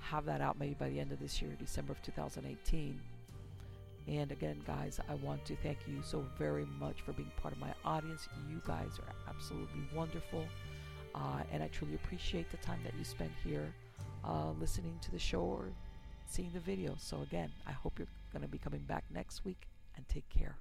have 0.00 0.24
that 0.26 0.40
out 0.40 0.58
maybe 0.58 0.74
by 0.74 0.88
the 0.88 1.00
end 1.00 1.12
of 1.12 1.20
this 1.20 1.42
year, 1.42 1.56
December 1.58 1.92
of 1.92 2.02
2018 2.02 3.00
and 4.08 4.32
again, 4.32 4.62
guys, 4.66 4.98
I 5.06 5.14
want 5.16 5.44
to 5.44 5.56
thank 5.56 5.80
you 5.86 6.00
so 6.02 6.24
very 6.38 6.64
much 6.80 7.02
for 7.02 7.12
being 7.12 7.30
part 7.42 7.52
of 7.52 7.60
my 7.60 7.74
audience. 7.84 8.26
You 8.48 8.62
guys 8.66 8.98
are 8.98 9.14
absolutely 9.28 9.82
wonderful. 9.94 10.46
Uh, 11.14 11.42
and 11.52 11.62
I 11.62 11.68
truly 11.68 11.94
appreciate 11.94 12.50
the 12.50 12.56
time 12.58 12.80
that 12.84 12.94
you 12.96 13.04
spent 13.04 13.32
here 13.44 13.74
uh, 14.24 14.52
listening 14.52 14.98
to 15.02 15.10
the 15.10 15.18
show 15.18 15.40
or 15.40 15.66
seeing 16.30 16.50
the 16.52 16.60
video. 16.60 16.96
So, 16.98 17.22
again, 17.22 17.50
I 17.66 17.72
hope 17.72 17.98
you're 17.98 18.08
going 18.32 18.42
to 18.42 18.48
be 18.48 18.58
coming 18.58 18.80
back 18.80 19.04
next 19.12 19.44
week 19.44 19.68
and 19.96 20.08
take 20.08 20.28
care. 20.28 20.56